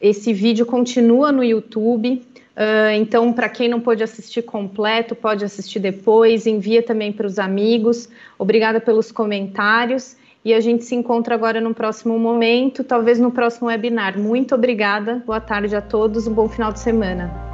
Esse 0.02 0.34
vídeo 0.34 0.66
continua 0.66 1.32
no 1.32 1.44
YouTube, 1.44 2.22
uh, 2.60 2.92
então, 2.96 3.32
para 3.32 3.48
quem 3.48 3.70
não 3.70 3.80
pôde 3.80 4.04
assistir 4.04 4.42
completo, 4.42 5.16
pode 5.16 5.46
assistir 5.46 5.80
depois, 5.80 6.46
envia 6.46 6.84
também 6.84 7.12
para 7.12 7.26
os 7.26 7.40
amigos. 7.40 8.10
Obrigada 8.38 8.80
pelos 8.82 9.12
comentários 9.12 10.18
e 10.44 10.54
a 10.54 10.60
gente 10.60 10.84
se 10.84 10.96
encontra 10.96 11.36
agora 11.36 11.60
no 11.60 11.74
próximo 11.74 12.18
momento, 12.20 12.84
talvez 12.84 13.20
no 13.20 13.32
próximo 13.32 13.68
webinar. 13.68 14.18
Muito 14.18 14.56
obrigada, 14.56 15.24
boa 15.26 15.42
tarde 15.42 15.76
a 15.76 15.82
todos, 15.82 16.28
um 16.28 16.34
bom 16.34 16.48
final 16.48 16.72
de 16.72 16.80
semana. 16.80 17.49